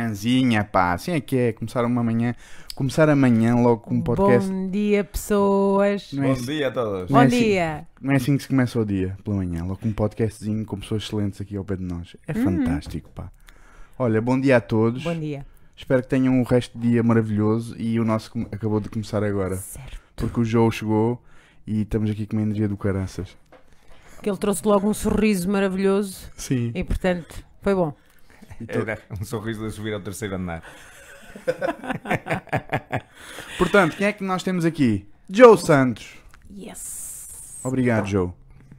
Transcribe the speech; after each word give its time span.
Manhãzinha, 0.00 0.64
pá, 0.64 0.92
assim 0.94 1.12
é 1.12 1.20
que 1.20 1.36
é, 1.36 1.52
começar 1.52 1.84
uma 1.84 2.02
manhã, 2.02 2.34
começar 2.74 3.08
amanhã 3.08 3.54
logo 3.54 3.82
com 3.82 3.94
um 3.94 4.02
podcast. 4.02 4.50
Bom 4.50 4.68
dia, 4.68 5.04
pessoas. 5.04 6.12
Não 6.12 6.24
é, 6.24 6.26
Bom 6.26 6.32
assim- 6.32 6.46
dia 6.46 6.66
a 6.66 6.70
todos. 6.72 7.10
Não 7.10 7.20
é 7.20 7.22
Bom 7.22 7.28
assim- 7.28 7.38
dia. 7.44 7.86
não 8.00 8.12
é 8.12 8.16
assim 8.16 8.36
que 8.36 8.42
se 8.42 8.48
começa 8.48 8.80
o 8.80 8.84
dia, 8.84 9.16
pela 9.22 9.36
manhã, 9.36 9.62
logo 9.62 9.76
com 9.76 9.86
um 9.88 9.92
podcastzinho 9.92 10.64
com 10.66 10.80
pessoas 10.80 11.04
excelentes 11.04 11.40
aqui 11.40 11.56
ao 11.56 11.64
pé 11.64 11.76
de 11.76 11.84
nós. 11.84 12.16
É 12.26 12.34
fantástico, 12.34 13.08
pá. 13.10 13.30
Olha, 13.96 14.20
bom 14.20 14.38
dia 14.40 14.56
a 14.56 14.60
todos. 14.60 15.04
Bom 15.04 15.14
dia. 15.14 15.46
Espero 15.76 16.02
que 16.02 16.08
tenham 16.08 16.34
um 16.34 16.42
resto 16.42 16.76
de 16.76 16.90
dia 16.90 17.02
maravilhoso 17.04 17.76
e 17.78 18.00
o 18.00 18.04
nosso 18.04 18.32
com- 18.32 18.48
acabou 18.50 18.80
de 18.80 18.88
começar 18.88 19.22
agora, 19.22 19.54
Certo. 19.54 20.00
porque 20.16 20.40
o 20.40 20.44
Joe 20.44 20.72
chegou 20.72 21.22
e 21.64 21.82
estamos 21.82 22.10
aqui 22.10 22.26
com 22.26 22.34
uma 22.36 22.42
energia 22.42 22.66
do 22.66 22.76
caraças. 22.76 23.36
Que 24.20 24.28
ele 24.28 24.38
trouxe 24.38 24.66
logo 24.66 24.88
um 24.88 24.94
sorriso 24.94 25.48
maravilhoso 25.48 26.32
Sim. 26.36 26.72
e, 26.74 26.82
portanto, 26.82 27.44
foi 27.62 27.76
bom. 27.76 27.94
Era 28.68 29.00
um 29.20 29.24
sorriso 29.24 29.66
de 29.66 29.72
subir 29.72 29.94
ao 29.94 30.00
terceiro 30.00 30.36
andar. 30.36 30.62
Portanto, 33.58 33.96
quem 33.96 34.06
é 34.06 34.12
que 34.12 34.22
nós 34.24 34.42
temos 34.42 34.64
aqui? 34.64 35.08
Joe 35.28 35.56
Santos. 35.58 36.14
Yes. 36.50 37.60
Obrigado, 37.64 38.06
Joe. 38.06 38.30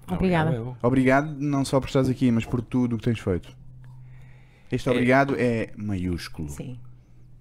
Obrigada. 0.07 0.75
Obrigado 0.81 1.35
não 1.39 1.65
só 1.65 1.79
por 1.79 1.87
estares 1.87 2.09
aqui, 2.09 2.31
mas 2.31 2.45
por 2.45 2.61
tudo 2.61 2.95
o 2.95 2.99
que 2.99 3.05
tens 3.05 3.19
feito. 3.19 3.55
Este 4.71 4.87
É- 4.87 4.91
obrigado 4.91 5.35
é 5.37 5.71
maiúsculo. 5.75 6.49
Sim. 6.49 6.79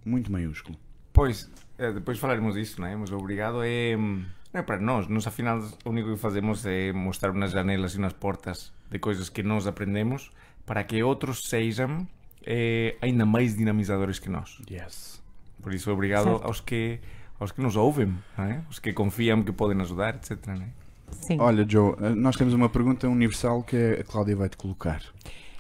Muito 0.05 0.31
maiúsculo. 0.33 0.77
Pois, 1.13 1.51
eh, 1.79 1.93
depois 1.93 2.19
falaremos 2.19 2.55
disso, 2.55 2.81
não 2.81 2.89
é? 2.89 2.97
Mas 2.97 3.11
obrigado 3.13 3.63
é, 3.63 3.97
não 3.97 4.25
é 4.53 4.63
para 4.63 4.81
nós. 4.81 5.07
Nós, 5.09 5.27
afinal, 5.27 5.59
o 5.85 5.91
único 5.91 6.11
que 6.11 6.17
fazemos 6.17 6.65
é 6.67 6.93
mostrar 6.93 7.31
umas 7.31 7.53
janelas 7.53 7.95
e 7.95 7.99
umas 7.99 8.13
portas 8.13 8.73
de 8.91 8.99
coisas 8.99 9.29
que 9.29 9.43
nós 9.43 9.67
aprendemos 9.67 10.31
para 10.67 10.83
que 10.85 11.03
outros 11.03 11.49
sejam 11.49 12.07
eh, 12.47 12.97
ainda 13.01 13.25
mais 13.27 13.57
dinamizadores 13.57 14.19
que 14.19 14.29
nós. 14.29 14.59
Yes. 14.71 15.23
Por 15.63 15.73
isso, 15.73 15.91
obrigado 15.91 16.25
Certo. 16.25 16.45
aos 16.45 16.61
que, 16.61 16.99
aos 17.41 17.53
que 17.53 17.61
nos 17.61 17.77
ouvem, 17.77 18.15
não 18.37 18.45
é? 18.45 18.61
Os 18.71 18.79
que 18.79 18.93
confiam 18.93 19.43
que 19.43 19.53
podem 19.53 19.81
ajudar, 19.81 20.15
etc. 20.17 20.39
Não 20.47 20.55
é? 20.55 20.67
Sim. 21.13 21.37
Olha, 21.41 21.65
Joe, 21.69 21.95
eh, 22.03 22.11
nós 22.11 22.37
temos 22.37 22.53
uma 22.55 22.69
pergunta 22.69 23.09
universal 23.09 23.63
que 23.63 23.99
a 24.01 24.05
Cláudia 24.05 24.37
vai 24.37 24.49
te 24.49 24.57
colocar. 24.57 25.01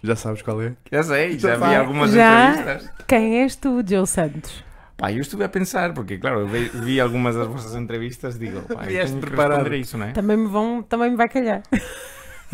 Já 0.02 0.14
sabes 0.16 0.42
qual 0.42 0.60
é? 0.60 0.74
Já 0.92 1.02
sei, 1.02 1.38
Já 1.38 1.56
já 1.56 1.68
vi 1.68 1.74
algumas 1.74 2.10
Já. 2.12 2.50
entrevistas. 2.50 2.90
Quem 3.08 3.38
és 3.42 3.56
tu, 3.56 3.82
Joe 3.86 4.06
Santos? 4.06 4.62
Pá, 4.96 5.10
eu 5.10 5.20
estive 5.20 5.42
a 5.44 5.48
pensar, 5.48 5.92
porque 5.94 6.18
claro, 6.18 6.40
eu 6.40 6.46
vi, 6.48 6.68
vi 6.68 7.00
algumas 7.00 7.34
das 7.34 7.46
vossas 7.48 7.74
entrevistas 7.74 8.38
digo, 8.38 8.60
pá, 8.62 8.84
eu 8.84 9.04
tenho 9.06 9.14
que 9.20 9.26
preparado. 9.26 9.50
responder 9.58 9.74
a 9.76 9.78
isso, 9.78 9.98
não 9.98 10.06
é? 10.06 10.12
Também 10.12 10.36
me, 10.36 10.46
vão, 10.46 10.82
também 10.82 11.10
me 11.10 11.16
vai 11.16 11.28
calhar. 11.28 11.62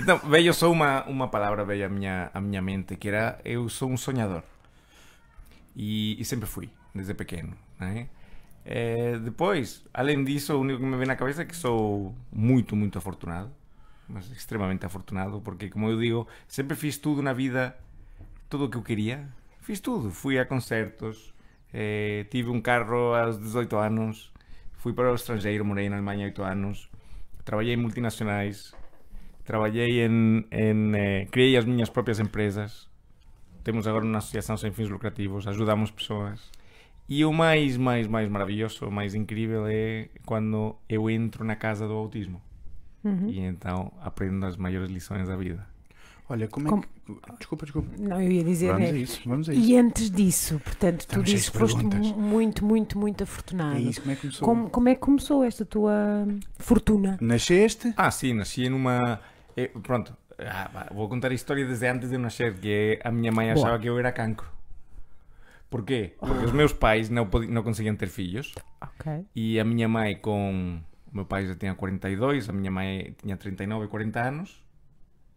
Então, 0.00 0.18
veio 0.18 0.54
só 0.54 0.70
uma, 0.72 1.04
uma 1.04 1.28
palavra 1.28 1.62
veio 1.62 1.84
à 1.84 1.88
minha, 1.88 2.30
à 2.32 2.40
minha 2.40 2.62
mente, 2.62 2.96
que 2.96 3.08
era 3.08 3.38
eu 3.44 3.68
sou 3.68 3.90
um 3.90 3.98
sonhador. 3.98 4.42
E, 5.76 6.18
e 6.18 6.24
sempre 6.24 6.48
fui, 6.48 6.70
desde 6.94 7.12
pequeno, 7.12 7.54
não 7.78 7.86
é? 7.86 8.08
Depois, 9.22 9.84
além 9.92 10.24
disso, 10.24 10.54
o 10.54 10.60
único 10.60 10.80
que 10.80 10.86
me 10.86 10.96
vem 10.96 11.06
na 11.06 11.16
cabeça 11.16 11.42
é 11.42 11.44
que 11.44 11.54
sou 11.54 12.14
muito, 12.32 12.74
muito 12.74 12.96
afortunado. 12.96 13.50
Mas 14.08 14.30
extremamente 14.30 14.86
afortunado, 14.86 15.40
porque 15.42 15.68
como 15.68 15.88
eu 15.90 16.00
digo, 16.00 16.26
sempre 16.48 16.74
fiz 16.76 16.96
tudo 16.96 17.22
na 17.22 17.34
vida, 17.34 17.76
tudo 18.48 18.64
o 18.64 18.70
que 18.70 18.78
eu 18.78 18.82
queria. 18.82 19.28
Fiz 19.60 19.80
tudo. 19.80 20.10
Fui 20.10 20.38
a 20.38 20.46
concertos, 20.46 21.34
eh, 21.74 22.26
tive 22.30 22.48
um 22.48 22.60
carro 22.60 23.14
aos 23.14 23.38
18 23.38 23.76
anos, 23.76 24.32
fui 24.78 24.94
para 24.94 25.12
o 25.12 25.14
estrangeiro, 25.14 25.62
morei 25.64 25.88
na 25.90 25.96
Alemanha 25.96 26.26
8 26.26 26.42
anos, 26.42 26.90
trabalhei 27.44 27.74
em 27.74 27.76
multinacionais, 27.76 28.74
trabalhei 29.50 30.06
em, 30.06 30.44
em 30.52 30.94
eh, 30.94 31.26
criei 31.28 31.56
as 31.56 31.64
minhas 31.64 31.90
próprias 31.90 32.20
empresas. 32.20 32.88
Temos 33.64 33.84
agora 33.88 34.04
uma 34.04 34.18
associação 34.18 34.56
sem 34.56 34.70
fins 34.70 34.88
lucrativos, 34.88 35.44
ajudamos 35.48 35.90
pessoas. 35.90 36.40
E 37.08 37.24
o 37.24 37.32
mais, 37.32 37.76
mais, 37.76 38.06
mais 38.06 38.28
maravilhoso, 38.28 38.86
o 38.86 38.92
mais 38.92 39.12
incrível 39.12 39.66
é 39.66 40.08
quando 40.24 40.76
eu 40.88 41.10
entro 41.10 41.44
na 41.44 41.56
casa 41.56 41.84
do 41.88 41.94
autismo. 41.94 42.40
Uhum. 43.02 43.28
E 43.28 43.40
então 43.40 43.92
aprendo 44.00 44.46
as 44.46 44.56
maiores 44.56 44.88
lições 44.88 45.26
da 45.26 45.34
vida. 45.34 45.66
Olha, 46.28 46.46
como 46.46 46.68
é 46.68 46.70
Como- 46.70 46.82
que. 46.82 46.88
Desculpa, 47.38 47.64
desculpa. 47.66 47.88
Não, 47.98 48.22
eu 48.22 48.30
ia 48.30 48.44
dizer. 48.44 48.68
Vamos 48.72 48.88
é- 48.88 48.92
a 48.92 48.96
isso, 48.96 49.20
vamos 49.26 49.48
a 49.48 49.52
isso. 49.52 49.62
E 49.68 49.76
antes 49.76 50.10
disso, 50.12 50.60
portanto, 50.64 50.98
tu 50.98 51.00
Estamos 51.00 51.28
dizes 51.28 51.46
de 51.46 51.50
que 51.50 51.58
foste 51.58 51.82
muito, 52.16 52.64
muito, 52.64 52.96
muito 52.96 53.24
afortunado. 53.24 53.76
É 53.76 53.80
isso, 53.80 54.00
como 54.00 54.12
é 54.12 54.14
que 54.14 54.20
começou? 54.20 54.48
Como, 54.48 54.70
como 54.70 54.88
é 54.88 54.94
que 54.94 55.00
começou 55.00 55.42
esta 55.42 55.64
tua 55.64 56.24
fortuna? 56.56 57.18
Nasceste? 57.20 57.92
Ah, 57.96 58.12
sim, 58.12 58.32
nasci 58.32 58.68
numa. 58.68 59.18
Eh, 59.56 59.68
pronto, 59.82 60.16
ah, 60.38 60.88
vou 60.92 61.08
contar 61.08 61.30
a 61.30 61.34
história 61.34 61.64
desde 61.66 61.86
antes 61.86 62.08
de 62.08 62.14
eu 62.16 62.20
nascer, 62.20 62.54
que 62.54 62.98
é 63.02 63.08
a 63.08 63.10
minha 63.10 63.30
mãe 63.32 63.52
Boa. 63.52 63.66
achava 63.66 63.78
que 63.78 63.88
eu 63.88 63.98
era 63.98 64.10
cancro. 64.12 64.48
Porquê? 65.68 66.14
Porque 66.18 66.44
os 66.46 66.52
meus 66.52 66.72
pais 66.72 67.08
não, 67.08 67.26
podi- 67.28 67.46
não 67.46 67.62
conseguiam 67.62 67.94
ter 67.94 68.08
filhos 68.08 68.52
Ok. 68.80 69.24
e 69.34 69.60
a 69.60 69.64
minha 69.64 69.88
mãe 69.88 70.16
com... 70.16 70.80
O 71.12 71.16
meu 71.16 71.24
pai 71.24 71.46
já 71.46 71.54
tinha 71.56 71.74
42, 71.74 72.48
a 72.48 72.52
minha 72.52 72.70
mãe 72.70 73.14
tinha 73.20 73.36
39, 73.36 73.88
40 73.88 74.20
anos 74.20 74.64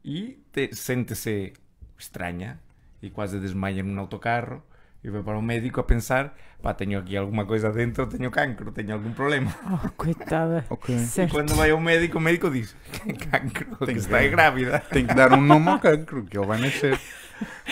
e 0.04 0.40
te- 0.52 0.74
sente-se 0.76 1.54
estranha 1.98 2.60
e 3.02 3.10
quase 3.10 3.40
desmaia 3.40 3.82
num 3.84 4.00
autocarro 4.00 4.62
e 5.04 5.10
vai 5.10 5.22
para 5.22 5.38
o 5.38 5.42
médico 5.42 5.80
a 5.80 5.84
pensar 5.84 6.34
pá, 6.64 6.74
tenho 6.74 6.98
aqui 6.98 7.18
alguma 7.18 7.46
coisa 7.46 7.70
dentro, 7.72 8.08
tenho 8.08 8.32
cancro, 8.32 8.72
tenho 8.72 8.94
algum 8.94 9.12
problema. 9.12 9.54
Oh, 9.70 9.90
coitada. 9.98 10.66
Ok. 10.72 10.96
E 10.96 11.28
quando 11.28 11.54
vai 11.56 11.72
ao 11.72 11.80
médico, 11.80 12.18
o 12.18 12.22
médico 12.22 12.50
diz 12.50 12.74
que 13.04 13.14
cancro, 13.14 13.78
que 13.78 13.86
que 13.86 14.00
está 14.00 14.26
grávida. 14.28 14.80
Tem 14.80 15.06
que 15.06 15.14
dar 15.14 15.34
um 15.34 15.42
nome 15.42 15.70
ao 15.70 15.80
cancro, 15.80 16.24
que 16.24 16.38
ele 16.38 16.48
vai 16.48 16.60
nascer. 16.60 16.98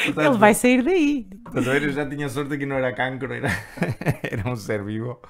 Ele 0.06 0.38
vai 0.38 0.53
sair 0.53 0.84
daí. 0.84 1.28
Ver? 1.53 1.84
Eu 1.84 1.94
já 1.94 2.06
tinha 2.06 2.28
sorte 2.28 2.58
que 2.58 2.66
não 2.66 2.75
era 2.75 2.94
cancro, 2.94 3.34
era, 3.34 3.50
era 4.24 4.50
um 4.50 4.56
ser 4.58 4.84
vivo. 4.84 5.22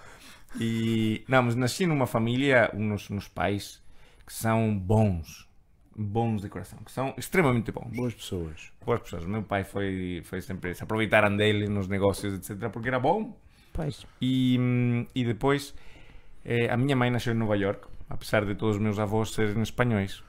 E, 0.59 1.23
não, 1.27 1.43
mas 1.43 1.55
nasci 1.55 1.85
numa 1.85 2.07
família, 2.07 2.71
uns, 2.73 3.09
uns 3.11 3.27
pais 3.27 3.81
que 4.25 4.33
são 4.33 4.75
bons, 4.75 5.47
bons 5.95 6.41
de 6.41 6.49
coração, 6.49 6.79
que 6.79 6.91
são 6.91 7.13
extremamente 7.17 7.71
bons. 7.71 7.95
Boas 7.95 8.13
pessoas. 8.13 8.71
Boas 8.85 9.01
pessoas. 9.01 9.25
Meu 9.25 9.43
pai 9.43 9.63
foi, 9.63 10.21
foi 10.23 10.41
sempre, 10.41 10.73
se 10.73 10.83
aproveitaram 10.83 11.35
dele 11.35 11.67
nos 11.67 11.87
negócios, 11.87 12.33
etc., 12.33 12.69
porque 12.69 12.87
era 12.87 12.99
bom. 12.99 13.37
Pois. 13.73 14.05
E, 14.21 14.57
e 15.13 15.23
depois, 15.23 15.73
eh, 16.43 16.69
a 16.69 16.77
minha 16.77 16.95
mãe 16.95 17.09
nasceu 17.09 17.33
em 17.33 17.37
Nova 17.37 17.55
York, 17.55 17.87
apesar 18.09 18.45
de 18.45 18.55
todos 18.55 18.75
os 18.75 18.81
meus 18.81 18.99
avós 18.99 19.31
serem 19.31 19.61
espanhóis. 19.61 20.23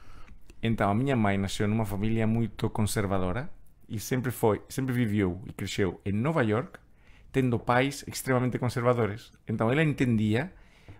Então, 0.62 0.90
a 0.90 0.94
minha 0.94 1.16
mãe 1.16 1.36
nasceu 1.36 1.66
numa 1.66 1.84
família 1.84 2.26
muito 2.26 2.70
conservadora 2.70 3.50
e 3.88 3.98
sempre 3.98 4.30
foi, 4.30 4.62
sempre 4.68 4.94
viveu 4.94 5.42
e 5.46 5.52
cresceu 5.52 6.00
em 6.04 6.12
Nova 6.12 6.42
York, 6.42 6.78
tendo 7.32 7.58
pais 7.58 8.04
extremamente 8.06 8.58
conservadores. 8.58 9.32
Então, 9.48 9.70
ela 9.70 9.82
entendia 9.82 10.52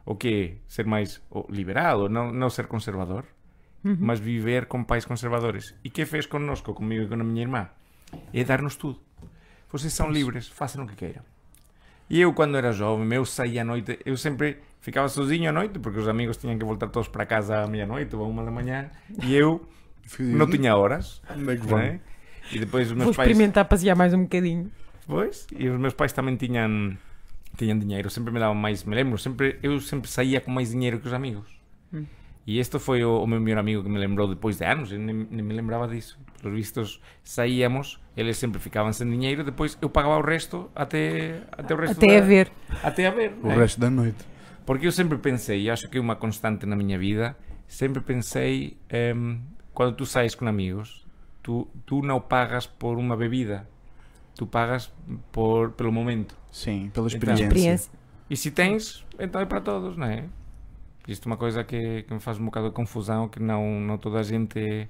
o 0.05 0.17
que 0.17 0.29
é 0.29 0.57
ser 0.67 0.87
mais 0.87 1.23
o, 1.31 1.47
liberal, 1.49 2.01
ou 2.01 2.09
não, 2.09 2.33
não 2.33 2.51
ser 2.51 2.67
conservador, 2.67 3.25
mas 3.85 4.21
viver 4.21 4.67
com 4.67 4.85
pais 4.85 5.05
conservadores. 5.05 5.75
E 5.85 5.91
que 5.91 6.05
fez 6.07 6.27
connosco, 6.27 6.73
comigo 6.75 7.05
e 7.05 7.09
com 7.09 7.15
a 7.15 7.25
minha 7.25 7.43
irmã? 7.43 7.69
É 8.33 8.45
dar-nos 8.45 8.77
tudo. 8.77 9.01
Vocês 9.71 9.93
são 9.93 10.11
livres, 10.11 10.49
façam 10.49 10.85
o 10.85 10.87
que 10.87 10.95
queiram. 10.95 11.23
E 12.11 12.21
eu, 12.21 12.33
quando 12.35 12.57
era 12.57 12.73
jovem, 12.73 13.11
eu 13.15 13.25
saía 13.25 13.63
à 13.63 13.65
noite, 13.65 13.99
eu 14.05 14.17
sempre 14.17 14.59
ficava 14.81 15.09
sozinho 15.09 15.49
à 15.49 15.53
noite, 15.53 15.79
porque 15.79 15.99
os 15.99 16.07
amigos 16.09 16.37
tinham 16.37 16.59
que 16.59 16.65
voltar 16.65 16.89
todos 16.89 17.09
para 17.09 17.25
casa 17.25 17.63
à 17.63 17.67
meia-noite 17.67 18.15
ou 18.15 18.23
à 18.25 18.29
uma 18.29 18.45
da 18.45 18.51
manhã, 18.51 18.91
e 19.23 19.35
eu 19.35 19.67
não 20.19 20.47
tinha 20.51 20.77
horas. 20.77 21.23
Onde 21.31 21.53
é 21.53 21.57
que 21.57 21.67
vão? 21.67 21.79
é? 21.79 22.01
E 22.51 22.59
depois 22.59 22.89
os 22.89 22.97
Vou 22.97 23.05
meus 23.05 23.17
pais. 23.17 23.31
experimentar 23.31 23.65
passear 23.65 23.97
mais 23.97 24.13
um 24.13 24.23
bocadinho. 24.25 24.71
Pois, 25.07 25.47
e 25.57 25.69
os 25.69 25.81
meus 25.81 25.95
pais 25.95 26.13
também 26.13 26.37
tinham, 26.37 26.97
tinham 27.57 27.79
dinheiro, 27.79 28.11
sempre 28.11 28.33
me 28.33 28.39
davam 28.41 28.55
mais, 28.55 28.85
me 28.85 28.95
lembro, 28.95 29.17
sempre, 29.17 29.59
eu 29.63 29.81
sempre 29.81 30.11
saía 30.11 30.41
com 30.41 30.51
mais 30.51 30.71
dinheiro 30.71 30.99
que 31.01 31.07
os 31.07 31.15
amigos. 31.15 31.49
Hum. 31.95 32.05
E 32.47 32.59
este 32.59 32.79
foi 32.79 33.05
o, 33.05 33.23
o 33.23 33.27
meu 33.27 33.41
melhor 33.41 33.59
amigo 33.61 33.83
que 33.83 33.89
me 33.89 33.99
lembrou 33.99 34.27
depois 34.29 34.59
de 34.59 34.65
anos, 34.65 34.91
eu 34.93 34.99
nem, 34.99 35.27
nem 35.31 35.43
me 35.45 35.55
lembrava 35.55 35.87
disso. 35.87 36.19
Pelos 36.41 36.57
vistos, 36.57 37.01
saíamos, 37.23 38.01
eles 38.17 38.37
sempre 38.37 38.59
ficavam 38.61 38.93
sem 38.93 39.09
dinheiro, 39.09 39.45
depois 39.45 39.79
eu 39.81 39.89
pagava 39.89 40.19
o 40.19 40.23
resto 40.23 40.69
até, 40.75 41.43
até 41.53 41.73
o 41.73 41.77
resto 41.79 41.99
Até 41.99 42.07
da- 42.19 42.19
a 42.25 42.27
ver. 42.27 42.53
Até 42.83 43.07
a 43.07 43.11
ver. 43.13 43.33
O 43.43 43.47
né? 43.47 43.57
resto 43.57 43.81
da 43.81 43.89
noite. 43.89 44.19
Porque 44.67 44.87
eu 44.87 44.93
sempre 44.93 45.19
pensei, 45.19 45.63
e 45.63 45.71
acho 45.71 45.89
que 45.89 45.99
é 45.99 46.01
uma 46.01 46.17
constante 46.17 46.67
na 46.67 46.75
minha 46.75 46.99
vida, 46.99 47.37
sempre 47.69 48.01
pensei, 48.03 48.77
em, 48.91 49.41
quando 49.73 49.95
tu 49.97 50.05
sais 50.05 50.35
com 50.35 50.47
amigos, 50.49 51.07
tu, 51.43 51.69
tu 51.87 52.03
não 52.03 52.21
pagas 52.21 52.67
por 52.67 52.99
uma 52.99 53.17
bebida, 53.17 53.69
tu 54.35 54.47
pagas 54.49 54.93
por, 55.31 55.71
pelo 55.73 55.93
momento. 55.93 56.37
Sim, 56.51 56.91
pela 56.93 57.07
Então, 57.07 57.07
experiência. 57.07 57.45
Experiência. 57.45 57.93
E 58.29 58.37
se 58.37 58.51
tens, 58.51 59.05
então 59.19 59.41
é 59.41 59.45
para 59.47 59.61
todos, 59.61 59.97
não 59.97 60.07
é? 60.07 60.25
Isto 61.07 61.29
é 61.29 61.33
uma 61.33 61.37
coisa 61.37 61.65
que, 61.65 62.03
que 62.03 62.15
me 62.15 62.21
faz 62.21 62.39
um 62.39 62.45
bocado 62.45 62.69
de 62.69 62.75
confusão, 62.75 63.29
que 63.29 63.41
não, 63.41 63.81
não 63.81 63.99
toda 63.99 64.21
a 64.21 64.23
gente 64.23 64.89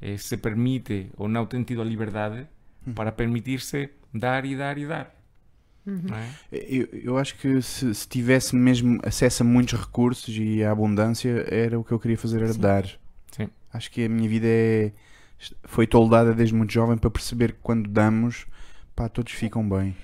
eh, 0.00 0.16
se 0.16 0.36
permite 0.36 1.10
ou 1.16 1.28
não 1.28 1.44
tem 1.44 1.62
tido 1.62 1.82
a 1.82 1.84
liberdade 1.84 2.46
para 2.94 3.12
permitir-se 3.12 3.90
dar 4.12 4.44
e 4.44 4.56
dar 4.56 4.78
e 4.78 4.86
dar. 4.86 5.14
Não 5.84 6.16
é? 6.16 6.28
Eu, 6.52 6.88
eu 6.92 7.18
acho 7.18 7.36
que 7.36 7.60
se, 7.62 7.94
se 7.94 8.08
tivesse 8.08 8.54
mesmo 8.54 9.00
acesso 9.02 9.42
a 9.42 9.46
muitos 9.46 9.78
recursos 9.78 10.34
e 10.36 10.62
a 10.62 10.70
abundância, 10.70 11.46
era 11.48 11.78
o 11.78 11.84
que 11.84 11.92
eu 11.92 11.98
queria 11.98 12.18
fazer, 12.18 12.42
era 12.42 12.52
Sim. 12.52 12.60
dar. 12.60 12.84
Sim. 13.32 13.48
Acho 13.72 13.90
que 13.90 14.04
a 14.04 14.08
minha 14.08 14.28
vida 14.28 14.46
é, 14.46 14.92
foi 15.64 15.86
toldada 15.86 16.34
desde 16.34 16.54
muito 16.54 16.72
jovem 16.72 16.96
para 16.96 17.10
perceber 17.10 17.52
que 17.52 17.58
quando 17.62 17.88
damos, 17.88 18.46
pá, 18.94 19.08
todos 19.08 19.32
ficam 19.32 19.66
bem. 19.68 19.96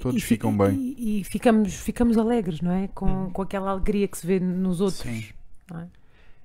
Todos 0.00 0.22
fi- 0.22 0.28
ficam 0.28 0.56
bem. 0.56 0.94
E, 0.96 1.20
e 1.20 1.24
ficamos, 1.24 1.74
ficamos 1.74 2.16
alegres, 2.16 2.60
não 2.60 2.70
é? 2.70 2.88
Com, 2.88 3.30
com 3.30 3.42
aquela 3.42 3.70
alegria 3.72 4.06
que 4.06 4.16
se 4.18 4.26
vê 4.26 4.38
nos 4.38 4.80
outros. 4.80 5.00
Sim. 5.02 5.24
não 5.70 5.80
é? 5.80 5.86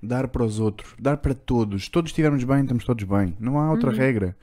Dar 0.01 0.27
para 0.27 0.43
os 0.43 0.59
outros, 0.59 0.93
dar 0.99 1.17
para 1.17 1.33
todos. 1.33 1.85
Se 1.85 1.91
todos 1.91 2.09
estivermos 2.11 2.43
bem, 2.43 2.61
estamos 2.61 2.83
todos 2.83 3.03
bem. 3.03 3.35
Não 3.39 3.59
há 3.59 3.71
outra 3.71 3.91
regra. 3.91 4.35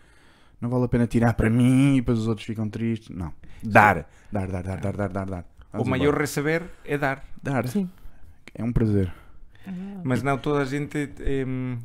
Não 0.60 0.68
vale 0.68 0.84
a 0.84 0.88
pena 0.88 1.06
tirar 1.06 1.34
para 1.34 1.50
mim 1.50 1.96
e 1.96 2.00
depois 2.00 2.18
os 2.20 2.28
outros 2.28 2.46
ficam 2.46 2.68
tristes. 2.68 3.08
Não. 3.10 3.32
Dar. 3.62 4.08
Dar, 4.30 4.46
dar, 4.48 4.62
dar, 4.62 4.80
dar, 4.80 4.96
dar, 4.96 5.08
dar, 5.08 5.26
dar. 5.26 5.44
O 5.74 5.84
maior 5.84 6.14
receber 6.16 6.64
é 6.84 6.96
dar. 6.98 7.24
Dar. 7.42 7.66
Sim. 7.68 7.88
É 8.54 8.62
um 8.62 8.72
prazer. 8.72 9.12
Mas 10.04 10.22
não 10.22 10.36
toda 10.38 10.62
a 10.62 10.64
gente 10.64 11.10
em, 11.20 11.78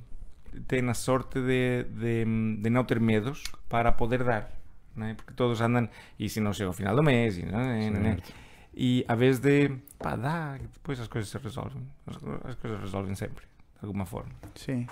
tem 0.68 0.88
a 0.90 0.94
sorte 0.94 1.40
de, 1.40 1.84
de, 1.84 2.26
de 2.62 2.70
não 2.70 2.84
ter 2.84 3.00
medos 3.00 3.44
para 3.70 3.92
poder 3.92 4.24
dar. 4.24 4.52
Não 4.98 5.06
é? 5.06 5.14
Porque 5.14 5.34
todos 5.34 5.62
andam, 5.62 5.88
e 6.20 6.28
se 6.28 6.40
não 6.40 6.52
chega 6.52 6.68
ao 6.68 6.74
final 6.74 6.96
do 6.96 7.04
mês, 7.04 7.38
e, 7.38 7.46
não 7.46 7.60
é? 7.60 7.90
Não 7.90 8.00
é? 8.00 8.04
Certo. 8.04 8.34
e 8.76 9.06
a 9.08 9.16
vez 9.16 9.40
de 9.40 9.70
pá, 10.00 10.16
dá, 10.16 10.58
depois 10.58 11.00
as 11.00 11.08
coisas 11.08 11.30
se 11.30 11.38
resolvem. 11.38 11.84
As, 12.08 12.16
as 12.44 12.56
coisas 12.56 12.82
resolvem 12.82 13.14
sempre, 13.14 13.46
de 13.80 13.86
alguma 13.86 14.06
forma. 14.06 14.32
Sim. 14.56 14.88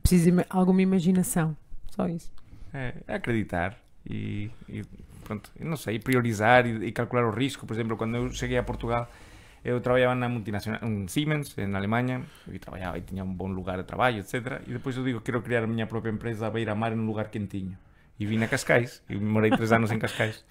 Precisa 0.00 0.30
de 0.30 0.46
alguma 0.48 0.80
imaginação. 0.80 1.56
Só 1.90 2.08
isso. 2.08 2.32
É, 2.72 2.94
é 3.06 3.14
acreditar 3.14 3.76
e, 4.08 4.50
e 4.68 4.82
pronto, 5.24 5.50
não 5.58 5.76
sei, 5.76 5.98
priorizar 5.98 6.66
e, 6.66 6.86
e 6.86 6.92
calcular 6.92 7.24
o 7.26 7.30
risco. 7.30 7.66
Por 7.66 7.74
exemplo, 7.74 7.96
quando 7.96 8.16
eu 8.16 8.32
cheguei 8.32 8.58
a 8.58 8.62
Portugal, 8.62 9.10
eu 9.64 9.80
trabalhava 9.80 10.14
na 10.14 10.28
multinacional, 10.28 10.80
em 10.84 11.08
Siemens, 11.08 11.56
na 11.56 11.78
Alemanha, 11.78 12.22
e 12.48 12.58
trabalhava 12.58 12.98
e 12.98 13.00
tinha 13.00 13.24
um 13.24 13.32
bom 13.32 13.48
lugar 13.48 13.78
de 13.78 13.84
trabalho, 13.84 14.18
etc. 14.18 14.62
E 14.66 14.72
depois 14.72 14.96
eu 14.96 15.04
digo, 15.04 15.20
quero 15.20 15.40
criar 15.42 15.64
a 15.64 15.66
minha 15.66 15.86
própria 15.86 16.10
empresa 16.10 16.46
a 16.46 16.50
beira-mar 16.50 16.94
num 16.94 17.06
lugar 17.06 17.28
quentinho. 17.28 17.76
E 18.18 18.26
vim 18.26 18.42
a 18.42 18.48
Cascais, 18.48 19.02
e 19.08 19.16
morei 19.16 19.50
três 19.50 19.72
anos 19.72 19.90
em 19.90 19.98
Cascais. 19.98 20.44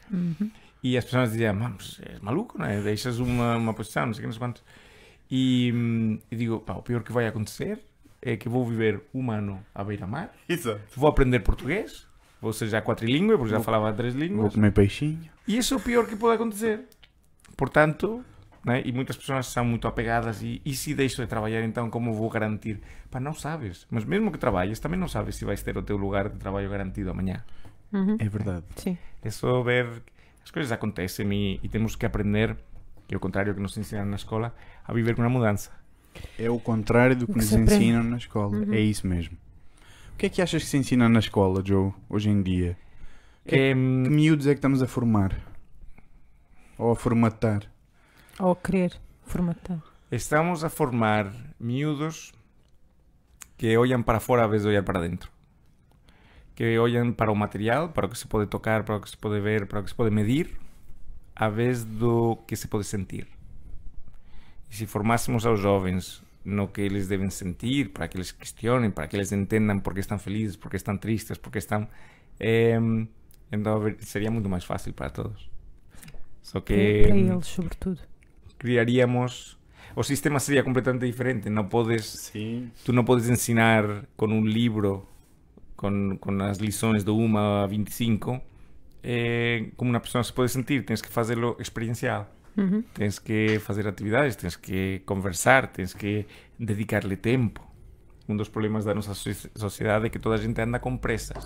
E 0.84 0.98
as 0.98 1.06
pessoas 1.06 1.32
diziam, 1.32 1.54
mas 1.54 2.00
és 2.06 2.20
maluco, 2.20 2.58
não 2.58 2.66
é? 2.66 2.82
Deixas 2.82 3.20
uma, 3.20 3.56
uma 3.56 3.74
posição, 3.74 4.06
não 4.08 4.14
sei 4.14 4.20
o 4.20 4.22
que, 4.24 4.26
não 4.28 4.34
sei 4.34 4.40
quantos. 4.40 4.64
E, 5.32 5.72
hum, 5.74 6.20
e 6.30 6.36
digo, 6.36 6.60
pá, 6.60 6.74
o 6.74 6.82
pior 6.82 7.02
que 7.04 7.12
vai 7.14 7.26
acontecer 7.26 7.80
é 8.22 8.36
que 8.36 8.50
vou 8.50 8.66
viver 8.68 9.02
um 9.14 9.32
ano 9.32 9.64
à 9.74 9.84
beira-mar, 9.84 10.34
Exato. 10.48 10.82
vou 10.96 11.10
aprender 11.10 11.40
português, 11.40 12.06
vou 12.42 12.52
ser 12.52 12.68
já 12.68 12.82
quatrilíngue, 12.82 13.38
porque 13.38 13.50
já 13.52 13.58
Vou- 13.58 13.64
falava 13.66 13.94
três 13.94 14.14
Vou 14.14 14.24
línguas, 14.24 14.54
comer 14.54 14.72
peixinho. 14.74 15.30
e 15.48 15.58
isso 15.58 15.74
é 15.74 15.78
o 15.78 15.80
pior 15.80 16.06
que 16.06 16.16
pode 16.18 16.36
acontecer. 16.36 16.82
Portanto, 17.56 18.24
né, 18.66 18.82
e 18.86 18.92
muitas 18.92 19.16
pessoas 19.18 19.48
são 19.48 19.66
muito 19.66 19.88
apegadas, 19.88 20.42
e, 20.42 20.62
e 20.66 20.74
se 20.74 20.94
deixo 20.94 21.22
de 21.22 21.28
trabalhar, 21.28 21.64
então 21.64 21.90
como 21.90 22.14
vou 22.14 22.30
garantir? 22.30 22.80
Pá, 23.12 23.20
não 23.20 23.34
sabes, 23.34 23.86
mas 23.92 24.06
mesmo 24.06 24.32
que 24.32 24.38
trabalhes, 24.38 24.80
também 24.80 25.00
não 25.00 25.08
sabes 25.08 25.36
se 25.36 25.46
vais 25.46 25.62
ter 25.62 25.78
o 25.78 25.82
teu 25.84 25.98
lugar 25.98 26.30
de 26.30 26.38
trabalho 26.38 26.70
garantido 26.70 27.10
amanhã. 27.12 27.44
Uhum. 27.92 28.16
É 28.20 28.28
verdade. 28.30 28.66
Sim. 28.76 28.98
É 29.22 29.30
só 29.30 29.62
ver 29.62 29.88
que 30.02 30.12
as 30.44 30.52
coisas 30.52 30.72
acontecem 30.72 31.32
e, 31.34 31.60
e 31.62 31.70
temos 31.70 31.96
que 31.96 32.06
aprender, 32.06 32.56
que 33.08 33.14
é 33.14 33.18
o 33.18 33.20
contrário 33.20 33.54
que 33.54 33.60
nos 33.62 33.78
ensinaram 33.78 34.10
na 34.10 34.16
escola, 34.16 34.56
a 34.86 34.94
viver 34.94 35.16
com 35.16 35.24
a 35.24 35.30
mudança. 35.30 35.70
É 36.40 36.50
o 36.50 36.60
contrário 36.60 37.16
do 37.16 37.26
que, 37.28 37.34
que 37.34 37.40
nos 37.40 37.52
aprende. 37.54 37.74
ensinam 37.76 38.04
na 38.04 38.18
escola. 38.18 38.56
Uhum. 38.58 38.74
É 38.74 38.80
isso 38.80 39.06
mesmo. 39.08 39.36
O 40.14 40.18
que 40.18 40.28
é 40.28 40.30
que 40.30 40.42
achas 40.42 40.64
que 40.64 40.70
se 40.70 40.78
ensina 40.78 41.10
na 41.10 41.20
escola, 41.20 41.62
Joe, 41.66 41.92
hoje 42.10 42.30
em 42.30 42.42
dia? 42.42 42.78
Que- 43.46 43.56
Em, 43.72 44.04
Que 44.04 44.10
miúdos 44.10 44.46
é 44.48 44.52
que 44.52 44.58
estamos 44.60 44.82
a 44.82 44.88
formar? 44.88 45.36
Ou 46.78 46.92
a 46.92 46.96
formatar? 46.96 47.64
Ou 48.40 48.56
querer 48.56 49.00
formatar. 49.26 49.82
Estamos 50.12 50.64
a 50.64 50.70
formar 50.70 51.32
miúdos 51.60 52.32
que 53.58 53.78
olham 53.78 54.02
para 54.02 54.20
fora 54.20 54.44
a 54.44 54.48
vez 54.48 54.64
de 54.64 54.70
olhar 54.70 54.84
para 54.84 55.02
dentro. 55.02 55.32
Que 56.56 56.78
olham 56.78 57.14
para 57.14 57.32
o 57.32 57.36
material, 57.36 57.90
para 57.90 58.06
o 58.06 58.10
que 58.10 58.18
se 58.18 58.28
pode 58.28 58.48
tocar, 58.48 58.84
para 58.84 58.98
o 58.98 59.02
que 59.02 59.10
se 59.10 59.18
pode 59.18 59.40
ver, 59.40 59.68
para 59.68 59.80
o 59.80 59.84
que 59.84 59.90
se 59.90 59.96
pode 59.96 60.12
medir, 60.12 60.60
a 61.36 61.50
vez 61.50 61.84
do 61.84 62.38
que 62.48 62.56
se 62.56 62.68
pode 62.68 62.86
sentir. 62.86 63.28
E 64.70 64.76
se 64.76 64.86
formássemos 64.86 65.46
aos 65.46 65.60
jovens 65.60 66.24
no 66.44 66.68
que 66.68 66.82
eles 66.82 67.08
devem 67.08 67.30
sentir, 67.30 67.90
para 67.90 68.08
que 68.08 68.18
eles 68.18 68.32
questionem, 68.32 68.92
para 68.92 69.08
que 69.08 69.16
eles 69.16 69.32
entendam 69.32 69.80
porque 69.80 70.00
estão 70.00 70.20
felizes, 70.20 70.56
porque 70.56 70.76
estão 70.76 70.98
tristes, 70.98 71.38
porque 71.38 71.60
estão... 71.60 71.88
em, 72.40 73.08
então 73.52 73.82
seria 74.00 74.30
muito 74.30 74.50
mais 74.50 74.64
fácil 74.64 74.94
para 74.94 75.10
todos. 75.10 75.50
Só 76.42 76.60
que... 76.60 77.04
Para 77.04 77.16
eles, 77.16 77.48
sobretudo. 77.48 78.00
Criaríamos 78.64 79.58
o 79.96 80.04
sistema 80.04 80.40
sería 80.40 80.64
completamente 80.64 81.06
diferente 81.06 81.50
no 81.50 81.68
podes 81.70 82.32
Sim. 82.32 82.72
tú 82.86 82.94
no 82.94 83.04
podes 83.04 83.28
ensinar 83.30 84.08
con 84.16 84.32
un 84.32 84.48
libro 84.52 85.06
con, 85.76 86.18
con 86.18 86.42
as 86.42 86.60
lições 86.62 87.04
do 87.04 87.14
1 87.14 87.38
a 87.38 87.68
25 87.68 88.42
eh, 89.04 89.72
como 89.76 89.90
una 89.90 90.00
persona 90.02 90.24
se 90.24 90.32
pode 90.34 90.48
sentir 90.50 90.86
tens 90.86 91.02
que 91.02 91.10
facelo 91.10 91.58
experiencial 91.60 92.26
Uhum. 92.56 92.84
tens 92.94 93.20
que 93.20 93.60
fazer 93.60 93.88
actividades 93.88 94.38
tens 94.38 94.56
que 94.56 95.02
conversar 95.06 95.74
tens 95.74 95.96
que 95.96 96.28
dedicarle 96.60 97.18
tempo 97.18 97.62
un 98.30 98.38
dos 98.38 98.48
problemas 98.48 98.86
da 98.86 98.94
nosa 98.94 99.16
soci- 99.16 99.50
sociedade 99.58 100.06
é 100.06 100.10
que 100.14 100.20
toda 100.22 100.36
a 100.36 100.38
gente 100.38 100.62
anda 100.62 100.80
com 100.80 100.96
pressas 100.96 101.44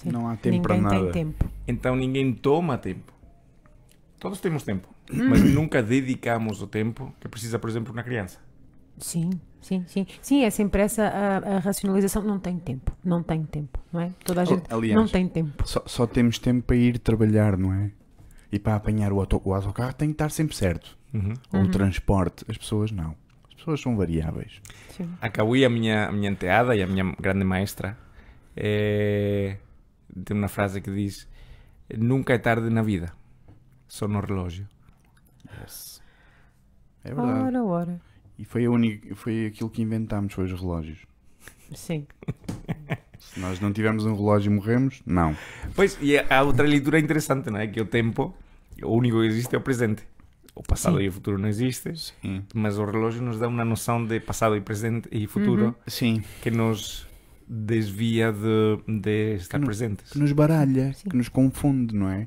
Sim. 0.00 0.10
Não 0.12 0.28
há 0.28 0.36
tempo 0.36 0.60
para 0.62 0.76
Ninguém 0.76 0.92
nada. 1.00 1.12
tem 1.12 1.24
tempo. 1.32 1.44
então 1.66 1.94
ninguém 1.96 2.32
toma 2.34 2.76
tempo. 2.76 3.12
Todos 4.18 4.40
temos 4.40 4.62
tempo, 4.62 4.88
mas 5.10 5.42
nunca 5.52 5.82
dedicamos 5.82 6.62
o 6.62 6.66
tempo 6.66 7.14
que 7.20 7.28
precisa, 7.28 7.58
por 7.58 7.68
exemplo, 7.68 7.92
uma 7.92 8.02
criança. 8.02 8.38
Sim, 8.98 9.30
sim, 9.60 9.84
sim. 9.86 10.06
Sim, 10.22 10.44
é 10.44 10.48
sempre 10.50 10.80
essa 10.82 11.06
a, 11.06 11.56
a 11.56 11.58
racionalização. 11.58 12.22
Não 12.22 12.38
tem 12.38 12.58
tempo. 12.58 12.96
Não 13.04 13.22
tem 13.22 13.44
tempo, 13.44 13.78
não 13.92 14.00
é? 14.00 14.10
Toda 14.24 14.40
a 14.40 14.44
gente 14.46 14.62
aliás, 14.72 14.98
não 14.98 15.06
tem 15.06 15.28
tempo. 15.28 15.68
Só, 15.68 15.82
só 15.86 16.06
temos 16.06 16.38
tempo 16.38 16.62
para 16.62 16.76
ir 16.76 16.98
trabalhar, 16.98 17.58
não 17.58 17.74
é? 17.74 17.90
E 18.50 18.58
para 18.58 18.74
apanhar 18.76 19.12
o, 19.12 19.20
auto, 19.20 19.40
o 19.44 19.52
autocarro 19.52 19.92
tem 19.92 20.08
que 20.08 20.14
estar 20.14 20.30
sempre 20.30 20.56
certo. 20.56 20.96
Uhum. 21.12 21.34
Ou 21.52 21.60
o 21.60 21.62
Uhum. 21.64 21.70
transporte. 21.70 22.44
As 22.48 22.56
pessoas 22.56 22.90
não. 22.90 23.14
As 23.50 23.54
pessoas 23.56 23.80
são 23.82 23.96
variáveis. 23.96 24.62
Sim. 24.96 25.10
Acabou 25.20 25.54
a 25.62 25.68
minha, 25.68 26.06
a 26.08 26.12
minha 26.12 26.30
enteada 26.30 26.74
e 26.74 26.82
a 26.82 26.86
minha 26.86 27.14
grande 27.20 27.44
maestra 27.44 27.98
eh, 28.56 29.58
tem 30.24 30.34
uma 30.36 30.48
frase 30.48 30.80
que 30.80 30.90
diz 30.90 31.28
nunca 31.98 32.32
é 32.32 32.38
tarde 32.38 32.70
na 32.70 32.82
vida, 32.82 33.12
só 33.88 34.06
no 34.08 34.20
relógio. 34.20 34.66
É 37.04 37.14
verdade. 37.14 37.40
Ora, 37.40 37.64
ora. 37.64 38.00
E 38.38 38.44
foi, 38.44 38.66
a 38.66 38.70
única, 38.70 39.14
foi 39.14 39.46
aquilo 39.46 39.70
que 39.70 39.80
inventámos, 39.82 40.32
foi 40.34 40.44
os 40.44 40.52
relógios. 40.60 40.98
Sim. 41.74 42.06
Se 43.18 43.40
nós 43.40 43.60
não 43.60 43.72
tivermos 43.72 44.04
um 44.04 44.14
relógio 44.14 44.52
e 44.52 44.54
morremos, 44.54 45.02
não. 45.06 45.34
Pois, 45.74 45.98
e 46.02 46.18
há 46.18 46.42
outra 46.42 46.66
leitura 46.66 46.98
interessante, 46.98 47.50
não 47.50 47.58
é? 47.58 47.66
Que 47.66 47.80
o 47.80 47.86
tempo, 47.86 48.34
o 48.82 48.90
único 48.94 49.20
que 49.20 49.26
existe 49.26 49.54
é 49.54 49.58
o 49.58 49.60
presente. 49.62 50.02
O 50.54 50.62
passado 50.62 50.96
Sim. 50.98 51.04
e 51.04 51.08
o 51.08 51.12
futuro 51.12 51.38
não 51.38 51.48
existem, 51.48 51.94
mas 52.54 52.78
o 52.78 52.84
relógio 52.84 53.20
nos 53.22 53.38
dá 53.38 53.46
uma 53.48 53.64
noção 53.64 54.04
de 54.04 54.20
passado 54.20 54.56
e 54.56 54.60
presente 54.60 55.06
e 55.12 55.26
futuro 55.26 55.66
Uhum. 55.66 55.74
Sim. 55.86 56.24
que 56.40 56.50
nos 56.50 57.06
desvia 57.46 58.32
de, 58.32 59.00
de 59.00 59.34
estar 59.34 59.58
Que 59.58 59.60
no- 59.62 59.66
presentes. 59.66 60.10
Que 60.12 60.18
nos 60.18 60.32
baralha, 60.32 60.92
Sim. 60.94 61.10
que 61.10 61.16
nos 61.16 61.28
confunde, 61.28 61.94
não 61.94 62.08
é? 62.08 62.26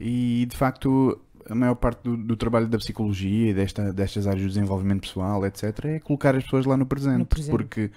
E 0.00 0.46
de 0.48 0.56
facto, 0.56 1.20
a 1.48 1.54
maior 1.54 1.74
parte 1.74 2.02
do, 2.02 2.16
do 2.16 2.36
trabalho 2.36 2.66
da 2.68 2.78
psicologia 2.78 3.50
e 3.50 3.54
desta, 3.54 3.92
destas 3.92 4.26
áreas 4.26 4.42
do 4.42 4.48
desenvolvimento 4.48 5.02
pessoal, 5.02 5.44
etc., 5.46 5.84
é 5.86 6.00
colocar 6.00 6.34
as 6.36 6.44
pessoas 6.44 6.66
lá 6.66 6.76
no 6.76 6.86
presente. 6.86 7.18
No 7.18 7.26
presente. 7.26 7.50
Porque 7.50 7.90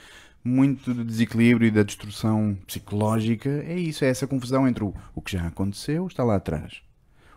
muito 0.43 0.93
do 0.93 1.03
desequilíbrio 1.03 1.67
e 1.67 1.71
da 1.71 1.83
destruição 1.83 2.57
psicológica 2.65 3.49
é 3.49 3.77
isso, 3.77 4.05
é 4.05 4.07
essa 4.09 4.25
confusão 4.25 4.67
entre 4.67 4.83
o, 4.83 4.93
o 5.13 5.21
que 5.21 5.33
já 5.33 5.45
aconteceu 5.47 6.07
está 6.07 6.23
lá 6.23 6.35
atrás. 6.35 6.81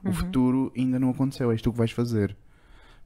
O 0.05 0.09
Uhum. 0.09 0.15
futuro 0.15 0.73
ainda 0.77 0.99
não 0.99 1.11
aconteceu, 1.11 1.51
é 1.53 1.55
isto 1.55 1.71
que 1.71 1.79
vais 1.79 1.91
fazer. 1.93 2.37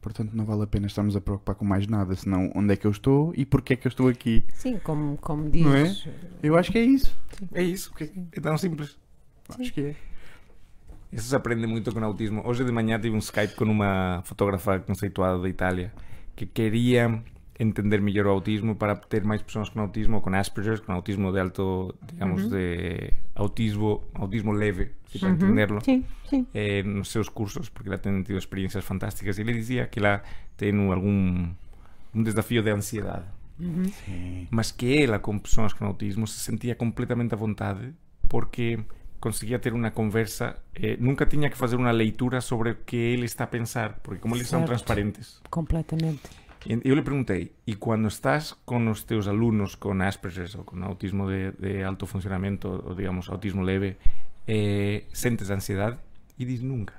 Portanto, 0.01 0.33
não 0.35 0.45
vale 0.45 0.63
a 0.63 0.67
pena 0.67 0.87
estarmos 0.87 1.17
a 1.17 1.21
preocupar 1.21 1.55
com 1.57 1.65
mais 1.65 1.87
nada, 1.87 2.15
senão 2.15 2.51
onde 2.55 2.73
é 2.73 2.77
que 2.77 2.87
eu 2.87 2.91
estou 2.91 3.33
e 3.37 3.45
porquê 3.45 3.73
é 3.73 3.77
que 3.77 3.87
eu 3.87 3.91
estou 3.91 4.09
aqui. 4.09 4.45
Sim, 4.55 4.79
como, 4.79 5.17
como 5.19 5.51
Não 5.53 5.75
é? 5.75 5.83
dizes. 5.85 6.07
Eu 6.43 6.57
acho 6.57 6.71
que 6.71 6.79
é 6.79 6.85
isso. 6.85 7.15
É 7.53 7.63
isso, 7.63 7.93
é 8.33 8.41
tão 8.41 8.57
simples. 8.57 8.97
Acho 9.59 9.73
que 9.73 9.81
é. 9.81 9.97
Isso 11.17 11.29
se 11.29 11.37
aprende 11.37 11.67
muito 11.67 11.93
com 11.93 12.05
autismo. 12.05 12.43
Hoje 12.45 12.65
de 12.65 12.71
manhã 12.73 13.01
tive 13.01 13.15
um 13.17 13.19
Skype 13.19 13.55
com 13.55 13.65
uma 13.65 14.21
fotógrafa 14.25 14.79
conceituada 14.81 15.39
da 15.41 15.49
Itália 15.49 15.93
que 16.35 16.45
queria 16.47 17.23
entender 17.59 18.03
melhor 18.03 18.27
o 18.27 18.31
autismo 18.31 18.77
para 18.77 18.95
ter 18.95 19.25
mais 19.25 19.41
pessoas 19.41 19.71
com 19.71 19.81
autismo, 19.81 20.21
com 20.21 20.35
Asperger, 20.35 20.83
com 20.83 20.93
autismo 20.93 21.33
de 21.33 21.41
alto, 21.41 21.95
digamos, 22.07 22.43
Uhum. 22.45 22.51
de 22.51 23.11
autismo, 23.35 24.03
autismo 24.15 24.53
leve, 24.53 24.91
se 25.09 25.19
para 25.19 25.31
Uhum. 25.31 25.35
entenderlo, 25.37 25.83
Sim, 25.83 26.05
sim. 26.29 26.47
eh, 26.53 26.83
nos 26.83 27.11
seus 27.11 27.31
cursos, 27.31 27.71
porque 27.71 27.89
ela 27.89 27.97
tem 27.97 28.23
tido 28.23 28.37
experiencias 28.37 28.85
fantásticas. 28.85 29.39
E 29.39 29.41
ele 29.41 29.55
dizia 29.55 29.87
que 29.87 29.99
ela 29.99 30.23
tem 30.57 30.71
algum 30.93 31.49
um 32.15 32.23
desafio 32.23 32.63
de 32.63 32.71
ansiedade. 32.71 33.25
Uhum. 33.59 33.85
Sim. 33.89 34.47
mas 34.51 34.71
que 34.71 35.03
ela 35.03 35.19
com 35.19 35.39
pessoas 35.39 35.73
com 35.73 35.87
autismo 35.87 36.27
se 36.27 36.39
sentia 36.41 36.75
completamente 36.75 37.33
à 37.33 37.39
vontade 37.39 37.95
porque 38.29 38.79
conseguia 39.21 39.59
ter 39.59 39.73
uma 39.73 39.91
conversa 39.91 40.57
eh, 40.75 40.97
nunca 40.99 41.27
tinha 41.27 41.49
que 41.51 41.57
fazer 41.57 41.77
uma 41.77 41.91
leitura 41.91 42.41
sobre 42.41 42.71
o 42.71 42.77
que 42.77 42.97
ele 42.97 43.25
está 43.25 43.45
a 43.45 43.47
pensar 43.47 44.01
porque 44.03 44.21
como 44.21 44.35
eles 44.35 44.49
são 44.49 44.61
Certo. 44.61 44.69
transparentes 44.69 45.41
Completamente. 45.51 46.23
Eu 46.85 46.95
lhe 46.97 47.03
perguntei 47.03 47.53
e 47.65 47.77
quando 47.77 48.09
estás 48.09 48.53
com 48.65 48.91
os 48.91 49.05
teus 49.05 49.29
alunos 49.29 49.77
com 49.77 50.01
Asperger 50.03 50.51
ou 50.59 50.65
com 50.65 50.83
autismo 50.83 51.29
de, 51.29 51.53
de 51.53 51.85
alto 51.85 52.07
funcionamento 52.07 52.83
ou 52.85 52.95
digamos 52.95 53.29
autismo 53.29 53.63
leve 53.63 53.97
eh, 54.49 55.05
sentes 55.13 55.49
ansiedade 55.51 55.97
e 56.39 56.45
diz 56.45 56.61
nunca 56.61 56.95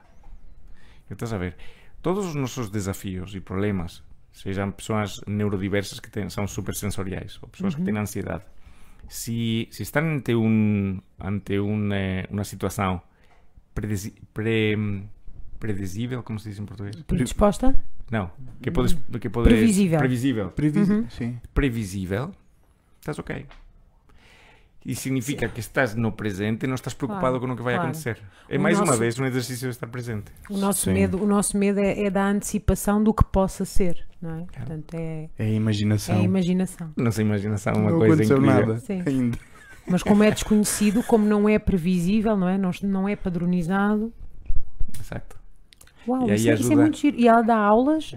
Estás 1.09 1.31
a 1.33 1.37
ver? 1.37 1.55
Todos 2.01 2.25
os 2.27 2.35
nosos 2.35 2.69
desafios 2.69 3.33
e 3.33 3.39
problemas, 3.39 4.03
sejam 4.31 4.71
pessoas 4.71 5.21
neurodiversas 5.25 5.99
que 5.99 6.09
ten, 6.09 6.29
são 6.29 6.45
supersensoriais 6.47 7.39
ou 7.41 7.49
pessoas 7.49 7.75
que 7.75 7.81
têm 7.81 7.97
ansiedade, 7.97 8.43
se, 9.07 9.67
se 9.71 9.83
estão 9.83 10.03
ante, 10.05 10.35
un, 10.35 11.01
ante 11.19 11.59
un, 11.59 11.91
eh, 11.93 12.27
una 12.31 12.43
situação 12.43 13.01
predesi, 13.73 14.13
pre, 14.33 14.75
predesível, 15.59 16.23
como 16.23 16.39
se 16.39 16.49
diz 16.49 16.59
em 16.59 16.65
português? 16.65 16.95
Predisposta? 17.03 17.75
Não, 18.11 18.31
que 18.61 18.71
podes, 18.71 18.93
que 19.19 19.29
podes 19.29 19.51
Previsível. 19.51 19.99
previsível, 19.99 20.49
Previsível. 20.51 21.05
Sim. 21.09 21.39
previsível, 21.53 22.31
estás 22.99 23.19
ok. 23.19 23.45
E 24.87 24.95
significa 24.95 25.49
que 25.49 25.59
estás 25.59 25.93
no 25.95 26.13
presente 26.13 26.63
e 26.63 26.67
não 26.67 26.75
estás 26.75 26.93
preocupado 26.93 27.37
Claro, 27.37 27.47
com 27.47 27.53
o 27.53 27.57
que 27.57 27.61
vai 27.61 27.73
claro. 27.73 27.89
acontecer. 27.89 28.17
É 28.47 28.57
O 28.57 28.61
mais 28.61 28.77
uma 28.79 28.85
nosso- 28.85 28.99
vez 28.99 29.19
um 29.19 29.25
exercício 29.25 29.67
de 29.67 29.75
estar 29.75 29.85
presente. 29.87 30.31
O 30.49 30.57
nosso 30.57 30.85
Sim. 30.85 30.93
medo, 30.93 31.21
o 31.21 31.27
nosso 31.27 31.57
medo 31.57 31.79
é, 31.81 32.03
é 32.05 32.09
da 32.09 32.25
antecipação 32.25 33.03
do 33.03 33.13
que 33.13 33.25
possa 33.25 33.65
ser, 33.65 34.07
não 34.21 34.39
é? 34.39 34.45
Portanto, 34.45 34.93
é, 34.93 35.29
É 35.37 35.43
a 35.43 35.45
é 35.45 35.53
imaginação. 35.53 36.17
a 36.17 36.21
imaginação. 36.21 36.89
Nossa 36.95 37.21
imaginação 37.21 37.73
é 37.73 37.77
uma 37.77 37.91
não 37.91 37.97
coisa 37.99 38.23
incrível. 38.23 38.41
nada 38.45 38.77
Sim. 38.77 39.03
ainda. 39.05 39.37
Mas 39.89 40.03
como 40.03 40.23
é 40.23 40.31
desconhecido, 40.31 41.03
como 41.03 41.25
não 41.25 41.49
é 41.49 41.59
previsível, 41.59 42.37
não 42.37 42.47
é? 42.47 42.57
Não, 42.57 42.71
não 42.83 43.09
é 43.09 43.15
padronizado. 43.17 44.13
Exato. 44.99 45.35
Uau, 46.07 46.27
E 46.27 46.31
aí 46.31 46.37
isso, 46.37 46.49
é- 46.49 46.53
isso 46.53 46.63
é 46.63 46.65
ajuda- 46.67 46.81
muito 46.81 46.97
giro. 46.97 47.17
E 47.19 47.27
ela 47.27 47.41
dá 47.41 47.57
aulas. 47.57 48.13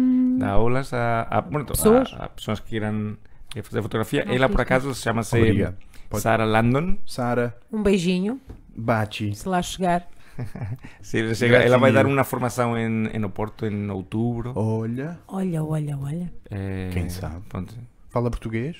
hum, 0.00 0.38
Dá 0.38 0.50
aulas 0.50 0.92
a, 0.92 1.28
a, 1.30 1.40
bueno, 1.40 1.64
a- 1.64 1.68
Pessoas? 1.68 2.12
a, 2.18 2.28
pessoas 2.28 2.58
que 2.60 2.70
queiram 2.70 3.16
eh, 3.54 3.62
fazer 3.62 3.80
fotografia. 3.82 4.24
Ah, 4.28 4.34
Ela, 4.34 4.48
por 4.48 4.60
acaso, 4.60 4.92
chama-se 4.94 5.36
Obrigado. 5.36 5.76
Pode- 6.08 6.22
Sarah 6.22 6.44
Landon. 6.44 6.96
Sara 7.06 7.56
um 7.72 7.82
beijinho, 7.82 8.40
Bachi. 8.76 9.34
se 9.34 9.48
lá 9.48 9.60
chegar. 9.62 10.06
Se 11.02 11.18
ele 11.18 11.34
chega, 11.34 11.56
ela 11.56 11.78
vai 11.78 11.90
dar 11.92 12.06
uma 12.06 12.22
formação 12.22 12.78
em, 12.78 13.06
em 13.08 13.24
Oporto 13.24 13.66
em 13.66 13.90
outubro. 13.90 14.52
Olha, 14.54 15.18
Olha, 15.26 15.64
olha, 15.64 15.98
olha. 15.98 16.32
Eh, 16.48 16.90
Quem 16.92 17.08
sabe? 17.10 17.40
pronto. 17.48 17.74
fala 18.08 18.30
português? 18.30 18.76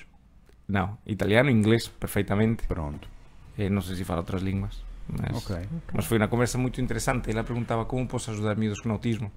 Não, 0.67 0.97
italiano, 1.05 1.49
inglês, 1.49 1.87
perfeitamente. 1.89 2.65
Pronto. 2.65 3.09
Eh, 3.57 3.69
não 3.69 3.81
sei 3.81 3.97
se 3.97 4.05
fala 4.05 4.21
outras 4.21 4.41
línguas. 4.41 4.81
Mas, 5.09 5.35
Ok. 5.43 5.57
mas 5.93 6.05
foi 6.05 6.17
uma 6.17 6.29
conversa 6.29 6.57
muito 6.57 6.79
interessante. 6.79 7.29
Ela 7.29 7.43
perguntava 7.43 7.83
como 7.83 8.07
posso 8.07 8.31
ajudar 8.31 8.55
miúdos 8.55 8.79
com 8.79 8.89
autismo. 8.91 9.29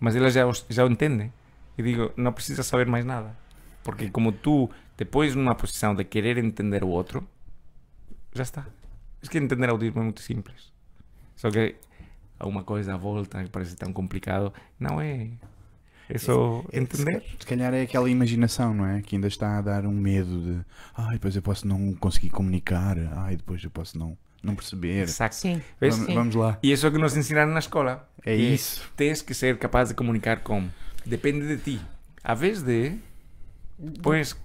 Mas 0.00 0.16
ela 0.16 0.30
já, 0.30 0.42
já 0.68 0.84
o 0.84 0.88
entende. 0.90 1.30
E 1.78 1.82
digo, 1.84 2.10
não 2.16 2.32
precisa 2.32 2.64
saber 2.64 2.86
mais 2.88 3.04
nada. 3.04 3.36
Porque 3.84 4.10
como 4.10 4.32
tu 4.32 4.68
te 4.96 5.04
pões 5.04 5.34
numa 5.34 5.54
posição 5.54 5.94
de 5.94 6.04
querer 6.04 6.38
entender 6.38 6.84
o 6.84 6.88
outro, 6.88 7.26
já 8.32 8.42
está. 8.42 8.66
É 9.22 9.26
que 9.26 9.38
entender 9.38 9.70
autismo 9.70 10.00
é 10.00 10.04
muito 10.04 10.20
simples. 10.20 10.72
Só 11.36 11.50
que 11.50 11.76
há 12.38 12.46
uma 12.46 12.62
coisa 12.62 12.94
à 12.94 12.96
volta 12.96 13.42
que 13.42 13.50
parece 13.50 13.76
tão 13.76 13.92
complicado. 13.92 14.52
Não 14.78 15.00
é. 15.00 15.30
É 16.08 16.18
só 16.18 16.62
entender. 16.72 17.22
Se, 17.22 17.36
se 17.40 17.46
calhar 17.46 17.72
é 17.72 17.82
aquela 17.82 18.10
imaginação, 18.10 18.74
não 18.74 18.86
é? 18.86 19.00
Que 19.00 19.16
ainda 19.16 19.28
está 19.28 19.58
a 19.58 19.62
dar 19.62 19.86
um 19.86 19.92
medo 19.92 20.42
de 20.42 20.60
ai, 20.94 21.14
depois 21.14 21.34
eu 21.34 21.42
posso 21.42 21.66
não 21.66 21.94
conseguir 21.94 22.28
comunicar, 22.30 22.96
ai, 23.16 23.36
depois 23.36 23.64
eu 23.64 23.70
posso 23.70 23.98
não, 23.98 24.16
não 24.42 24.54
perceber. 24.54 25.02
Exato. 25.02 25.34
Sim. 25.34 25.62
Vamos, 25.80 25.96
Sim. 25.96 26.14
vamos 26.14 26.34
lá. 26.34 26.58
E 26.62 26.72
isso 26.72 26.84
é 26.84 26.88
o 26.90 26.92
que 26.92 26.98
nos 26.98 27.16
ensinaram 27.16 27.52
na 27.52 27.60
escola. 27.60 28.06
É 28.24 28.34
isso. 28.34 28.86
Tens 28.94 29.22
que 29.22 29.32
ser 29.32 29.58
capaz 29.58 29.88
de 29.88 29.94
comunicar 29.94 30.40
como. 30.40 30.70
Depende 31.06 31.46
de 31.46 31.56
ti. 31.56 31.80
A 32.22 32.34
vez 32.34 32.62
de. 32.62 32.98
Pois. 34.02 34.36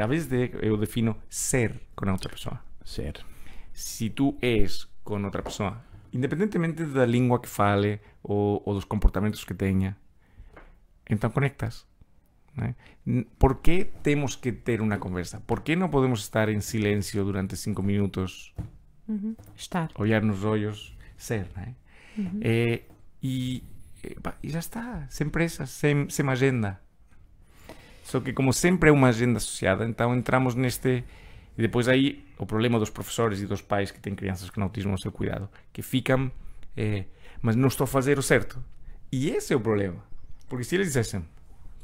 A 0.00 0.06
vez 0.06 0.26
de. 0.26 0.50
Eu 0.62 0.76
defino 0.76 1.16
ser 1.28 1.74
com 1.94 2.08
a 2.08 2.12
outra 2.12 2.28
pessoa. 2.28 2.60
Certo. 2.84 3.24
Se 3.72 4.10
tu 4.10 4.36
és 4.40 4.88
com 5.04 5.22
outra 5.24 5.42
pessoa, 5.42 5.80
independentemente 6.12 6.84
da 6.84 7.06
língua 7.06 7.40
que 7.40 7.48
fale 7.48 8.00
ou, 8.22 8.62
ou 8.64 8.74
dos 8.74 8.84
comportamentos 8.84 9.44
que 9.44 9.54
tenha, 9.54 9.96
então 11.08 11.30
conectas. 11.30 11.86
né? 12.56 12.74
¿Por 13.38 13.60
que 13.60 13.84
temos 14.02 14.36
que 14.36 14.52
ter 14.52 14.80
uma 14.80 14.98
conversa? 14.98 15.40
¿Por 15.40 15.60
que 15.62 15.76
não 15.76 15.88
podemos 15.88 16.20
estar 16.20 16.48
em 16.48 16.60
silêncio 16.60 17.24
durante 17.24 17.56
cinco 17.56 17.82
minutos 17.82 18.54
Uhum. 19.08 19.34
Estar. 19.56 19.90
olhar 19.96 20.22
nos 20.22 20.44
olhos, 20.44 20.94
ser, 21.16 21.46
não 21.56 21.62
é? 21.62 21.74
Eh, 22.42 22.82
e, 23.22 23.62
eh, 24.04 24.16
e 24.42 24.50
já 24.50 24.58
está, 24.58 25.06
sem 25.08 25.28
pressa, 25.30 25.64
sem, 25.66 26.10
sem 26.10 26.28
agenda. 26.28 26.78
Só 28.08 28.20
que 28.20 28.32
como 28.32 28.52
sempre 28.54 28.88
é 28.88 28.92
uma 28.92 29.08
agenda 29.08 29.36
associada, 29.36 29.84
então 29.84 30.14
entramos 30.16 30.54
neste... 30.54 31.04
E 31.58 31.60
depois 31.60 31.88
aí 31.88 32.24
o 32.38 32.46
problema 32.46 32.78
dos 32.78 32.88
professores 32.88 33.40
e 33.42 33.46
dos 33.46 33.60
pais 33.60 33.90
que 33.90 34.00
têm 34.00 34.14
crianças 34.14 34.48
com 34.48 34.62
autismo 34.62 34.92
no 34.92 34.98
seu 34.98 35.12
cuidado, 35.12 35.46
que 35.72 35.82
ficam, 35.82 36.30
eh, 36.76 37.04
mas 37.42 37.54
não 37.54 37.68
estou 37.68 37.84
a 37.84 37.86
fazer 37.86 38.18
o 38.18 38.22
certo. 38.22 38.64
E 39.12 39.28
esse 39.28 39.52
é 39.52 39.56
o 39.56 39.60
problema. 39.60 40.02
Porque 40.48 40.64
se 40.64 40.76
eles 40.76 40.86
dissessem 40.86 41.22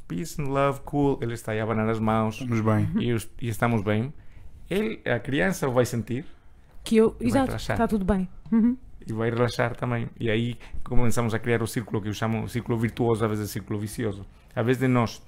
peace 0.07 0.41
and 0.41 0.45
love, 0.47 0.79
cool, 0.81 1.19
ele 1.21 1.33
está 1.33 1.51
aí 1.51 1.59
a 1.59 1.63
abanar 1.63 1.87
as 1.89 1.99
mãos 1.99 2.35
Estamos 2.41 2.61
bem. 2.61 2.89
e, 2.99 3.13
os- 3.13 3.29
e 3.39 3.47
estamos 3.49 3.83
bem, 3.83 4.11
ele, 4.69 5.01
a 5.07 5.19
criança 5.19 5.67
vai 5.67 5.85
sentir 5.85 6.25
Que 6.83 6.95
eu. 6.97 7.15
Exato, 7.19 7.55
está 7.55 7.87
tudo 7.87 8.03
bem. 8.05 8.27
Uhum. 8.51 8.75
e 9.05 9.13
vai 9.13 9.29
relaxar 9.29 9.75
também. 9.75 10.09
E 10.19 10.29
aí 10.31 10.57
começamos 10.83 11.33
a 11.35 11.39
criar 11.39 11.61
o 11.61 11.67
círculo 11.67 12.01
que 12.01 12.07
eu 12.07 12.13
chamo 12.13 12.47
círculo 12.49 12.77
virtuoso, 12.79 13.23
às 13.25 13.29
vezes 13.29 13.51
círculo 13.51 13.77
vicioso. 13.79 14.25
Às 14.55 14.65
vezes 14.65 14.79
de 14.81 14.87
nós, 14.87 15.21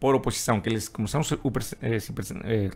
por 0.00 0.14
oposição, 0.14 0.60
que 0.60 0.68
eles, 0.68 0.88
como 0.88 1.06
são 1.08 1.22
super, 1.22 1.62
eh, 1.82 1.96
hiper- 1.96 2.24
eh, 2.44 2.70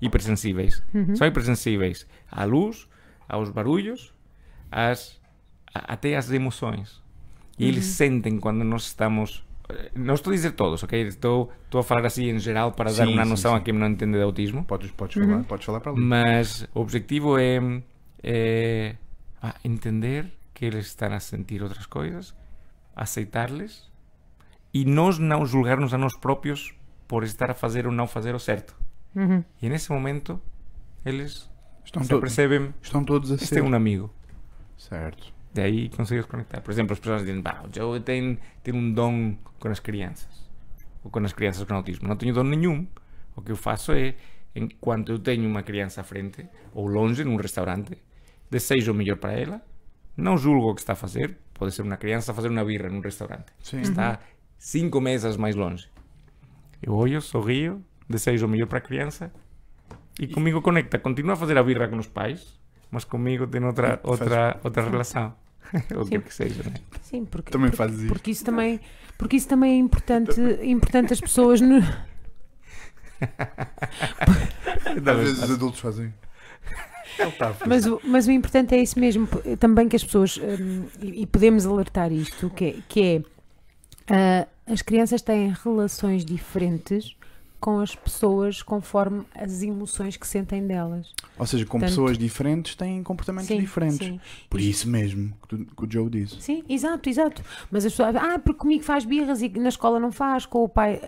hipersensíveis, 0.00 0.82
são 1.14 1.26
hipersensíveis 1.26 2.06
à 2.30 2.44
luz, 2.44 2.88
aos 3.28 3.50
barulhos, 3.50 4.12
às, 4.70 5.20
a- 5.74 5.92
até 5.94 6.16
às 6.16 6.30
emoções. 6.30 7.02
E 7.58 7.66
eles 7.66 7.84
sentem 7.84 8.38
quando 8.38 8.62
nós 8.64 8.84
estamos. 8.86 9.44
eh, 9.68 9.90
Não 9.94 10.14
estou 10.14 10.30
a 10.32 10.36
dizer 10.36 10.52
todos, 10.52 10.82
ok? 10.82 11.00
Estou, 11.08 11.50
estou 11.64 11.80
a 11.80 11.82
falar 11.84 12.04
assim 12.06 12.28
em 12.28 12.38
geral 12.38 12.72
para 12.72 12.92
dar 12.92 13.06
Sim, 13.06 13.14
uma 13.14 13.24
sim, 13.24 13.30
noção 13.30 13.52
sim. 13.52 13.56
a 13.56 13.60
quem 13.60 13.72
não 13.74 13.86
entende 13.88 14.12
de 14.18 14.22
autismo. 14.22 14.64
Podes, 14.64 14.90
podes 14.92 15.14
falar, 15.16 15.42
podes 15.44 15.64
falar 15.66 15.80
para 15.80 15.92
ali. 15.92 16.00
Mas 16.00 16.68
o 16.74 16.80
objetivo 16.80 17.38
é, 17.38 17.58
é, 18.22 18.96
ah, 19.42 19.54
entender 19.64 20.26
que 20.52 20.66
eles 20.66 20.86
estão 20.86 21.12
a 21.12 21.20
sentir 21.20 21.62
outras 21.62 21.86
coisas, 21.86 22.34
aceitar-les 22.94 23.90
e 24.80 24.84
nós 24.84 25.18
não 25.18 25.44
julgarmos 25.46 25.92
a 25.94 25.98
nós 25.98 26.16
próprios 26.18 26.74
por 27.08 27.22
estar 27.24 27.50
a 27.50 27.54
fazer 27.54 27.86
ou 27.86 27.92
não 27.92 28.06
fazer 28.06 28.34
o 28.34 28.38
certo. 28.38 28.76
Uhum. 29.14 29.42
E 29.62 29.68
nesse 29.68 29.90
momento 29.90 30.40
eles 31.04 31.48
Estão, 31.84 32.02
se 32.02 32.08
to- 32.08 32.20
percebem, 32.20 32.74
estão 32.82 33.04
todos 33.04 33.30
a 33.30 33.34
este 33.36 33.46
ser. 33.46 33.60
é 33.60 33.62
um 33.62 33.74
amigo. 33.74 34.12
Certo. 34.76 35.32
Daí 35.54 35.88
consegues 35.88 36.26
conectar. 36.26 36.60
Por 36.60 36.70
exemplo, 36.70 36.92
as 36.92 36.98
pessoas 36.98 37.22
dizem, 37.24 37.40
"Bah, 37.40 37.62
o 37.64 37.74
Joe 37.74 38.00
tem, 38.00 38.38
tem 38.62 38.74
um 38.74 38.92
dom 38.92 39.36
com 39.58 39.68
as 39.68 39.80
crianças. 39.80 40.46
Ou 41.02 41.10
com 41.10 41.20
as 41.20 41.32
crianças 41.32 41.64
com 41.64 41.74
autismo. 41.74 42.08
Não 42.08 42.16
tenho 42.16 42.34
dom 42.34 42.42
nenhum. 42.42 42.86
O 43.34 43.40
que 43.40 43.52
eu 43.52 43.56
faço 43.56 43.92
é, 43.92 44.14
enquanto 44.54 45.12
eu 45.12 45.18
tenho 45.18 45.48
uma 45.48 45.62
criança 45.62 46.00
à 46.00 46.04
frente, 46.04 46.46
ou 46.74 46.86
longe, 46.86 47.24
num 47.24 47.36
restaurante, 47.36 47.96
desejo 48.50 48.92
o 48.92 48.94
melhor 48.94 49.16
para 49.16 49.32
ela, 49.32 49.62
não 50.16 50.36
julgo 50.36 50.70
o 50.72 50.74
que 50.74 50.80
está 50.80 50.92
a 50.92 50.96
fazer. 50.96 51.38
Pode 51.54 51.72
ser 51.72 51.82
uma 51.82 51.96
criança 51.96 52.32
a 52.32 52.34
fazer 52.34 52.48
uma 52.50 52.64
birra 52.64 52.88
num 52.90 53.00
restaurante. 53.00 53.46
Sim. 53.60 53.80
Está 53.80 54.18
cinco 54.58 55.00
mesas 55.00 55.36
mais 55.36 55.54
longe. 55.54 55.88
Eu 56.82 56.94
olho, 56.94 57.20
sorrio, 57.20 57.82
desejo 58.08 58.46
o 58.46 58.48
melhor 58.48 58.66
para 58.66 58.78
a 58.78 58.80
criança 58.80 59.32
e 60.20 60.26
comigo 60.26 60.60
conecta. 60.62 60.98
Continua 60.98 61.34
a 61.34 61.36
fazer 61.36 61.56
a 61.58 61.62
birra 61.62 61.88
com 61.88 61.96
os 61.98 62.06
pais, 62.06 62.58
mas 62.90 63.04
comigo 63.04 63.46
tem 63.46 63.62
outra, 63.64 63.98
Faz- 63.98 64.00
outra, 64.04 64.60
outra 64.62 64.82
relação. 64.88 65.34
o 65.96 66.04
que 66.06 66.16
é 66.16 66.20
que 66.20 66.32
seja, 66.32 66.62
né? 66.62 66.74
Sim, 67.02 67.24
porque, 67.24 67.50
Também 67.50 67.72
fazes 67.72 67.98
isso. 68.00 68.08
porque 68.08 68.30
isso 68.30 68.44
também, 68.44 68.80
porque 69.18 69.36
isso 69.36 69.48
também 69.48 69.72
é 69.72 69.76
importante, 69.78 70.40
importante 70.62 71.12
as 71.12 71.20
pessoas 71.20 71.60
no, 71.60 71.78
Às 75.10 75.16
vezes 75.18 75.42
os 75.42 75.50
adultos 75.50 75.80
fazem. 75.80 76.12
Fazer. 77.38 77.66
Mas, 77.66 77.86
o- 77.86 78.00
mas 78.04 78.26
o 78.26 78.30
importante 78.30 78.74
é 78.74 78.78
isso 78.82 78.98
mesmo, 79.00 79.26
também 79.58 79.88
que 79.88 79.96
as 79.96 80.04
pessoas, 80.04 80.36
hum, 80.38 80.84
e, 81.00 81.22
e 81.22 81.26
podemos 81.26 81.64
alertar 81.66 82.12
isto, 82.12 82.50
que 82.50 82.64
é, 82.64 82.74
que 82.88 83.02
é 83.02 83.22
ah, 84.08 84.46
as 84.66 84.82
crianças 84.82 85.22
têm 85.22 85.52
relações 85.64 86.24
diferentes 86.24 87.16
com 87.58 87.78
as 87.80 87.94
pessoas 87.94 88.62
conforme 88.62 89.24
as 89.34 89.62
emoções 89.62 90.16
que 90.16 90.26
sentem 90.26 90.66
delas. 90.66 91.12
Ou 91.38 91.46
seja, 91.46 91.64
com 91.64 91.72
Portanto- 91.78 91.88
pessoas 91.88 92.18
diferentes 92.18 92.74
têm 92.74 93.02
comportamentos 93.02 93.48
diferentes. 93.56 93.98
sim. 94.06 94.20
Por 94.48 94.60
isso 94.60 94.88
mesmo 94.88 95.32
que, 95.42 95.48
tu- 95.48 95.64
que 95.74 95.84
o 95.84 95.90
Joe 95.90 96.10
disse. 96.10 96.40
Sim, 96.40 96.62
exato, 96.68 97.08
exato. 97.08 97.42
Mas 97.70 97.84
as 97.86 97.92
pessoas, 97.92 98.14
ah, 98.16 98.38
porque 98.38 98.60
comigo 98.60 98.84
faz 98.84 99.04
birras 99.04 99.40
e 99.42 99.48
na 99.48 99.70
escola 99.70 99.98
não 99.98 100.12
faz, 100.12 100.44
com 100.46 100.62
o 100.64 100.68
pai. 100.68 101.00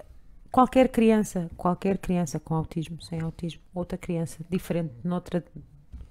Qualquer 0.50 0.88
criança, 0.88 1.50
qualquer 1.58 1.98
criança 1.98 2.40
com 2.40 2.54
autismo, 2.54 3.00
sem 3.02 3.20
autismo, 3.20 3.60
outra 3.74 3.98
criança 3.98 4.38
diferente, 4.48 4.90
noutra, 5.04 5.44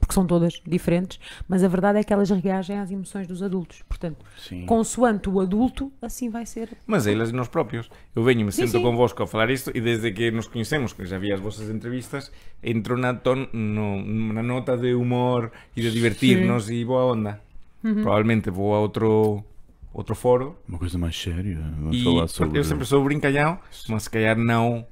porque 0.08 0.14
são 0.14 0.26
todas 0.26 0.62
diferentes, 0.66 1.20
mas 1.50 1.64
a 1.66 1.68
verdade 1.68 2.00
é 2.00 2.04
que 2.04 2.14
elas 2.14 2.30
reagem 2.30 2.80
às 2.80 2.90
emoções 2.90 3.28
dos 3.28 3.44
adultos. 3.44 3.84
Portanto, 3.90 4.26
Sim. 4.38 4.66
consoante 4.66 5.30
o 5.30 5.42
adulto, 5.42 5.92
assim 6.02 6.30
vai 6.30 6.46
ser. 6.46 6.70
Mas 6.88 7.06
eles 7.06 7.34
nós 7.34 7.50
próprios. 7.50 7.90
Eu 8.16 8.24
venho, 8.24 8.46
me 8.46 8.52
Sim, 8.54 8.62
sento 8.66 8.78
sim. 8.78 8.82
convosco 8.82 9.22
a 9.22 9.28
falar 9.28 9.50
isto 9.50 9.70
e 9.76 9.82
desde 9.82 10.12
que 10.14 10.32
nos 10.32 10.48
conhecemos, 10.48 10.94
que 10.94 11.06
já 11.06 11.18
vi 11.20 11.34
as 11.34 11.42
vossas 11.42 11.70
entrevistas, 11.70 12.32
entro 12.64 12.98
na, 12.98 13.14
ton, 13.14 13.48
no, 13.52 14.02
na 14.34 14.42
nota 14.42 14.78
de 14.78 14.94
humor 14.94 15.52
e 15.76 15.82
de 15.82 15.92
divertirnos 15.92 16.70
e 16.70 16.86
boa 16.86 17.12
onda. 17.14 17.42
Uhum. 17.84 17.96
Probablemente 18.02 18.50
vou 18.50 18.74
a 18.74 18.80
outro 18.80 19.44
outro 19.94 20.16
foro. 20.16 20.56
Uma 20.68 20.78
coisa 20.78 20.98
mais 20.98 21.20
séria. 21.20 21.58
Vamos 21.80 21.98
E 21.98 22.04
falar 22.04 22.22
porque 22.22 22.34
sobre. 22.34 22.60
eu 22.60 22.64
sempre 22.64 22.86
sou 22.86 23.04
brincalhão, 23.04 23.60
mas 23.90 24.04
se 24.04 24.10
calhar 24.10 24.38
não, 24.38 24.86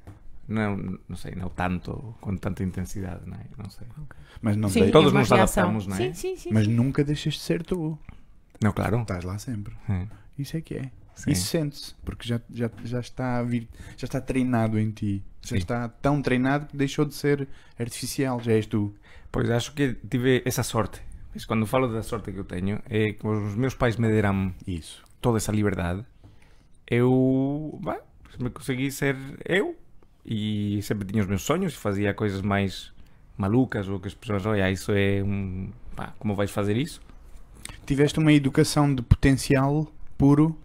não, 0.48 0.98
não 1.08 1.16
sei, 1.16 1.34
não 1.34 1.48
tanto, 1.48 2.14
com 2.20 2.36
tanta 2.36 2.62
intensidade, 2.62 3.22
não 3.26 3.36
é? 3.36 3.46
Não 3.58 3.68
sei. 3.70 3.86
Mas, 4.40 4.56
não 4.56 4.68
Sim, 4.68 4.86
de- 4.86 4.92
Todos 4.92 5.12
é 5.12 5.14
uma 5.14 5.20
nos 5.20 5.30
reação. 5.30 5.64
adaptamos, 5.64 5.86
não 5.86 5.96
é? 5.96 5.98
Sim, 5.98 6.14
sim, 6.14 6.36
sim. 6.36 6.50
mas 6.52 6.66
sim. 6.66 6.72
nunca 6.72 7.02
deixas 7.04 7.34
de 7.34 7.40
ser 7.40 7.62
tu. 7.62 7.98
Não, 8.62 8.72
claro. 8.72 9.00
Estás 9.02 9.24
lá 9.24 9.38
sempre. 9.38 9.74
É, 9.88 10.06
Isso 10.38 10.56
é 10.56 10.60
que 10.60 10.74
é. 10.74 10.90
sim. 11.14 11.30
Isso 11.30 11.46
sente-se, 11.46 11.94
porque 12.04 12.26
já, 12.28 12.40
já, 12.50 12.70
já 12.84 13.00
está 13.00 13.38
a 13.38 13.42
vir, 13.42 13.68
já 13.96 14.04
está 14.04 14.20
treinado 14.20 14.78
em 14.78 14.90
ti. 14.90 15.22
Já 15.42 15.50
Sim. 15.50 15.56
está 15.58 15.88
tão 15.88 16.20
treinado 16.20 16.66
que 16.66 16.76
deixou 16.76 17.04
de 17.04 17.14
ser 17.14 17.46
artificial, 17.78 18.40
já 18.40 18.52
és 18.52 18.66
tu. 18.66 18.92
Pois 19.30 19.48
acho 19.50 19.72
que 19.74 19.94
tive 20.08 20.42
essa 20.44 20.62
sorte. 20.64 21.00
Mas 21.32 21.44
quando 21.44 21.66
falo 21.66 21.86
da 21.86 22.02
sorte 22.02 22.32
que 22.32 22.38
eu 22.38 22.44
tenho, 22.44 22.80
é 22.88 23.12
que 23.12 23.24
os 23.26 23.54
meus 23.54 23.74
pais 23.74 23.96
me 23.96 24.08
deram 24.08 24.52
Isso. 24.66 25.04
toda 25.20 25.36
essa 25.36 25.52
liberdade. 25.52 26.04
Eu 26.90 27.78
bah, 27.82 28.00
me 28.40 28.50
consegui 28.50 28.90
ser 28.90 29.16
eu 29.44 29.76
e 30.26 30.80
sempre 30.82 31.06
tinha 31.06 31.22
os 31.22 31.28
meus 31.28 31.42
sonhos 31.42 31.72
e 31.72 31.76
fazia 31.76 32.12
coisas 32.12 32.42
mais 32.42 32.92
malucas 33.38 33.88
ou 33.88 34.00
que 34.00 34.08
as 34.08 34.14
pessoas, 34.14 34.44
olha, 34.44 34.70
isso 34.70 34.90
é 34.92 35.22
um. 35.22 35.70
pá, 35.94 36.12
como 36.18 36.34
vais 36.34 36.50
fazer 36.50 36.76
isso? 36.76 37.00
Tiveste 37.84 38.18
uma 38.18 38.32
educação 38.32 38.92
de 38.92 39.02
potencial 39.02 39.86
puro, 40.18 40.58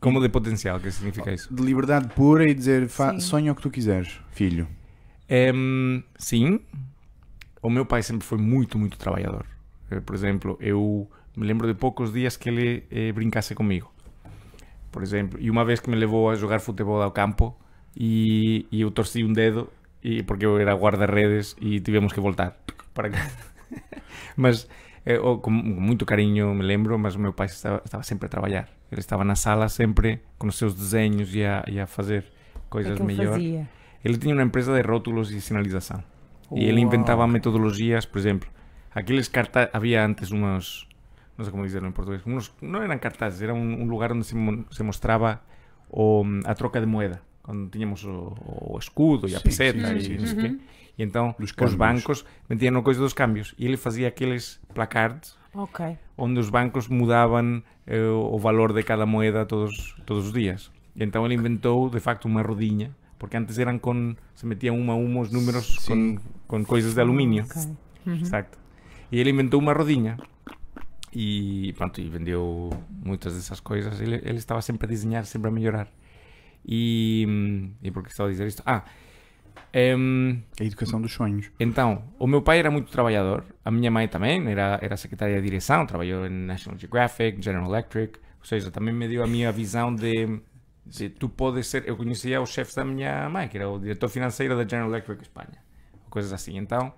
Como 0.00 0.20
de 0.20 0.28
potencial, 0.28 0.80
que 0.80 0.90
significa 0.90 1.32
isso? 1.32 1.52
de 1.52 1.62
liberdade 1.62 2.08
pura 2.14 2.48
e 2.50 2.54
dizer 2.54 2.88
sonha 3.20 3.52
o 3.52 3.54
que 3.54 3.62
tu 3.62 3.70
quiseres, 3.70 4.18
filho. 4.30 4.66
Em, 5.28 6.02
sim, 6.16 6.60
o 7.60 7.68
meu 7.68 7.84
pai 7.84 8.02
sempre 8.02 8.26
foi 8.26 8.38
muito, 8.38 8.78
muito 8.78 8.96
trabalhador. 8.96 9.44
Eh, 9.90 10.00
Por 10.00 10.14
exemplo, 10.14 10.56
eu 10.60 11.10
me 11.36 11.46
lembro 11.46 11.66
de 11.66 11.74
poucos 11.74 12.12
dias 12.12 12.36
que 12.36 12.48
ele 12.48 12.84
eh, 12.90 13.12
brincasse 13.12 13.54
comigo. 13.54 13.92
Por 14.92 15.02
exemplo, 15.02 15.38
e 15.40 15.50
uma 15.50 15.64
vez 15.64 15.80
que 15.80 15.90
me 15.90 15.96
levou 15.96 16.30
a 16.30 16.34
jogar 16.36 16.60
futebol 16.60 17.02
ao 17.02 17.10
campo 17.10 17.54
e, 17.96 18.66
e 18.70 18.80
eu 18.82 18.90
torci 18.90 19.24
um 19.24 19.32
dedo 19.32 19.70
e, 20.02 20.22
porque 20.22 20.44
eu 20.46 20.58
era 20.58 20.74
guarda-redes 20.74 21.56
e 21.60 21.80
tivemos 21.80 22.12
que 22.12 22.20
voltar 22.20 22.56
para 22.94 23.10
casa. 23.10 23.38
mas 24.36 24.68
eh, 25.04 25.18
com 25.18 25.50
muito 25.50 26.04
carinho 26.04 26.54
me 26.54 26.62
lembro, 26.62 26.98
mas 26.98 27.14
o 27.14 27.18
meu 27.18 27.32
pai 27.32 27.46
estava, 27.46 27.82
estava 27.84 28.02
sempre 28.02 28.26
a 28.26 28.28
trabalhar. 28.28 28.68
Ele 28.90 29.00
estava 29.00 29.24
na 29.24 29.34
sala 29.34 29.68
sempre 29.68 30.20
com 30.38 30.46
os 30.48 30.56
seus 30.56 30.74
desenhos 30.74 31.34
e 31.34 31.44
a, 31.44 31.64
e 31.66 31.80
a 31.80 31.86
fazer 31.86 32.24
é 32.54 32.58
coisas 32.68 32.98
que 32.98 33.04
fazia? 33.16 33.68
Ele 34.04 34.18
tinha 34.18 34.34
uma 34.34 34.42
empresa 34.42 34.74
de 34.74 34.82
rótulos 34.86 35.32
e 35.32 35.40
sinalização. 35.40 36.04
E 36.54 36.64
ele 36.68 36.80
inventava 36.80 37.26
metodologias, 37.26 38.06
por 38.06 38.18
exemplo, 38.18 38.48
aqueles 38.94 39.28
cartazes, 39.28 39.70
havia 39.74 40.04
antes 40.04 40.30
unos, 40.30 40.88
no 41.36 41.44
sé 41.44 41.50
cómo 41.50 41.64
decirlo 41.64 41.88
en 41.88 41.92
portugués, 41.92 42.24
unos, 42.24 42.54
no 42.62 42.82
eran 42.82 43.00
cartazes, 43.00 43.42
era 43.42 43.52
un, 43.52 43.74
un 43.82 43.88
lugar 43.88 44.12
onde 44.12 44.22
se, 44.24 44.36
mon- 44.36 44.66
se 44.70 44.84
mostraba 44.84 45.42
o, 45.90 46.24
a 46.46 46.54
troca 46.54 46.78
de 46.80 46.86
moeda, 46.86 47.20
cando 47.46 47.70
tiñamos 47.70 48.02
o, 48.04 48.34
o 48.34 48.74
escudo 48.82 49.30
e 49.30 49.38
a 49.38 49.40
Sí, 49.40 49.46
peseta 49.46 49.94
sí, 49.94 49.96
e 49.96 50.02
sí, 50.02 50.12
non 50.18 50.26
sei 50.26 50.34
sí. 50.34 50.42
qué. 50.42 50.50
E 50.98 51.00
entón 51.06 51.38
Dos 51.38 51.52
os 51.52 51.54
cambios. 51.54 51.78
bancos 51.78 52.18
metían 52.50 52.74
o 52.74 52.82
coisa 52.82 52.98
dos 52.98 53.14
cambios 53.14 53.54
e 53.54 53.70
ele 53.70 53.78
fazia 53.78 54.10
aqueles 54.10 54.58
placards 54.74 55.38
Ok. 55.54 55.94
onde 56.20 56.42
os 56.42 56.50
bancos 56.50 56.90
mudaban 56.90 57.62
eh, 57.86 58.02
o 58.10 58.36
valor 58.42 58.74
de 58.74 58.82
cada 58.82 59.06
moeda 59.06 59.46
todos, 59.48 59.94
todos 60.04 60.28
os 60.28 60.32
días. 60.34 60.74
E 60.98 61.04
entón 61.06 61.22
ele 61.28 61.36
inventou, 61.38 61.86
de 61.92 62.00
facto, 62.02 62.26
unha 62.28 62.40
rodiña, 62.42 62.92
porque 63.20 63.36
antes 63.40 63.56
eran 63.60 63.76
con... 63.80 64.16
se 64.36 64.44
metían 64.48 64.76
uma 64.76 64.96
a 64.96 65.00
uma 65.00 65.22
os 65.24 65.30
números 65.32 65.80
Sí. 65.84 65.92
con, 65.92 66.00
con 66.50 66.60
coisas 66.68 66.92
de 66.96 67.00
aluminio. 67.04 67.44
Ok. 67.48 67.56
Uhum. 68.08 68.20
Exacto. 68.20 68.56
E 69.12 69.20
ele 69.20 69.30
inventou 69.32 69.60
unha 69.60 69.76
rodiña 69.76 70.16
e, 71.12 71.72
pronto, 71.76 72.00
e 72.00 72.08
vendeu 72.08 72.68
moitas 73.04 73.32
dessas 73.36 73.60
coisas. 73.60 74.00
Ele, 74.00 74.20
ele 74.24 74.38
estaba 74.40 74.60
sempre 74.60 74.86
a 74.86 74.90
diseñar, 74.90 75.24
sempre 75.24 75.48
a 75.48 75.52
mellorar. 75.54 75.88
E, 76.66 77.70
e 77.82 77.90
por 77.90 78.02
que 78.02 78.10
estaba 78.10 78.28
a 78.28 78.32
dizer 78.32 78.46
isto? 78.46 78.62
Ah, 78.66 78.84
em, 79.72 80.42
A 80.58 80.64
educação 80.64 81.00
dos 81.00 81.12
sonhos. 81.12 81.50
Então, 81.60 82.02
o 82.18 82.26
meu 82.26 82.42
pai 82.42 82.58
era 82.58 82.70
muito 82.70 82.90
trabalhador, 82.90 83.44
a 83.64 83.70
minha 83.70 83.90
mãe 83.90 84.08
também, 84.08 84.46
era, 84.48 84.78
era 84.82 84.96
secretária 84.96 85.36
de 85.36 85.42
direção, 85.42 85.86
trabalhou 85.86 86.26
em 86.26 86.30
National 86.30 86.78
Geographic, 86.78 87.42
General 87.42 87.68
Electric, 87.68 88.18
ou 88.38 88.44
seja, 88.44 88.70
também 88.70 88.94
me 88.94 89.06
deu 89.06 89.22
a 89.22 89.26
minha 89.26 89.52
visão 89.52 89.94
de, 89.94 90.40
de 90.84 91.10
tu 91.10 91.28
podes 91.28 91.66
ser. 91.66 91.86
Eu 91.86 91.96
conhecia 91.96 92.40
os 92.40 92.50
chefes 92.50 92.74
da 92.74 92.84
minha 92.84 93.28
mãe, 93.28 93.48
que 93.48 93.58
era 93.58 93.68
o 93.68 93.78
diretor 93.78 94.08
financeiro 94.08 94.56
da 94.56 94.62
General 94.66 94.88
Electric 94.88 95.22
Espanha, 95.22 95.58
coisas 96.08 96.32
assim. 96.32 96.56
Então, 96.56 96.92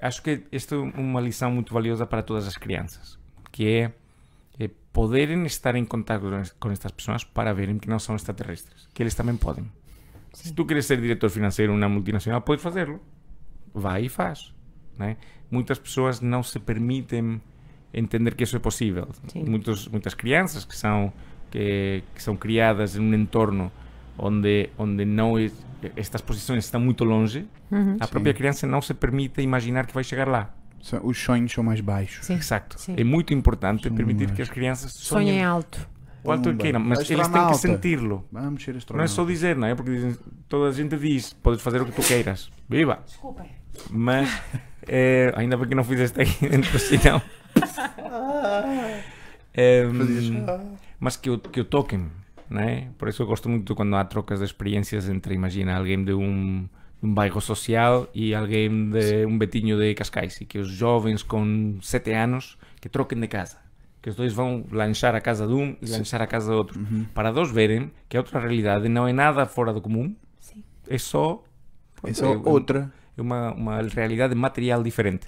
acho 0.00 0.22
que 0.22 0.42
isto 0.50 0.74
é 0.74 1.00
uma 1.00 1.20
lição 1.20 1.50
muito 1.50 1.72
valiosa 1.72 2.06
para 2.06 2.22
todas 2.22 2.46
as 2.46 2.56
crianças, 2.56 3.18
que 3.52 3.68
é, 3.68 3.92
poderem 4.96 5.44
estar 5.44 5.74
em 5.76 5.84
contato 5.84 6.24
com 6.58 6.70
estas 6.70 6.90
pessoas 6.90 7.22
para 7.22 7.52
verem 7.52 7.78
que 7.78 7.86
não 7.86 7.98
são 7.98 8.16
extraterrestres, 8.16 8.88
que 8.94 9.02
eles 9.02 9.14
também 9.14 9.36
podem. 9.36 9.70
Se 10.32 10.54
tu 10.54 10.64
queres 10.64 10.86
ser 10.86 10.98
diretor 10.98 11.28
financeiro 11.28 11.74
numa 11.74 11.86
multinacional, 11.86 12.40
podes 12.40 12.62
fazê-lo. 12.62 12.98
Vai 13.74 14.06
e 14.06 14.08
faz. 14.08 14.54
Né? 14.98 15.18
Muitas 15.50 15.78
pessoas 15.78 16.22
não 16.22 16.42
se 16.42 16.58
permitem 16.58 17.42
entender 17.92 18.34
que 18.34 18.44
isso 18.44 18.56
é 18.56 18.58
possível. 18.58 19.06
Sim. 19.28 19.44
Muitos, 19.44 19.86
muitas 19.88 20.14
crianças 20.14 20.64
que 20.64 20.74
são, 20.74 21.12
que, 21.50 22.02
que 22.14 22.22
são 22.22 22.34
criadas 22.34 22.96
em 22.96 23.00
um 23.00 23.12
entorno 23.12 23.70
onde, 24.16 24.70
onde 24.78 25.04
não 25.04 25.38
é- 25.38 25.50
estas 25.94 26.22
posições 26.22 26.64
estão 26.64 26.80
muito 26.80 27.04
longe, 27.04 27.46
Uhum. 27.70 27.98
a 28.00 28.06
própria 28.06 28.32
criança 28.32 28.66
não 28.66 28.80
se 28.80 28.94
permite 28.94 29.42
imaginar 29.42 29.86
que 29.86 29.92
vai 29.92 30.02
chegar 30.04 30.26
lá. 30.26 30.54
Os 31.02 31.18
sonhos 31.18 31.52
são 31.52 31.62
mais 31.64 31.80
baixos. 31.80 32.26
Sim. 32.26 32.34
Exato. 32.34 32.78
Sim. 32.80 32.94
É 32.96 33.04
muito 33.04 33.32
importante 33.34 33.84
São 33.88 33.94
permitir 33.96 34.24
mais. 34.26 34.36
que 34.36 34.42
as 34.42 34.48
crianças 34.48 34.92
Sonhem 34.92 35.28
sonhem 35.28 35.44
alto. 35.44 35.88
o 36.24 36.30
alto 36.30 36.42
que 36.44 36.48
Pumba. 36.50 36.62
queiram, 36.62 36.80
mas 36.80 36.98
eles 36.98 37.08
têm 37.08 37.16
que 37.16 37.22
Astronauta. 37.22 37.58
sentirlo. 37.58 38.24
Vamos 38.32 38.62
ser 38.64 38.76
Não 38.94 39.00
é 39.02 39.06
só 39.06 39.24
dizer, 39.24 39.56
não 39.56 39.66
é? 39.66 39.74
Porque 39.74 39.90
dizem, 39.90 40.16
toda 40.48 40.68
a 40.68 40.72
gente 40.72 40.96
diz, 40.96 41.32
podes 41.32 41.62
fazer 41.62 41.80
o 41.82 41.86
que 41.86 41.92
tu 41.92 42.02
queiras. 42.02 42.50
Viva! 42.68 43.00
Desculpem. 43.06 43.46
Mas 43.90 44.28
eh, 44.88 45.32
ainda 45.36 45.56
bem 45.56 45.68
que 45.68 45.74
não 45.74 45.84
fizeste 45.84 46.20
aí 46.20 46.28
dentro, 46.48 46.78
senão. 46.78 47.20
Fazias- 49.98 50.44
mas 51.00 51.16
que 51.16 51.30
o, 51.30 51.38
que 51.38 51.60
o 51.60 51.64
toquem, 51.64 52.06
não 52.48 52.60
é? 52.60 52.88
Por 52.98 53.08
isso 53.08 53.22
eu 53.22 53.26
gosto 53.26 53.48
muito 53.48 53.74
quando 53.74 53.94
há 53.96 54.04
trocas 54.04 54.38
de 54.38 54.44
experiências 54.44 55.08
entre, 55.08 55.34
imagina, 55.34 55.76
alguém 55.76 56.02
de 56.04 56.12
um 56.12 56.66
bairro 57.02 57.40
social 57.40 58.08
e 58.14 58.34
alguém 58.34 58.90
de 58.90 59.26
um 59.26 59.36
betinho 59.38 59.78
de 59.78 59.94
Cascais 59.94 60.40
e 60.40 60.44
que 60.44 60.58
os 60.58 60.68
jovens 60.68 61.22
com 61.22 61.78
7 61.82 62.10
anos 62.12 62.56
que 62.80 62.88
troquem 62.88 63.18
de 63.20 63.28
casa. 63.28 63.58
Que 64.02 64.10
os 64.10 64.16
dois 64.16 64.32
vão 64.32 64.64
lanchar 64.70 65.14
a 65.14 65.20
casa 65.20 65.46
de 65.46 65.52
um 65.52 65.76
e 65.82 65.86
lanchar 65.90 66.22
a 66.22 66.26
casa 66.26 66.50
do 66.52 66.56
outro. 66.56 66.78
Uhum. 66.80 67.06
Para 67.14 67.32
dois 67.32 67.50
verem 67.50 67.90
que 68.08 68.16
a 68.16 68.20
outra 68.20 68.38
realidade 68.40 68.88
não 68.88 69.06
é 69.06 69.12
nada 69.12 69.44
fora 69.46 69.72
do 69.72 69.80
comum, 69.80 70.14
Sim. 70.38 70.62
é 70.88 70.96
só, 70.98 71.42
É 72.04 72.12
só 72.12 72.32
é- 72.32 72.36
outra. 72.36 72.92
é 73.16 73.20
uma, 73.22 73.52
uma 73.52 73.82
realidade 73.82 74.34
material 74.34 74.82
diferente. 74.82 75.26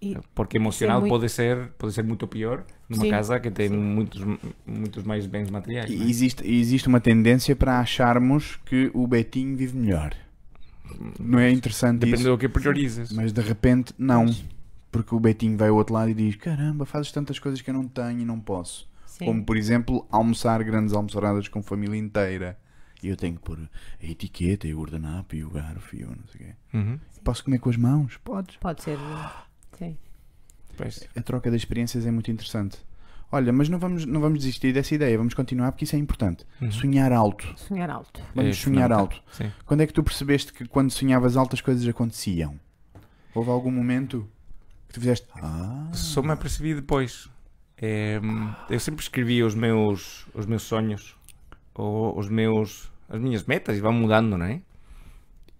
E 0.00 0.16
Porque 0.34 0.56
emocional 0.58 1.00
muito- 1.00 1.10
pode 1.12 1.28
ser 1.28 1.70
pode 1.76 1.92
ser 1.92 2.04
muito 2.04 2.24
pior 2.28 2.62
numa 2.88 3.02
Sim, 3.02 3.10
casa 3.10 3.40
que 3.40 3.50
tem 3.50 3.68
sim. 3.68 3.76
muitos 3.76 4.24
muitos 4.64 5.02
mais 5.02 5.26
bens 5.26 5.50
materiais. 5.50 5.90
E 5.90 5.94
é? 6.02 6.06
existe, 6.08 6.48
existe 6.48 6.86
uma 6.86 7.00
tendência 7.00 7.56
para 7.56 7.80
acharmos 7.80 8.60
que 8.64 8.90
o 8.94 9.06
Betinho 9.08 9.56
vive 9.56 9.76
melhor. 9.76 10.12
Não 11.18 11.38
é 11.38 11.50
interessante 11.50 12.00
Depende 12.00 12.20
isso? 12.20 12.30
do 12.30 12.38
que 12.38 12.48
priorizas. 12.48 13.12
Mas 13.12 13.32
de 13.32 13.40
repente, 13.40 13.92
não. 13.98 14.26
Porque 14.90 15.14
o 15.14 15.20
Betinho 15.20 15.56
vai 15.56 15.68
ao 15.68 15.76
outro 15.76 15.94
lado 15.94 16.10
e 16.10 16.14
diz: 16.14 16.36
Caramba, 16.36 16.86
fazes 16.86 17.12
tantas 17.12 17.38
coisas 17.38 17.60
que 17.60 17.70
eu 17.70 17.74
não 17.74 17.86
tenho 17.86 18.20
e 18.20 18.24
não 18.24 18.40
posso. 18.40 18.88
sim. 19.06 19.24
Como, 19.24 19.44
por 19.44 19.56
exemplo, 19.56 20.06
almoçar 20.10 20.62
grandes 20.64 20.94
almoçaradas 20.94 21.48
com 21.48 21.62
família 21.62 21.96
inteira. 21.96 22.58
E 23.02 23.08
eu 23.08 23.16
tenho 23.16 23.36
que 23.36 23.42
pôr 23.42 23.58
a 23.58 24.06
etiqueta 24.06 24.66
e 24.66 24.74
o 24.74 24.80
guardanapo 24.80 25.36
e 25.36 25.44
o 25.44 25.50
garfo 25.50 25.94
e 25.94 26.02
o 26.02 26.08
não 26.08 26.26
sei 26.32 26.40
o 26.40 26.44
quê. 26.44 26.54
Uhum. 26.74 26.98
Posso 27.22 27.44
comer 27.44 27.58
com 27.58 27.70
as 27.70 27.76
mãos? 27.76 28.16
Podes. 28.24 28.56
Pode 28.56 28.82
ser. 28.82 28.98
Sim. 29.78 29.96
A 31.16 31.22
troca 31.22 31.50
de 31.50 31.56
experiências 31.56 32.06
é 32.06 32.10
muito 32.10 32.30
interessante. 32.30 32.78
Olha, 33.30 33.52
mas 33.52 33.68
não 33.68 33.78
vamos, 33.78 34.06
não 34.06 34.20
vamos 34.20 34.38
desistir 34.38 34.72
dessa 34.72 34.94
ideia, 34.94 35.18
vamos 35.18 35.34
continuar 35.34 35.70
porque 35.72 35.84
isso 35.84 35.94
é 35.94 35.98
importante. 35.98 36.46
Uhum. 36.62 36.70
Sonhar 36.72 37.12
alto. 37.12 37.52
Sonhar 37.56 37.90
alto. 37.90 38.22
Vamos 38.34 38.56
É 38.56 38.60
sonhar 38.60 38.90
alto. 38.90 39.22
Sim. 39.32 39.52
Quando 39.66 39.82
é 39.82 39.86
que 39.86 39.92
tu 39.92 40.02
percebeste 40.02 40.52
que 40.52 40.66
quando 40.66 40.90
sonhavas 40.90 41.36
alto 41.36 41.54
as 41.54 41.60
coisas 41.60 41.86
aconteciam? 41.86 42.58
Houve 43.34 43.50
algum 43.50 43.70
momento 43.70 44.26
que 44.88 44.94
tu 44.94 45.00
fizeste. 45.00 45.26
Ah, 45.42 45.90
Só 45.92 46.22
me 46.22 46.32
apercebi 46.32 46.74
depois. 46.74 47.28
É, 47.76 48.18
eu 48.70 48.80
sempre 48.80 49.02
escrevia 49.02 49.46
os 49.46 49.54
meus 49.54 50.26
os 50.34 50.46
meus 50.46 50.62
sonhos 50.62 51.14
ou 51.74 52.18
os 52.18 52.28
meus 52.28 52.90
as 53.08 53.20
minhas 53.20 53.44
metas 53.44 53.76
e 53.76 53.80
vão 53.80 53.92
mudando, 53.92 54.36
não 54.36 54.46
é? 54.46 54.60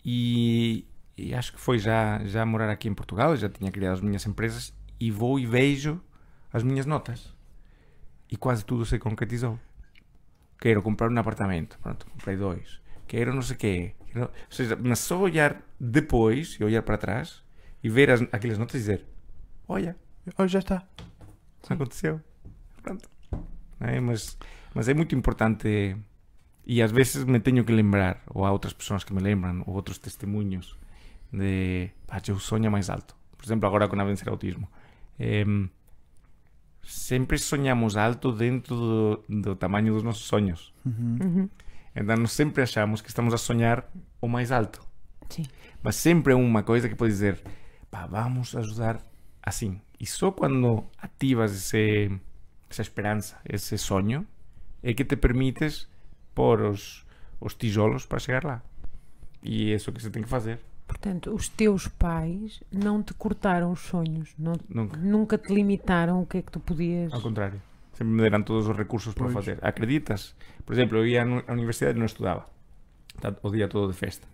E, 0.05 0.85
e 1.17 1.35
acho 1.35 1.53
que 1.53 1.61
foi 1.61 1.79
já 1.79 2.21
já 2.25 2.45
morar 2.45 2.71
aqui 2.71 2.89
em 2.89 2.95
Portugal, 2.95 3.31
eu 3.33 3.37
já 3.37 3.49
tinha 3.49 3.71
criado 3.71 3.95
as 3.95 4.01
minhas 4.01 4.27
empresas 4.27 4.73
e 4.99 5.11
vou 5.11 5.39
e 5.39 5.47
vejo 5.47 6.01
as 6.53 6.63
minhas 6.63 6.87
notas. 6.87 7.37
E 8.31 8.37
quase 8.37 8.65
tudo 8.65 8.85
se 8.85 8.99
concretizou. 8.99 9.59
Quero 10.61 10.83
comprar 10.83 11.11
um 11.11 11.19
apartamento. 11.19 11.79
Pronto, 11.79 12.07
comprei 12.07 12.37
dois. 12.37 12.81
Quero 13.07 13.33
não 13.33 13.43
sei 13.43 13.57
o 13.57 13.59
quê. 13.59 13.95
Quero... 14.07 14.27
Ou 14.27 14.31
seja, 14.51 14.77
mas 14.77 14.99
só 14.99 15.19
olhar 15.19 15.63
depois 15.79 16.57
e 16.61 16.65
olhar 16.65 16.83
para 16.83 16.99
trás 16.99 17.43
e 17.83 17.89
ver 17.89 18.11
as, 18.11 18.23
aquelas 18.33 18.59
notas 18.59 18.75
e 18.75 18.79
dizer: 18.79 19.07
Olha, 19.67 19.97
oh, 20.37 20.47
já 20.47 20.59
está. 20.59 20.87
aconteceu. 21.69 22.21
Pronto. 22.83 23.09
né? 23.81 24.01
mas, 24.01 24.37
mas 24.75 24.89
é 24.89 24.95
muito 24.95 25.15
importante 25.15 25.97
e 26.71 26.83
às 26.83 26.93
vezes 26.93 27.25
me 27.25 27.41
tenho 27.41 27.65
que 27.65 27.73
lembrar, 27.73 28.23
ou 28.27 28.45
há 28.45 28.53
outras 28.53 28.75
pessoas 28.75 29.03
que 29.03 29.15
me 29.15 29.23
lembram, 29.23 29.65
ou 29.67 29.75
outros 29.75 29.97
testemunhos 29.97 30.79
de, 31.33 31.91
pá, 32.07 32.21
eu 32.29 32.39
sonho 32.39 32.71
mais 32.71 32.91
alto. 32.91 33.17
Por 33.39 33.47
exemplo, 33.47 33.67
agora 33.67 33.89
com 33.89 33.99
a 33.99 34.05
vencer 34.05 34.29
autismo. 34.29 34.69
Sempre 36.83 37.39
sonhamos 37.39 37.97
alto 37.97 38.33
dentro 38.33 38.75
do, 38.77 39.25
do 39.29 39.57
tamanho 39.57 39.95
dos 39.95 40.03
nossos 40.03 40.25
sonhos. 40.25 40.73
Uhum. 40.85 41.49
Então 41.95 42.17
nós 42.17 42.33
sempre 42.33 42.63
achamos 42.63 43.01
que 43.01 43.09
estamos 43.09 43.35
a 43.35 43.39
sonhar 43.39 43.85
o 44.21 44.29
mais 44.29 44.53
alto. 44.53 44.81
Sim. 45.29 45.45
Mas 45.83 45.97
sempre 45.97 46.33
é 46.33 46.37
uma 46.37 46.63
coisa 46.63 46.89
que 46.89 46.95
pode 46.95 47.13
dizer, 47.13 47.41
pá, 47.91 48.07
vamos 48.07 48.55
ajudar 48.57 49.01
assim. 49.43 49.81
E 49.99 50.07
só 50.07 50.31
quando 50.31 50.85
ativas 50.99 51.53
esse, 51.55 52.11
essa 52.71 52.83
esperança, 52.83 53.37
esse 53.45 53.77
sonho, 53.77 54.27
é 54.83 54.95
que 54.95 55.05
te 55.05 55.17
permites 55.17 55.89
pôr 56.35 56.63
os, 56.63 57.05
os 57.41 57.55
tijolos 57.55 58.07
para 58.07 58.19
chegar 58.19 58.45
lá. 58.45 58.63
E 59.43 59.73
é 59.73 59.77
isso 59.77 59.93
que 59.93 60.01
você 60.01 60.11
tem 60.11 60.23
que 60.23 60.29
fazer. 60.29 60.61
Portanto, 60.89 61.33
os 61.33 61.49
teus 61.49 61.87
pais 61.87 62.61
não 62.73 63.03
te 63.03 63.13
cortaram 63.15 63.71
os 63.71 63.81
sonhos, 63.81 64.31
não, 64.39 64.55
Nunca. 64.69 64.97
nunca 64.97 65.39
te 65.39 65.53
limitaram 65.55 66.23
o 66.23 66.27
que 66.27 66.39
é 66.39 66.43
que 66.43 66.51
tu 66.51 66.59
podias. 66.59 67.13
Ao 67.13 67.21
contrário. 67.21 67.61
Sempre 67.93 68.15
me 68.15 68.23
deram 68.23 68.43
todos 68.43 68.67
os 68.67 68.77
recursos 68.77 69.13
para 69.15 69.25
Pois. 69.25 69.35
fazer. 69.35 69.59
Acreditas? 69.61 70.35
Por 70.65 70.73
exemplo, 70.73 70.97
eu 70.99 71.07
ia 71.07 71.23
à 71.47 71.53
universidade 71.53 71.97
e 71.97 71.99
não 71.99 72.07
estudava. 72.07 72.47
Tá- 73.21 73.35
O 73.43 73.51
dia 73.51 73.69
todo 73.69 73.93
de 73.93 73.99
festa. 73.99 74.27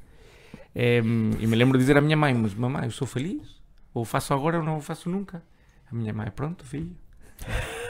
Em, 0.74 1.30
e 1.40 1.46
me 1.46 1.56
lembro 1.56 1.76
de 1.76 1.82
dizer 1.84 1.96
à 1.96 2.00
minha 2.00 2.16
mãe, 2.16 2.32
mas 2.34 2.54
mamãe, 2.54 2.84
eu 2.84 2.90
sou 2.90 3.06
feliz. 3.06 3.60
Ou 3.92 4.04
faço 4.04 4.32
agora 4.32 4.58
ou 4.58 4.64
não 4.64 4.80
faço 4.80 5.10
nunca. 5.10 5.42
A 5.90 5.94
minha 5.94 6.12
mãe, 6.12 6.30
pronto, 6.30 6.64
filho. 6.64 6.94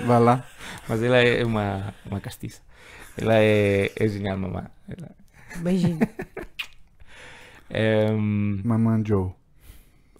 Vai 0.06 0.20
lá. 0.20 0.44
Mas 0.88 1.02
ela 1.02 1.18
é 1.18 1.44
uma, 1.44 1.94
uma 2.06 2.20
castiça. 2.20 2.62
Ela 3.16 3.34
é, 3.38 3.90
é 3.96 4.08
genial, 4.08 4.38
mamãe. 4.38 4.64
Ela, 4.88 5.10
Beijinho. 5.58 5.98
Mamãe 8.64 9.02
Joe. 9.04 9.32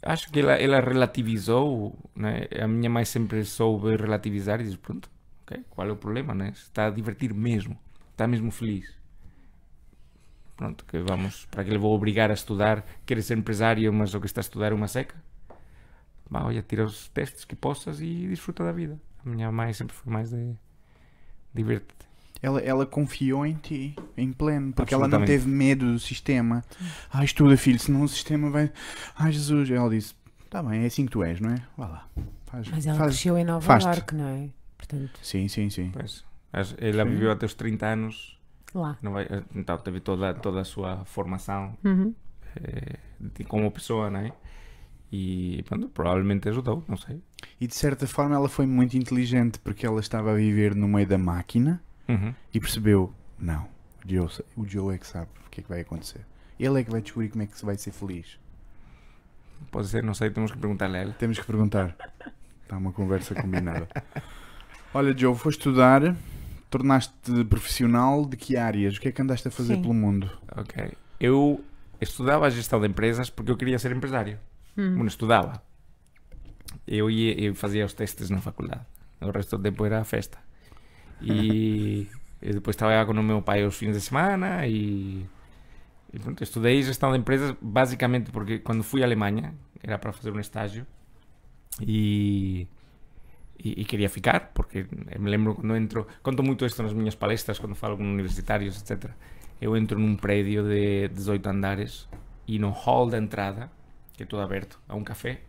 acho 0.02 0.30
que 0.30 0.40
ela, 0.40 0.52
ela 0.54 0.80
relativizou, 0.80 1.96
né? 2.14 2.46
A 2.62 2.66
minha 2.66 2.90
mãe 2.90 3.04
sempre 3.04 3.44
soube 3.44 3.96
relativizar 3.96 4.60
e 4.60 4.64
diz, 4.64 4.76
pronto, 4.76 5.10
ok, 5.42 5.64
qual 5.70 5.88
é 5.88 5.92
o 5.92 5.96
problema, 5.96 6.34
né? 6.34 6.50
Está 6.50 6.86
a 6.86 6.90
divertir 6.90 7.32
mesmo, 7.34 7.78
está 8.12 8.26
mesmo 8.26 8.50
feliz. 8.50 8.94
Pronto, 10.56 10.84
que 10.84 10.98
vamos, 11.00 11.46
para 11.46 11.64
que 11.64 11.70
lhe 11.70 11.78
vou 11.78 11.94
obrigar 11.94 12.30
a 12.30 12.34
estudar, 12.34 12.84
quer 13.04 13.20
ser 13.22 13.36
empresário, 13.36 13.92
mas 13.92 14.14
o 14.14 14.20
que 14.20 14.26
está 14.26 14.40
a 14.40 14.42
estudar 14.42 14.70
é 14.72 14.74
uma 14.74 14.88
seca. 14.88 15.16
Vá, 16.30 16.44
olha, 16.44 16.62
tira 16.62 16.84
os 16.84 17.08
testes 17.08 17.44
que 17.44 17.56
possas 17.56 18.00
e 18.00 18.26
desfruta 18.28 18.64
da 18.64 18.72
vida. 18.72 18.98
A 19.24 19.28
minha 19.28 19.50
mãe 19.50 19.72
sempre 19.72 19.94
foi 19.94 20.12
mais 20.12 20.30
de 20.30 20.54
diverte-te. 21.52 22.13
Ela, 22.44 22.60
ela 22.60 22.84
confiou 22.84 23.46
em 23.46 23.54
ti, 23.54 23.96
em 24.18 24.30
pleno, 24.32 24.72
porque 24.74 24.92
ela 24.92 25.08
não 25.08 25.24
teve 25.24 25.48
medo 25.48 25.92
do 25.92 25.98
sistema. 25.98 26.62
Ai, 27.10 27.24
estuda, 27.24 27.56
filho, 27.56 27.78
senão 27.78 28.02
o 28.02 28.08
sistema 28.08 28.50
vai. 28.50 28.70
Ai, 29.16 29.32
Jesus. 29.32 29.70
Ela 29.70 29.88
disse: 29.88 30.14
Tá 30.50 30.62
bem, 30.62 30.82
é 30.82 30.86
assim 30.86 31.06
que 31.06 31.12
tu 31.12 31.24
és, 31.24 31.40
não 31.40 31.50
é? 31.50 31.62
Vá 31.76 31.86
lá. 31.86 32.08
Faz, 32.44 32.68
Mas 32.68 32.86
ela 32.86 32.98
faz. 32.98 33.12
cresceu 33.14 33.38
em 33.38 33.44
Nova. 33.44 33.78
Iorque, 33.80 34.14
não 34.14 34.28
é? 34.28 34.50
Portanto, 34.76 35.18
Sim, 35.22 35.48
sim, 35.48 35.70
sim. 35.70 35.90
Pois, 35.90 36.22
ela 36.52 36.64
Sim. 37.04 37.10
viveu 37.10 37.30
até 37.32 37.46
os 37.46 37.54
30 37.54 37.86
anos, 37.86 38.38
lá. 38.74 38.98
não 39.00 39.12
vai, 39.12 39.26
então 39.56 39.78
teve 39.78 40.00
toda, 40.00 40.34
toda 40.34 40.60
a 40.60 40.64
sua 40.64 41.02
formação 41.06 41.76
Uhum. 41.82 42.14
eh, 42.62 42.96
de- 43.18 43.44
como 43.44 43.70
pessoa, 43.70 44.10
não 44.10 44.20
é? 44.20 44.32
E 45.10 45.62
pronto, 45.66 45.88
provavelmente 45.88 46.48
ajudou, 46.50 46.84
não 46.86 46.96
sei. 46.98 47.22
E 47.60 47.66
de 47.66 47.74
certa 47.74 48.06
forma 48.06 48.34
ela 48.34 48.48
foi 48.50 48.66
muito 48.66 48.96
inteligente 48.98 49.58
porque 49.60 49.86
ela 49.86 50.00
estava 50.00 50.32
a 50.32 50.34
viver 50.34 50.74
no 50.74 50.86
meio 50.88 51.06
da 51.06 51.16
máquina 51.16 51.80
Uhum. 52.08 52.34
e 52.52 52.60
percebeu: 52.60 53.12
Não, 53.38 53.66
o 54.04 54.08
Joe, 54.08 54.28
o 54.56 54.66
Joe 54.66 54.94
é 54.94 54.98
que 54.98 55.06
sabe 55.06 55.28
o 55.46 55.50
que 55.50 55.60
é 55.60 55.62
que 55.62 55.68
vai 55.68 55.80
acontecer. 55.80 56.20
Ele 56.58 56.80
é 56.80 56.84
que 56.84 56.90
vai 56.90 57.00
descobrir 57.00 57.28
como 57.30 57.42
é 57.42 57.46
que 57.46 57.58
se 57.58 57.64
vai 57.64 57.76
ser 57.76 57.90
feliz. 57.92 58.38
Pode 59.70 59.88
ser, 59.88 60.02
não 60.02 60.14
sei, 60.14 60.30
temos 60.30 60.52
que 60.52 60.58
perguntar-lhe 60.58 60.96
a 60.96 61.00
ela. 61.00 61.12
Temos 61.14 61.38
que 61.38 61.46
perguntar. 61.46 61.96
Está 62.62 62.76
uma 62.76 62.92
conversa 62.92 63.34
combinada. 63.34 63.88
Olha, 64.94 65.16
Joe, 65.16 65.34
foste 65.34 65.58
estudar, 65.58 66.14
tornaste 66.70 67.44
profissional 67.48 68.24
de 68.24 68.36
que 68.36 68.56
áreas? 68.56 68.96
O 68.96 69.00
que 69.00 69.08
é 69.08 69.12
que 69.12 69.20
andaste 69.20 69.48
a 69.48 69.50
fazer 69.50 69.74
Sim. 69.76 69.82
pelo 69.82 69.94
mundo? 69.94 70.30
Ok. 70.56 70.92
Eu 71.18 71.64
estudava 72.00 72.46
a 72.46 72.50
gestão 72.50 72.80
de 72.80 72.86
empresas 72.86 73.30
porque 73.30 73.50
eu 73.50 73.56
queria 73.56 73.78
ser 73.78 73.90
empresário. 73.94 74.38
Hum. 74.76 74.94
Bueno, 74.94 75.08
estudava. 75.08 75.62
Eu, 76.86 77.10
ia, 77.10 77.40
eu 77.40 77.54
fazia 77.54 77.84
os 77.84 77.92
testes 77.92 78.30
na 78.30 78.40
faculdade. 78.40 78.82
O 79.20 79.30
resto 79.30 79.56
do 79.56 79.62
tempo 79.62 79.84
era 79.84 80.04
festa. 80.04 80.38
E, 81.20 82.08
depois 82.52 82.76
trabalhava 82.76 83.12
com 83.12 83.18
o 83.18 83.22
meu 83.22 83.40
pai 83.40 83.62
aos 83.62 83.76
fins 83.76 83.92
de 83.92 84.00
semana 84.00 84.66
e, 84.66 85.26
e 86.12 86.18
pronto, 86.18 86.42
estudei 86.42 86.82
gestão 86.82 87.10
de 87.12 87.18
empresas 87.18 87.56
basicamente 87.60 88.30
porque 88.30 88.58
quando 88.58 88.82
fui 88.82 89.02
à 89.02 89.06
Alemanha 89.06 89.54
era 89.82 89.98
para 89.98 90.12
fazer 90.12 90.30
um 90.30 90.38
estágio 90.38 90.86
e, 91.80 92.68
e, 93.58 93.80
e 93.80 93.84
queria 93.84 94.10
ficar 94.10 94.52
porque 94.52 94.86
me 95.18 95.30
lembro 95.30 95.54
quando 95.54 95.76
entro, 95.76 96.06
conto 96.22 96.42
muito 96.42 96.66
isto 96.66 96.82
nas 96.82 96.92
minhas 96.92 97.14
palestras 97.14 97.58
quando 97.58 97.74
falo 97.74 97.96
com 97.96 98.04
universitários, 98.04 98.80
etc. 98.80 99.10
Eu 99.60 99.76
entro 99.76 99.98
num 99.98 100.16
prédio 100.16 100.64
de 100.64 101.08
18 101.08 101.46
andares 101.48 102.08
e 102.46 102.58
no 102.58 102.70
hall 102.70 103.08
da 103.08 103.16
entrada, 103.16 103.70
que 104.12 104.22
é 104.22 104.26
todo 104.26 104.42
aberto, 104.42 104.78
há 104.86 104.94
um 104.94 105.02
café 105.02 105.40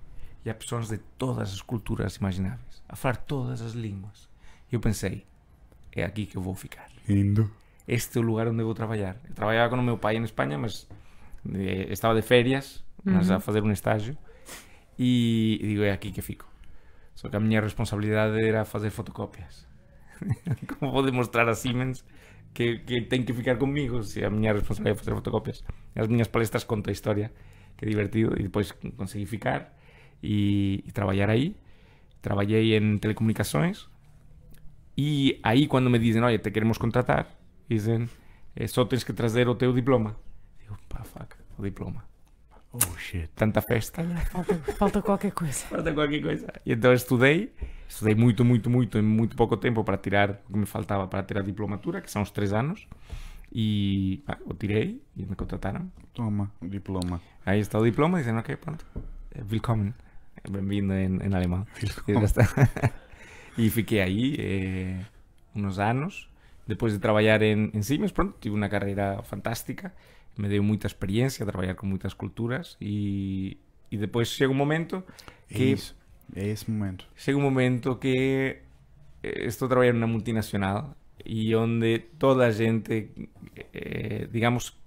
e 0.45 0.49
há 0.49 0.53
pessoas 0.53 0.87
de 0.87 0.97
todas 1.17 1.51
as 1.51 1.61
culturas 1.61 2.15
imagináveis 2.15 2.83
a 2.87 2.95
falar 2.95 3.17
todas 3.17 3.61
as 3.61 3.73
línguas. 3.73 4.29
E 4.71 4.75
eu 4.75 4.79
pensei, 4.79 5.25
é 5.95 6.03
aqui 6.03 6.25
que 6.25 6.37
eu 6.37 6.41
vou 6.41 6.53
ficar. 6.53 6.89
Indo. 7.07 7.49
Este 7.87 8.17
é 8.17 8.21
o 8.21 8.23
lugar 8.23 8.47
onde 8.47 8.61
eu 8.61 8.65
vou 8.65 8.73
trabalhar. 8.73 9.17
Eu 9.27 9.33
trabalhava 9.33 9.69
com 9.69 9.75
o 9.75 9.83
meu 9.83 9.97
pai 9.97 10.17
em 10.17 10.23
Espanha, 10.23 10.57
mas 10.57 10.87
eh, 11.53 11.87
estava 11.91 12.15
de 12.15 12.21
férias, 12.21 12.83
mas 13.03 13.29
a 13.29 13.39
fazer 13.39 13.63
um 13.63 13.71
estágio. 13.71 14.17
E, 14.97 15.59
e 15.61 15.67
digo, 15.67 15.83
é 15.83 15.91
aqui 15.91 16.11
que 16.11 16.21
fico. 16.21 16.47
Só 17.13 17.29
que 17.29 17.35
a 17.35 17.39
minha 17.39 17.61
responsabilidade 17.61 18.37
era 18.43 18.65
fazer 18.65 18.89
fotocópias. 18.89 19.67
Como 20.79 20.91
vou 20.91 21.03
demonstrar 21.03 21.47
a 21.47 21.53
Siemens 21.53 22.03
que, 22.53 22.79
que 22.79 23.01
tem 23.01 23.23
que 23.23 23.33
ficar 23.33 23.57
comigo 23.57 24.01
se 24.03 24.23
a 24.23 24.29
minha 24.29 24.51
responsabilidade 24.53 24.99
é 24.99 25.03
fazer 25.03 25.15
fotocópias? 25.15 25.63
As 25.95 26.07
minhas 26.07 26.27
palestras 26.27 26.63
conto 26.63 26.89
a 26.89 26.93
história, 26.93 27.31
que 27.77 27.85
é 27.85 27.89
divertido, 27.89 28.33
e 28.37 28.43
depois 28.43 28.71
consegui 28.97 29.25
ficar 29.25 29.73
e, 30.23 30.83
e 30.85 30.91
trabalhar 30.91 31.29
aí. 31.29 31.55
Trabalhei 32.21 32.75
em 32.75 32.97
telecomunicações 32.97 33.87
e 34.97 35.39
aí 35.43 35.67
quando 35.67 35.89
me 35.89 35.99
dizem, 35.99 36.21
olha, 36.21 36.37
te 36.39 36.51
queremos 36.51 36.77
contratar, 36.77 37.27
dizem, 37.69 38.09
"Eh, 38.55 38.67
só 38.67 38.85
tens 38.85 39.03
que 39.03 39.13
trazer 39.13 39.47
o 39.47 39.55
teu 39.55 39.73
diploma. 39.73 40.15
Digo, 40.61 40.77
pá, 40.89 41.03
fuck, 41.03 41.35
o 41.57 41.63
diploma. 41.63 42.03
Oh 42.73 42.97
shit. 42.97 43.29
Tanta 43.35 43.61
festa. 43.61 44.03
Falta, 44.31 44.55
falta 44.73 45.01
qualquer 45.01 45.31
coisa. 45.31 45.53
Falta 45.71 45.93
qualquer 45.93 46.21
coisa. 46.21 46.47
E 46.65 46.73
então 46.73 46.91
estudei, 46.93 47.53
estudei 47.87 48.15
muito, 48.15 48.43
muito, 48.43 48.69
muito, 48.69 48.97
em 48.97 49.01
muito 49.01 49.35
pouco 49.37 49.55
tempo 49.55 49.81
para 49.83 49.97
tirar 49.97 50.41
o 50.49 50.51
que 50.53 50.59
me 50.59 50.65
faltava 50.65 51.07
para 51.07 51.23
ter 51.23 51.37
a 51.37 51.41
diplomatura, 51.41 52.01
que 52.01 52.11
são 52.11 52.21
os 52.21 52.31
três 52.31 52.51
anos. 52.51 52.85
E 53.49 54.21
pá, 54.25 54.37
eu 54.45 54.53
tirei 54.55 55.01
e 55.15 55.25
me 55.25 55.35
contrataram. 55.35 55.89
Toma, 56.13 56.51
o 56.61 56.67
diploma. 56.67 57.21
Aí 57.45 57.61
está 57.61 57.79
o 57.79 57.85
diploma, 57.85 58.17
dizem, 58.19 58.35
ok, 58.35 58.55
pronto. 58.57 58.85
Eh, 59.33 59.41
Willkommen. 59.49 59.93
Bem-vindo 60.49 60.91
em, 60.93 61.17
em 61.23 61.33
alemão. 61.33 61.65
E 61.81 61.85
Willkommen. 61.85 62.27
e 63.57 63.69
fiquei 63.69 64.01
aí 64.01 64.35
eh, 64.39 65.05
uns 65.55 65.79
anos. 65.79 66.29
Depois 66.67 66.93
de 66.93 66.99
trabalhar 66.99 67.41
em, 67.41 67.69
em 67.73 67.81
Siemens, 67.81 68.11
pronto, 68.11 68.35
tive 68.39 68.55
uma 68.55 68.69
carreira 68.69 69.21
fantástica. 69.23 69.93
Me 70.37 70.49
deu 70.49 70.63
muita 70.63 70.87
experiência, 70.87 71.45
trabalhar 71.45 71.75
com 71.75 71.85
muitas 71.85 72.13
culturas. 72.13 72.77
E, 72.81 73.57
e 73.91 73.97
depois 73.97 74.29
chega 74.29 74.51
um 74.51 74.55
momento 74.55 75.03
É 75.49 75.53
que 75.53 75.63
isso. 75.71 75.95
É 76.35 76.47
esse 76.47 76.69
momento. 76.69 77.07
chega 77.15 77.37
um 77.37 77.41
momento 77.41 77.95
que 77.97 78.57
eh, 79.23 79.45
estou 79.47 79.67
trabalhando 79.67 79.99
na 79.99 80.07
multinacional 80.07 80.95
e 81.25 81.55
onde 81.55 81.99
toda 82.19 82.45
a 82.47 82.51
gente, 82.51 83.09
eh, 83.73 84.27
digamos, 84.31 84.77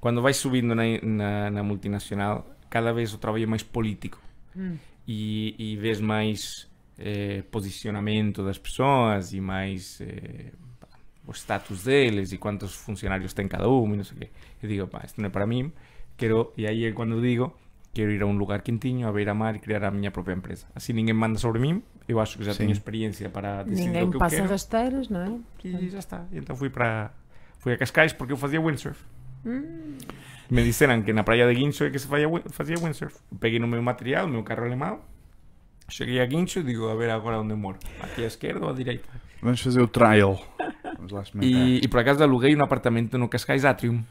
quando 0.00 0.22
vais 0.22 0.36
subindo 0.36 0.74
na, 0.74 0.84
na, 1.02 1.50
na 1.50 1.62
multinacional, 1.62 2.46
cada 2.70 2.92
vez 2.92 3.12
o 3.14 3.18
trabalho 3.18 3.44
é 3.44 3.46
mais 3.46 3.62
político 3.62 4.20
Hum. 4.56 4.78
e, 5.06 5.54
e 5.58 5.76
vês 5.76 6.00
mais 6.00 6.67
eh, 6.98 7.42
posicionamento 7.50 8.44
das 8.44 8.58
pessoas 8.58 9.32
e 9.32 9.40
mais 9.40 10.00
eh, 10.00 10.52
pá, 10.80 10.88
o 11.26 11.32
status 11.32 11.84
deles 11.84 12.32
e 12.32 12.38
quantos 12.38 12.74
funcionários 12.74 13.32
tem 13.32 13.46
cada 13.46 13.68
um 13.68 13.94
e 13.94 13.96
não 13.96 14.04
sei 14.04 14.16
o 14.16 14.20
quê. 14.20 14.30
Eu 14.62 14.68
digo, 14.68 14.86
pá, 14.88 15.02
isto 15.04 15.20
não 15.20 15.28
é 15.28 15.30
para 15.30 15.46
mim, 15.46 15.72
quero, 16.16 16.52
e 16.56 16.66
aí 16.66 16.84
é 16.84 16.92
quando 16.92 17.20
digo, 17.20 17.56
quero 17.94 18.10
ir 18.10 18.22
a 18.22 18.26
um 18.26 18.36
lugar 18.36 18.62
quentinho, 18.62 19.08
a 19.08 19.12
beira-mar 19.12 19.54
e 19.56 19.58
criar 19.58 19.84
a 19.84 19.90
minha 19.90 20.10
própria 20.10 20.34
empresa. 20.34 20.66
Assim 20.74 20.92
ninguém 20.92 21.14
manda 21.14 21.38
sobre 21.38 21.60
mim, 21.60 21.82
eu 22.08 22.18
acho 22.18 22.38
que 22.38 22.44
já 22.44 22.52
Sim. 22.52 22.58
tenho 22.58 22.72
experiência 22.72 23.28
para 23.28 23.62
decidir 23.62 23.86
Ninguém 23.88 24.02
o 24.02 24.10
que 24.10 24.16
eu 24.16 24.20
passa 24.20 24.36
quero 24.36 24.48
rasteiras, 24.48 25.08
não 25.08 25.20
é? 25.20 25.66
e 25.66 25.88
já 25.90 25.98
está. 25.98 26.24
E 26.32 26.38
então 26.38 26.56
fui 26.56 26.70
para 26.70 27.12
fui 27.58 27.72
a 27.72 27.76
Cascais 27.76 28.12
porque 28.12 28.32
eu 28.32 28.36
fazia 28.36 28.60
windsurf. 28.60 29.04
Me 30.50 30.64
disseram 30.64 31.02
que 31.02 31.12
na 31.12 31.22
praia 31.22 31.46
de 31.46 31.54
Guincho 31.54 31.84
é 31.84 31.90
que 31.90 31.98
se 31.98 32.06
fazia, 32.06 32.28
fazia 32.50 32.76
windsurf. 32.76 33.16
Peguei 33.38 33.58
no 33.58 33.68
meu 33.68 33.82
material, 33.82 34.26
o 34.26 34.28
meu 34.28 34.42
carro 34.42 34.64
alemão, 34.64 35.00
cheguei 35.88 36.20
a 36.20 36.26
Guincho 36.26 36.60
e 36.60 36.62
digo, 36.62 36.88
a 36.88 36.94
ver 36.94 37.10
agora 37.10 37.40
onde 37.40 37.54
moro. 37.54 37.78
Aqui 38.00 38.22
à 38.24 38.26
esquerda 38.26 38.64
ou 38.64 38.70
à 38.70 38.74
direita? 38.74 39.08
Vamos 39.42 39.60
fazer 39.60 39.80
o 39.80 39.88
trial. 39.88 40.40
Vamos 40.96 41.12
lá 41.12 41.22
experimentar. 41.22 41.68
E, 41.68 41.80
e 41.84 41.88
por 41.88 42.00
acaso 42.00 42.22
aluguei 42.22 42.54
um 42.56 42.62
apartamento 42.62 43.16
no 43.18 43.28
Cascais 43.28 43.64
Atrium. 43.64 44.04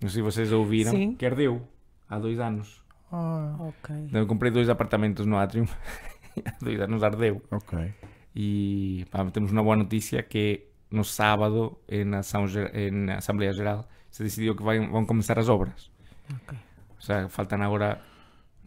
Não 0.00 0.08
sei 0.08 0.10
se 0.10 0.22
vocês 0.22 0.52
ouviram. 0.52 0.90
Sim. 0.92 1.14
Que 1.14 1.24
ardeu 1.26 1.66
há 2.08 2.18
dois 2.18 2.38
anos. 2.38 2.82
Ah, 3.10 3.56
Ok. 3.60 3.94
Então, 4.08 4.20
eu 4.20 4.26
comprei 4.26 4.50
dois 4.50 4.68
apartamentos 4.68 5.24
no 5.26 5.36
Atrium. 5.38 5.66
há 6.44 6.52
dois 6.64 6.80
anos 6.80 7.02
ardeu. 7.02 7.42
ok. 7.50 7.92
E 8.36 9.06
pá, 9.10 9.24
temos 9.30 9.52
uma 9.52 9.62
boa 9.62 9.76
notícia 9.76 10.22
que 10.22 10.66
no 10.90 11.04
sábado, 11.04 11.78
na, 12.06 12.20
ge- 12.46 12.90
na 12.90 13.16
Assembleia 13.18 13.52
Geral, 13.52 13.88
se 14.10 14.22
decidiu 14.24 14.54
que 14.56 14.62
vai, 14.62 14.78
vão 14.80 15.06
começar 15.06 15.38
as 15.38 15.48
obras. 15.48 15.90
Ok. 16.42 16.58
O 16.98 17.02
sea, 17.02 17.28
faltan 17.28 17.58
agora 17.62 18.00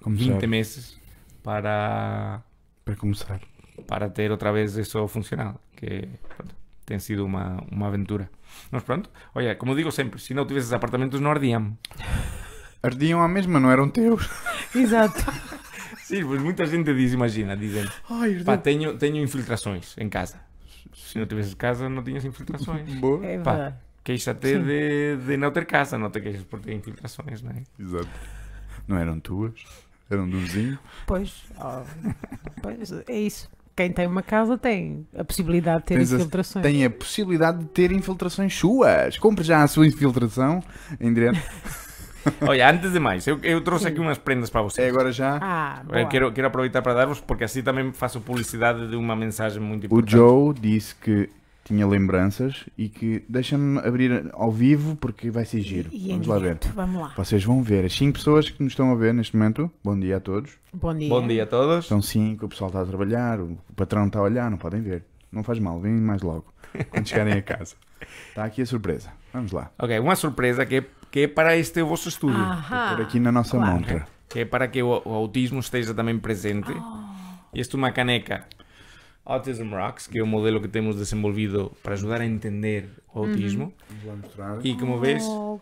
Começar. 0.02 0.34
20 0.34 0.48
meses 0.48 0.98
para, 1.44 2.42
Para 2.88 2.96
começar. 2.96 3.42
para 3.86 4.10
ter 4.10 4.32
outra 4.32 4.54
vez 4.54 4.78
isso 4.78 5.06
funcional. 5.10 5.60
Que 5.76 6.08
pronto, 6.36 6.56
tem 6.86 6.98
sido 7.00 7.26
uma, 7.26 7.62
uma 7.70 7.88
aventura. 7.88 8.30
Mas 8.72 8.82
pronto, 8.84 9.10
olha, 9.36 9.56
como 9.56 9.76
digo 9.76 9.92
sempre, 9.92 10.22
se 10.22 10.34
não 10.34 10.46
tivesses 10.46 10.72
apartamentos 10.72 11.20
não 11.20 11.32
ardiam. 11.32 11.78
Ardiam 12.82 13.22
à 13.22 13.28
mesma, 13.28 13.60
não 13.60 13.70
eram 13.70 13.90
teus. 13.90 14.30
Exato. 14.74 15.20
Sim, 16.00 16.24
pois 16.26 16.42
muita 16.42 16.66
gente 16.66 16.94
diz, 16.94 17.12
imagina, 17.12 17.58
dizem, 17.58 17.86
Ai, 18.10 18.42
pá, 18.46 18.58
tenho, 18.58 18.98
tenho 18.98 19.18
infiltrações 19.18 19.98
em 19.98 20.08
casa. 20.08 20.40
Se 20.94 21.20
não 21.20 21.26
tivesses 21.26 21.54
casa, 21.56 21.90
não 21.90 22.02
tinhas 22.02 22.24
infiltrações. 22.24 22.90
Boa. 22.96 23.26
É 23.26 23.38
Pá. 23.38 23.74
Queixa-te 24.02 24.58
de, 24.60 25.18
de 25.18 25.36
não 25.36 25.52
ter 25.52 25.66
casa, 25.66 25.98
não 25.98 26.10
te 26.10 26.22
queixas 26.22 26.44
por 26.44 26.62
ter 26.62 26.72
infiltrações, 26.74 27.42
não 27.42 27.52
é? 27.52 27.64
Exato. 27.78 28.08
Não 28.88 28.98
eram 28.98 29.20
tuas. 29.20 29.52
Eram 30.10 30.30
do 30.30 30.38
vizinho. 30.40 30.78
Pois, 31.06 31.44
ó, 31.60 31.82
pois, 32.62 32.92
é 33.08 33.20
isso. 33.20 33.50
Quem 33.76 33.92
tem 33.92 34.08
uma 34.08 34.24
casa 34.24 34.58
tem 34.58 35.06
a 35.16 35.24
possibilidade 35.24 35.80
de 35.82 35.86
ter 35.86 35.98
Tens 35.98 36.12
a- 36.12 36.16
infiltrações. 36.16 36.64
Tem 36.64 36.84
a 36.86 36.90
possibilidade 36.90 37.60
de 37.60 37.66
ter 37.66 37.92
infiltrações 37.92 38.56
suas. 38.58 39.18
Compre 39.18 39.44
já 39.44 39.62
a 39.62 39.68
sua 39.68 39.86
infiltração 39.86 40.64
em 41.00 41.14
direto. 41.14 41.40
Olha, 42.42 42.70
antes 42.70 42.92
de 42.92 43.00
mais, 43.00 43.26
eu, 43.26 43.40
eu 43.42 43.62
trouxe 43.62 43.86
Sim. 43.86 43.92
aqui 43.92 44.00
umas 44.02 44.18
prendas 44.18 44.50
para 44.50 44.62
vocês. 44.62 44.86
É 44.86 44.90
agora 44.90 45.12
já. 45.12 45.38
Ah, 45.42 45.80
Eu 45.88 45.94
boa. 45.94 46.06
quero, 46.08 46.32
quero 46.34 46.48
aproveitar 46.48 46.82
para 46.82 46.94
dar-vos, 46.94 47.22
porque 47.22 47.44
assim 47.46 47.62
também 47.62 47.94
faço 47.94 48.20
publicidade 48.20 48.88
de 48.90 48.96
uma 48.98 49.16
mensagem 49.16 49.62
muito 49.62 49.84
O 49.84 49.86
importante. 49.86 50.12
Joe 50.12 50.54
disse 50.54 50.94
que 50.96 51.30
tinha 51.68 51.86
lembranças 51.86 52.66
e 52.78 52.88
que 52.88 53.26
deixa-me 53.28 53.80
abrir 53.80 54.30
ao 54.32 54.50
vivo 54.50 54.96
porque 54.96 55.30
vai 55.30 55.44
ser 55.44 55.60
giro. 55.60 55.90
E 55.92 56.10
em 56.10 56.14
Vamos 56.14 56.28
lá 56.28 56.40
ver. 56.40 56.60
Vamos 56.74 57.02
lá. 57.02 57.14
Vocês 57.18 57.44
vão 57.44 57.62
ver. 57.62 57.84
As 57.84 57.94
5 57.94 58.14
pessoas 58.14 58.50
que 58.50 58.64
nos 58.64 58.72
estão 58.72 58.90
a 58.90 58.96
ver 58.96 59.14
neste 59.14 59.36
momento. 59.36 59.70
Bom 59.84 60.00
dia 60.00 60.16
a 60.16 60.20
todos. 60.22 60.54
Bom 60.74 60.96
dia. 60.96 61.10
Bom 61.10 61.28
dia 61.28 61.44
a 61.44 61.46
todos. 61.46 61.86
São 61.86 62.02
5, 62.02 62.46
o 62.46 62.50
pessoal 62.50 62.70
está 62.70 62.82
a 62.82 62.86
trabalhar, 62.86 63.42
o 63.42 63.58
patrão 63.76 64.08
está 64.08 64.20
a 64.20 64.22
olhar, 64.22 64.50
não 64.50 64.58
podem 64.58 64.82
ver. 64.82 65.04
Não 65.30 65.44
faz 65.44 65.60
mal, 65.60 65.78
vêm 65.78 65.92
mais 65.92 66.22
logo. 66.22 66.46
Quando 66.90 67.06
chegarem 67.06 67.34
a 67.34 67.42
casa. 67.42 67.76
Está 68.30 68.46
aqui 68.46 68.62
a 68.62 68.66
surpresa. 68.66 69.12
Vamos 69.34 69.52
lá. 69.52 69.72
Ok, 69.80 69.98
uma 70.00 70.16
surpresa 70.16 70.66
que, 70.66 70.84
que 71.12 71.22
é 71.22 71.28
para 71.28 71.58
este 71.58 71.82
vosso 71.82 72.08
estúdio. 72.08 72.40
Ahá. 72.40 72.96
Por 72.96 73.04
aqui 73.04 73.20
na 73.20 73.32
nossa 73.32 73.58
claro. 73.58 73.74
montra. 73.74 74.08
Que 74.30 74.42
é 74.42 74.46
para 74.46 74.68
que 74.68 74.84
o, 74.84 75.02
o 75.04 75.14
autismo 75.14 75.60
esteja 75.60 75.96
também 75.96 76.18
presente. 76.20 76.72
E 77.54 77.60
esta 77.60 77.76
é 77.76 77.78
uma 77.78 77.92
caneca 77.92 78.46
Autism 79.30 79.72
Rocks, 79.74 80.08
que 80.08 80.20
é 80.20 80.24
o 80.24 80.28
modelo 80.28 80.62
que 80.62 80.68
temos 80.70 80.96
desenvolvido 80.96 81.72
para 81.84 81.94
ajudar 81.94 82.22
a 82.22 82.26
entender 82.26 82.90
o 83.14 83.20
autismo. 83.20 83.74
Vamos 83.90 84.06
lá 84.06 84.16
mostrar. 84.16 84.66
E 84.66 84.78
como 84.78 84.98
vês, 85.00 85.22
Oh, 85.28 85.60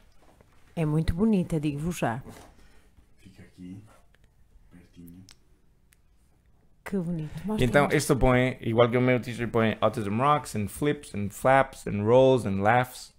É 0.76 0.86
muito 0.86 1.14
bonita, 1.16 1.60
digo-vos 1.60 1.98
já. 1.98 2.22
Fica 3.18 3.42
aqui. 3.42 3.82
Pertinho. 4.72 5.24
Que 6.84 6.98
bonito. 6.98 7.32
Mostra, 7.44 7.66
então 7.66 7.88
isto 7.92 8.16
põe, 8.16 8.58
igual 8.62 8.88
que 8.90 8.98
o 8.98 9.02
meu 9.02 9.20
t-shirt 9.20 9.50
põe 9.50 9.78
Autism 9.82 10.20
Rocks, 10.20 10.56
and 10.56 10.68
flips, 10.68 11.16
and 11.16 11.30
flaps, 11.32 11.88
and 11.88 12.04
rolls, 12.04 12.48
and 12.48 12.62
laughs. 12.62 13.16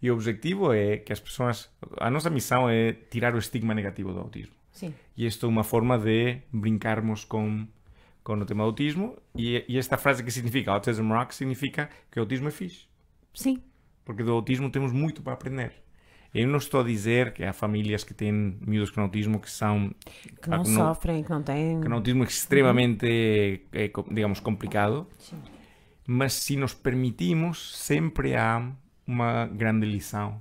E 0.00 0.10
o 0.10 0.14
objetivo 0.14 0.72
é 0.72 0.96
que 0.96 1.12
as 1.12 1.20
pessoas. 1.20 1.68
A 1.98 2.08
nossa 2.10 2.30
missão 2.30 2.70
é 2.70 2.92
tirar 2.92 3.34
o 3.34 3.38
estigma 3.38 3.74
negativo 3.74 4.12
do 4.12 4.20
autismo. 4.20 4.54
Sim. 4.72 4.94
E 5.16 5.26
isto 5.26 5.44
é 5.44 5.48
uma 5.48 5.64
forma 5.64 5.98
de 5.98 6.38
brincarmos 6.52 7.24
com, 7.24 7.66
com 8.36 8.42
o 8.42 8.44
tema 8.44 8.62
autismo. 8.64 9.16
E, 9.34 9.64
e 9.68 9.78
esta 9.78 9.96
frase 9.96 10.22
que 10.22 10.30
significa 10.30 10.70
Autism 10.72 11.10
Rocks 11.10 11.36
significa 11.36 11.88
que 12.10 12.18
o 12.18 12.22
autismo 12.22 12.48
é 12.48 12.50
fixe. 12.50 12.86
Sim. 13.32 13.62
Porque 14.04 14.22
do 14.22 14.32
autismo 14.32 14.70
temos 14.70 14.92
muito 14.92 15.22
para 15.22 15.32
aprender. 15.32 15.72
Eu 16.34 16.46
não 16.46 16.58
estou 16.58 16.80
a 16.80 16.84
dizer 16.84 17.32
que 17.32 17.42
há 17.42 17.54
famílias 17.54 18.04
que 18.04 18.12
têm 18.12 18.58
miúdos 18.60 18.90
com 18.90 19.00
autismo 19.00 19.40
que 19.40 19.50
são 19.50 19.90
Que 20.42 20.48
não 20.50 20.60
Ah, 20.60 20.62
que 20.62 20.70
não- 20.70 20.86
sofrem, 20.94 21.24
que 21.24 21.30
não 21.30 21.42
têm. 21.42 21.80
que 21.80 21.88
autismo 21.90 22.22
é 22.22 22.26
extremamente, 22.26 23.06
eh, 23.72 23.88
co- 23.88 24.04
digamos, 24.10 24.38
complicado, 24.40 25.06
Sim. 25.18 25.36
mas 26.06 26.34
se 26.34 26.54
nos 26.56 26.74
permitimos, 26.74 27.74
sempre 27.78 28.36
há 28.36 28.70
uma 29.06 29.46
grande 29.46 29.86
lição 29.86 30.38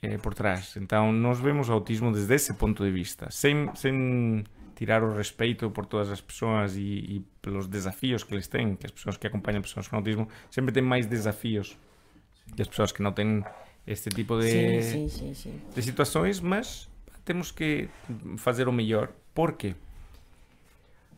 eh, 0.00 0.16
por 0.18 0.32
trás. 0.34 0.76
Então, 0.76 1.12
nós 1.12 1.38
vemos 1.40 1.68
o 1.68 1.72
autismo 1.72 2.10
desde 2.12 2.34
esse 2.34 2.54
ponto 2.54 2.82
de 2.84 2.90
vista, 2.90 3.30
sem, 3.30 3.70
sem 3.74 4.44
tirar 4.74 5.02
o 5.02 5.14
respeito 5.14 5.70
por 5.70 5.86
todas 5.86 6.10
as 6.10 6.20
pessoas 6.20 6.76
e, 6.76 6.80
e 6.80 7.26
pelos 7.40 7.66
desafios 7.66 8.24
que 8.24 8.34
eles 8.34 8.46
têm, 8.46 8.76
que 8.76 8.86
as 8.86 8.92
pessoas 8.92 9.16
que 9.16 9.26
acompanham 9.26 9.62
pessoas 9.62 9.88
com 9.88 9.96
autismo 9.96 10.28
sempre 10.50 10.72
têm 10.72 10.82
mais 10.82 11.06
desafios 11.06 11.76
que 12.54 12.62
as 12.62 12.68
pessoas 12.68 12.92
que 12.92 13.02
não 13.02 13.12
têm 13.12 13.44
este 13.86 14.10
tipo 14.10 14.38
de, 14.38 14.82
Sim, 14.82 14.82
sim, 14.82 15.08
sim, 15.08 15.34
sim. 15.34 15.60
de 15.74 15.82
situações, 15.82 16.40
mas 16.40 16.88
temos 17.24 17.50
que 17.50 17.88
fazer 18.36 18.68
o 18.68 18.72
melhor. 18.72 19.10
Porque 19.34 19.74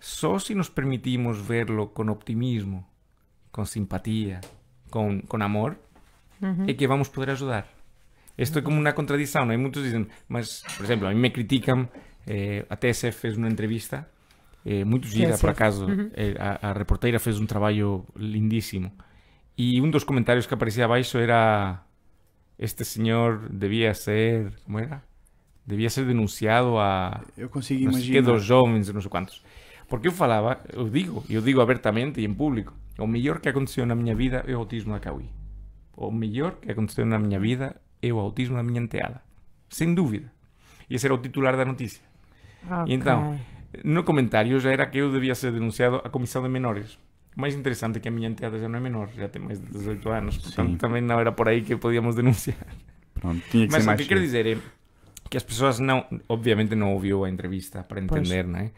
só 0.00 0.38
se 0.38 0.54
nos 0.54 0.68
permitimos 0.68 1.38
verlo 1.38 1.88
com 1.88 2.08
optimismo, 2.08 2.84
com 3.52 3.64
simpatia, 3.64 4.40
com, 4.90 5.20
com 5.20 5.42
amor, 5.42 5.76
é 6.66 6.74
que 6.74 6.86
vamos 6.86 7.08
poder 7.08 7.32
ajudar. 7.32 7.68
Isto 8.36 8.58
é 8.58 8.62
como 8.62 8.78
uma 8.78 8.92
contradição, 8.92 9.46
não 9.46 9.52
é? 9.52 9.56
Muitos 9.56 9.82
dizem, 9.82 10.06
mas, 10.28 10.62
por 10.76 10.84
exemplo, 10.84 11.06
a 11.06 11.10
mim 11.10 11.20
me 11.20 11.30
criticam, 11.30 11.88
eh, 12.26 12.66
a 12.68 12.76
TSF 12.76 13.12
fez 13.20 13.36
uma 13.36 13.48
entrevista, 13.48 14.08
eh, 14.64 14.84
muito 14.84 15.06
gira, 15.08 15.38
por 15.38 15.48
TSF. 15.48 15.50
acaso, 15.50 15.96
eh, 16.14 16.34
a, 16.38 16.70
a 16.70 16.72
reporteira 16.72 17.18
fez 17.18 17.38
um 17.40 17.46
trabalho 17.46 18.04
lindíssimo. 18.16 18.92
E 19.56 19.80
um 19.80 19.90
dos 19.90 20.04
comentários 20.04 20.46
que 20.46 20.54
aparecia 20.54 20.84
abaixo 20.84 21.18
era 21.18 21.82
este 22.58 22.84
senhor 22.84 23.48
devia 23.50 23.94
ser, 23.94 24.52
como 24.64 24.78
era? 24.78 25.02
Devia 25.66 25.90
ser 25.90 26.06
denunciado 26.06 26.78
a 26.78 27.22
Eu 27.36 27.48
consigo 27.48 27.82
não 27.84 27.92
imaginar. 27.92 28.12
que 28.12 28.22
dos 28.22 28.42
jovens, 28.44 28.92
não 28.92 29.00
sei 29.00 29.10
quantos. 29.10 29.42
Porque 29.88 30.08
eu 30.08 30.12
falava, 30.12 30.60
eu 30.72 30.88
digo, 30.88 31.24
eu 31.28 31.40
digo 31.40 31.60
abertamente 31.60 32.20
e 32.20 32.24
em 32.24 32.34
público, 32.34 32.74
o 32.98 33.06
melhor 33.06 33.40
que 33.40 33.48
aconteceu 33.48 33.86
na 33.86 33.94
minha 33.94 34.14
vida 34.14 34.44
é 34.46 34.54
o 34.54 34.58
autismo 34.58 34.92
da 34.92 35.00
Kawi. 35.00 35.30
O 35.96 36.10
melhor 36.10 36.56
que 36.56 36.70
aconteceu 36.70 37.06
na 37.06 37.18
minha 37.18 37.38
vida 37.40 37.76
é 38.02 38.12
o 38.12 38.18
autismo 38.18 38.56
da 38.56 38.62
minha 38.62 38.80
enteada. 38.80 39.22
Sem 39.68 39.94
dúvida. 39.94 40.32
E 40.88 40.94
esse 40.94 41.06
era 41.06 41.14
o 41.14 41.18
titular 41.18 41.56
da 41.56 41.64
notícia. 41.64 42.02
Ok. 42.70 42.92
E 42.92 42.94
então, 42.94 43.38
no 43.84 44.04
comentário 44.04 44.58
já 44.60 44.70
era 44.70 44.86
que 44.86 44.98
eu 44.98 45.10
devia 45.10 45.34
ser 45.34 45.52
denunciado 45.52 45.96
à 45.96 46.08
Comissão 46.08 46.42
de 46.42 46.48
Menores. 46.48 46.98
O 47.36 47.40
mais 47.40 47.54
interessante 47.54 47.98
é 47.98 48.00
que 48.00 48.08
a 48.08 48.10
minha 48.10 48.28
enteada 48.28 48.58
já 48.58 48.68
não 48.68 48.78
é 48.78 48.80
menor, 48.80 49.08
já 49.14 49.28
tem 49.28 49.42
mais 49.42 49.60
de 49.60 49.66
18 49.66 50.08
anos. 50.08 50.38
Portanto, 50.38 50.70
Sim. 50.70 50.76
também 50.76 51.02
não 51.02 51.20
era 51.20 51.30
por 51.30 51.48
aí 51.48 51.62
que 51.62 51.76
podíamos 51.76 52.14
denunciar. 52.14 52.66
Pronto, 53.12 53.42
tinha 53.50 53.66
que 53.66 53.72
Mas 53.72 53.82
ser 53.82 53.86
o 53.86 53.86
mais 53.86 54.00
que 54.00 54.08
quero 54.08 54.20
dizer 54.20 54.46
é 54.46 54.58
que 55.28 55.36
as 55.36 55.42
pessoas 55.42 55.78
não, 55.78 56.06
obviamente 56.28 56.74
não 56.74 56.94
ouviu 56.94 57.24
a 57.24 57.30
entrevista 57.30 57.82
para 57.82 58.00
entender, 58.00 58.46
não 58.46 58.60
é? 58.60 58.70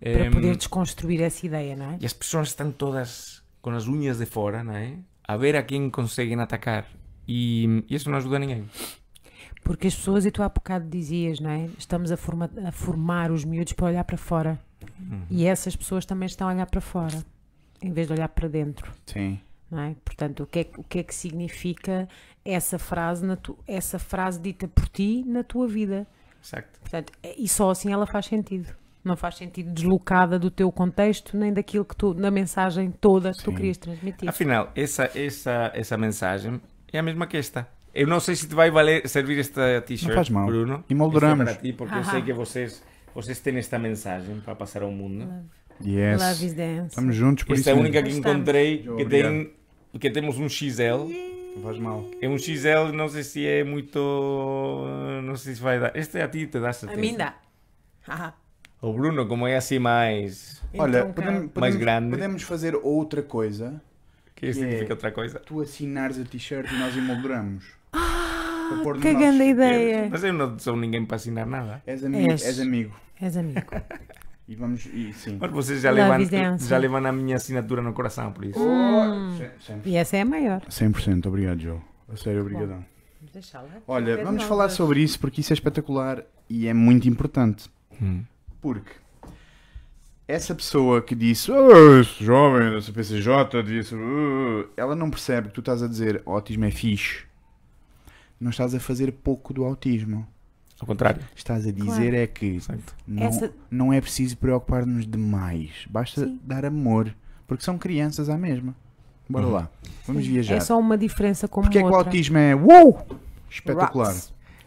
Para 0.00 0.30
poder 0.30 0.56
desconstruir 0.56 1.22
essa 1.22 1.46
ideia, 1.46 1.76
não 1.76 1.92
é? 1.92 1.98
E 2.00 2.06
as 2.06 2.12
pessoas 2.12 2.48
estão 2.48 2.70
todas 2.72 3.42
com 3.60 3.70
as 3.70 3.86
unhas 3.86 4.18
de 4.18 4.26
fora, 4.26 4.62
não 4.64 4.74
é? 4.74 4.98
A 5.26 5.36
ver 5.36 5.56
a 5.56 5.62
quem 5.62 5.88
conseguem 5.88 6.38
atacar. 6.40 6.86
E, 7.26 7.84
e 7.88 7.94
isso 7.94 8.10
não 8.10 8.18
ajuda 8.18 8.38
ninguém. 8.38 8.68
Porque 9.62 9.86
as 9.86 9.94
pessoas, 9.94 10.26
e 10.26 10.30
tu 10.30 10.42
há 10.42 10.48
bocado 10.48 10.88
dizias, 10.88 11.38
não 11.40 11.50
é? 11.50 11.66
Estamos 11.78 12.10
a, 12.10 12.16
forma- 12.16 12.50
a 12.66 12.72
formar 12.72 13.30
os 13.30 13.44
miúdos 13.44 13.72
para 13.72 13.86
olhar 13.86 14.04
para 14.04 14.16
fora. 14.16 14.58
Uhum. 15.00 15.22
E 15.30 15.46
essas 15.46 15.76
pessoas 15.76 16.04
também 16.04 16.26
estão 16.26 16.48
a 16.48 16.52
olhar 16.52 16.66
para 16.66 16.80
fora, 16.80 17.22
em 17.80 17.92
vez 17.92 18.08
de 18.08 18.12
olhar 18.14 18.28
para 18.28 18.48
dentro. 18.48 18.90
Sim. 19.06 19.38
Não 19.70 19.80
é? 19.80 19.94
Portanto, 20.04 20.42
o 20.42 20.46
que 20.46 20.58
é, 20.58 20.64
que- 20.64 20.80
o 20.80 20.82
que 20.84 20.98
é 20.98 21.02
que 21.02 21.14
significa 21.14 22.08
essa 22.44 22.78
frase, 22.78 23.24
na 23.24 23.36
tu- 23.36 23.56
essa 23.66 23.98
frase 23.98 24.40
dita 24.40 24.66
por 24.68 24.88
ti 24.88 25.22
na 25.26 25.44
tua 25.44 25.68
vida? 25.68 26.06
Exacto. 26.42 26.80
Portanto, 26.80 27.12
é- 27.22 27.34
e 27.38 27.48
só 27.48 27.70
assim 27.70 27.92
ela 27.92 28.06
faz 28.06 28.26
sentido. 28.26 28.74
Não 29.04 29.16
faz 29.16 29.36
sentido 29.36 29.72
deslocada 29.72 30.38
do 30.38 30.50
teu 30.50 30.70
contexto, 30.70 31.36
nem 31.36 31.52
daquilo 31.52 31.84
que 31.84 31.96
tu, 31.96 32.14
na 32.14 32.30
mensagem 32.30 32.90
toda 32.90 33.30
que 33.32 33.42
tu 33.42 33.50
Sim. 33.50 33.56
querias 33.56 33.76
transmitir. 33.78 34.28
Afinal, 34.28 34.70
essa, 34.74 35.10
essa, 35.16 35.70
essa 35.74 35.96
mensagem 35.96 36.60
é 36.92 36.98
a 36.98 37.02
mesma 37.02 37.26
que 37.26 37.36
esta. 37.36 37.66
Eu 37.94 38.06
não 38.06 38.20
sei 38.20 38.34
se 38.36 38.48
te 38.48 38.54
vai 38.54 38.70
valer 38.70 39.06
servir 39.08 39.38
esta 39.38 39.80
t-shirt, 39.82 40.08
Não 40.08 40.14
faz 40.14 40.30
mal. 40.30 40.46
Bruno. 40.46 40.84
Emolduramos. 40.88 41.40
Esta 41.46 41.52
é 41.52 41.54
para 41.54 41.62
ti, 41.62 41.72
porque 41.74 41.94
eu 41.94 42.04
sei 42.04 42.22
que 42.22 42.32
vocês, 42.32 42.82
vocês 43.14 43.38
têm 43.40 43.56
esta 43.58 43.78
mensagem 43.78 44.40
para 44.40 44.54
passar 44.54 44.82
ao 44.82 44.90
mundo. 44.90 45.28
Yes. 45.84 46.20
Love 46.22 46.46
is 46.46 46.54
dance. 46.54 46.88
Estamos 46.88 47.14
juntos, 47.16 47.44
por 47.44 47.52
Esta 47.54 47.60
isso 47.60 47.70
é 47.70 47.72
a 47.72 47.76
única 47.76 48.02
que 48.02 48.08
Estamos. 48.10 48.36
encontrei 48.36 48.78
que, 48.96 49.04
tem, 49.06 49.52
que 50.00 50.10
temos 50.10 50.38
um 50.38 50.48
XL. 50.48 51.08
Não 51.56 51.62
faz 51.62 51.78
mal. 51.78 52.08
É 52.20 52.28
um 52.28 52.38
XL, 52.38 52.92
não 52.94 53.08
sei 53.08 53.22
se 53.22 53.46
é 53.46 53.62
muito. 53.62 53.98
Não 55.24 55.36
sei 55.36 55.54
se 55.54 55.60
vai 55.60 55.78
dar. 55.78 55.94
Este 55.94 56.18
é 56.18 56.22
a 56.22 56.28
ti, 56.28 56.46
te 56.46 56.58
dá 56.58 56.70
A 56.70 56.72
certeza. 56.72 57.00
mim 57.00 57.14
dá. 57.16 57.34
O 58.80 58.92
Bruno, 58.92 59.26
como 59.26 59.46
é 59.46 59.56
assim 59.56 59.78
mais. 59.78 60.62
Olha, 60.76 61.00
Então, 61.00 61.12
podemos, 61.12 61.50
podemos- 61.52 61.76
grande. 61.76 62.10
podemos 62.10 62.42
fazer 62.42 62.74
outra 62.76 63.22
coisa 63.22 63.80
Que 64.34 64.46
Que 64.46 64.54
significa 64.54 64.86
é- 64.86 64.92
outra 64.92 65.12
coisa. 65.12 65.38
Tu 65.38 65.60
assinares 65.60 66.18
a 66.18 66.24
t-shirt 66.24 66.68
e 66.72 66.74
nós 66.78 66.96
emolduramos. 66.96 67.64
Para 68.74 68.82
pôr 68.82 68.94
no 68.96 69.00
que 69.02 69.14
grande 69.14 69.42
ideia. 69.44 70.08
Mas 70.10 70.24
eu 70.24 70.32
não 70.32 70.58
sou 70.58 70.76
ninguém 70.76 71.04
para 71.04 71.16
assinar 71.16 71.46
nada. 71.46 71.82
És 71.86 72.04
amigo. 72.04 72.30
És. 72.32 72.44
És 72.44 72.60
amigo. 72.60 72.94
És 73.20 73.36
amigo. 73.36 73.60
E 74.48 74.56
vamos. 74.56 74.84
E, 74.86 75.12
sim. 75.14 75.38
Mas 75.40 75.50
vocês 75.52 75.80
já 75.80 75.90
levam, 75.92 76.18
já 76.68 76.76
levam 76.76 77.06
a 77.06 77.12
minha 77.12 77.36
assinatura 77.36 77.80
no 77.80 77.92
coração, 77.92 78.32
por 78.32 78.44
isso. 78.44 78.58
Hum. 78.58 79.38
Cem- 79.64 79.80
E 79.84 79.96
essa 79.96 80.16
é 80.16 80.22
a 80.22 80.24
maior. 80.24 80.60
100%, 80.68 81.26
obrigado, 81.26 81.60
Joe. 81.60 81.78
A 82.12 82.16
sério, 82.16 82.40
obrigadão. 82.42 82.84
Olha, 83.86 84.22
vamos 84.24 84.42
falar 84.42 84.68
sobre 84.68 85.00
isso 85.00 85.18
porque 85.20 85.40
isso 85.40 85.52
é 85.52 85.54
espetacular 85.54 86.22
e 86.50 86.66
é 86.66 86.74
muito 86.74 87.08
importante. 87.08 87.70
Hum. 88.02 88.24
Porque 88.60 88.90
essa 90.26 90.54
pessoa 90.54 91.00
que 91.00 91.14
disse 91.14 91.50
"Ah, 91.52 92.00
esse 92.00 92.24
jovem, 92.24 92.76
essa 92.76 92.92
PCJ, 92.92 93.62
disse, 93.62 93.94
"Ah", 93.94 94.64
ela 94.76 94.94
não 94.96 95.08
percebe 95.10 95.48
que 95.48 95.54
tu 95.54 95.60
estás 95.60 95.82
a 95.82 95.88
dizer 95.88 96.20
autismo 96.26 96.64
é 96.64 96.70
fixe. 96.70 97.24
Não 98.42 98.50
estás 98.50 98.74
a 98.74 98.80
fazer 98.80 99.12
pouco 99.12 99.54
do 99.54 99.64
autismo. 99.64 100.26
Ao 100.80 100.86
contrário. 100.86 101.22
Estás 101.36 101.64
a 101.64 101.70
dizer 101.70 101.84
Claro. 101.86 102.16
é 102.16 102.26
que 102.26 102.58
não, 103.06 103.22
Essa- 103.22 103.52
não 103.70 103.92
é 103.92 104.00
preciso 104.00 104.36
preocupar-nos 104.36 105.06
demais. 105.06 105.86
Basta 105.88 106.24
Sim. 106.26 106.40
dar 106.42 106.64
amor. 106.64 107.14
Porque 107.46 107.62
são 107.64 107.78
crianças 107.78 108.28
à 108.28 108.36
mesma. 108.36 108.74
Bora 109.28 109.46
Uhum. 109.46 109.52
lá. 109.52 109.70
Vamos 110.06 110.26
viajar. 110.26 110.56
É 110.56 110.60
só 110.60 110.76
uma 110.78 110.98
diferença 110.98 111.46
como 111.46 111.66
Porque 111.66 111.78
é 111.78 111.82
que 111.82 111.86
o 111.86 111.90
outra. 111.92 112.08
autismo 112.08 112.36
é 112.38 112.52
uou! 112.54 113.06
Espetacular. 113.48 114.12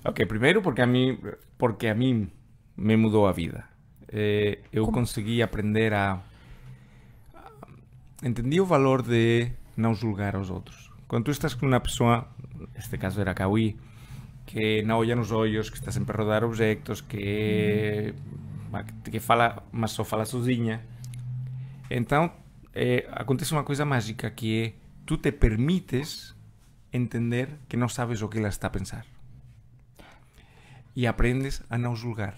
Ok, 0.05 0.25
primeiro 0.25 0.61
porque 0.61 0.81
a 0.81 0.87
mim, 0.87 1.19
porque 1.57 1.87
a 1.87 1.95
mim 1.95 2.29
me 2.77 2.95
mudou 2.95 3.27
a 3.27 3.33
vida. 3.33 3.65
Eh, 4.07 4.59
eu 4.71 4.85
Como? 4.85 4.99
consegui 4.99 5.41
aprender 5.41 5.91
a... 5.93 6.21
Entendi 8.23 8.61
o 8.61 8.65
valor 8.65 9.01
de 9.01 9.51
não 9.75 9.93
julgar 9.93 10.35
aos 10.35 10.49
outros. 10.49 10.89
Quando 11.07 11.25
tu 11.25 11.31
estás 11.31 11.53
com 11.53 11.65
uma 11.65 11.79
pessoa, 11.79 12.27
neste 12.73 12.97
caso 12.97 13.21
era 13.21 13.33
Kawi, 13.33 13.77
que 14.45 14.81
não 14.83 14.99
olha 14.99 15.15
nos 15.15 15.31
olhos, 15.31 15.69
que 15.69 15.77
está 15.77 15.91
sempre 15.91 16.15
a 16.15 16.17
rodar 16.17 16.43
objetos, 16.43 17.01
que, 17.01 18.13
que 19.03 19.19
fala, 19.19 19.63
mas 19.71 19.91
só 19.91 20.03
fala 20.03 20.25
sozinha. 20.25 20.85
Então, 21.89 22.31
eh, 22.73 23.07
acontece 23.11 23.51
uma 23.53 23.63
coisa 23.63 23.85
mágica 23.85 24.29
que 24.31 24.63
é 24.63 24.73
tu 25.05 25.17
te 25.17 25.31
permites 25.31 26.35
entender 26.91 27.49
que 27.67 27.77
não 27.77 27.89
sabes 27.89 28.21
o 28.21 28.29
que 28.29 28.37
ela 28.37 28.49
está 28.49 28.67
a 28.67 28.71
pensar. 28.71 29.05
E 30.95 31.05
aprendes 31.05 31.61
a 31.69 31.77
não 31.77 31.95
julgar. 31.95 32.35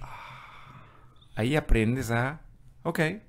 Aí 1.36 1.56
aprendes 1.56 2.10
a, 2.10 2.40
ok, 2.84 3.22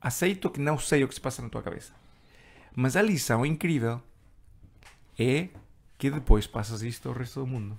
aceito 0.00 0.50
que 0.50 0.60
não 0.60 0.78
sei 0.78 1.02
o 1.02 1.08
que 1.08 1.14
se 1.14 1.20
passa 1.20 1.42
na 1.42 1.48
tua 1.48 1.62
cabeça. 1.62 1.92
Mas 2.74 2.94
a 2.94 3.02
lição 3.02 3.44
incrível 3.44 4.00
é 5.18 5.48
que 5.98 6.10
depois 6.10 6.46
passas 6.46 6.82
isto 6.82 7.08
ao 7.08 7.14
resto 7.14 7.40
do 7.40 7.46
mundo. 7.46 7.78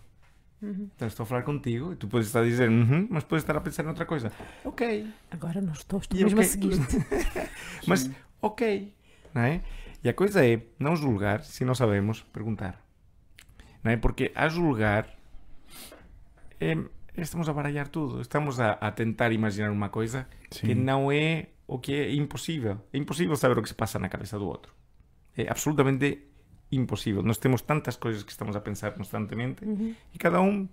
Então 0.62 1.08
estou 1.08 1.24
a 1.24 1.28
falar 1.28 1.44
contigo 1.44 1.94
e 1.94 1.96
tu 1.96 2.08
podes 2.08 2.28
estar 2.28 2.40
a 2.42 2.44
dizer, 2.44 2.68
"Uhum", 2.68 3.08
mas 3.12 3.24
podes 3.24 3.44
estar 3.44 3.56
a 3.56 3.62
pensar 3.62 3.84
noutra 3.84 4.06
coisa. 4.06 4.32
Ok, 4.66 5.08
Agora 5.30 5.62
não 5.62 5.72
estou, 5.74 6.00
estou 6.00 6.20
E 6.20 6.24
mesmo 6.24 6.40
ok. 6.40 6.48
a 6.48 6.52
seguir-te. 6.52 6.98
mas 7.86 8.10
ok, 8.42 8.92
não 9.34 9.44
é? 9.44 9.62
E 10.04 10.10
a 10.10 10.14
coisa 10.14 10.44
é 10.46 10.60
não 10.80 10.96
julgar 10.96 11.44
se 11.44 11.64
não 11.64 11.76
sabemos 11.76 12.24
perguntar. 12.34 12.82
Não 13.84 13.92
é? 13.92 13.98
Porque 13.98 14.32
a 14.34 14.50
julgar 14.50 15.08
é, 16.60 16.76
estamos 17.16 17.48
a 17.48 17.54
baralhar 17.54 17.88
tudo. 17.88 18.22
Estamos 18.22 18.60
a, 18.60 18.72
a 18.74 18.92
tentar 18.92 19.32
imaginar 19.32 19.72
uma 19.72 19.90
coisa 19.90 20.28
que 20.50 20.58
Sim. 20.68 20.74
não 20.76 21.12
é 21.12 21.48
o 21.68 21.78
que 21.78 21.94
é 21.94 22.14
impossível. 22.16 22.82
É 22.92 22.98
impossível 22.98 23.36
saber 23.36 23.60
o 23.60 23.62
que 23.62 23.70
se 23.70 23.76
passa 23.76 24.00
na 24.00 24.10
cabeça 24.10 24.40
do 24.40 24.48
outro. 24.48 24.74
É 25.38 25.50
absolutamente 25.50 26.27
impossível. 26.72 27.24
Nós 27.24 27.38
temos 27.38 27.62
tantas 27.62 27.96
coisas 27.96 28.24
que 28.24 28.32
estamos 28.32 28.56
a 28.56 28.62
pensar 28.62 28.92
constantemente 28.92 29.64
e 30.14 30.18
cada 30.18 30.42
um 30.42 30.68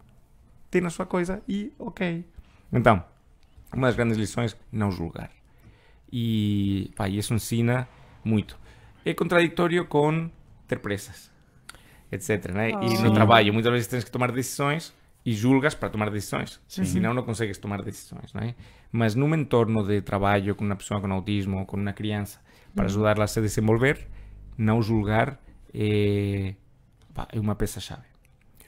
tem 0.70 0.85
a 0.87 0.90
sua 0.90 1.07
coisa 1.07 1.42
e 1.48 1.72
ok. 1.78 2.24
Então, 2.72 3.02
uma 3.72 3.87
das 3.87 3.96
grandes 3.96 4.16
lições, 4.16 4.57
não 4.72 4.90
julgar. 4.90 5.30
E 6.12 6.90
pá, 6.96 7.09
isso 7.09 7.35
ensina 7.35 7.88
muito. 8.24 8.59
É 9.04 9.12
contraditório 9.14 9.85
com 9.87 10.30
ter 10.66 10.78
pressas, 10.78 11.30
etc. 12.11 12.50
Né? 12.52 12.70
E 12.70 12.74
Oh. 12.74 12.80
no 13.02 13.09
Sim. 13.09 13.14
trabalho, 13.14 13.52
muitas 13.52 13.72
vezes 13.72 13.87
tens 13.87 14.04
que 14.04 14.11
tomar 14.11 14.33
decisões 14.33 14.94
e 15.24 15.33
julgas 15.33 15.74
para 15.74 15.88
tomar 15.90 16.11
decisões. 16.11 16.61
Sim. 16.68 16.85
Senão 16.85 17.14
não 17.14 17.22
consegues 17.22 17.59
tomar 17.59 17.83
decisões. 17.83 18.33
Não 18.33 18.42
é? 18.42 18.54
Mas 18.90 19.14
num 19.14 19.33
entorno 19.35 19.87
de 19.87 20.00
trabalho 20.02 20.54
com 20.54 20.64
uma 20.64 20.76
pessoa 20.76 21.00
com 21.00 21.12
autismo 21.12 21.59
ou 21.59 21.66
com 21.66 21.76
uma 21.76 21.92
criança, 21.92 22.40
para 22.74 22.87
ajudá-la 22.87 23.24
a 23.24 23.26
se 23.26 23.40
desenvolver, 23.40 24.07
não 24.59 24.83
julgar 24.83 25.38
é, 25.74 26.54
pá, 27.12 27.26
é 27.32 27.40
uma 27.40 27.54
peça-chave 27.54 28.02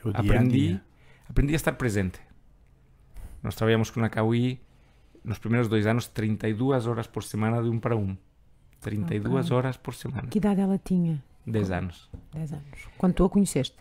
É 0.04 0.08
aprendi, 0.14 0.68
dia. 0.68 0.82
aprendi 1.28 1.52
a 1.52 1.56
estar 1.56 1.72
presente. 1.72 2.18
Nós 3.42 3.54
trabalhamos 3.54 3.90
com 3.90 4.02
a 4.04 4.08
Kawi 4.08 4.60
nos 5.24 5.38
primeiros 5.38 5.68
dois 5.68 5.86
anos 5.86 6.06
32 6.08 6.86
horas 6.86 7.06
por 7.06 7.22
semana 7.22 7.62
de 7.62 7.68
um 7.68 7.78
para 7.78 7.96
um. 7.96 8.16
32 8.80 9.46
Ok. 9.46 9.56
horas 9.56 9.76
por 9.76 9.94
semana. 9.94 10.28
Que 10.28 10.38
idade 10.38 10.60
ela 10.60 10.78
tinha? 10.78 11.22
10 11.46 11.70
anos. 11.70 12.10
10 12.34 12.52
anos. 12.52 12.88
Quando 12.98 13.14
tu 13.14 13.24
a 13.24 13.30
conheceste? 13.30 13.76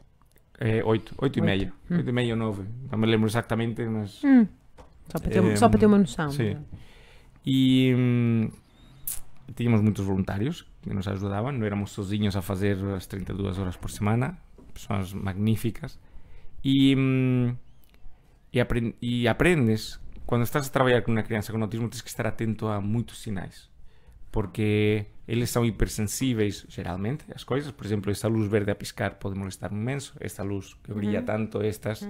É, 0.59 0.83
8, 0.83 1.15
8 1.17 1.37
e 1.37 1.41
Oito. 1.41 1.43
meio. 1.45 1.73
8 1.89 2.09
e 2.09 2.11
meio 2.11 2.31
ou 2.31 2.37
9. 2.37 2.63
Não 2.91 2.97
me 2.97 3.05
lembro 3.07 3.27
exatamente, 3.27 3.83
mas... 3.85 4.23
Hum. 4.23 4.47
Só, 5.11 5.19
para 5.19 5.29
ter, 5.31 5.43
Eh, 5.43 5.55
só 5.55 5.67
para 5.69 5.79
ter 5.79 5.85
uma 5.85 5.97
noção. 5.97 6.29
sim. 6.31 6.57
E 7.45 7.93
hum, 7.95 8.49
tínhamos 9.55 9.81
muitos 9.81 10.03
voluntários 10.05 10.65
que 10.89 10.93
nos 10.95 11.07
ajudavam. 11.07 11.51
Não 11.51 11.65
éramos 11.65 11.91
sozinhos 11.91 12.35
a 12.35 12.41
fazer 12.41 12.77
as 12.95 13.05
32 13.05 13.57
horas 13.59 13.75
por 13.77 13.89
semana. 13.91 14.37
Pessoas 14.73 15.13
magníficas. 15.13 15.99
E, 16.63 16.95
hum, 16.95 17.55
e, 18.53 18.59
apren- 18.59 18.93
e 19.01 19.27
aprendes. 19.27 19.99
Quando 20.25 20.43
estás 20.43 20.67
a 20.67 20.69
trabalhar 20.71 21.01
com 21.03 21.11
uma 21.11 21.21
criança 21.23 21.51
com 21.51 21.61
autismo, 21.61 21.87
tens 21.89 22.01
que 22.01 22.09
estar 22.09 22.25
atento 22.25 22.67
a 22.67 22.81
muitos 22.81 23.21
sinais. 23.21 23.69
Porque 24.31 25.05
eles 25.27 25.49
são 25.49 25.63
hipersensíveis, 25.65 26.65
geralmente, 26.67 27.23
às 27.33 27.43
coisas. 27.43 27.71
Por 27.71 27.85
exemplo, 27.85 28.11
essa 28.11 28.27
luz 28.27 28.47
verde 28.49 28.71
a 28.71 28.75
piscar 28.75 29.15
pode 29.15 29.37
molestar 29.37 29.71
imenso. 29.71 30.13
Esta 30.19 30.43
luz 30.43 30.73
que 30.83 30.91
brilha 30.93 31.21
tanto, 31.21 31.61
estas... 31.61 32.01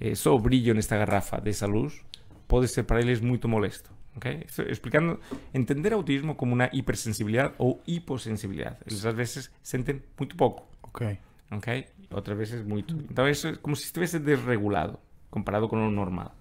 eh, 0.00 0.14
só 0.14 0.34
o 0.34 0.38
brilho 0.38 0.74
nesta 0.74 0.96
garrafa 0.96 1.40
dessa 1.40 1.66
luz 1.66 2.00
pode 2.46 2.68
ser 2.68 2.84
para 2.84 3.00
eles 3.00 3.20
muito 3.20 3.48
molesto. 3.48 3.90
Ok? 4.18 4.44
Estou 4.46 4.64
explicando, 4.66 5.18
entender 5.54 5.92
autismo 5.94 6.34
como 6.34 6.54
uma 6.54 6.68
hipersensibilidade 6.72 7.54
ou 7.58 7.80
hipossensibilidade. 7.86 8.76
Eles 8.86 9.04
às 9.06 9.14
vezes 9.14 9.50
sentem 9.62 10.02
muito 10.18 10.36
pouco, 10.36 10.68
Ok. 10.82 11.18
ok? 11.50 11.86
Outras 12.10 12.36
vezes 12.38 12.62
muito. 12.66 12.94
Então 13.10 13.28
isso 13.28 13.48
é 13.48 13.56
como 13.56 13.74
se 13.76 13.84
estivesse 13.84 14.18
desregulado 14.18 14.98
comparado 15.30 15.68
com 15.68 15.76
o 15.76 15.90
normal. 15.90 16.34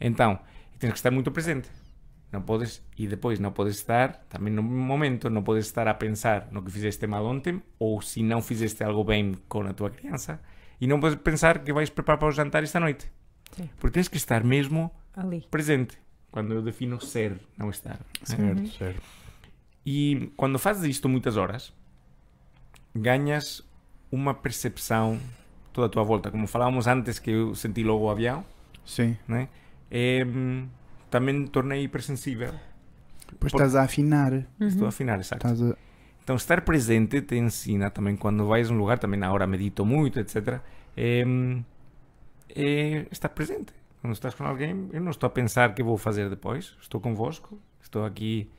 Então, 0.00 0.38
tens 0.78 0.90
que 0.90 0.96
estar 0.98 1.10
muito 1.10 1.30
presente. 1.30 1.68
Não 2.32 2.42
podes, 2.42 2.82
e 2.98 3.06
depois 3.06 3.38
não 3.38 3.52
podes 3.52 3.76
estar, 3.76 4.24
também 4.28 4.52
no 4.52 4.60
momento, 4.62 5.30
não 5.30 5.44
podes 5.44 5.66
estar 5.66 5.86
a 5.86 5.94
pensar 5.94 6.48
no 6.50 6.60
que 6.64 6.70
fizeste 6.72 7.06
mal 7.06 7.24
ontem 7.24 7.62
ou 7.78 8.02
se 8.02 8.24
não 8.24 8.42
fizeste 8.42 8.82
algo 8.82 9.04
bem 9.04 9.34
com 9.48 9.62
a 9.62 9.72
tua 9.72 9.88
criança 9.90 10.40
e 10.80 10.86
não 10.88 10.98
podes 10.98 11.16
pensar 11.22 11.60
que 11.60 11.72
vais 11.72 11.90
preparar 11.90 12.18
para 12.18 12.28
o 12.28 12.32
jantar 12.32 12.64
esta 12.64 12.80
noite. 12.80 13.08
Sim. 13.52 13.70
Porque 13.78 13.94
tens 13.94 14.08
que 14.08 14.16
estar 14.16 14.42
mesmo 14.42 14.90
Ali. 15.16 15.46
presente. 15.48 15.96
Quando 16.34 16.52
eu 16.52 16.60
defino 16.62 17.00
ser, 17.00 17.38
não 17.56 17.70
estar. 17.70 17.92
né? 17.92 18.24
Certo, 18.24 18.66
certo. 18.76 19.02
E 19.86 20.32
quando 20.36 20.58
fazes 20.58 20.82
isto 20.82 21.08
muitas 21.08 21.36
horas, 21.36 21.72
ganhas 22.92 23.62
uma 24.10 24.34
percepção 24.34 25.20
toda 25.72 25.86
a 25.86 25.88
tua 25.88 26.02
volta. 26.02 26.32
Como 26.32 26.48
falávamos 26.48 26.88
antes, 26.88 27.20
que 27.20 27.30
eu 27.30 27.54
senti 27.54 27.84
logo 27.84 28.06
o 28.06 28.10
avião, 28.10 28.44
Sim. 28.84 29.16
né? 29.28 29.48
É, 29.88 30.24
hum, 30.26 30.66
também 31.08 31.46
tornei 31.46 31.84
hipersensível. 31.84 32.52
Depois 33.30 33.52
Por- 33.52 33.58
estás 33.60 33.76
a 33.76 33.84
afinar. 33.84 34.44
Estou 34.58 34.86
a 34.86 34.88
afinar, 34.88 35.20
exato. 35.20 35.46
Estás 35.46 35.62
a... 35.62 35.76
Então, 36.24 36.34
estar 36.34 36.62
presente 36.62 37.22
te 37.22 37.36
ensina 37.36 37.90
também 37.90 38.16
quando 38.16 38.44
vais 38.48 38.68
a 38.70 38.74
um 38.74 38.78
lugar, 38.78 38.98
também 38.98 39.20
na 39.20 39.32
hora 39.32 39.46
medito 39.46 39.86
muito, 39.86 40.18
etc. 40.18 40.60
É, 40.96 41.24
hum, 41.24 41.62
é 42.48 43.06
estar 43.12 43.28
presente. 43.28 43.72
Quando 44.04 44.12
estás 44.12 44.34
com 44.34 44.44
alguém, 44.44 44.90
eu 44.92 45.00
não 45.00 45.10
estou 45.10 45.26
a 45.26 45.30
pensar 45.30 45.74
que 45.74 45.82
vou 45.82 45.96
fazer 45.96 46.28
depois. 46.28 46.76
Estou 46.78 47.00
convosco, 47.00 47.58
estou 47.80 48.04
aqui, 48.04 48.50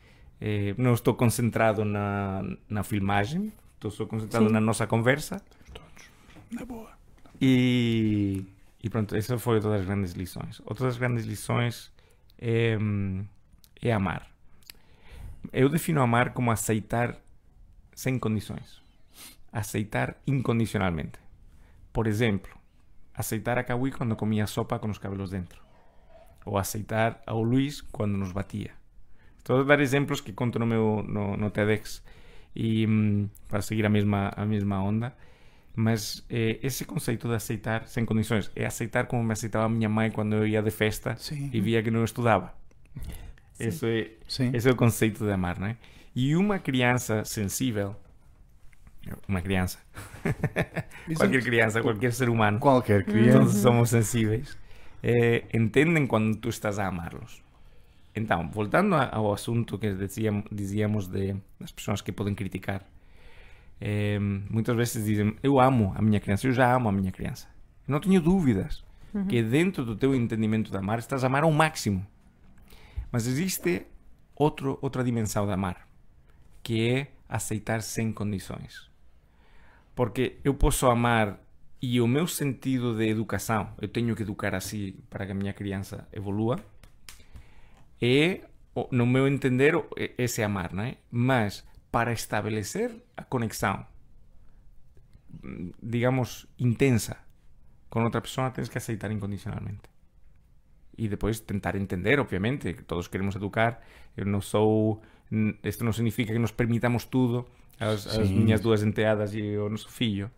eh, 0.41 0.73
não 0.75 0.95
estou 0.95 1.13
concentrado 1.13 1.85
na, 1.85 2.41
na 2.67 2.81
filmagem, 2.81 3.53
estou 3.75 3.91
só 3.91 4.07
concentrado 4.07 4.47
Sim. 4.47 4.51
na 4.51 4.59
nossa 4.59 4.87
conversa. 4.87 5.39
Na 6.49 6.65
boa. 6.65 6.89
E, 7.39 8.43
e 8.83 8.89
pronto, 8.89 9.15
essa 9.15 9.37
foi 9.37 9.57
outra 9.57 9.69
das 9.69 9.85
grandes 9.85 10.13
lições. 10.13 10.63
Outra 10.65 10.87
das 10.87 10.97
grandes 10.97 11.25
lições 11.25 11.91
é, 12.39 12.75
é 13.83 13.93
amar. 13.93 14.27
Eu 15.53 15.69
defino 15.69 16.01
amar 16.01 16.33
como 16.33 16.49
aceitar 16.49 17.15
sem 17.93 18.17
condições. 18.17 18.81
Aceitar 19.53 20.17
incondicionalmente. 20.25 21.19
Por 21.93 22.07
exemplo, 22.07 22.54
aceitar 23.15 23.57
a 23.57 23.63
Kawi 23.63 23.91
quando 23.91 24.15
comia 24.15 24.47
sopa 24.47 24.79
com 24.79 24.89
os 24.89 24.97
cabelos 24.97 25.29
dentro. 25.29 25.61
Ou 26.45 26.57
aceitar 26.57 27.21
ao 27.25 27.41
Luís 27.41 27.81
quando 27.81 28.17
nos 28.17 28.31
batia. 28.31 28.71
Estou 29.37 29.61
a 29.61 29.63
dar 29.63 29.79
exemplos 29.79 30.21
que 30.21 30.33
conto 30.33 30.59
no 30.59 30.65
meu 30.65 31.03
no, 31.07 31.37
no 31.37 31.49
TEDx. 31.49 32.03
e 32.55 32.85
hum, 32.87 33.29
para 33.47 33.61
seguir 33.61 33.85
a 33.85 33.89
mesma, 33.89 34.31
a 34.35 34.45
mesma 34.45 34.81
onda. 34.81 35.15
Mas 35.75 36.25
eh, 36.29 36.57
esse 36.63 36.85
conceito 36.85 37.27
de 37.27 37.35
aceitar 37.35 37.85
sem 37.87 38.05
condições 38.05 38.49
é 38.55 38.65
aceitar 38.65 39.07
como 39.07 39.23
me 39.23 39.33
aceitava 39.33 39.65
a 39.65 39.69
minha 39.69 39.89
mãe 39.89 40.09
quando 40.09 40.33
eu 40.33 40.47
ia 40.47 40.61
de 40.61 40.71
festa 40.71 41.15
Sim. 41.17 41.49
e 41.51 41.59
via 41.59 41.83
que 41.83 41.91
não 41.91 42.03
estudava. 42.03 42.53
Sim. 43.53 43.67
Esse 43.67 43.85
é, 43.87 44.11
Sim. 44.27 44.51
esse 44.53 44.69
é 44.69 44.71
o 44.71 44.75
conceito 44.75 45.25
de 45.25 45.31
amar, 45.31 45.59
não 45.59 45.67
é? 45.67 45.77
E 46.15 46.35
uma 46.35 46.59
criança 46.59 47.25
sensível, 47.25 47.95
uma 49.27 49.41
criança, 49.41 49.77
qualquer 51.17 51.43
criança, 51.43 51.81
qualquer 51.81 52.13
ser 52.13 52.29
humano, 52.29 52.59
Qualquer 52.59 53.03
criança. 53.05 53.39
todos 53.39 53.55
somos 53.55 53.89
sensíveis, 53.89 54.57
eh, 55.03 55.43
entendem 55.53 56.07
quando 56.07 56.35
tu 56.37 56.49
estás 56.49 56.79
a 56.79 56.87
amá-los. 56.87 57.43
Então, 58.15 58.49
voltando 58.49 58.95
ao 58.95 59.33
assunto 59.33 59.77
que 59.77 59.93
dizíamos, 59.93 60.45
dizíamos 60.51 61.07
de, 61.07 61.35
das 61.59 61.71
pessoas 61.71 62.01
que 62.01 62.11
podem 62.11 62.33
criticar, 62.33 62.81
eh, 63.81 64.17
muitas 64.49 64.75
vezes 64.75 65.05
dizem: 65.05 65.35
Eu 65.43 65.59
amo 65.59 65.93
a 65.95 66.01
minha 66.01 66.19
criança, 66.19 66.47
eu 66.47 66.53
já 66.53 66.73
amo 66.73 66.89
a 66.89 66.91
minha 66.91 67.11
criança. 67.11 67.47
Não 67.87 67.99
tenho 67.99 68.21
dúvidas 68.21 68.83
que 69.29 69.41
dentro 69.43 69.85
do 69.85 69.95
teu 69.95 70.13
entendimento 70.15 70.71
de 70.71 70.77
amar 70.77 70.99
estás 70.99 71.23
a 71.23 71.27
amar 71.27 71.43
ao 71.43 71.51
máximo. 71.51 72.05
Mas 73.11 73.27
existe 73.27 73.85
outro, 74.35 74.77
outra 74.81 75.03
dimensão 75.03 75.45
de 75.45 75.53
amar, 75.53 75.87
que 76.63 76.89
é 76.89 77.07
aceitar 77.29 77.81
sem 77.81 78.11
condições. 78.11 78.89
Porque 79.95 80.39
eu 80.43 80.53
posso 80.53 80.87
amar 80.87 81.39
e 81.81 82.01
o 82.01 82.07
meu 82.07 82.27
sentido 82.27 82.95
de 82.97 83.07
educação, 83.07 83.73
eu 83.81 83.87
tenho 83.87 84.15
que 84.15 84.23
educar 84.23 84.53
assim 84.53 84.95
para 85.09 85.25
que 85.25 85.31
a 85.31 85.35
minha 85.35 85.53
criança 85.53 86.07
evolua, 86.11 86.59
é, 88.01 88.41
no 88.91 89.05
meu 89.05 89.27
entender, 89.27 89.73
esse 90.17 90.43
amar, 90.43 90.73
não 90.73 90.83
é? 90.83 90.97
Mas 91.09 91.65
para 91.91 92.11
estabelecer 92.11 92.91
a 93.15 93.23
conexão, 93.23 93.85
digamos, 95.81 96.47
intensa 96.59 97.17
com 97.89 98.03
outra 98.03 98.19
pessoa, 98.19 98.51
tens 98.51 98.67
que 98.67 98.77
aceitar 98.77 99.11
incondicionalmente. 99.11 99.89
E 100.97 101.07
depois 101.07 101.39
tentar 101.39 101.75
entender, 101.75 102.19
obviamente, 102.19 102.73
que 102.73 102.83
todos 102.83 103.07
queremos 103.07 103.35
educar. 103.35 103.81
Eu 104.15 104.25
não 104.25 104.41
sou. 104.41 105.01
Isto 105.63 105.83
não 105.83 105.91
significa 105.91 106.33
que 106.33 106.39
nos 106.39 106.51
permitamos 106.51 107.05
tudo 107.05 107.45
às 107.79 108.01
Sim. 108.01 108.39
minhas 108.39 108.61
duas 108.61 108.83
enteadas 108.83 109.33
e 109.33 109.55
ao 109.55 109.69
nosso 109.69 109.89
filho. 109.89 110.29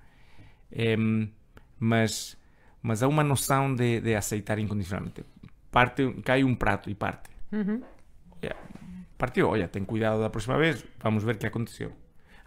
Em, 0.72 1.32
mas, 1.80 2.38
mas 2.82 3.04
há 3.04 3.08
uma 3.08 3.24
noção 3.24 3.74
de, 3.74 4.02
de 4.02 4.16
aceitar 4.16 4.60
incondicionalmente. 4.60 5.24
Parte, 5.72 6.12
cai 6.24 6.44
um 6.44 6.56
prato 6.56 6.90
e 6.90 6.96
parte. 6.96 7.30
Uhum. 7.52 7.82
Partiu, 9.18 9.48
olha, 9.48 9.68
tem 9.68 9.84
cuidado 9.84 10.22
da 10.22 10.30
próxima 10.30 10.58
vez, 10.60 10.86
vamos 11.00 11.24
ver 11.24 11.36
o 11.36 11.38
que 11.40 11.48
aconteceu. 11.48 11.92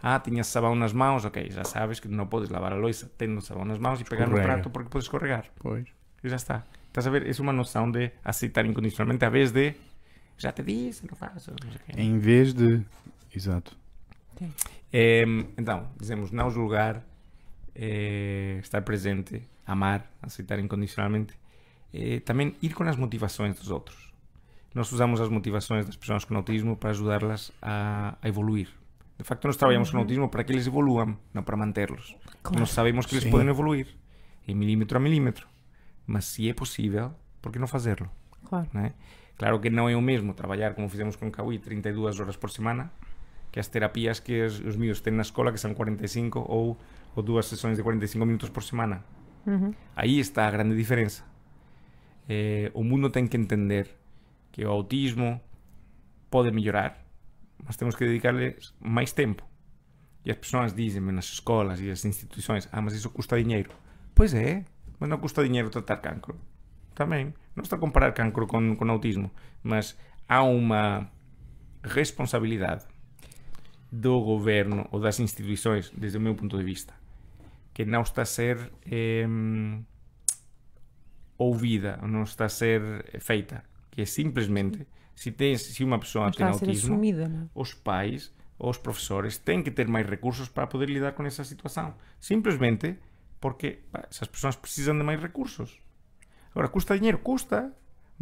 Ah, 0.01 0.19
tinhas 0.19 0.47
sabão 0.47 0.73
nas 0.73 0.93
mãos, 0.93 1.25
ok, 1.25 1.49
já 1.51 1.65
sabes 1.65 1.99
que 1.99 2.07
não 2.07 2.25
podes 2.27 2.49
lavar 2.49 2.71
a 2.71 2.75
louça 2.75 3.11
tendo 3.17 3.41
sabão 3.41 3.65
nas 3.65 3.77
mãos 3.77 3.99
e 3.99 4.05
pegar 4.05 4.27
no 4.27 4.41
prato 4.41 4.69
porque 4.69 4.89
podes 4.89 5.05
escorregar. 5.05 5.45
Pois. 5.59 5.85
E 6.23 6.29
já 6.29 6.37
está. 6.37 6.63
Estás 6.87 7.05
a 7.07 7.09
ver? 7.09 7.27
É 7.27 7.41
uma 7.41 7.51
noção 7.51 7.91
de 7.91 8.11
aceitar 8.23 8.65
incondicionalmente, 8.65 9.23
a 9.25 9.29
vez 9.29 9.51
de 9.51 9.75
já 10.37 10.51
te 10.51 10.63
disse, 10.63 11.05
não 11.07 11.15
faço, 11.15 11.51
não 11.51 11.69
o. 11.69 12.01
Em 12.01 12.17
vez 12.17 12.53
de. 12.53 12.81
Exato. 13.35 13.77
Em, 14.91 15.47
então, 15.57 15.87
dizemos 15.97 16.31
não 16.31 16.49
julgar, 16.49 17.05
eh, 17.75 18.57
estar 18.61 18.81
presente, 18.81 19.41
amar, 19.65 20.09
aceitar 20.21 20.59
incondicionalmente. 20.59 21.33
Eh, 21.93 22.19
também 22.21 22.55
ir 22.61 22.73
com 22.73 22.83
as 22.83 22.95
motivações 22.95 23.55
dos 23.55 23.69
outros. 23.69 24.11
Nós 24.73 24.91
usamos 24.91 25.19
as 25.19 25.29
motivações 25.29 25.85
das 25.85 25.97
pessoas 25.97 26.23
com 26.23 26.35
autismo 26.35 26.77
para 26.77 26.91
ajudá-las 26.91 27.51
a, 27.61 28.17
a 28.21 28.27
evoluir. 28.27 28.69
De 29.17 29.23
facto, 29.23 29.45
nós 29.45 29.57
trabalhamos 29.57 29.91
com 29.91 29.97
autismo 29.97 30.29
para 30.29 30.43
que 30.43 30.51
eles 30.51 30.65
evoluam, 30.65 31.17
não 31.33 31.43
para 31.43 31.57
mantê-los. 31.57 32.15
Claro. 32.41 32.59
Nós 32.59 32.71
sabemos 32.71 33.05
que 33.05 33.13
eles 33.13 33.25
Sim. 33.25 33.31
podem 33.31 33.47
evoluir, 33.47 33.87
em 34.47 34.55
milímetro 34.55 34.97
a 34.97 35.01
milímetro. 35.01 35.47
Mas 36.07 36.25
se 36.25 36.49
é 36.49 36.53
possível, 36.53 37.13
por 37.41 37.51
que 37.51 37.59
não 37.59 37.67
fazê-lo? 37.67 38.09
Claro. 38.45 38.67
não 38.73 38.81
é? 38.81 38.93
Claro 39.37 39.59
que 39.59 39.69
não 39.69 39.89
é 39.89 39.95
o 39.95 40.01
mesmo 40.01 40.33
trabalhar 40.33 40.73
como 40.73 40.89
fizemos 40.89 41.15
com 41.15 41.27
o 41.27 41.31
Cauí 41.31 41.59
32 41.59 42.19
horas 42.19 42.35
por 42.35 42.49
semana 42.49 42.91
que 43.51 43.59
as 43.59 43.67
terapias 43.67 44.19
que 44.19 44.43
os, 44.43 44.59
os 44.59 44.75
miúdos 44.75 45.01
têm 45.01 45.13
na 45.13 45.21
escola 45.21 45.51
que 45.51 45.57
são 45.57 45.73
45 45.73 46.39
ou, 46.39 46.77
ou 47.15 47.23
duas 47.23 47.45
sessões 47.45 47.77
de 47.77 47.83
45 47.83 48.25
minutos 48.25 48.49
por 48.49 48.63
semana. 48.63 49.03
Uhum. 49.45 49.73
Aí 49.95 50.19
está 50.19 50.47
a 50.47 50.51
grande 50.51 50.75
diferença. 50.75 51.23
Eh, 52.29 52.71
o 52.73 52.83
mundo 52.83 53.09
tem 53.09 53.27
que 53.27 53.35
entender 53.35 53.89
que 54.51 54.63
o 54.63 54.69
autismo 54.69 55.41
pode 56.29 56.51
melhorar, 56.51 57.03
mas 57.65 57.75
temos 57.75 57.95
que 57.95 58.05
dedicar-lhe 58.05 58.55
mais 58.79 59.11
tempo. 59.11 59.43
E 60.23 60.31
as 60.31 60.37
pessoas 60.37 60.73
dizem 60.73 61.01
nas 61.01 61.25
escolas 61.25 61.81
e 61.81 61.89
as 61.89 62.05
instituições: 62.05 62.69
Ah, 62.71 62.81
mas 62.81 62.93
isso 62.93 63.09
custa 63.09 63.41
dinheiro. 63.41 63.71
Pois 64.13 64.33
é, 64.33 64.63
mas 64.99 65.09
não 65.09 65.17
custa 65.17 65.43
dinheiro 65.43 65.69
tratar 65.69 65.97
cancro. 65.97 66.39
Também. 66.93 67.33
Não 67.55 67.63
estou 67.63 67.77
a 67.77 67.79
comparar 67.79 68.11
cancro 68.13 68.45
com, 68.47 68.75
com 68.75 68.91
autismo, 68.91 69.31
mas 69.63 69.97
há 70.29 70.43
uma 70.43 71.09
responsabilidade 71.83 72.85
do 73.91 74.19
governo 74.21 74.87
ou 74.91 74.99
das 74.99 75.19
instituições, 75.19 75.91
desde 75.95 76.17
o 76.17 76.21
meu 76.21 76.33
ponto 76.33 76.57
de 76.57 76.63
vista, 76.63 76.93
que 77.73 77.83
não 77.85 78.01
está 78.01 78.21
a 78.21 78.25
ser 78.25 78.71
em, 78.85 79.85
ouvida, 81.37 81.99
ou 82.01 82.07
não 82.07 82.23
está 82.23 82.45
a 82.45 82.49
ser 82.49 83.19
feita. 83.19 83.63
Que 83.89 84.03
é 84.03 84.05
simplesmente, 84.05 84.87
se, 85.15 85.31
tens, 85.31 85.61
se 85.61 85.83
uma 85.83 85.99
pessoa 85.99 86.25
Não 86.25 86.31
tem 86.31 86.45
autismo, 86.45 86.93
assumida, 86.93 87.27
não 87.27 87.43
é? 87.43 87.47
os 87.53 87.73
pais 87.73 88.33
os 88.63 88.77
professores 88.77 89.39
têm 89.39 89.63
que 89.63 89.71
ter 89.71 89.87
mais 89.87 90.07
recursos 90.07 90.47
para 90.47 90.67
poder 90.67 90.87
lidar 90.87 91.13
com 91.13 91.25
essa 91.25 91.43
situação. 91.43 91.95
Simplesmente 92.19 92.95
porque 93.39 93.79
pá, 93.91 94.05
essas 94.09 94.27
pessoas 94.27 94.55
precisam 94.55 94.95
de 94.95 95.03
mais 95.03 95.19
recursos. 95.19 95.79
Agora, 96.51 96.69
custa 96.69 96.95
dinheiro? 96.95 97.17
Custa. 97.17 97.73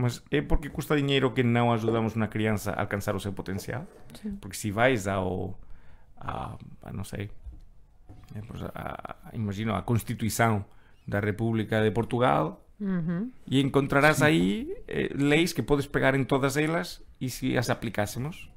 Mas 0.01 0.23
é 0.31 0.41
porque 0.41 0.69
custa 0.69 0.95
dinheiro 0.95 1.29
que 1.31 1.43
não 1.43 1.73
ajudamos 1.73 2.15
uma 2.15 2.27
criança 2.27 2.71
a 2.71 2.81
alcançar 2.81 3.15
o 3.15 3.19
seu 3.19 3.33
potencial? 3.33 3.85
Sim. 4.21 4.37
Porque 4.39 4.55
se 4.55 4.71
vais 4.71 5.07
ao. 5.07 5.59
A, 6.17 6.55
a 6.83 6.93
não 6.93 7.03
sei. 7.03 7.29
pois, 8.47 8.61
a- 8.63 8.71
a- 8.75 9.15
imagino 9.33 9.75
a 9.75 9.81
Constituição 9.81 10.63
da 11.07 11.19
República 11.19 11.81
de 11.81 11.91
Portugal 11.91 12.65
Uhum. 12.79 13.29
e 13.45 13.59
encontrarás 13.59 14.21
aí 14.21 14.73
eh, 14.87 15.09
leis 15.13 15.51
que 15.51 15.61
podes 15.61 15.85
pegar 15.85 16.15
em 16.15 16.23
todas 16.23 16.55
elas 16.55 17.01
e 17.19 17.29
se 17.29 17.57
as 17.57 17.69
aplicássemos, 17.69 18.49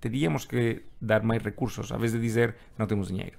teríamos 0.00 0.44
que 0.44 0.82
dar 1.00 1.22
mais 1.22 1.40
recursos, 1.44 1.92
a 1.92 1.96
vez 1.96 2.10
de 2.12 2.18
dizer 2.18 2.56
não 2.76 2.86
temos 2.88 3.06
dinheiro. 3.08 3.38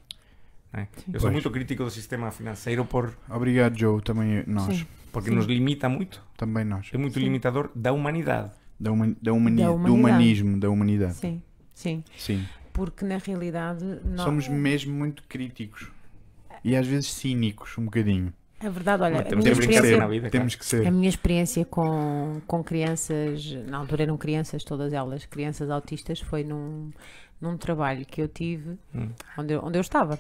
não 0.72 0.80
é? 0.80 0.88
Eu 1.08 1.20
sou 1.20 1.22
Pois. 1.30 1.34
muito 1.34 1.52
crítico 1.52 1.84
do 1.84 1.90
sistema 1.90 2.32
financeiro 2.32 2.86
por, 2.86 3.18
Obrigado, 3.30 3.78
Joe. 3.78 4.02
Também 4.02 4.44
nós. 4.48 4.78
Sim. 4.78 4.88
Porque 5.14 5.30
Sim. 5.30 5.36
nos 5.36 5.46
limita 5.46 5.88
muito, 5.88 6.22
Também 6.36 6.66
nós. 6.66 6.90
é 6.94 6.98
muito 6.98 7.14
Sim. 7.14 7.22
limitador 7.22 7.72
da 7.74 7.94
humanidade. 7.94 8.52
Da, 8.78 8.92
huma- 8.92 9.16
da 9.22 9.32
humani- 9.32 9.62
Da 9.62 9.68
Do 9.68 9.74
humanidade. 9.76 10.00
humanismo, 10.00 10.60
da 10.60 10.70
humanidade. 10.70 11.14
Sim, 11.14 11.42
sim. 11.74 12.04
Sim. 12.18 12.44
Porque 12.74 13.06
na 13.06 13.18
realidade 13.18 13.86
nós- 14.04 14.24
Somos 14.26 14.48
mesmo 14.50 14.94
muito 14.94 15.24
críticos. 15.30 15.90
E 16.64 16.76
às 16.76 16.86
vezes 16.88 17.14
cínicos, 17.14 17.78
um 17.78 17.86
bocadinho. 17.86 18.34
a 18.60 18.70
verdade, 18.70 19.04
olha, 19.04 19.24
temos 19.24 19.44
minha 19.44 19.56
que 19.56 19.62
experiência 19.62 19.98
na 19.98 20.08
vida. 20.08 20.30
Temos 20.30 20.56
que 20.56 20.66
ser. 20.66 20.88
A 20.88 20.92
minha 20.92 21.10
experiência 21.10 21.64
com, 21.66 22.42
com 22.48 22.64
crianças, 22.64 23.52
na 23.68 23.78
altura 23.78 24.04
eram 24.04 24.18
crianças, 24.18 24.64
todas 24.64 24.92
elas, 24.94 25.26
crianças 25.26 25.70
autistas, 25.70 26.20
foi 26.22 26.44
num, 26.46 26.90
num 27.42 27.58
trabalho 27.58 28.06
que 28.06 28.22
eu 28.22 28.28
tive 28.30 28.78
Hum. 28.96 29.10
onde 29.38 29.54
eu, 29.54 29.62
onde 29.64 29.78
eu 29.78 29.82
estava. 29.82 30.18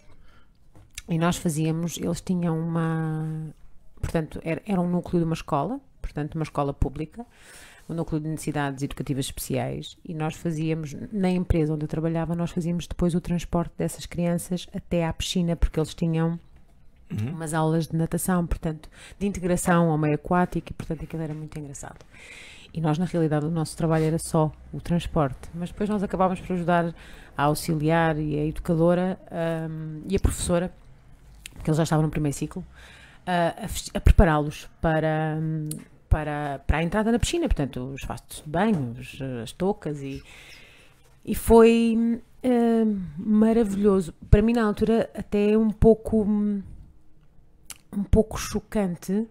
E 1.10 1.18
nós 1.18 1.38
fazíamos, 1.38 1.98
eles 1.98 2.22
tinham 2.22 2.58
uma. 2.60 3.54
Portanto, 4.04 4.42
era, 4.44 4.62
era 4.68 4.82
um 4.82 4.90
núcleo 4.90 5.20
de 5.22 5.26
uma 5.26 5.34
escola, 5.34 5.80
portanto, 6.02 6.36
uma 6.36 6.44
escola 6.44 6.74
pública, 6.74 7.26
um 7.90 7.94
núcleo 7.94 8.20
de 8.20 8.28
necessidades 8.28 8.84
educativas 8.84 9.26
especiais, 9.26 9.98
e 10.04 10.14
nós 10.14 10.36
fazíamos, 10.36 10.94
na 11.10 11.30
empresa 11.30 11.74
onde 11.74 11.86
eu 11.86 11.88
trabalhava, 11.88 12.36
nós 12.36 12.52
fazíamos 12.52 12.86
depois 12.86 13.16
o 13.16 13.22
transporte 13.22 13.72
dessas 13.78 14.06
crianças 14.06 14.68
até 14.76 15.06
à 15.06 15.14
piscina, 15.14 15.56
porque 15.56 15.80
eles 15.80 15.96
tinham 15.96 16.38
Uhum. 17.12 17.32
umas 17.34 17.54
aulas 17.54 17.88
de 17.88 17.96
natação, 17.96 18.46
portanto, 18.46 18.90
de 19.20 19.28
integração 19.28 19.92
ao 19.92 19.98
meio 19.98 20.16
aquático, 20.16 20.72
e 20.72 20.74
portanto 20.74 21.04
aquilo 21.04 21.22
era 21.22 21.34
muito 21.34 21.58
engraçado. 21.60 22.00
E 22.74 22.82
nós, 22.82 22.98
na 22.98 23.06
realidade, 23.06 23.46
o 23.46 23.52
nosso 23.52 23.78
trabalho 23.78 24.06
era 24.06 24.18
só 24.18 24.52
o 24.74 24.82
transporte, 24.82 25.48
mas 25.54 25.70
depois 25.70 25.88
nós 25.90 26.02
acabávamos 26.02 26.42
por 26.42 26.54
ajudar 26.54 26.94
a 27.38 27.44
auxiliar 27.44 28.18
e 28.18 28.40
a 28.40 28.46
educadora 28.46 29.20
hum, 29.70 30.02
e 30.10 30.16
a 30.16 30.20
professora, 30.20 30.74
porque 31.54 31.70
eles 31.70 31.78
já 31.78 31.84
estavam 31.84 32.04
no 32.04 32.10
primeiro 32.10 32.36
ciclo, 32.36 32.66
a, 33.26 33.66
a 33.94 34.00
prepará-los 34.00 34.70
para, 34.82 35.38
para, 36.10 36.60
para 36.66 36.78
a 36.78 36.84
entrada 36.84 37.12
na 37.12 37.20
piscina, 37.20 37.48
portanto, 37.48 37.94
os 37.94 38.04
fatos 38.04 38.42
de 38.44 38.50
banho, 38.50 38.96
as 39.42 39.52
toucas 39.52 40.02
e, 40.02 40.24
e 41.26 41.36
foi 41.36 42.22
hum, 42.44 43.02
maravilhoso. 43.18 44.14
Para 44.30 44.42
mim, 44.42 44.54
na 44.54 44.64
altura, 44.64 45.10
até 45.16 45.58
um 45.58 45.70
pouco 45.70 46.26
um 47.96 48.04
pouco 48.04 48.38
chocante, 48.38 49.28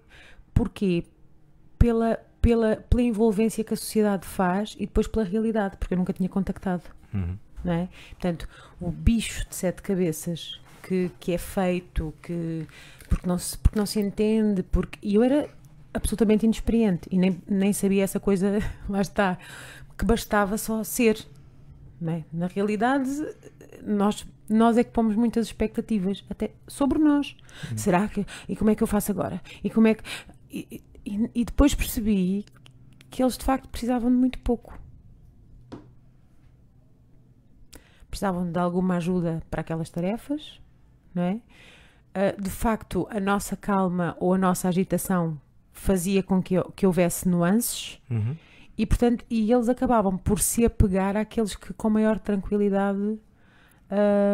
porque 0.54 1.04
pela, 1.78 2.18
pela, 2.40 2.76
pela 2.76 3.02
envolvência 3.02 3.64
que 3.64 3.74
a 3.74 3.76
sociedade 3.76 4.26
faz 4.26 4.76
e 4.78 4.86
depois 4.86 5.06
pela 5.06 5.24
realidade, 5.24 5.76
porque 5.76 5.94
eu 5.94 5.98
nunca 5.98 6.12
tinha 6.12 6.28
contactado. 6.28 6.84
Uhum. 7.12 7.36
não 7.64 7.72
é? 7.72 7.88
Portanto, 8.10 8.48
o 8.80 8.90
bicho 8.90 9.46
de 9.48 9.54
sete 9.54 9.82
cabeças 9.82 10.60
que, 10.82 11.10
que 11.20 11.32
é 11.32 11.38
feito, 11.38 12.14
que 12.22 12.66
porque 13.12 13.26
não 13.26 13.36
se, 13.36 13.58
porque 13.58 13.78
não 13.78 13.84
se 13.84 14.00
entende, 14.00 14.62
porque 14.62 14.98
e 15.02 15.14
eu 15.16 15.22
era 15.22 15.46
absolutamente 15.92 16.46
inexperiente 16.46 17.06
e 17.10 17.18
nem, 17.18 17.42
nem 17.46 17.70
sabia 17.74 18.02
essa 18.02 18.18
coisa, 18.18 18.58
lá 18.88 19.02
está, 19.02 19.36
que 19.98 20.04
bastava 20.06 20.56
só 20.56 20.82
ser. 20.82 21.26
Não 22.00 22.14
é? 22.14 22.24
Na 22.32 22.46
realidade, 22.46 23.10
nós, 23.84 24.26
nós 24.48 24.76
é 24.78 24.82
que 24.82 24.90
pomos 24.90 25.14
muitas 25.14 25.46
expectativas, 25.46 26.24
até 26.30 26.52
sobre 26.66 26.98
nós. 26.98 27.36
Será 27.76 28.08
que. 28.08 28.24
E 28.48 28.56
como 28.56 28.70
é 28.70 28.74
que 28.74 28.82
eu 28.82 28.86
faço 28.86 29.12
agora? 29.12 29.40
E 29.62 29.68
como 29.70 29.86
é 29.88 29.94
que. 29.94 30.02
E, 30.50 30.82
e- 31.04 31.30
e 31.34 31.44
depois 31.44 31.74
percebi 31.74 32.44
que 33.10 33.22
eles 33.22 33.36
de 33.36 33.44
facto 33.44 33.68
precisavam 33.68 34.10
de 34.10 34.16
muito 34.16 34.38
pouco. 34.38 34.78
Precisavam 38.08 38.50
de 38.50 38.58
alguma 38.58 38.96
ajuda 38.96 39.42
para 39.50 39.60
aquelas 39.62 39.88
tarefas, 39.90 40.60
não 41.14 41.22
é? 41.22 41.40
Ah, 42.14 42.34
de 42.40 42.50
facto, 42.50 43.06
a 43.10 43.18
nossa 43.18 43.56
calma 43.56 44.16
ou 44.20 44.34
a 44.34 44.38
nossa 44.38 44.68
agitação 44.68 45.40
fazia 45.72 46.22
com 46.22 46.42
que, 46.42 46.54
que 46.76 46.86
houvesse 46.86 47.28
nuances 47.28 47.98
Uhum. 48.10 48.36
e, 48.76 48.84
portanto, 48.86 49.24
e 49.30 49.50
eles 49.52 49.68
acabavam 49.68 50.16
por 50.18 50.38
se 50.40 50.64
apegar 50.64 51.16
àqueles 51.16 51.54
que 51.56 51.72
com 51.72 51.88
maior 51.90 52.18
tranquilidade 52.20 53.18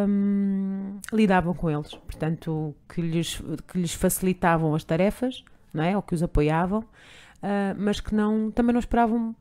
hum, 0.08 0.98
lidavam 1.12 1.54
com 1.54 1.70
eles. 1.70 1.94
Portanto, 1.94 2.74
que 2.88 3.00
lhes, 3.00 3.40
que 3.66 3.78
lhes 3.78 3.94
facilitavam 3.94 4.74
as 4.74 4.84
tarefas, 4.84 5.44
não 5.72 5.82
é? 5.84 5.96
Ou 5.96 6.02
que 6.02 6.14
os 6.14 6.22
apoiavam, 6.22 6.84
ah, 7.42 7.74
mas 7.78 8.00
que 8.00 8.14
não, 8.14 8.50
também 8.50 8.72
não 8.72 8.80
esperavam 8.80 9.34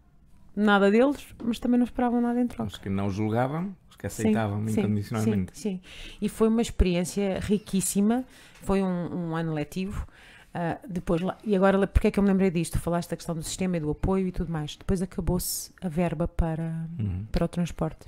nada 0.55 0.89
deles, 0.91 1.25
mas 1.43 1.59
também 1.59 1.77
não 1.77 1.85
esperavam 1.85 2.21
nada 2.21 2.39
em 2.41 2.47
troca. 2.47 2.71
Os 2.71 2.77
que 2.77 2.89
não 2.89 3.09
julgavam, 3.09 3.75
os 3.97 4.01
que 4.01 4.09
Sim, 4.09 4.21
aceitavam 4.29 4.67
sim, 4.67 4.79
incondicionalmente. 4.81 5.57
Sim, 5.57 5.79
sim. 5.81 5.81
E 6.21 6.29
foi 6.29 6.47
uma 6.47 6.61
experiência 6.61 7.39
riquíssima. 7.39 8.23
Foi 8.61 8.81
um, 8.83 9.29
um 9.31 9.35
ano 9.35 9.53
letivo. 9.53 10.07
Ah, 10.53 10.77
depois, 10.87 11.21
e 11.43 11.55
agora, 11.55 11.85
porque 11.85 12.07
é 12.07 12.11
que 12.11 12.19
eu 12.19 12.23
me 12.23 12.29
lembrei 12.29 12.49
disto? 12.49 12.79
Falaste 12.79 13.09
da 13.11 13.15
questão 13.15 13.35
do 13.35 13.43
sistema 13.43 13.77
e 13.77 13.79
do 13.79 13.91
apoio 13.91 14.27
e 14.27 14.31
tudo 14.31 14.51
mais. 14.51 14.75
Depois 14.75 15.01
acabou-se 15.01 15.71
a 15.81 15.87
verba 15.89 16.27
para, 16.27 16.87
Uhum. 16.99 17.25
para 17.31 17.45
o 17.45 17.47
transporte. 17.47 18.07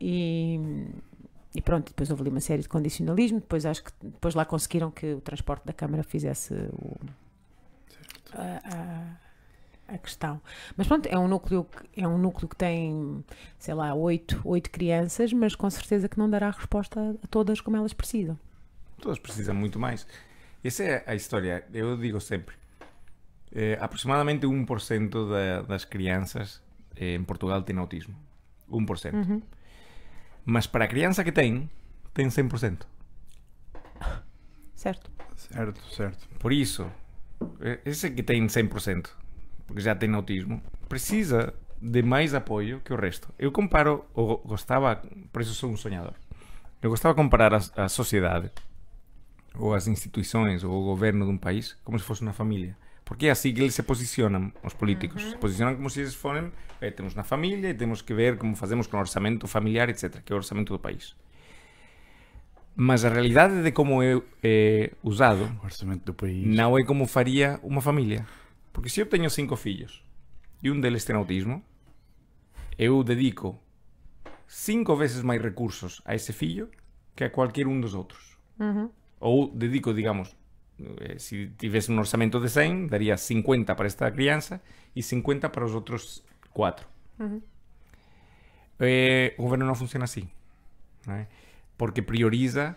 E, 0.00 0.58
e 1.54 1.62
pronto, 1.62 1.86
depois 1.88 2.10
houve 2.10 2.22
ali 2.22 2.30
uma 2.30 2.40
série 2.40 2.62
de 2.62 2.68
condicionalismo. 2.68 3.40
Depois 3.40 3.64
acho 3.64 3.84
que 3.84 3.92
depois 4.02 4.34
lá 4.34 4.44
conseguiram 4.44 4.90
que 4.90 5.14
o 5.14 5.20
transporte 5.20 5.64
da 5.64 5.72
Câmara 5.72 6.02
fizesse 6.02 6.52
o, 6.54 6.96
a, 8.34 9.23
a- 9.94 9.98
questão. 9.98 10.40
Mas 10.76 10.86
pronto, 10.86 11.06
é 11.06 11.18
um 11.18 11.26
núcleo 11.28 11.64
que, 11.64 12.00
é 12.02 12.06
um 12.08 12.18
núcleo 12.18 12.48
que 12.48 12.56
tem, 12.56 13.24
sei 13.58 13.74
lá, 13.74 13.94
oito, 13.94 14.40
oito 14.44 14.70
crianças, 14.70 15.32
mas 15.32 15.54
com 15.54 15.68
certeza 15.70 16.08
que 16.08 16.18
não 16.18 16.28
dará 16.28 16.50
resposta 16.50 17.16
a 17.22 17.26
todas 17.28 17.60
como 17.60 17.76
elas 17.76 17.92
precisam. 17.92 18.38
Todos 19.00 19.18
precisam 19.18 19.54
muito 19.54 19.78
mais. 19.78 20.06
Essa 20.62 20.82
é 20.84 21.04
a 21.06 21.14
história. 21.14 21.64
Eu 21.72 21.96
digo 21.96 22.20
sempre. 22.20 22.54
eh, 23.54 23.78
aproximadamente 23.80 24.46
1% 24.46 25.30
da, 25.30 25.62
das 25.62 25.84
crianças 25.84 26.60
eh, 26.96 27.14
em 27.14 27.22
Portugal 27.24 27.62
tem 27.62 27.76
autismo. 27.78 28.14
1%. 28.70 29.12
Uhum. 29.14 29.42
Mas 30.44 30.66
para 30.66 30.84
a 30.84 30.88
criança 30.88 31.22
que 31.22 31.30
tem, 31.32 31.70
tem 32.12 32.26
100%. 32.28 32.86
Certo? 34.74 35.10
Certo, 35.36 35.80
certo. 35.94 36.28
Por 36.38 36.52
isso, 36.52 36.86
eh, 37.60 37.80
esse 37.84 38.10
que 38.10 38.22
tem 38.22 38.46
100%, 38.48 39.10
porque 39.66 39.80
já 39.82 39.94
tem 39.94 40.12
autismo, 40.14 40.62
precisa 40.88 41.54
de 41.80 42.02
mais 42.02 42.34
apoio 42.34 42.80
que 42.84 42.92
o 42.92 42.96
resto. 42.96 43.28
Eu 43.38 43.52
comparo, 43.52 44.04
ou 44.14 44.38
gostava, 44.38 45.02
por 45.32 45.42
isso 45.42 45.54
sou 45.54 45.70
um 45.70 45.76
sonhador, 45.76 46.14
eu 46.82 46.90
gostava 46.90 47.14
de 47.14 47.16
comparar 47.16 47.54
a, 47.54 47.84
a 47.84 47.88
sociedade, 47.88 48.50
ou 49.56 49.74
as 49.74 49.86
instituições, 49.86 50.64
ou 50.64 50.72
o 50.82 50.84
governo 50.84 51.24
de 51.24 51.30
um 51.32 51.38
país, 51.38 51.76
como 51.84 51.98
se 51.98 52.04
fosse 52.04 52.22
uma 52.22 52.32
família. 52.32 52.76
Porque 53.04 53.26
é 53.26 53.30
assim 53.30 53.52
que 53.52 53.60
eles 53.60 53.74
se 53.74 53.82
posicionam, 53.82 54.50
os 54.62 54.72
políticos. 54.72 55.22
Se 55.22 55.36
posicionam 55.36 55.76
como 55.76 55.90
se 55.90 56.00
eles 56.00 56.14
fossem, 56.14 56.50
eh, 56.80 56.90
temos 56.90 57.12
uma 57.14 57.22
família 57.22 57.68
e 57.68 57.74
temos 57.74 58.00
que 58.00 58.14
ver 58.14 58.38
como 58.38 58.56
fazemos 58.56 58.86
com 58.86 58.96
o 58.96 59.00
orçamento 59.00 59.46
familiar, 59.46 59.90
etc., 59.90 60.22
que 60.24 60.32
é 60.32 60.34
o 60.34 60.38
orçamento 60.38 60.72
do 60.72 60.78
país. 60.78 61.14
Mas 62.74 63.04
a 63.04 63.08
realidade 63.10 63.62
de 63.62 63.70
como 63.72 64.02
é, 64.02 64.20
é 64.42 64.90
usado 65.02 65.44
O 65.62 65.64
orçamento 65.66 66.04
do 66.06 66.14
país. 66.14 66.44
não 66.46 66.76
é 66.78 66.82
como 66.82 67.06
faria 67.06 67.60
uma 67.62 67.80
família. 67.80 68.26
Porque 68.74 68.88
se 68.88 69.00
eu 69.00 69.06
tenho 69.06 69.30
cinco 69.30 69.56
filhos 69.56 70.04
e 70.62 70.70
um 70.70 70.80
deles 70.80 71.04
tem 71.04 71.14
autismo, 71.14 71.64
eu 72.76 73.02
dedico 73.04 73.58
cinco 74.48 74.96
vezes 74.96 75.22
mais 75.22 75.40
recursos 75.40 76.02
a 76.04 76.14
esse 76.14 76.32
filho 76.32 76.68
que 77.14 77.22
a 77.22 77.30
qualquer 77.30 77.68
um 77.68 77.80
dos 77.80 77.94
outros. 77.94 78.36
Uhum. 78.58 78.90
Ou 79.20 79.48
dedico, 79.48 79.94
digamos, 79.94 80.36
eh, 81.00 81.18
se 81.18 81.52
tivesse 81.56 81.92
um 81.92 81.98
orçamento 81.98 82.40
de 82.40 82.48
100, 82.50 82.88
daria 82.88 83.16
50 83.16 83.74
para 83.76 83.86
esta 83.86 84.10
criança 84.10 84.60
e 84.94 85.02
50 85.02 85.48
para 85.48 85.64
os 85.64 85.72
outros 85.72 86.24
quatro. 86.52 86.86
Eh, 88.80 89.34
o 89.38 89.42
governo 89.44 89.66
não 89.66 89.74
funciona 89.76 90.04
assim. 90.04 90.28
não 91.06 91.14
é? 91.14 91.28
Porque 91.78 92.02
prioriza 92.02 92.76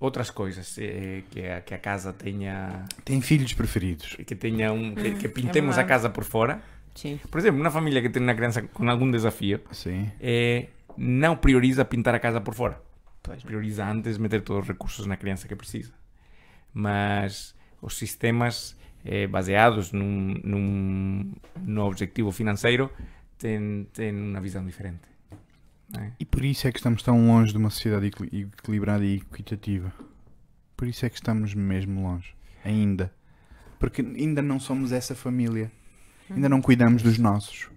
outras 0.00 0.30
coisas. 0.30 0.76
eh, 0.78 1.22
que, 1.30 1.46
a, 1.46 1.60
que 1.60 1.74
a 1.74 1.78
casa 1.78 2.12
tenha. 2.12 2.84
Tem 3.04 3.20
filhos 3.20 3.52
preferidos. 3.52 4.16
Que, 4.26 4.34
tenha 4.34 4.72
um, 4.72 4.94
que, 4.94 5.12
que 5.14 5.28
pintemos 5.28 5.74
a 5.74 5.82
verdade. 5.82 5.88
casa 5.88 6.10
por 6.10 6.24
fora. 6.24 6.60
Sim. 6.94 7.20
Por 7.30 7.38
exemplo, 7.38 7.60
uma 7.60 7.70
família 7.70 8.02
que 8.02 8.08
tem 8.08 8.22
uma 8.22 8.34
criança 8.34 8.62
com 8.62 8.88
algum 8.90 9.08
desafio 9.10 9.60
Sim. 9.70 10.10
eh, 10.20 10.68
não 10.96 11.36
prioriza 11.36 11.84
pintar 11.84 12.14
a 12.14 12.18
casa 12.18 12.40
por 12.40 12.54
fora. 12.54 12.80
Prioriza 13.44 13.84
antes 13.86 14.18
meter 14.18 14.40
todos 14.42 14.62
os 14.62 14.68
recursos 14.68 15.06
na 15.06 15.16
criança 15.16 15.46
que 15.46 15.54
precisa. 15.54 15.92
Mas 16.72 17.54
os 17.80 17.96
sistemas 17.96 18.76
eh, 19.04 19.26
baseados 19.26 19.92
num, 19.92 20.34
num, 20.42 21.32
no 21.60 21.84
objetivo 21.84 22.32
financeiro 22.32 22.90
têm, 23.38 23.86
têm 23.92 24.12
uma 24.14 24.40
visão 24.40 24.64
diferente. 24.64 25.00
É? 25.96 26.12
E 26.20 26.24
por 26.24 26.44
isso 26.44 26.66
é 26.68 26.72
que 26.72 26.78
estamos 26.78 27.02
tão 27.02 27.26
longe 27.26 27.52
de 27.52 27.58
uma 27.58 27.70
sociedade 27.70 28.06
equili- 28.06 28.48
equilibrada 28.58 29.04
e 29.04 29.16
equitativa. 29.16 29.92
Por 30.76 30.86
isso 30.86 31.04
é 31.06 31.08
que 31.10 31.16
estamos 31.16 31.54
mesmo 31.54 32.02
longe. 32.02 32.34
Ainda. 32.64 33.12
Porque 33.78 34.02
ainda 34.02 34.42
não 34.42 34.58
somos 34.60 34.92
essa 34.92 35.14
família. 35.14 35.70
Ainda 36.30 36.48
não 36.48 36.60
cuidamos 36.60 37.02
dos 37.02 37.18
nossos. 37.18 37.68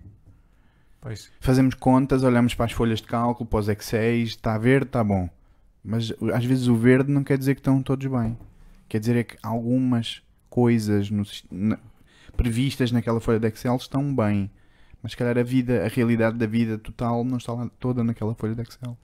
Pois. 0.99 1.31
Fazemos 1.39 1.73
contas, 1.73 2.23
olhamos 2.23 2.53
para 2.53 2.65
as 2.65 2.71
folhas 2.73 2.99
de 3.01 3.07
cálculo, 3.07 3.49
para 3.49 3.59
os 3.59 3.69
Excel, 3.69 4.17
está 4.23 4.57
verde, 4.57 4.87
está 4.87 5.03
bom. 5.03 5.29
Mas 5.83 6.13
às 6.33 6.45
vezes 6.45 6.67
o 6.67 6.75
verde 6.75 7.11
não 7.11 7.23
quer 7.23 7.37
dizer 7.37 7.55
que 7.55 7.61
estão 7.61 7.81
todos 7.81 8.05
bem. 8.05 8.37
Quer 8.87 8.99
dizer 8.99 9.15
é 9.15 9.23
que 9.23 9.37
algumas 9.41 10.21
coisas 10.49 11.09
no 11.09 11.23
na- 11.49 11.79
previstas 12.37 12.91
naquela 12.91 13.19
folha 13.19 13.39
de 13.39 13.47
Excel 13.47 13.75
estão 13.77 14.13
bem. 14.15 14.51
Mas 15.01 15.13
se 15.13 15.17
calhar 15.17 15.37
a 15.37 15.43
vida, 15.43 15.85
a 15.85 15.87
realidade 15.87 16.37
da 16.37 16.45
vida 16.45 16.77
total 16.77 17.23
não 17.23 17.37
está 17.37 17.53
lá 17.53 17.69
toda 17.79 18.03
naquela 18.03 18.35
folha 18.35 18.53
de 18.53 18.61
Excel. 18.61 18.97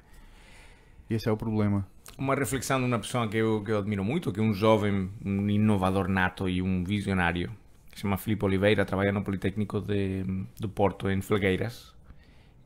E 1.09 1.15
esse 1.15 1.27
é 1.27 1.31
o 1.31 1.37
problema. 1.37 1.87
Uma 2.17 2.35
reflexão 2.35 2.79
de 2.79 2.85
uma 2.85 2.99
pessoa 2.99 3.27
que 3.27 3.37
eu, 3.37 3.63
que 3.63 3.71
eu 3.71 3.79
admiro 3.79 4.03
muito, 4.03 4.31
que 4.31 4.39
é 4.39 4.43
um 4.43 4.53
jovem, 4.53 5.09
um 5.25 5.49
inovador 5.49 6.07
nato 6.07 6.47
e 6.49 6.61
um 6.61 6.83
visionário, 6.83 7.51
que 7.89 7.97
se 7.97 8.01
chama 8.01 8.17
Filipe 8.17 8.45
Oliveira, 8.45 8.85
trabalha 8.85 9.11
no 9.11 9.23
Politécnico 9.23 9.81
de, 9.81 10.23
do 10.59 10.69
Porto, 10.69 11.09
em 11.09 11.21
Felgueiras. 11.21 11.95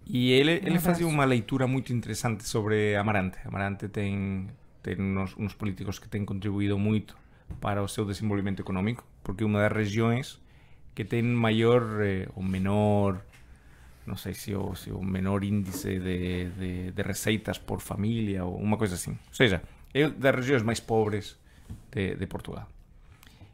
E 0.05 0.32
ele, 0.32 0.53
ele 0.65 0.79
fazia 0.79 1.07
uma 1.07 1.23
leitura 1.23 1.67
muito 1.67 1.93
interessante 1.93 2.47
sobre 2.47 2.95
Amarante. 2.95 3.38
Amarante 3.45 3.88
tem, 3.88 4.47
tem 4.82 4.99
uns, 4.99 5.36
uns 5.38 5.53
políticos 5.53 5.99
que 5.99 6.09
têm 6.09 6.25
contribuído 6.25 6.77
muito 6.77 7.15
para 7.59 7.82
o 7.84 7.88
seu 7.88 8.03
desenvolvimento 8.03 8.61
econômico, 8.61 9.05
porque 9.23 9.43
é 9.43 9.47
uma 9.47 9.59
das 9.59 9.71
regiões 9.71 10.41
que 10.93 11.05
tem 11.05 11.23
maior 11.23 12.01
eh, 12.01 12.27
ou 12.35 12.43
menor 12.43 13.21
não 14.05 14.17
sei 14.17 14.33
se 14.33 14.55
o, 14.55 14.75
se 14.75 14.91
o 14.91 15.01
menor 15.01 15.43
índice 15.43 15.99
de, 15.99 16.49
de, 16.49 16.91
de 16.91 17.01
receitas 17.01 17.57
por 17.57 17.79
família 17.79 18.43
ou 18.43 18.57
uma 18.57 18.77
coisa 18.77 18.95
assim. 18.95 19.11
Ou 19.11 19.33
seja, 19.33 19.61
é 19.93 20.09
das 20.09 20.35
regiões 20.35 20.63
mais 20.63 20.79
pobres 20.79 21.37
de, 21.91 22.15
de 22.15 22.27
Portugal. 22.27 22.67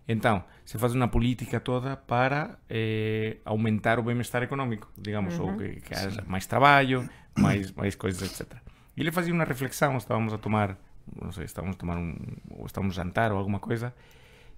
Então, 0.07 0.43
se 0.63 0.77
faz 0.77 0.95
uma 0.95 1.09
política 1.09 1.59
toda 1.59 1.97
para 1.97 2.57
eh, 2.69 3.37
aumentar 3.43 3.99
o 3.99 4.03
bem-estar 4.03 4.41
económico, 4.41 4.89
digamos, 4.97 5.37
ou 5.37 5.57
que, 5.57 5.81
que 5.81 5.93
haja 5.93 6.23
mais 6.25 6.45
trabalho, 6.47 7.09
mais, 7.37 7.71
mais 7.73 7.93
coisas, 7.93 8.21
etc. 8.21 8.57
E 8.95 9.01
ele 9.01 9.11
fazia 9.11 9.33
uma 9.33 9.43
reflexão, 9.43 9.97
estávamos 9.97 10.33
a 10.33 10.37
tomar, 10.37 10.77
não 11.21 11.31
sei, 11.33 11.43
estávamos 11.43 11.75
a 11.75 11.79
tomar 11.79 11.97
um, 11.97 12.15
ou 12.51 12.65
estávamos 12.65 12.97
a 12.97 13.03
jantar 13.03 13.33
ou 13.33 13.37
alguma 13.37 13.59
coisa, 13.59 13.93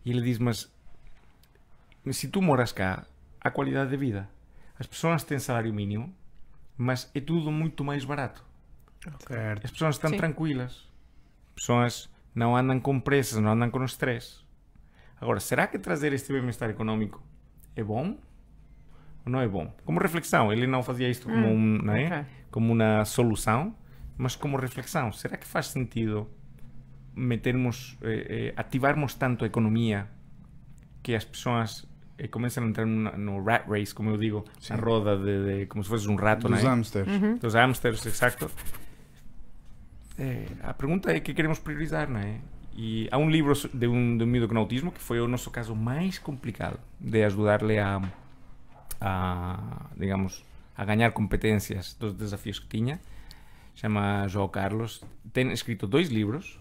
e 0.05 0.11
ele 0.11 0.21
diz, 0.21 0.37
mas 0.37 0.71
se 2.11 2.27
tu 2.27 2.41
moras 2.41 2.71
cá, 2.71 3.05
a 3.41 3.51
qualidade 3.51 3.89
de 3.91 3.97
vida. 3.97 4.29
As 4.77 4.87
pessoas 4.87 5.23
têm 5.23 5.39
salário 5.39 5.73
mínimo, 5.73 6.13
mas 6.77 7.09
é 7.13 7.19
tudo 7.19 7.51
muito 7.51 7.83
mais 7.83 8.05
barato. 8.05 8.43
Certo. 9.27 9.65
As 9.65 9.71
pessoas 9.71 9.95
estão 9.95 10.09
Sim. 10.09 10.17
tranquilas. 10.17 10.87
As 11.49 11.53
pessoas 11.55 12.09
não 12.33 12.55
andam 12.55 12.79
com 12.79 12.99
pressas, 12.99 13.39
não 13.39 13.51
andam 13.51 13.69
com 13.69 13.83
estresse. 13.83 14.43
Agora, 15.19 15.39
será 15.39 15.67
que 15.67 15.77
trazer 15.77 16.13
este 16.13 16.31
bem-estar 16.31 16.69
económico 16.69 17.21
é 17.75 17.83
bom? 17.83 18.17
não 19.25 19.39
é 19.39 19.47
bom? 19.47 19.73
Como 19.85 19.99
reflexão, 19.99 20.51
ele 20.51 20.67
não 20.67 20.81
fazia 20.83 21.09
isto 21.09 21.27
como, 21.27 21.47
um, 21.47 21.77
não 21.83 21.93
é? 21.93 22.05
ok. 22.05 22.25
como 22.51 22.73
uma 22.73 23.05
solução, 23.05 23.75
mas 24.17 24.35
como 24.35 24.57
reflexão. 24.57 25.11
Será 25.11 25.37
que 25.37 25.45
faz 25.45 25.67
sentido 25.67 26.27
metermos, 27.15 27.97
eh, 28.01 28.25
eh, 28.29 28.53
ativarmos 28.55 29.13
tanto 29.13 29.43
a 29.43 29.47
economia 29.47 30.07
que 31.03 31.15
as 31.15 31.23
pessoas 31.23 31.87
eh, 32.19 32.29
comienzan 32.29 32.65
a 32.65 32.67
entrar 32.67 32.85
en 32.85 32.97
una 32.99 33.11
no, 33.11 33.41
rat 33.43 33.65
race, 33.67 33.93
como 33.93 34.11
yo 34.11 34.17
digo, 34.17 34.45
sí. 34.59 34.73
una 34.73 34.81
roda 34.81 35.15
de, 35.15 35.39
de, 35.39 35.67
como 35.67 35.83
si 35.83 35.89
fueses 35.89 36.07
un 36.07 36.17
rato. 36.17 36.49
Los 36.49 36.63
hamsters. 36.63 37.07
¿Eh? 37.07 37.17
Uh 37.17 37.21
-huh. 37.21 37.39
Los 37.41 37.55
hamsters, 37.55 38.05
exacto. 38.05 38.51
Eh, 40.17 40.45
a 40.63 40.73
pergunta 40.73 41.15
é 41.15 41.21
que 41.21 41.33
queremos 41.33 41.59
priorizar, 41.59 42.09
não 42.09 42.19
é? 42.19 42.29
¿Eh? 42.29 42.39
E 42.75 43.09
há 43.11 43.17
um 43.17 43.29
livro 43.29 43.53
de 43.73 43.87
um, 43.87 44.17
de 44.17 44.23
um 44.23 44.27
miúdo 44.27 44.47
com 44.47 44.57
autismo 44.57 44.91
que 44.91 45.01
foi 45.01 45.19
o 45.19 45.27
nosso 45.27 45.49
caso 45.49 45.75
mais 45.75 46.19
complicado 46.19 46.79
de 46.99 47.23
ajudar-lhe 47.23 47.77
a, 47.77 48.01
a, 49.01 49.85
digamos, 49.97 50.43
a 50.77 50.85
ganhar 50.85 51.11
competências 51.11 51.95
dos 51.99 52.13
desafios 52.13 52.59
que 52.59 52.67
tinha. 52.67 52.99
Chama 53.75 54.27
João 54.27 54.47
Carlos. 54.47 55.01
Tem 55.33 55.51
escrito 55.51 55.87
dois 55.87 56.09
livros. 56.09 56.59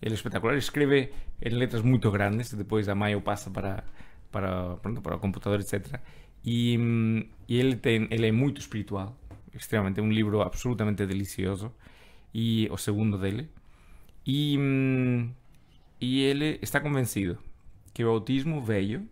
Ele 0.00 0.14
é 0.14 0.16
espetacular. 0.16 0.56
Escreve 0.56 1.12
em 1.40 1.50
letras 1.50 1.82
muito 1.82 2.10
grandes. 2.10 2.52
Depois 2.52 2.88
a 2.88 2.94
Maio 2.94 3.20
passa 3.20 3.50
para 3.50 3.84
para, 4.32 4.76
pronto, 4.78 5.00
para 5.02 5.16
o 5.16 5.20
computador, 5.20 5.60
etc. 5.60 6.00
E, 6.44 6.76
hum, 6.78 7.24
e 7.48 7.58
ele, 7.60 7.76
tem, 7.76 8.08
ele 8.10 8.26
é 8.26 8.32
espiritual. 8.60 9.16
Extremamente. 9.54 10.00
É 10.00 10.02
um 10.02 10.10
livro 10.10 10.42
absolutamente 10.42 11.06
delicioso. 11.06 11.72
E 12.34 12.68
o 12.72 12.78
segundo 12.78 13.18
dele. 13.18 13.50
E, 14.26 14.56
e 16.00 16.22
ele 16.22 16.58
está 16.62 16.80
convencido 16.80 17.38
que 17.94 18.04
o 18.04 18.08
autismo 18.10 18.60
veio 18.62 19.08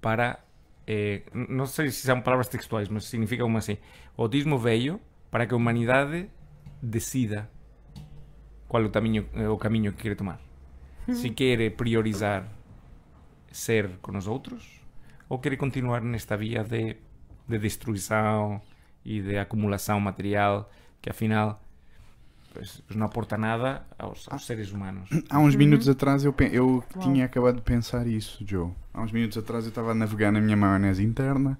para. 0.00 0.38
eh, 0.86 1.22
n- 1.34 1.46
não 1.50 1.66
sei 1.66 1.90
se 1.90 2.02
são 2.06 2.20
palavras 2.20 2.48
textuais, 2.48 2.88
mas 2.88 3.04
significa 3.04 3.42
como 3.42 3.58
assim: 3.58 3.76
o 4.16 4.22
autismo 4.22 4.58
veio 4.58 5.00
para 5.30 5.46
que 5.46 5.54
a 5.54 5.56
humanidade 5.56 6.28
decida 6.82 7.50
qual 8.68 8.82
é 8.82 8.86
o 8.86 8.90
eh, 9.34 9.48
o 9.48 9.56
caminho 9.56 9.92
que 9.92 10.02
quer 10.02 10.16
tomar. 10.16 10.40
Se 11.12 11.30
quer 11.30 11.70
priorizar 11.76 12.48
ser 13.52 13.98
com 14.00 14.16
os 14.16 14.26
outros 14.26 14.80
ou 15.28 15.38
quer 15.38 15.56
continuar 15.56 16.02
nesta 16.02 16.36
via 16.36 16.62
de, 16.64 16.96
de 17.48 17.58
destruição 17.58 18.60
e 19.04 19.20
de 19.20 19.38
acumulação 19.38 19.98
material 20.00 20.70
que 21.00 21.10
afinal 21.10 21.62
pues, 22.52 22.82
pues 22.86 22.96
não 22.96 23.06
aporta 23.06 23.36
nada 23.36 23.86
aos, 23.98 24.28
aos 24.30 24.46
seres 24.46 24.70
humanos. 24.72 25.08
Há 25.30 25.38
uns 25.38 25.56
minutos 25.56 25.88
atrás 25.88 26.24
eu, 26.24 26.34
eu 26.52 26.84
tinha 27.00 27.24
acabado 27.24 27.56
de 27.56 27.62
pensar 27.62 28.06
isso, 28.06 28.44
Joe. 28.46 28.70
Há 28.92 29.02
uns 29.02 29.12
minutos 29.12 29.38
atrás 29.38 29.64
eu 29.64 29.70
estava 29.70 29.92
a 29.92 29.94
navegar 29.94 30.30
na 30.30 30.40
minha 30.40 30.56
maionese 30.56 31.02
interna 31.02 31.58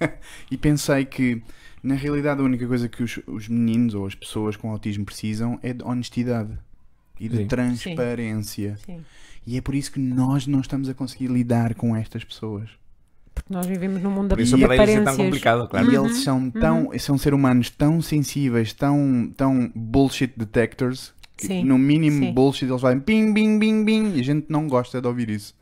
e 0.50 0.56
pensei 0.56 1.04
que, 1.04 1.42
na 1.82 1.94
realidade, 1.94 2.40
a 2.40 2.44
única 2.44 2.66
coisa 2.66 2.88
que 2.88 3.02
os, 3.02 3.18
os 3.26 3.48
meninos 3.48 3.94
ou 3.94 4.06
as 4.06 4.14
pessoas 4.14 4.56
com 4.56 4.70
autismo 4.70 5.04
precisam 5.04 5.58
é 5.62 5.72
de 5.72 5.82
honestidade 5.82 6.56
e 7.18 7.28
de 7.28 7.38
Sim. 7.38 7.46
transparência. 7.46 8.76
Sim. 8.84 9.04
E 9.46 9.56
é 9.56 9.60
por 9.60 9.74
isso 9.74 9.92
que 9.92 10.00
nós 10.00 10.46
não 10.46 10.60
estamos 10.60 10.88
a 10.88 10.94
conseguir 10.94 11.28
lidar 11.28 11.74
com 11.74 11.94
estas 11.94 12.24
pessoas. 12.24 12.68
Porque 13.34 13.52
nós 13.52 13.66
vivemos 13.66 14.02
num 14.02 14.10
mundo 14.10 14.30
Por 14.30 14.40
isso 14.40 14.56
de 14.56 14.64
eles 14.64 14.72
é 14.72 14.76
tão 14.76 14.84
aparências. 14.94 15.16
complicado, 15.16 15.68
claro. 15.68 15.92
E 15.92 15.94
eles 15.94 16.16
são 16.24 16.50
tão, 16.50 16.90
são 16.98 17.18
ser 17.18 17.34
humanos 17.34 17.68
tão 17.70 18.00
sensíveis, 18.00 18.72
tão, 18.72 19.30
tão 19.36 19.70
bullshit 19.74 20.32
detectors, 20.36 21.14
que 21.36 21.46
Sim, 21.46 21.64
no 21.64 21.78
mínimo 21.78 22.24
sim. 22.26 22.32
bullshit 22.32 22.64
eles 22.68 22.80
fazem 22.80 22.98
ping, 22.98 23.32
bing, 23.34 23.58
bing, 23.58 23.84
bing, 23.84 24.16
e 24.16 24.20
a 24.20 24.24
gente 24.24 24.46
não 24.48 24.66
gosta 24.66 25.00
de 25.02 25.06
ouvir 25.06 25.28
isso. 25.30 25.54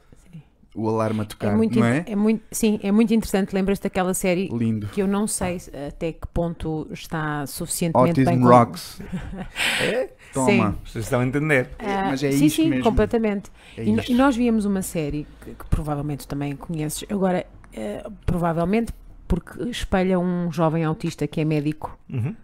O 0.77 0.89
alarme 0.89 1.21
a 1.21 1.25
tocar, 1.25 1.53
É 1.53 1.57
muito, 1.57 1.79
não 1.79 1.87
é? 1.87 2.05
é 2.07 2.17
muito, 2.17 2.43
sim, 2.51 2.81
é 2.83 2.91
muito 2.91 3.13
interessante. 3.15 3.53
Lembras 3.55 3.79
daquela 3.79 4.13
série 4.13 4.49
Lindo. 4.49 4.89
que 4.89 5.01
eu 5.03 5.07
não 5.07 5.27
sei 5.27 5.61
se- 5.61 5.71
até 5.77 6.13
que 6.13 6.27
ponto 6.33 6.89
está 6.91 7.47
suficientemente 7.47 8.25
bem 8.25 8.35
Autism 8.35 8.49
Rocks. 8.49 9.01
É? 9.83 10.11
Toma. 10.35 10.73
Sim. 10.73 10.79
Vocês 10.85 11.05
estão 11.05 11.21
a 11.21 11.27
entender. 11.27 11.71
Ah, 11.79 12.07
Mas 12.11 12.23
é 12.23 12.33
sim, 12.33 12.45
isto 12.47 12.57
sim, 12.63 12.69
mesmo. 12.69 12.85
completamente. 12.85 13.51
É 13.79 13.85
E, 13.85 14.13
e 14.13 14.15
nós 14.15 14.37
víamos 14.37 14.65
uma 14.65 14.83
série 14.83 15.27
que, 15.43 15.55
que 15.55 15.67
provavelmente 15.71 16.27
também 16.29 16.55
conheces, 16.57 17.05
agora, 17.11 17.47
eh, 17.73 18.05
provavelmente 18.27 18.93
porque 19.27 19.63
espelha 19.71 20.19
um 20.19 20.53
jovem 20.53 20.85
autista 20.85 21.27
que 21.27 21.41
é 21.41 21.45
médico. 21.45 21.99
Uhum. 22.11 22.35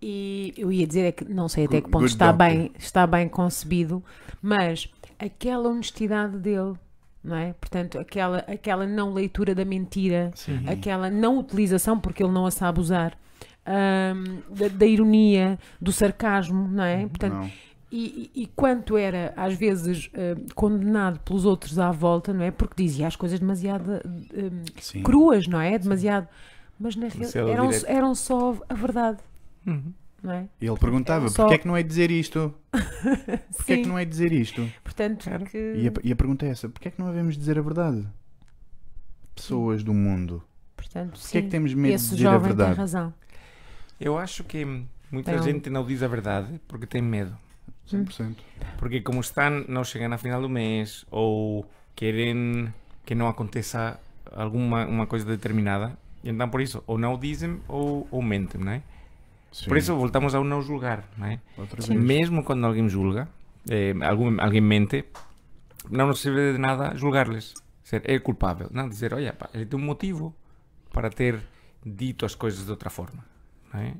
E 0.00 0.52
eu 0.56 0.72
ia 0.72 0.86
dizer 0.86 1.02
é 1.02 1.12
que 1.12 1.24
não 1.24 1.48
sei 1.48 1.64
até 1.64 1.76
Good- 1.76 1.84
que 1.86 1.90
ponto 1.90 2.06
está 2.06 2.32
doctor. 2.32 2.46
bem, 2.48 2.72
está 2.78 3.06
bem 3.06 3.28
concebido, 3.28 4.02
mas 4.40 4.88
aquela 5.18 5.68
honestidade 5.68 6.36
dele, 6.38 6.74
não 7.22 7.36
é? 7.36 7.52
Portanto, 7.60 7.98
aquela, 8.00 8.38
aquela 8.38 8.84
não 8.86 9.12
leitura 9.12 9.54
da 9.54 9.64
mentira, 9.64 10.32
Sim. 10.34 10.64
aquela 10.68 11.08
não 11.08 11.38
utilização, 11.38 11.98
porque 12.00 12.22
ele 12.22 12.32
não 12.32 12.46
a 12.46 12.50
sabe 12.50 12.80
usar, 12.80 13.16
ahm, 13.66 14.40
da, 14.50 14.68
da 14.68 14.86
ironia, 14.86 15.58
do 15.80 15.92
sarcasmo, 15.92 16.68
não 16.68 16.84
é? 16.84 17.06
Portanto, 17.06 17.34
Não. 17.34 17.50
e, 17.90 18.30
e- 18.34 18.46
quanto 18.56 18.96
era, 18.96 19.32
às 19.36 19.54
vezes, 19.54 20.10
ah, 20.14 20.40
condenado 20.54 21.20
pelos 21.20 21.44
outros 21.44 21.78
à 21.78 21.90
volta, 21.90 22.32
não 22.32 22.42
é? 22.44 22.50
Porque 22.50 22.82
dizia 22.82 23.06
as 23.06 23.16
coisas 23.16 23.38
demasiado 23.38 24.00
cruas, 25.04 25.46
não 25.46 25.60
é? 25.60 25.78
Demasiado. 25.78 26.28
Mas 26.80 26.96
na 26.96 27.06
realidade 27.08 27.38
eram, 27.50 27.70
eram 27.86 28.14
só 28.14 28.56
a 28.68 28.74
verdade, 28.74 29.18
Uhum. 29.64 29.92
não 30.22 30.32
é? 30.32 30.48
Ele 30.60 30.76
perguntava, 30.78 31.28
só- 31.28 31.42
porquê 31.44 31.54
é 31.54 31.58
que 31.58 31.66
não 31.68 31.76
é 31.76 31.82
dizer 31.82 32.10
isto? 32.10 32.52
Porquê 33.56 33.74
é 33.74 33.76
que 33.82 33.86
não 33.88 33.98
é 33.98 34.04
dizer 34.04 34.32
isto? 34.32 34.66
Portanto, 34.82 35.24
Claro. 35.24 35.44
que... 35.44 35.56
E 35.76 35.88
a, 35.88 35.92
e 36.02 36.12
a 36.12 36.16
pergunta 36.16 36.44
é 36.46 36.48
essa, 36.48 36.68
porquê 36.68 36.88
é 36.88 36.90
que 36.90 36.98
não 37.00 37.06
havemos 37.06 37.36
dizer 37.36 37.58
a 37.58 37.62
verdade? 37.62 38.04
Pessoas 39.34 39.82
do 39.82 39.94
mundo. 39.94 40.42
portanto 40.76 41.12
Porquê 41.20 41.38
é 41.38 41.40
sim, 41.40 41.42
que 41.42 41.50
temos 41.50 41.74
medo 41.74 41.88
de 41.90 41.94
esse 41.94 42.10
dizer 42.16 42.26
a 42.28 42.32
jovem 42.32 42.48
tem 42.48 42.56
verdade? 42.56 42.78
razão. 42.78 43.14
Eu 44.02 44.18
acho 44.18 44.42
que 44.44 44.64
muita 45.10 45.32
Não. 45.32 45.42
gente 45.42 45.70
não 45.70 45.86
diz 45.86 46.02
a 46.02 46.08
verdade 46.08 46.60
porque 46.66 46.86
tem 46.86 47.00
medo. 47.00 47.36
100%. 47.88 48.36
Porque 48.78 49.00
como 49.00 49.20
estão, 49.20 49.64
não 49.68 49.84
chegam 49.84 50.12
a 50.12 50.18
final 50.18 50.40
do 50.40 50.48
mês 50.48 51.04
ou 51.10 51.64
querem 51.94 52.72
que 53.04 53.14
não 53.14 53.28
aconteça 53.28 53.98
alguma 54.32 54.86
uma 54.86 55.06
coisa 55.06 55.24
determinada. 55.24 55.96
E 56.24 56.30
então 56.30 56.48
por 56.48 56.60
isso, 56.60 56.82
ou 56.86 56.98
não 56.98 57.18
dizem 57.18 57.60
ou, 57.68 58.06
ou 58.10 58.22
mentem, 58.22 58.60
não 58.60 58.72
é? 58.72 58.82
Sim. 59.52 59.66
Por 59.68 59.76
isso 59.76 59.94
voltamos 59.94 60.34
ao 60.34 60.42
não 60.42 60.62
julgar, 60.62 61.04
não 61.16 61.26
é? 61.26 61.40
Mesmo 61.90 62.42
quando 62.42 62.66
alguém 62.66 62.88
julga, 62.88 63.28
eh, 63.68 63.92
algum, 64.02 64.40
alguém 64.40 64.62
mente, 64.62 65.04
não 65.90 66.06
nos 66.06 66.20
serve 66.20 66.54
de 66.54 66.58
nada 66.58 66.94
julgar-lhes. 66.96 67.54
Ser 67.84 68.02
é 68.04 68.18
culpável. 68.18 68.68
Não, 68.70 68.88
dizer, 68.88 69.12
olha, 69.12 69.32
pá, 69.32 69.50
ele 69.52 69.66
tem 69.66 69.78
um 69.78 69.82
motivo 69.82 70.34
para 70.92 71.10
ter 71.10 71.40
dito 71.84 72.24
as 72.24 72.34
coisas 72.34 72.64
de 72.64 72.70
outra 72.70 72.88
forma. 72.88 73.31
Não 73.72 73.80
é? 73.80 73.94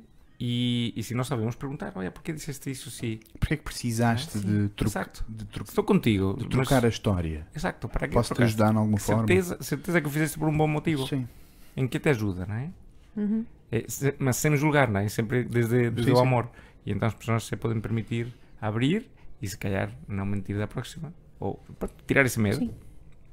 E, 0.44 0.92
e 0.96 1.02
se 1.04 1.14
não 1.14 1.22
sabemos 1.22 1.54
perguntar, 1.54 1.92
olha, 1.94 2.10
por 2.10 2.20
que 2.22 2.32
disseste 2.32 2.68
isso 2.68 2.90
se... 2.90 3.20
Porquê 3.38 3.54
é 3.54 3.56
que 3.56 3.62
precisaste 3.62 4.38
Sim, 4.38 4.64
de, 4.64 4.68
tro- 4.70 4.88
exato. 4.88 5.24
de 5.28 5.44
tro- 5.44 5.62
Estou 5.62 5.84
contigo. 5.84 6.34
de 6.36 6.44
mas- 6.56 6.66
trocar 6.68 6.84
a 6.84 6.88
história? 6.88 7.46
Exato, 7.54 7.88
para 7.88 8.08
que 8.08 8.14
Posso-te 8.14 8.42
ajudar 8.42 8.72
de 8.72 8.76
alguma 8.78 8.98
forma? 8.98 9.26
Certeza, 9.28 9.62
certeza 9.62 10.00
que 10.00 10.06
o 10.08 10.10
fizeste 10.10 10.38
por 10.38 10.48
um 10.48 10.56
bom 10.56 10.66
motivo. 10.66 11.06
Sim. 11.06 11.28
Em 11.76 11.86
que 11.86 11.98
te 12.00 12.08
ajuda, 12.08 12.44
não 12.44 12.56
é? 12.56 12.70
Uhum. 13.16 13.46
É, 13.70 13.84
se- 13.86 14.14
mas 14.18 14.36
sem 14.36 14.56
julgar, 14.56 14.88
não 14.90 14.98
é? 15.00 15.08
Sempre 15.08 15.44
desde, 15.44 15.90
desde 15.90 16.04
Sim, 16.06 16.10
o 16.12 16.16
sim. 16.16 16.22
amor. 16.22 16.50
E 16.84 16.90
então 16.90 17.06
as 17.06 17.14
pessoas 17.14 17.44
se 17.44 17.54
podem 17.54 17.80
permitir 17.80 18.26
abrir 18.60 19.08
e 19.40 19.46
se 19.46 19.56
calhar 19.56 19.92
não 20.08 20.26
mentir 20.26 20.58
da 20.58 20.66
próxima. 20.66 21.14
Ou 21.38 21.54
pronto, 21.78 21.94
tirar 22.04 22.26
esse 22.26 22.40
medo. 22.40 22.56
Sim. 22.58 22.70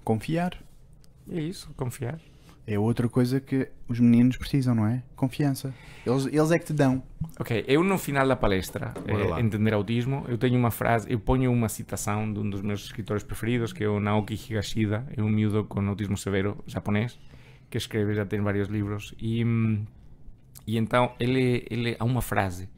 Confiar. 0.04 0.62
É 1.32 1.42
isso, 1.42 1.72
confiar. 1.76 2.20
É 2.72 2.78
outra 2.78 3.10
coisa 3.10 3.40
que 3.40 3.68
os 3.88 4.00
meninos 4.00 4.38
precisam, 4.38 4.76
não 4.76 4.86
é? 4.86 5.02
Confiança. 5.16 5.74
Eles, 6.06 6.26
eles 6.28 6.52
é 6.52 6.60
que 6.60 6.66
te 6.66 6.74
dão. 6.74 7.02
Ok, 7.40 7.66
eu 7.68 7.84
no 7.84 7.98
final 7.98 8.28
da 8.28 8.36
palestra, 8.36 8.94
eh. 9.08 9.40
Entender 9.40 9.74
Autismo, 9.74 10.24
eu 10.28 10.38
tenho 10.38 10.58
uma 10.58 10.70
frase, 10.72 11.12
eu 11.12 11.20
ponho 11.20 11.52
uma 11.52 11.68
citação 11.68 12.32
de 12.32 12.40
um 12.40 12.50
dos 12.50 12.62
meus 12.62 12.86
escritores 12.86 13.24
preferidos, 13.24 13.74
que 13.74 13.84
é 13.84 13.90
o 13.90 14.00
Naoki 14.00 14.36
Higashida, 14.36 15.06
é 15.18 15.22
um 15.22 15.30
miúdo 15.30 15.64
com 15.66 15.80
autismo 15.88 16.16
severo 16.18 16.58
japonês, 16.68 17.18
que 17.70 17.78
escreve, 17.78 18.14
já 18.14 18.26
tem 18.26 18.40
vários 18.42 18.68
livros, 18.68 19.14
e, 19.20 19.44
e 20.66 20.78
então 20.78 21.14
ele, 21.20 21.66
ele 21.70 21.96
há 22.00 22.04
uma 22.06 22.22
frase 22.22 22.70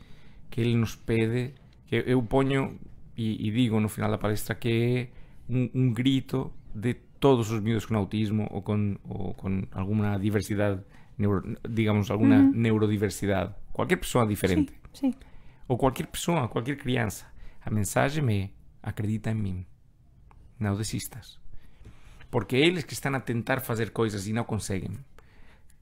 que 0.49 0.61
ele 0.61 0.75
nos 0.75 0.95
pede, 0.95 1.53
que 1.87 1.95
eu- 1.97 2.01
eu 2.03 2.23
ponho 2.23 2.77
e, 3.17 3.47
e 3.47 3.51
digo 3.51 3.79
no 3.79 3.89
final 3.89 4.09
da 4.09 4.17
palestra, 4.17 4.55
que 4.55 4.69
é 4.69 5.53
um, 5.53 5.69
um 5.73 5.93
grito 5.93 6.51
de 6.73 6.95
todos 7.21 7.49
os 7.51 7.61
miúdos 7.61 7.85
com 7.85 7.95
autismo 7.95 8.47
ou 8.51 8.61
com, 8.61 8.97
ou 9.07 9.33
diversidade, 10.19 10.81
neuro- 11.17 11.55
digamos, 11.69 12.11
alguma 12.11 12.35
neurodiversidade, 12.57 13.53
qualquer 13.71 13.95
pessoa 13.97 14.27
diferente 14.27 14.73
ou 15.67 15.77
qualquer 15.77 16.07
pessoa, 16.07 16.49
qualquer 16.49 16.75
criança. 16.75 17.25
A 17.63 17.69
mensagem 17.69 18.43
é: 18.43 18.49
acredita 18.83 19.31
em 19.31 19.35
mim. 19.35 19.65
Não 20.59 20.75
desistas. 20.75 21.39
Porque 22.29 22.55
eles 22.55 22.83
que 22.83 22.93
estão 22.93 23.13
a 23.15 23.19
tentar 23.19 23.61
fazer 23.61 23.91
coisas 23.91 24.27
e 24.27 24.33
não 24.33 24.43
conseguem. 24.43 24.97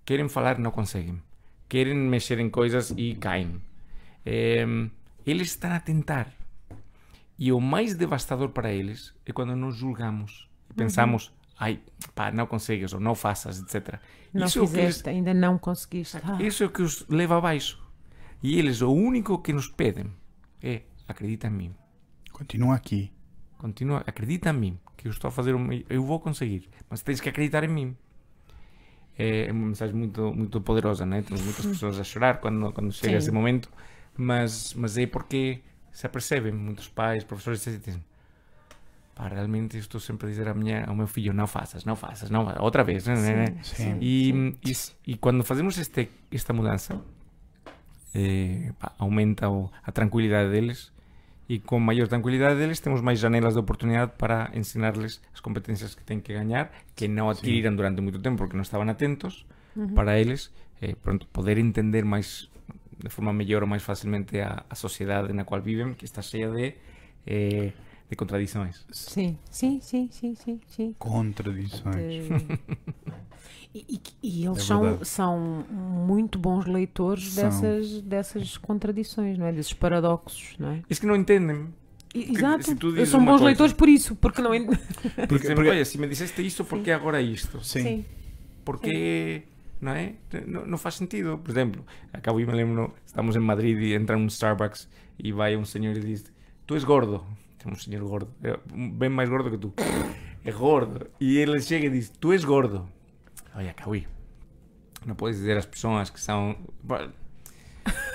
Querem 0.04 0.28
falar 0.28 0.60
e 0.60 0.62
não 0.62 0.72
conseguem. 0.72 1.22
Querem 1.70 1.96
mexer 1.96 2.40
em 2.40 2.50
coisas 2.50 2.92
e 2.98 3.16
caem. 3.16 3.62
Em, 4.26 4.92
eles 5.26 5.50
estão 5.50 5.72
a 5.72 5.80
tentar. 5.80 6.28
E 7.38 7.52
o 7.52 7.60
mais 7.62 7.96
devastador 7.96 8.50
para 8.50 8.72
eles 8.74 9.14
é 9.26 9.32
quando 9.32 9.56
nós 9.56 9.76
julgamos. 9.76 10.49
Pensamos: 10.84 11.34
ai, 11.58 11.80
pá, 12.16 12.32
não 12.32 12.46
consegues 12.48 12.94
ou 12.94 13.00
não 13.00 13.16
faças, 13.16 13.60
etc. 13.62 14.00
Não 14.34 14.46
isso 14.46 14.60
é 14.60 14.62
que 14.62 14.68
eles- 14.68 14.86
fizeste, 14.88 15.10
ainda 15.10 15.34
não 15.34 15.58
conseguiste. 15.58 16.18
Ah, 16.24 16.42
isso 16.42 16.64
é 16.64 16.68
o 16.68 16.70
que 16.70 16.82
os 16.82 17.06
leva 17.10 17.38
abaixo. 17.38 17.82
E 18.42 18.58
eles, 18.58 18.82
o 18.82 18.92
único 18.92 19.38
que 19.40 19.52
nos 19.52 19.68
pedem 19.68 20.06
é 20.62 20.82
acredita 21.08 21.48
em 21.48 21.52
mim. 21.52 21.76
Continua 22.32 22.76
aqui. 22.76 23.12
Continua, 23.58 24.02
acredita 24.08 24.52
em 24.52 24.54
mim, 24.54 24.80
que 24.96 25.08
eu 25.08 25.12
estou 25.12 25.28
a 25.28 25.32
fazer, 25.32 25.54
eu 25.90 26.04
vou 26.06 26.20
conseguir, 26.20 26.70
mas 26.90 27.02
tens 27.02 27.20
que 27.20 27.28
acreditar 27.28 27.64
em 27.66 27.68
mim. 27.68 27.98
É 29.18 29.52
uma 29.52 29.68
mensagem 29.68 29.94
muito, 29.94 30.34
muito 30.34 30.62
poderosa, 30.62 31.06
né? 31.06 31.22
Temos 31.22 31.42
muitas 31.44 31.66
pessoas 31.66 32.00
a 32.00 32.04
chorar 32.06 32.40
quando, 32.40 32.72
quando 32.72 32.90
chega 32.94 33.12
Sim. 33.14 33.18
esse 33.18 33.32
momento, 33.32 33.70
mas, 34.16 34.74
mas 34.76 34.98
é 34.98 35.06
porque 35.06 35.62
se 35.92 36.06
apercebem, 36.06 36.54
muitos 36.54 36.88
pais, 36.88 37.26
professores, 37.26 37.68
etc. 37.68 37.84
dizem, 37.84 38.04
Pá, 39.20 39.28
realmente 39.28 39.78
estou 39.78 40.00
sempre 40.00 40.28
a 40.28 40.30
dizer 40.30 40.48
à 40.48 40.54
minha, 40.54 40.86
ao 40.86 40.96
meu 40.96 41.06
filho, 41.06 41.34
não 41.34 41.46
faças, 41.46 41.84
não 41.84 41.94
faças, 41.98 42.30
não, 42.30 42.48
outra 42.62 42.86
vez, 42.86 43.06
né, 43.06 43.16
né? 43.16 43.46
Sim. 43.64 43.98
E, 44.00 44.56
e, 45.06 45.12
e 45.12 45.18
quando 45.18 45.44
fazemos 45.44 45.78
este, 45.78 46.10
esta 46.32 46.54
mudança, 46.54 47.02
eh, 48.16 48.72
pá, 48.80 48.94
aumenta 48.98 49.50
o- 49.50 49.70
a 49.86 49.92
tranquilidade 49.92 50.50
deles 50.52 50.92
e 51.50 51.60
com 51.60 51.80
maior 51.82 52.08
tranquilidade 52.08 52.58
deles 52.60 52.80
temos 52.80 53.02
mais 53.02 53.20
janelas 53.20 53.54
de 53.56 53.60
oportunidade 53.60 54.14
para 54.18 54.52
ensinarles 54.54 55.20
as 55.34 55.42
competências 55.42 55.94
que 55.96 56.04
têm 56.04 56.22
que 56.22 56.32
ganhar, 56.34 56.72
que 56.96 57.08
não 57.10 57.30
adquiriram 57.30 57.76
durante 57.76 58.02
muito 58.02 58.20
tempo 58.20 58.38
porque 58.38 58.56
não 58.56 58.62
estavam 58.64 58.88
atentos, 58.90 59.46
para 59.96 60.18
eles 60.18 60.50
eh, 60.82 60.96
pronto, 61.04 61.28
poder 61.28 61.58
entender 61.58 62.06
mais 62.06 62.50
de 62.98 63.10
forma 63.10 63.34
melhor 63.34 63.64
ou 63.64 63.68
mais 63.68 63.84
facilmente 63.84 64.40
a, 64.40 64.64
a 64.70 64.76
sociedade 64.76 65.34
na 65.34 65.44
qual 65.44 65.62
vivem, 65.62 65.94
que 65.94 66.06
está 66.06 66.22
cheia 66.22 66.50
de, 66.50 66.74
eh, 67.28 67.72
de 68.10 68.16
contradições. 68.16 68.86
Sim, 68.92 69.38
sim, 69.52 69.80
sim, 69.82 70.10
sim, 70.12 70.36
sim, 70.36 70.60
sim. 70.68 70.96
Contradições. 70.98 71.96
De- 71.96 72.60
E, 73.72 73.86
e- 73.88 74.02
e 74.24 74.46
eles 74.48 74.58
É 74.58 74.62
são, 74.62 75.06
são 75.06 75.40
muito 75.70 76.40
bons 76.40 76.66
leitores 76.66 77.34
São. 77.34 77.44
dessas, 77.44 78.02
dessas 78.02 78.58
contradições, 78.58 79.38
não 79.38 79.46
é? 79.46 79.52
Desses 79.54 79.74
paradoxos, 79.74 80.56
não 80.58 80.72
é? 80.72 80.82
Es 80.90 80.98
que 80.98 81.06
não 81.06 81.16
entendem. 81.16 81.68
Exato. 82.16 82.72
Eles 82.98 83.10
são 83.10 83.20
bons 83.20 83.34
coisa- 83.34 83.46
leitores 83.46 83.74
por 83.74 83.88
isso, 83.88 84.16
porque 84.16 84.42
não. 84.42 84.56
en- 84.56 84.66
Porque, 84.66 85.54
porque- 85.54 85.70
olha, 85.70 85.86
se 85.86 86.00
me 86.00 86.08
disseste 86.08 86.44
isto, 86.44 86.66
por 86.66 86.82
que 86.82 86.90
agora 86.90 87.22
isto? 87.22 87.64
Sim. 87.64 88.04
Porque, 88.66 89.44
não 89.80 89.92
é? 89.92 90.14
Não, 90.48 90.66
não 90.66 90.78
faz 90.80 90.96
sentido. 90.96 91.38
Por 91.38 91.52
exemplo, 91.52 91.86
acabo 92.12 92.40
e 92.40 92.48
me 92.48 92.54
lembro, 92.54 92.92
estamos 93.06 93.36
em 93.36 93.40
Madrid 93.40 93.78
e 93.84 93.94
entra 93.94 94.18
um 94.18 94.26
Starbucks 94.26 94.90
e 95.20 95.32
vai 95.32 95.56
um 95.56 95.64
senhor 95.64 95.96
e 95.96 96.00
diz, 96.00 96.26
tu 96.66 96.74
és 96.74 96.84
gordo. 96.84 97.24
É 97.66 97.70
um 97.70 97.76
senhor 97.76 98.02
gordo, 98.08 98.30
é 98.44 98.58
bem 98.74 99.10
mais 99.10 99.28
gordo 99.30 99.52
que 99.52 99.58
tu. 99.58 99.74
É 100.46 100.52
gordo. 100.52 101.08
E 101.20 101.38
ele 101.38 101.60
chega 101.62 101.88
e 101.88 101.90
diz, 101.90 102.10
tu 102.10 102.32
és 102.32 102.44
gordo. 102.46 102.88
Olha, 103.56 103.74
Cauí, 103.74 104.08
não 105.06 105.16
podes 105.16 105.38
dizer 105.40 105.58
às 105.58 105.66
pessoas 105.66 106.10
que 106.10 106.20
são... 106.22 106.56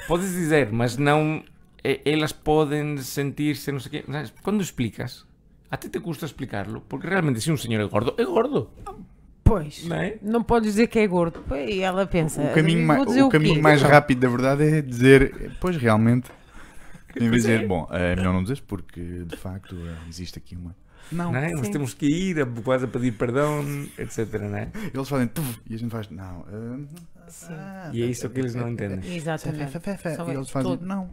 Podes 0.09 0.30
dizer, 0.32 0.72
mas 0.72 0.97
não... 0.97 1.42
Elas 1.82 2.32
podem 2.32 2.97
sentir-se, 2.99 3.70
não 3.70 3.78
sei 3.78 3.88
o 3.88 3.90
quê. 3.92 4.05
Mas 4.09 4.32
Quando 4.42 4.62
explicas, 4.62 5.26
até 5.70 5.86
te 5.88 6.01
custa 6.01 6.24
explicarlo. 6.24 6.80
Porque 6.88 7.07
realmente, 7.07 7.42
se 7.42 7.53
um 7.53 7.57
senhor 7.59 7.82
é 7.82 7.86
gordo, 7.86 8.14
é 8.16 8.24
gordo. 8.24 8.70
Pois. 9.42 9.84
Não 9.86 9.97
é? 9.97 10.16
Não 10.22 10.42
podes 10.42 10.70
dizer 10.70 10.86
que 10.86 10.99
é 10.99 11.07
gordo. 11.07 11.45
E 11.68 11.80
ela 11.80 12.07
pensa. 12.07 12.40
O 12.40 12.55
caminho, 12.55 12.86
"Vou 12.86 12.86
mais, 12.86 13.16
o 13.16 13.28
quê?" 13.28 13.36
caminho 13.36 13.62
mais 13.62 13.80
Então, 13.80 13.90
rápido 13.90 14.20
da 14.20 14.28
verdade 14.28 14.64
é 14.64 14.80
dizer, 14.80 15.53
pois 15.61 15.76
realmente, 15.76 16.30
em 17.20 17.30
vez 17.30 17.42
de 17.44 17.50
dizer, 17.52 17.66
bom, 17.66 17.86
é 17.90 18.16
melhor 18.16 18.32
não 18.32 18.42
dizer 18.42 18.62
porque 18.66 19.24
de 19.24 19.36
facto 19.36 19.76
existe 20.08 20.38
aqui 20.38 20.56
uma. 20.56 20.74
Não, 21.12 21.30
não 21.32 21.38
é? 21.38 21.50
Nós 21.52 21.68
temos 21.68 21.92
que 21.92 22.06
ir 22.06 22.40
a, 22.40 22.46
quase 22.46 22.86
a 22.86 22.88
pedir 22.88 23.12
perdão, 23.12 23.62
etc. 23.98 24.32
Não 24.40 24.56
é? 24.56 24.70
eles 24.92 25.08
fazem 25.08 25.28
tuf, 25.28 25.60
e 25.68 25.74
a 25.74 25.78
gente 25.78 25.90
faz, 25.90 26.08
não. 26.08 26.44
Sim. 27.28 27.46
ah, 27.52 27.90
E 27.92 28.02
é 28.02 28.06
isso 28.06 28.28
que 28.30 28.40
eles 28.40 28.54
não 28.54 28.68
entendem. 28.68 29.14
Exatamente. 29.14 29.70
fé, 29.72 29.80
fé, 29.80 29.96
fé, 29.96 30.14
São 30.14 30.28
E 30.28 30.34
eles 30.34 30.48
fazem, 30.50 30.70
todo- 30.70 30.86
não. 30.86 31.10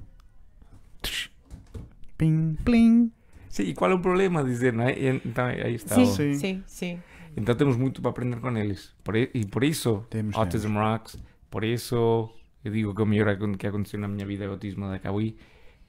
Pim, 2.17 2.55
plim. 2.63 3.11
Sim, 3.49 3.63
e 3.63 3.73
qual 3.73 3.91
é 3.91 3.93
o 3.95 3.99
problema? 3.99 4.43
Dizer, 4.43 4.71
não 4.73 4.85
é? 4.85 4.95
Então 5.25 5.45
aí 5.45 5.75
está. 5.75 5.95
Sim, 5.95 6.03
o- 6.03 6.05
Sim. 6.07 6.33
sim, 6.35 6.63
sim. 6.65 6.99
Então 7.35 7.55
temos 7.55 7.75
muito 7.77 8.01
para 8.01 8.11
aprender 8.11 8.39
com 8.39 8.55
eles. 8.57 8.93
Por, 9.03 9.15
i- 9.15 9.29
e 9.33 9.45
por 9.45 9.63
isso, 9.63 10.05
Temos, 10.09 10.35
Autism 10.35 10.75
Rocks, 10.77 11.17
por 11.49 11.63
isso 11.63 12.29
eu 12.63 12.71
digo 12.71 12.93
que 12.93 13.01
o 13.01 13.05
melhor 13.05 13.29
acon- 13.29 13.55
que 13.55 13.65
aconteceu 13.67 13.99
na 13.99 14.07
minha 14.07 14.25
vida 14.25 14.43
é 14.45 14.47
o 14.47 14.51
autismo 14.51 14.87
da 14.89 14.99
Kawi. 14.99 15.35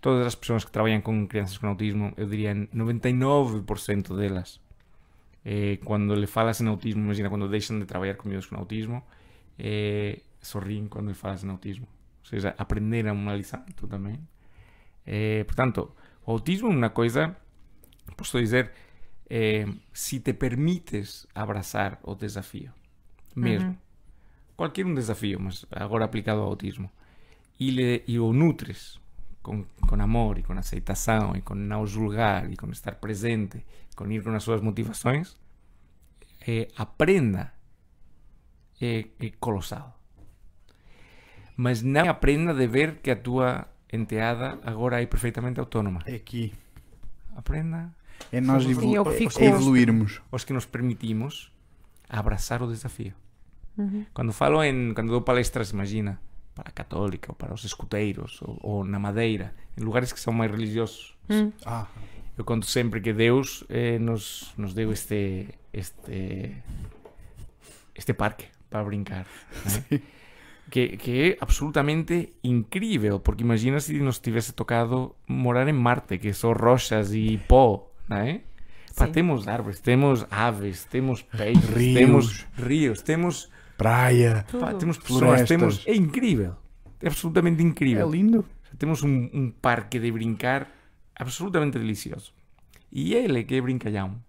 Todas 0.02 0.26
as 0.26 0.34
pessoas 0.34 0.64
que 0.64 0.70
trabalham 0.70 1.00
com 1.00 1.26
crianças 1.28 1.56
com 1.56 1.68
autismo, 1.68 2.12
eu 2.16 2.26
diria 2.26 2.52
99% 2.74 4.16
delas, 4.16 4.60
eh, 5.44 5.78
quando 5.84 6.14
lhe 6.14 6.26
falas 6.26 6.60
em 6.60 6.66
autismo, 6.66 7.04
imagina 7.04 7.30
quando 7.30 7.48
deixam 7.48 7.78
de 7.78 7.86
trabalhar 7.86 8.16
com 8.16 8.28
miúdos 8.28 8.46
com 8.46 8.56
autismo, 8.56 9.02
eh, 9.58 10.18
quando 10.90 11.08
lhe 11.08 11.14
falas 11.14 11.44
em 11.44 11.50
autismo. 11.50 11.86
Ou 12.22 12.26
seja, 12.26 12.54
aprenderam 12.58 13.14
uma 13.14 13.34
lição, 13.36 13.62
também. 13.88 14.18
Eh, 15.06 15.44
portanto, 15.44 15.92
o 16.26 16.32
autismo 16.32 16.68
é 16.72 16.76
uma 16.76 16.90
coisa, 16.90 17.36
posso 18.16 18.38
dizer, 18.40 18.72
eh, 19.30 19.66
se 19.92 20.18
te 20.20 20.32
permites 20.32 21.26
abraçar 21.34 21.98
o 22.02 22.14
desafio, 22.16 22.72
mesmo, 23.36 23.68
Uhum. 23.70 23.76
qualquer 24.56 24.84
um 24.84 24.94
desafio, 24.94 25.38
mas 25.40 25.64
agora 25.70 26.04
aplicado 26.04 26.40
ao 26.40 26.48
autismo, 26.48 26.90
e, 27.58 27.70
le, 27.70 28.02
e 28.06 28.18
o 28.18 28.32
nutres 28.32 29.00
com, 29.42 29.64
com 29.88 30.00
amor 30.00 30.38
e 30.38 30.42
com 30.42 30.52
aceitação 30.52 31.34
e 31.36 31.42
com 31.42 31.54
não 31.54 31.86
julgar 31.86 32.50
e 32.50 32.56
com 32.56 32.70
estar 32.70 32.94
presente, 32.96 33.64
com 33.96 34.10
ir 34.10 34.22
com 34.22 34.30
as 34.30 34.42
suas 34.42 34.60
motivações, 34.60 35.36
eh, 36.46 36.68
aprenda 36.76 37.52
é, 38.80 39.04
é 39.20 39.30
colossal. 39.38 39.98
Mas 41.56 41.82
não 41.82 42.08
aprenda 42.08 42.54
de 42.54 42.66
ver 42.66 42.96
que 43.02 43.10
a 43.10 43.16
tua 43.16 43.66
enteada 43.92 44.58
agora 44.64 45.02
é 45.02 45.06
perfeitamente 45.06 45.60
autónoma. 45.60 46.00
É 46.06 46.14
aqui. 46.14 46.52
Aprenda 47.36 47.94
É 48.30 48.40
nós 48.40 48.64
evolu 48.64 48.96
é 48.96 49.44
evoluirmos. 49.44 50.20
os 50.30 50.44
que 50.44 50.52
nos 50.52 50.66
permitimos 50.66 51.52
abraçar 52.08 52.62
o 52.62 52.68
desafio. 52.68 53.14
Uhum. 53.76 54.04
Quando 54.12 54.32
falo 54.32 54.62
en 54.62 54.92
cando 54.94 55.12
dou 55.12 55.22
palestras, 55.22 55.70
imagina, 55.72 56.20
para 56.54 56.68
a 56.68 56.72
católica 56.72 57.32
ou 57.32 57.36
para 57.36 57.54
os 57.54 57.64
escuteiros 57.64 58.40
ou, 58.42 58.58
ou 58.62 58.84
na 58.84 58.98
Madeira, 58.98 59.54
en 59.76 59.84
lugares 59.84 60.12
que 60.12 60.20
son 60.20 60.36
máis 60.36 60.50
religiosos, 60.50 61.16
Hum. 61.30 61.52
Ah, 61.64 61.86
eu 62.36 62.44
conto 62.44 62.66
sempre 62.66 63.00
que 63.00 63.12
Deus 63.14 63.64
eh, 63.70 63.98
nos, 64.02 64.52
nos 64.58 64.74
deu 64.74 64.90
este 64.90 65.54
este 65.72 66.60
este 67.94 68.12
parque 68.14 68.46
para 68.68 68.82
brincar 68.82 69.26
né? 69.64 70.00
que, 70.70 70.96
que 70.96 71.10
é 71.22 71.38
absolutamente 71.40 72.34
incrível 72.42 73.20
porque 73.20 73.44
imagina 73.44 73.78
se 73.80 73.94
nos 74.00 74.18
tivesse 74.20 74.52
tocado 74.52 75.14
morar 75.28 75.68
en 75.68 75.76
Marte 75.76 76.18
que 76.18 76.32
só 76.32 76.52
rochas 76.52 77.14
e 77.14 77.38
pó 77.46 77.92
né? 78.08 78.42
Pá, 78.96 79.06
Sim. 79.06 79.12
temos 79.12 79.48
árvores, 79.48 79.80
temos 79.80 80.26
aves, 80.28 80.84
temos 80.84 81.22
peixes, 81.22 81.70
Rios. 81.70 81.94
temos 81.94 82.46
rios, 82.58 83.02
temos 83.02 83.48
praia. 83.76 84.46
Pá, 84.60 84.74
temos 84.74 84.98
pessoas, 84.98 85.48
temos... 85.48 85.86
É 85.86 85.94
incrível. 85.94 86.56
É 87.00 87.08
absolutamente 87.08 87.62
É 87.62 87.66
incrível. 87.66 88.10
lindo. 88.10 88.44
Temos 88.78 89.02
um, 89.02 89.28
um 89.32 89.50
parque 89.50 89.98
de 89.98 90.10
brincar 90.10 90.68
absolutamente 91.14 91.78
delicioso. 91.78 92.32
E 92.90 93.14
ele, 93.14 93.44
que 93.44 93.54
é 93.56 93.60
brincalhão, 93.60 94.22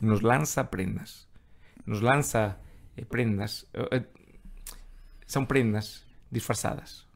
nos 0.00 0.20
lança 0.20 0.64
prendas. 0.64 1.26
Nos 1.86 2.00
lança 2.00 2.58
eh, 2.96 3.04
prendas... 3.04 3.66
eh, 3.74 3.88
eh, 3.92 4.04
são 5.26 5.44
prendas 5.44 6.04
disfarçadas. 6.30 7.06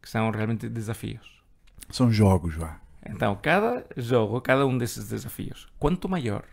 Que 0.00 0.08
são 0.08 0.30
realmente 0.30 0.68
desafios. 0.68 1.42
São 1.90 2.10
jogos, 2.10 2.54
vá. 2.54 2.80
Então, 3.08 3.38
cada 3.40 3.86
jogo, 3.96 4.40
cada 4.40 4.66
um 4.66 4.76
desses 4.76 5.08
desafios, 5.08 5.68
quanto 5.78 6.08
maior, 6.08 6.44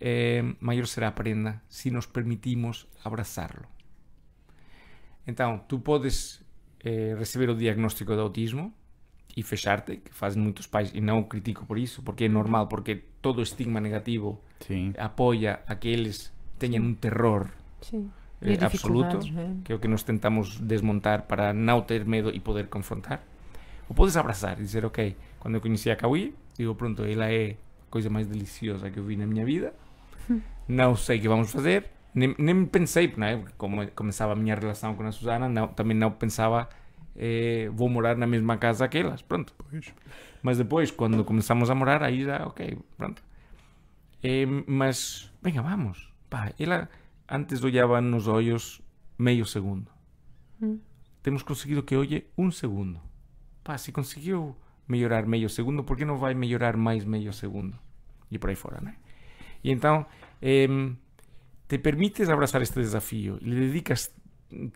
eh, 0.00 0.42
maior 0.60 0.86
será 0.86 1.08
a 1.08 1.12
prenda 1.12 1.62
se 1.68 1.90
nos 1.90 2.06
permitimos 2.06 2.86
abraçarlo. 3.04 3.66
Então, 5.26 5.58
tu 5.66 5.80
podes 5.80 6.44
eh, 6.84 7.14
receber 7.18 7.50
o 7.50 7.56
diagnóstico 7.56 8.14
de 8.14 8.20
autismo 8.20 8.72
e 9.36 9.42
fechar-te, 9.42 9.96
que 9.98 10.14
fazem 10.14 10.42
muitos 10.42 10.66
pais, 10.66 10.90
e 10.94 11.00
não 11.00 11.18
o 11.18 11.24
critico 11.24 11.66
por 11.66 11.76
isso, 11.78 12.02
porque 12.02 12.24
é 12.24 12.28
normal, 12.28 12.68
porque 12.68 13.02
todo 13.20 13.42
estigma 13.42 13.80
negativo 13.80 14.40
Sim. 14.60 14.94
apoia 14.96 15.60
a 15.66 15.74
que 15.74 15.88
eles 15.88 16.32
tenham 16.58 16.84
um 16.84 16.94
terror 16.94 17.50
Sim. 17.82 18.10
eh, 18.40 18.56
absoluto, 18.64 19.18
né? 19.32 19.56
que 19.62 19.72
é 19.72 19.74
o 19.74 19.78
que 19.78 19.88
nós 19.88 20.02
tentamos 20.02 20.58
desmontar 20.60 21.26
para 21.26 21.52
não 21.52 21.82
ter 21.82 22.06
medo 22.06 22.30
e 22.30 22.40
poder 22.40 22.68
confrontar. 22.68 23.22
Ou 23.88 23.94
podes 23.94 24.16
abraçar 24.16 24.58
e 24.58 24.62
dizer, 24.62 24.84
ok, 24.84 25.16
quando 25.38 25.56
eu 25.56 25.60
conheci 25.60 25.90
a 25.90 25.96
Kawi, 25.96 26.34
digo, 26.56 26.74
pronto, 26.74 27.04
ela 27.04 27.30
é 27.30 27.56
a 27.86 27.90
coisa 27.90 28.08
mais 28.08 28.26
deliciosa 28.26 28.90
que 28.90 28.98
eu 28.98 29.04
vi 29.04 29.16
na 29.16 29.26
minha 29.26 29.44
vida, 29.44 29.74
não 30.68 30.96
sei 30.96 31.18
o 31.18 31.22
que 31.22 31.28
vamos 31.28 31.50
fazer, 31.50 31.90
nem, 32.14 32.34
nem 32.38 32.64
pensei, 32.64 33.12
não 33.16 33.26
é? 33.26 33.44
como 33.58 33.86
começava 33.92 34.32
a 34.32 34.36
minha 34.36 34.54
relação 34.54 34.94
com 34.94 35.04
a 35.04 35.12
Susana, 35.12 35.48
não, 35.48 35.68
também 35.68 35.96
não 35.96 36.10
pensava, 36.10 36.68
eh, 37.14 37.70
vou 37.72 37.88
morar 37.88 38.16
na 38.16 38.26
mesma 38.26 38.56
casa 38.56 38.88
que 38.88 38.98
elas, 38.98 39.22
pronto. 39.22 39.54
Pois. 39.58 39.92
Mas 40.42 40.58
depois, 40.58 40.90
quando 40.90 41.24
começamos 41.24 41.70
a 41.70 41.74
morar, 41.74 42.02
aí 42.02 42.24
já, 42.24 42.46
ok, 42.46 42.78
pronto. 42.96 43.22
Eh, 44.22 44.46
mas, 44.66 45.30
venga, 45.42 45.62
vamos. 45.62 46.12
Pá, 46.30 46.52
ela 46.58 46.88
antes 47.28 47.62
olhava 47.62 48.00
nos 48.00 48.26
ollos 48.28 48.80
meio 49.18 49.44
segundo. 49.44 49.90
Hum. 50.60 50.80
Temos 51.22 51.42
conseguido 51.42 51.82
que 51.82 51.96
olhe 51.96 52.26
um 52.38 52.50
segundo. 52.50 53.00
Pá, 53.62 53.76
se 53.76 53.92
conseguiu 53.92 54.56
melhorar 54.88 55.26
meio 55.26 55.48
segundo, 55.48 55.84
por 55.84 55.96
que 55.96 56.04
não 56.04 56.16
vai 56.16 56.34
melhorar 56.34 56.76
mais 56.76 57.04
meio 57.04 57.32
segundo? 57.32 57.78
E 58.30 58.38
por 58.38 58.50
aí 58.50 58.56
fora, 58.56 58.80
né? 58.80 58.96
E 59.64 59.70
então, 59.70 60.06
em, 60.42 60.96
te 61.68 61.78
permites 61.78 62.28
abraçar 62.28 62.62
este 62.62 62.80
desafio 62.80 63.38
lhe 63.42 63.54
dedicas 63.66 64.12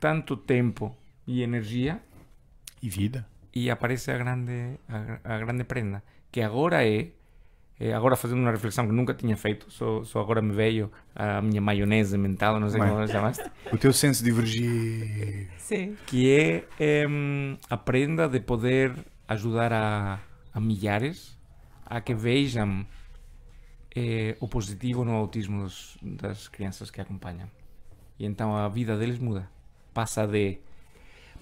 tanto 0.01 0.37
tempo 0.37 0.97
e 1.27 1.43
energia 1.43 2.01
E 2.83 2.89
vida. 2.89 3.27
e 3.55 3.71
aparece 3.71 4.11
a 4.11 4.19
grande 4.19 4.79
a, 4.89 5.35
a 5.35 5.39
grande 5.39 5.65
prenda 5.65 6.03
que 6.33 6.41
agora 6.41 6.85
é 6.87 7.11
é, 7.79 7.95
agora 7.95 8.15
fazendo 8.15 8.41
uma 8.41 8.51
reflexão 8.51 8.87
que 8.87 8.93
nunca 8.93 9.15
tinha 9.15 9.37
feito 9.39 9.71
só, 9.71 10.05
só 10.05 10.21
agora 10.21 10.43
me 10.43 10.53
veio 10.53 10.91
a 11.15 11.41
minha 11.41 11.61
maionese 11.63 12.19
mental 12.19 12.61
não 12.61 12.69
sei 12.69 12.79
Bem. 12.81 12.91
como 12.91 13.07
chamaste 13.09 13.49
O 13.73 13.79
teu 13.79 13.93
senso 13.93 14.23
divergiu. 14.23 14.69
Sim. 15.57 15.97
que 16.07 16.31
é 16.31 16.65
em, 16.79 17.57
a 17.71 17.77
prenda 17.77 18.29
de 18.29 18.41
poder 18.41 18.93
ajudar 19.29 19.73
a, 19.73 20.19
a 20.53 20.61
milhares 20.61 21.39
a 21.87 22.01
que 22.01 22.15
vejam 22.15 22.85
eh, 23.95 24.37
o 24.41 24.47
positivo 24.49 25.05
no 25.05 25.13
autismo 25.13 25.63
dos- 25.65 25.97
das 26.03 26.49
crianças 26.49 26.91
que 26.91 27.01
acompanham 27.01 27.51
e 28.19 28.25
então 28.27 28.57
a 28.57 28.69
vida 28.69 28.97
deles 28.97 29.19
muda 29.19 29.49
passa 29.93 30.27
de 30.27 30.59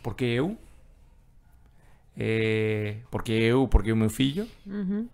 porque 0.03 0.25
eu 0.25 0.57
eh, 2.17 2.97
porque 3.11 3.33
eu 3.33 3.69
porque 3.69 3.93
o 3.93 3.97
meu 3.97 4.11
filho 4.11 4.49
Uhum. 4.67 5.09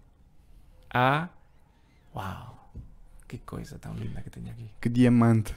a 0.90 1.28
uau 2.14 2.72
que 3.28 3.38
coisa 3.38 3.78
tão 3.78 3.94
linda 3.94 4.20
que 4.22 4.30
tenho 4.30 4.50
aqui 4.50 4.70
Que 4.80 4.88
diamante. 4.88 5.54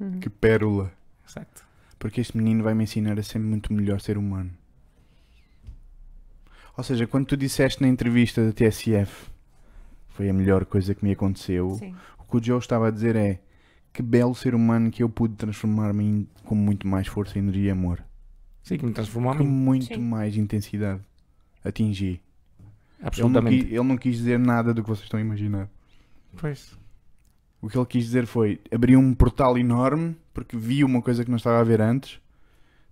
Uhum. 0.00 0.18
Que 0.20 0.28
pérola. 0.28 0.92
exato 1.26 1.64
Porque 1.98 2.20
este 2.20 2.36
menino 2.36 2.62
vai 2.62 2.74
me 2.74 2.84
ensinar 2.84 3.18
a 3.18 3.22
ser 3.22 3.38
muito 3.38 3.72
melhor 3.72 4.00
ser 4.00 4.18
humano. 4.18 4.50
Ou 6.76 6.84
seja, 6.84 7.06
quando 7.06 7.26
tu 7.26 7.36
disseste 7.36 7.80
na 7.80 7.88
entrevista 7.88 8.44
da 8.44 8.52
TSF 8.52 9.30
foi 10.16 10.30
a 10.30 10.32
melhor 10.32 10.64
coisa 10.64 10.94
que 10.94 11.04
me 11.04 11.12
aconteceu, 11.12 11.74
Sim. 11.74 11.94
o 12.18 12.24
que 12.24 12.36
o 12.38 12.42
Joe 12.42 12.58
estava 12.58 12.88
a 12.88 12.90
dizer 12.90 13.14
é 13.16 13.38
que 13.92 14.02
belo 14.02 14.34
ser 14.34 14.54
humano 14.54 14.90
que 14.90 15.02
eu 15.02 15.08
pude 15.08 15.34
transformar-me 15.34 16.26
com 16.44 16.54
muito 16.54 16.86
mais 16.88 17.06
força, 17.06 17.38
energia 17.38 17.64
e 17.68 17.70
amor. 17.70 18.02
sim 18.62 18.76
que 18.78 18.84
me 18.86 18.92
transformou 18.92 19.34
Com 19.36 19.44
muito 19.44 19.86
Sim. 19.86 19.98
mais 19.98 20.36
intensidade. 20.36 21.00
Atingi. 21.64 22.04
Ele 22.06 22.20
não, 23.00 23.06
absolutamente 23.08 23.64
quis, 23.64 23.72
ele 23.72 23.82
não 23.84 23.96
quis 23.96 24.16
dizer 24.16 24.38
nada 24.38 24.72
do 24.72 24.82
que 24.82 24.88
vocês 24.88 25.04
estão 25.04 25.18
a 25.18 25.22
imaginar. 25.22 25.68
pois 26.36 26.76
O 27.60 27.68
que 27.68 27.76
ele 27.76 27.86
quis 27.86 28.04
dizer 28.04 28.26
foi 28.26 28.60
abri 28.72 28.96
um 28.96 29.12
portal 29.14 29.58
enorme 29.58 30.16
porque 30.32 30.56
vi 30.56 30.82
uma 30.82 31.02
coisa 31.02 31.24
que 31.24 31.30
não 31.30 31.36
estava 31.36 31.60
a 31.60 31.64
ver 31.64 31.80
antes, 31.80 32.18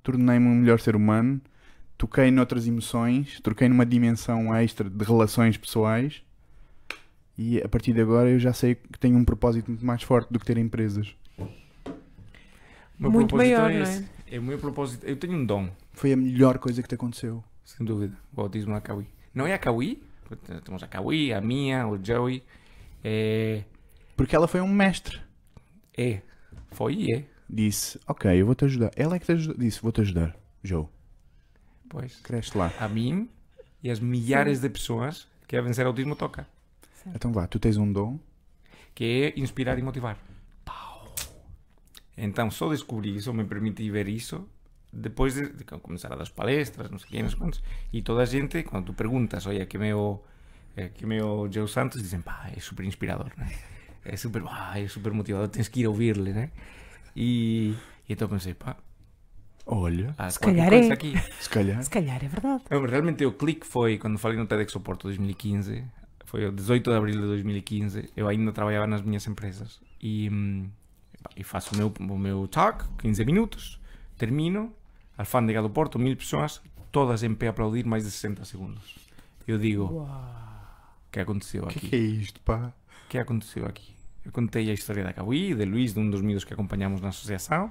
tornei-me 0.03 0.47
um 0.47 0.55
melhor 0.55 0.79
ser 0.81 0.95
humano, 0.97 1.41
toquei 1.97 2.31
noutras 2.31 2.67
emoções, 2.67 3.41
troquei 3.41 3.69
numa 3.69 3.87
dimensão 3.87 4.55
extra 4.55 4.89
de 4.91 5.05
relações 5.05 5.57
pessoais 5.57 6.23
e 7.37 7.61
a 7.63 7.69
partir 7.69 7.93
de 7.93 8.01
agora 8.01 8.29
eu 8.31 8.39
já 8.39 8.53
sei 8.53 8.75
que 8.77 8.99
tenho 8.99 9.17
um 9.17 9.25
propósito 9.25 9.71
muito 9.71 9.85
mais 9.85 10.03
forte 10.03 10.33
do 10.33 10.39
que 10.39 10.47
ter 10.47 10.57
empresas. 10.59 11.15
O 11.39 13.03
meu 13.03 13.11
Muito 13.11 13.29
propósito 13.31 13.57
maior, 13.57 13.71
é 13.71 13.75
não 13.75 13.83
esse. 13.83 14.09
É 14.31 14.39
o 14.39 14.43
meu 14.43 14.59
propósito. 14.59 15.05
Eu 15.05 15.17
tenho 15.17 15.35
um 15.35 15.45
dom, 15.45 15.69
Foi 15.93 16.13
a 16.13 16.17
melhor 16.17 16.59
coisa 16.59 16.81
que 16.83 16.89
te 16.89 16.95
aconteceu. 16.95 17.43
sem 17.65 17.85
dúvida, 17.85 18.17
o 18.35 18.41
autismo 18.41 18.73
na 18.73 18.81
Kawi. 18.81 19.07
Não 19.35 19.47
é 19.47 19.53
a 19.55 19.59
Kawi, 19.59 20.03
temos 20.65 20.83
a 20.83 20.87
Kawi, 20.87 21.33
a 21.33 21.41
minha, 21.41 21.87
o 21.89 22.03
Joey. 22.03 22.43
É, 23.03 23.63
Porque 24.17 24.35
ela 24.35 24.47
foi 24.49 24.61
um 24.61 24.69
mestre. 24.73 25.21
é, 25.97 26.21
foi 26.71 26.95
e 26.95 27.13
é. 27.15 27.25
Disse, 27.51 28.01
ok, 28.07 28.31
eu 28.41 28.47
vou-te 28.47 28.65
ajudar. 28.65 28.91
Ela 28.97 29.17
é 29.17 29.19
que 29.19 29.27
te 29.27 29.33
ajudou. 29.33 29.57
Disse, 29.59 29.81
vou-te 29.83 30.01
ajudar. 30.01 30.35
Joe, 30.63 30.87
Pois. 31.89 32.17
cresce 32.21 32.57
lá. 32.57 32.73
A 32.81 32.89
mim 32.89 33.29
e 33.83 33.91
as 33.91 34.01
milhares 34.01 34.61
de 34.61 34.69
pessoas 34.71 35.29
que 35.47 35.57
a 35.57 35.61
vencer 35.61 35.85
autismo 35.85 36.17
toca. 36.17 36.47
Então 37.15 37.33
vá, 37.33 37.47
tu 37.47 37.59
tens 37.59 37.77
um 37.77 37.93
dom. 37.93 38.19
Que 38.95 39.35
é 39.37 39.41
inspirar 39.41 39.79
e 39.79 39.83
motivar. 39.83 40.17
Então 42.17 42.51
só 42.51 42.69
descobri 42.71 43.17
isso, 43.17 43.35
me 43.35 43.45
permiti 43.45 43.91
ver 43.91 44.09
isso 44.09 44.49
depois 44.95 45.35
de, 45.35 45.53
de 45.53 45.65
começar 45.65 46.13
a 46.13 46.17
dar 46.17 46.29
palestras, 46.31 46.91
não 46.91 46.99
sei 46.99 47.11
quem, 47.11 47.23
não 47.23 47.29
sei 47.29 47.39
quantos. 47.39 47.63
E 47.93 48.01
toda 48.01 48.23
a 48.23 48.25
gente, 48.25 48.63
quando 48.63 48.87
tu 48.87 48.95
perguntas, 48.95 49.47
olha, 49.47 49.67
que 49.67 49.77
meu, 49.77 50.25
eh, 50.77 50.89
que 50.89 51.05
meu 51.05 51.49
Joe 51.51 51.67
Santos, 51.67 52.01
dizem, 52.01 52.21
pá, 52.21 52.49
é 52.57 52.61
super 52.61 52.85
inspirador, 52.85 53.33
né? 53.37 53.53
É 54.05 54.17
super, 54.17 54.43
pá, 54.43 54.79
é 54.79 54.87
super 54.87 55.13
motivador, 55.13 55.49
tens 55.49 55.67
que 55.67 55.81
ir 55.81 55.89
ouvir-lhe, 55.89 56.33
né? 56.33 56.51
E, 57.17 57.75
e 58.09 58.13
então 58.13 58.29
pensei, 58.29 58.55
pá, 58.55 58.77
Olha, 59.67 60.15
Se 60.31 60.39
calhar 60.39 60.73
é. 60.75 60.93
aqui. 60.93 61.15
se 61.41 61.49
calhar. 61.49 61.83
Se 61.83 61.89
calhar 61.89 62.23
é 62.23 62.29
verdade. 62.29 62.65
Não, 62.71 62.85
realmente 62.85 63.25
o 63.25 63.33
clique 63.33 63.67
foi 63.67 63.97
quando 63.97 64.19
falei 64.19 64.37
no 64.37 64.47
TEDx 64.47 64.77
Oporto 64.77 65.05
2015, 65.05 65.83
foi 66.35 66.47
o 66.47 66.51
18 66.51 66.91
de 66.91 66.97
abril 66.97 67.15
de 67.15 67.21
2015, 67.29 68.11
eu 68.17 68.27
ainda 68.27 68.51
trabalhava 68.51 68.89
nas 68.89 69.03
minhas 69.03 69.25
empresas 69.25 69.81
e, 70.03 70.29
hum, 70.29 70.69
e 71.37 71.45
faço 71.45 71.73
o 71.77 71.79
meu, 71.79 71.95
o 71.97 72.19
meu 72.19 72.49
talk, 72.49 72.85
15 72.99 73.25
minutos, 73.25 73.81
termino, 74.19 74.73
alfândega 75.17 75.63
do 75.63 75.71
Porto, 75.71 75.97
mil 75.97 76.17
pessoas, 76.17 76.61
todas 76.91 77.23
em 77.23 77.33
pé 77.37 77.47
a 77.47 77.51
aplaudir 77.51 77.87
mais 77.87 78.03
de 78.03 78.11
60 78.11 78.45
segundos. 78.47 78.97
Eu 79.47 79.61
digo, 79.61 79.85
o 79.85 80.09
que 81.13 81.21
aconteceu 81.21 81.63
O 81.63 81.69
que, 81.69 81.79
aqui? 81.79 81.89
que 81.91 81.95
é 81.95 81.99
isto, 82.01 82.41
pá? 82.41 82.75
O 83.05 83.09
que 83.09 83.17
aconteceu 83.17 83.65
aqui? 83.65 83.95
Eu 84.25 84.33
contei 84.33 84.69
a 84.71 84.75
história 84.75 85.05
da 85.05 85.13
Cauí, 85.13 85.55
de 85.55 85.65
Luís, 85.65 85.95
de 85.95 86.01
um 86.01 86.11
dos 86.11 86.21
miúdos 86.21 86.43
que 86.43 86.53
acompanhamos 86.53 87.01
na 87.01 87.11
associação 87.11 87.71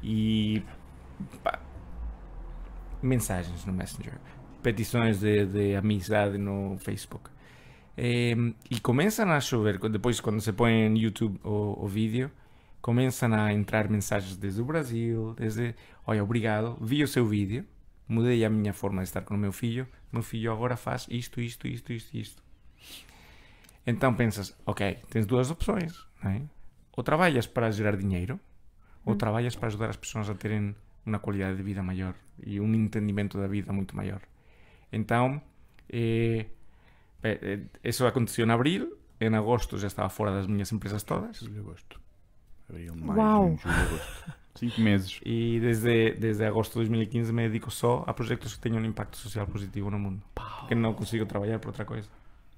e 0.00 0.62
pá, 1.42 1.58
mensagens 3.02 3.64
no 3.64 3.72
Messenger, 3.72 4.14
petições 4.62 5.18
de, 5.18 5.44
de 5.44 5.74
amizade 5.74 6.38
no 6.38 6.78
Facebook. 6.78 7.34
Em, 7.96 8.54
e 8.70 8.78
começam 8.80 9.30
a 9.30 9.40
chover, 9.40 9.78
depois 9.88 10.20
quando 10.20 10.40
se 10.40 10.52
põe 10.52 10.88
no 10.88 10.98
YouTube 10.98 11.40
o, 11.42 11.84
o 11.84 11.88
vídeo, 11.88 12.30
começam 12.82 13.32
a 13.34 13.52
entrar 13.52 13.88
mensagens 13.88 14.36
desde 14.36 14.60
o 14.60 14.64
Brasil, 14.64 15.34
desde, 15.34 15.74
olha, 16.06 16.22
obrigado, 16.22 16.76
vi 16.80 17.02
o 17.02 17.08
seu 17.08 17.26
vídeo, 17.26 17.64
mudei 18.06 18.44
a 18.44 18.50
minha 18.50 18.72
forma 18.74 19.02
de 19.02 19.08
estar 19.08 19.22
com 19.22 19.34
o 19.34 19.38
meu 19.38 19.50
filho, 19.52 19.88
meu 20.12 20.22
filho 20.22 20.52
agora 20.52 20.76
faz 20.76 21.06
isto, 21.10 21.40
isto, 21.40 21.66
isto, 21.66 21.92
isto, 21.92 22.16
isto. 22.16 22.42
Então 23.86 24.12
pensas, 24.14 24.54
ok, 24.66 24.98
tens 25.10 25.26
duas 25.26 25.50
opções, 25.50 26.06
é? 26.24 26.42
Ou 26.96 27.02
trabalhas 27.04 27.46
para 27.46 27.70
gerar 27.70 27.96
dinheiro, 27.96 28.38
ou 29.04 29.14
Hum. 29.14 29.18
trabalhas 29.18 29.54
para 29.56 29.68
ajudar 29.68 29.90
as 29.90 29.96
pessoas 29.96 30.28
a 30.28 30.34
terem 30.34 30.74
uma 31.04 31.18
qualidade 31.18 31.56
de 31.56 31.62
vida 31.62 31.82
maior 31.82 32.14
e 32.44 32.60
um 32.60 32.74
entendimento 32.74 33.38
da 33.38 33.46
vida 33.46 33.72
muito 33.72 33.96
maior. 33.96 34.20
Então, 34.92 35.40
eh, 35.88 36.46
eh, 37.22 37.38
eh, 37.42 37.60
isso 37.88 38.06
aconteceu 38.06 38.46
em 38.46 38.50
abril, 38.50 38.96
em 39.20 39.34
agosto 39.34 39.78
já 39.78 39.86
estava 39.86 40.08
fora 40.08 40.32
das 40.32 40.46
minhas 40.46 40.70
empresas 40.72 41.02
todas, 41.02 41.38
Julho, 41.38 41.60
agosto. 41.60 42.00
Abril, 42.68 42.94
maio, 42.96 43.18
Uau. 43.20 43.56
julho, 43.62 43.74
agosto. 43.74 44.32
Cinco 44.56 44.80
meses. 44.80 45.20
e 45.24 45.60
desde, 45.60 46.14
desde 46.14 46.44
agosto 46.44 46.72
de 46.72 46.78
2015 46.80 47.32
me 47.32 47.42
dedico 47.48 47.70
só 47.70 48.04
a 48.06 48.12
projetos 48.14 48.54
que 48.54 48.60
tenham 48.60 48.80
um 48.80 48.84
impacto 48.84 49.16
social 49.16 49.46
positivo 49.46 49.90
no 49.90 49.98
mundo. 49.98 50.22
Porque 50.34 50.74
não 50.74 50.92
consigo 50.94 51.26
trabalhar 51.26 51.58
por 51.58 51.68
outra 51.68 51.84
coisa. 51.84 52.08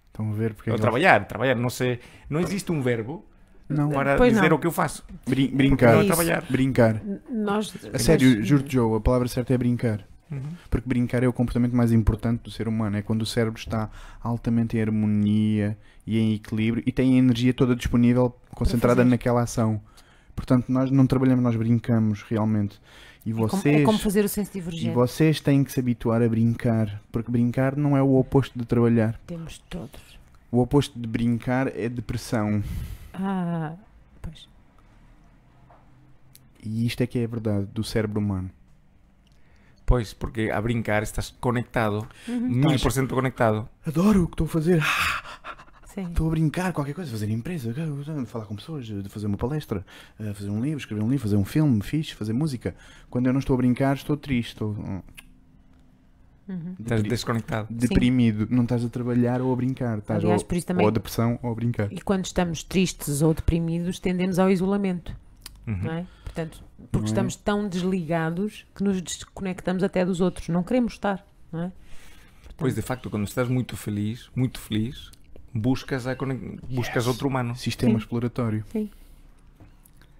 Estão 0.09 0.31
a 0.31 0.35
ver 0.35 0.55
porque 0.55 0.71
é 0.71 0.73
Ou 0.73 0.77
que 0.77 0.83
trabalhar, 0.83 1.25
trabalhar, 1.27 1.55
não 1.55 1.69
sei, 1.71 2.01
não 2.31 2.41
existe 2.41 2.73
um 2.73 2.81
verbo 2.83 3.25
Não, 3.69 3.91
para 3.91 4.17
Pois 4.17 4.33
dizer 4.33 4.49
não. 4.49 4.57
o 4.57 4.59
que 4.61 4.67
eu 4.67 4.73
faço. 4.73 5.05
brin- 5.29 5.55
brincar. 5.55 5.95
não 5.95 6.01
é 6.03 6.07
trabalhar. 6.07 6.45
Brincar. 6.51 6.95
N- 7.05 7.21
Nós, 7.31 7.73
A 7.93 7.99
sério, 7.99 8.43
juro-te, 8.43 8.73
Joe, 8.73 8.97
a 8.97 9.01
palavra 9.01 9.29
certa 9.29 9.53
é 9.55 9.59
brincar. 9.59 10.05
Uhum. 10.31 10.41
Porque 10.69 10.89
brincar 10.89 11.23
é 11.23 11.29
o 11.29 11.33
comportamento 11.33 11.75
mais 11.75 11.93
importante 11.93 12.43
do 12.43 12.51
ser 12.51 12.69
humano. 12.69 12.97
É 12.97 13.03
quando 13.03 13.23
o 13.23 13.27
cérebro 13.27 13.59
está 13.59 13.91
altamente 14.23 14.77
em 14.77 14.81
harmonia 14.81 15.77
e 16.07 16.19
em 16.19 16.35
equilíbrio 16.35 16.83
e 16.87 16.93
tem 16.93 17.15
a 17.15 17.19
energia 17.19 17.55
toda 17.55 17.75
disponível, 17.75 18.35
concentrada 18.55 19.05
naquela 19.05 19.43
ação. 19.43 19.81
Portanto, 20.37 20.71
nós 20.71 20.91
não 20.91 21.07
trabalhamos, 21.07 21.43
nós 21.43 21.57
brincamos 21.57 22.23
realmente. 22.23 22.81
E 23.27 23.33
vocês, 23.33 23.81
é 23.81 23.85
como 23.85 23.99
fazer 23.99 24.25
o 24.25 24.29
senso 24.29 24.51
e 24.53 24.61
divergente. 24.61 24.95
vocês 24.95 25.41
têm 25.41 25.65
que 25.65 25.73
se 25.73 25.81
habituar 25.81 26.23
a 26.23 26.29
brincar. 26.29 27.03
Porque 27.11 27.31
brincar 27.31 27.77
não 27.77 27.97
é 27.97 28.03
o 28.03 28.15
oposto 28.17 28.59
de 28.59 28.65
trabalhar. 28.65 29.21
Temos 29.27 29.59
todos. 29.69 30.01
O 30.51 30.61
oposto 30.61 30.99
de 30.99 31.07
brincar 31.07 31.67
é 31.77 31.89
depressão. 31.89 32.63
Ah, 33.13 33.75
pois. 34.23 34.49
E 36.65 36.87
isto 36.87 37.03
é 37.03 37.07
que 37.07 37.19
é 37.19 37.25
a 37.25 37.29
verdade 37.29 37.67
do 37.67 37.85
cérebro 37.85 38.21
humano. 38.21 38.51
Pois, 39.89 40.13
porque 40.13 40.51
a 40.53 40.61
brincar 40.61 41.03
estás 41.03 41.35
conectado, 41.41 42.07
Uhum. 42.29 42.41
mil 42.41 42.79
por 42.79 42.93
cento 42.93 43.15
conectado. 43.15 43.67
Adoro 43.87 44.25
o 44.25 44.27
que 44.27 44.35
estou 44.35 44.45
a 44.47 44.51
fazer. 44.51 44.83
Sim. 45.87 46.03
Estou 46.11 46.27
a 46.27 46.31
brincar, 46.31 46.73
qualquer 46.75 46.93
coisa, 46.95 47.11
fazer 47.11 47.31
empresa, 47.31 47.75
falar 48.27 48.45
com 48.45 48.55
pessoas, 48.55 48.85
de 48.85 49.09
fazer 49.09 49.27
uma 49.27 49.39
palestra, 49.39 49.85
eh, 50.21 50.35
fazer 50.35 50.51
um 50.51 50.61
livro, 50.61 50.79
escrever 50.79 51.03
um 51.03 51.09
livro, 51.09 51.23
fazer 51.23 51.37
um 51.37 51.45
filme 51.45 51.81
fixe, 51.83 52.15
fazer 52.15 52.35
música. 52.35 52.77
Quando 53.09 53.27
eu 53.29 53.33
não 53.33 53.41
estou 53.41 53.55
a 53.55 53.57
brincar, 53.57 53.97
estou 53.97 54.15
triste. 54.17 54.51
Estou... 54.53 54.73
hum. 54.73 55.01
Estás 56.81 57.01
Depri- 57.03 57.09
desconectado. 57.11 57.69
Deprimido. 57.71 58.47
Não 58.51 58.63
estás 58.65 58.85
a 58.85 58.89
trabalhar 58.89 59.41
ou 59.43 59.53
a 59.53 59.57
brincar. 59.57 59.99
Estás 59.99 60.23
Aliás, 60.23 60.43
ou, 60.43 60.63
também- 60.63 60.85
ou 60.85 60.89
a 60.89 60.93
depressão 60.93 61.39
ou 61.43 61.51
a 61.51 61.55
brincar. 61.55 61.93
E 61.93 62.01
quando 62.01 62.25
estamos 62.27 62.63
tristes 62.63 63.21
ou 63.23 63.35
deprimidos, 63.35 63.99
tendemos 63.99 64.39
ao 64.39 64.51
isolamento, 64.51 65.15
Uhum. 65.67 65.77
não 65.83 65.93
é? 65.93 66.07
Portanto, 66.45 66.65
porque 66.93 67.07
é? 67.07 67.09
estamos 67.11 67.37
tão 67.37 67.69
desligados 67.69 68.65
que 68.75 68.83
nos 68.85 69.01
desconectamos 69.03 69.83
até 69.83 70.05
dos 70.05 70.21
outros. 70.21 70.49
Não 70.49 70.63
queremos 70.63 70.93
estar, 70.95 71.27
não 71.53 71.63
é? 71.65 71.73
Pois, 72.57 72.75
de 72.75 72.83
facto, 72.83 73.09
quando 73.09 73.25
estás 73.27 73.49
muito 73.49 73.77
feliz, 73.77 74.29
muito 74.35 74.59
feliz, 74.59 75.11
buscas, 75.55 76.07
a 76.07 76.17
conex- 76.17 76.61
buscas 76.69 77.07
outro 77.07 77.29
humano. 77.29 77.55
Sistema 77.57 77.93
Sim. 77.93 77.99
exploratório. 77.99 78.65
Sim. 78.73 78.91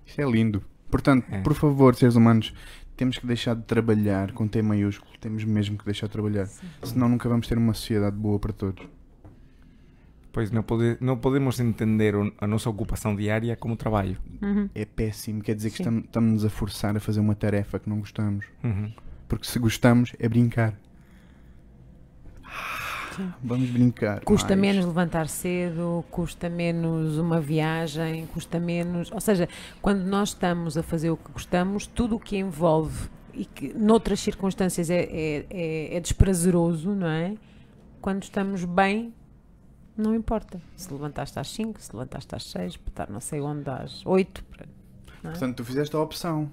Isto 0.07 0.21
é 0.21 0.31
lindo. 0.31 0.63
Portanto, 0.91 1.27
É. 1.31 1.41
por 1.43 1.55
favor, 1.55 1.95
seres 1.95 2.15
humanos, 2.15 2.55
temos 2.97 3.19
que 3.19 3.27
deixar 3.27 3.55
de 3.55 3.63
trabalhar 3.63 4.33
com 4.33 4.47
T 4.49 4.63
maiúsculo. 4.63 5.11
Temos 5.21 5.45
mesmo 5.45 5.77
que 5.77 5.85
deixar 5.85 6.07
de 6.07 6.13
trabalhar. 6.13 6.47
Senão 6.83 7.09
nunca 7.09 7.29
vamos 7.29 7.47
ter 7.47 7.59
uma 7.59 7.75
sociedade 7.75 8.17
boa 8.17 8.39
para 8.39 8.53
todos. 8.53 8.87
Pois 10.39 10.53
não, 10.53 10.63
pode, 10.63 10.97
não 11.01 11.17
podemos 11.19 11.59
entender 11.59 12.15
a 12.41 12.47
nossa 12.47 12.71
ocupação 12.71 13.17
diária 13.17 13.57
como 13.57 13.75
trabalho. 13.77 14.17
Uhum. 14.41 14.69
É 14.73 14.85
péssimo. 14.85 15.43
Quer 15.43 15.57
dizer 15.57 15.71
que 15.71 15.81
estamos- 15.81 16.05
estamos-nos 16.05 16.45
a 16.45 16.49
forçar 16.49 16.97
a 16.97 17.01
fazer 17.01 17.19
uma 17.19 17.35
tarefa 17.35 17.81
que 17.81 17.89
não 17.91 17.99
gostamos. 17.99 18.47
Uhum. 18.63 18.93
Porque 19.27 19.45
se 19.49 19.59
gostamos, 19.59 20.15
é 20.17 20.29
brincar. 20.29 20.79
Sim. 23.17 23.33
Vamos 23.43 23.69
brincar. 23.71 24.21
Custa 24.21 24.51
mais. 24.55 24.61
menos 24.61 24.87
levantar 24.87 25.27
cedo, 25.27 26.05
custa 26.09 26.49
menos 26.49 27.19
uma 27.19 27.41
viagem, 27.41 28.25
custa 28.27 28.61
menos. 28.61 29.11
Ou 29.11 29.21
seja, 29.21 29.49
quando 29.83 30.05
nós 30.05 30.29
estamos 30.29 30.79
a 30.79 30.85
fazer 30.85 31.11
o 31.11 31.17
que 31.17 31.33
gostamos, 31.33 31.85
tudo 31.85 32.15
o 32.15 32.21
que 32.21 32.37
envolve 32.37 33.09
e 33.35 33.45
que 33.45 33.77
noutras 33.77 34.21
circunstâncias 34.21 34.89
é, 34.89 35.01
é, 35.01 35.47
é, 35.51 35.97
é 35.97 36.01
desprazeroso, 36.01 36.95
não 36.95 37.09
é? 37.09 37.35
Quando 38.01 38.23
estamos 38.23 38.65
bem, 38.65 39.13
não 40.01 40.15
importa. 40.15 40.61
Se 40.77 40.93
levantaste 40.93 41.39
às 41.39 41.49
5, 41.49 41.81
se 41.81 41.93
levantaste 41.95 42.35
às 42.35 42.45
6, 42.45 42.77
para 42.77 42.91
estar 42.91 43.11
não 43.11 43.21
sei 43.21 43.41
onde 43.41 43.69
às 43.69 44.05
8. 44.07 44.45
Não 45.23 45.31
é? 45.31 45.33
Portanto, 45.33 45.57
tu 45.57 45.65
fizeste 45.65 45.95
a 45.97 46.01
opção. 46.01 46.51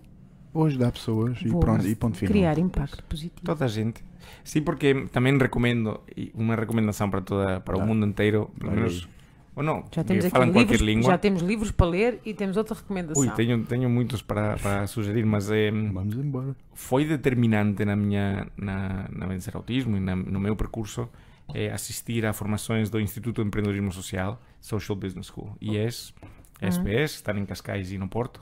Hoje 0.53 0.77
dá 0.77 0.91
pessoas 0.91 1.37
e 1.41 1.49
Vou 1.49 1.59
pronto, 1.59 1.85
e 1.85 1.95
ponto 1.95 2.17
final. 2.17 2.31
Criar 2.31 2.57
impacto 2.57 3.03
positivo. 3.03 3.45
Toda 3.45 3.65
a 3.65 3.67
gente. 3.67 4.03
Sim, 4.43 4.61
porque 4.61 5.07
também 5.11 5.37
recomendo, 5.37 5.99
e 6.15 6.31
uma 6.33 6.55
recomendação 6.55 7.09
para, 7.09 7.21
toda, 7.21 7.59
para 7.59 7.77
o 7.77 7.85
mundo 7.85 8.05
inteiro, 8.05 8.49
pelo 8.57 8.71
menos, 8.71 9.07
ou 9.55 9.63
não, 9.63 9.85
Já 9.91 10.01
que 10.01 10.07
temos 10.07 10.25
aqui 10.25 10.31
falam 10.31 10.51
qualquer 10.51 10.71
livros, 10.71 10.81
língua. 10.81 11.11
já 11.11 11.17
temos 11.17 11.41
livros 11.41 11.71
para 11.71 11.87
ler 11.87 12.21
e 12.25 12.33
temos 12.33 12.57
outra 12.57 12.75
recomendação. 12.75 13.21
Ui, 13.21 13.29
tenho, 13.31 13.63
tenho 13.65 13.89
muitos 13.89 14.21
para, 14.21 14.57
para 14.57 14.87
sugerir, 14.87 15.25
mas 15.25 15.49
eh, 15.49 15.71
Vamos 15.71 16.15
embora. 16.15 16.55
foi 16.73 17.05
determinante 17.05 17.85
na 17.85 17.95
minha 17.95 18.47
na, 18.57 19.07
na 19.11 19.25
Vencer 19.27 19.55
Autismo 19.55 19.95
e 19.95 19.99
na, 19.99 20.15
no 20.15 20.39
meu 20.39 20.55
percurso 20.55 21.07
eh, 21.53 21.71
assistir 21.71 22.25
a 22.25 22.33
formações 22.33 22.89
do 22.89 22.99
Instituto 22.99 23.41
de 23.41 23.47
Empreendedorismo 23.47 23.91
Social, 23.91 24.41
Social 24.59 24.95
Business 24.97 25.27
School, 25.27 25.55
IES, 25.61 26.13
SPS, 26.61 27.15
están 27.15 27.37
em 27.37 27.45
Cascais 27.45 27.91
e 27.91 27.97
no 27.97 28.07
Porto. 28.09 28.41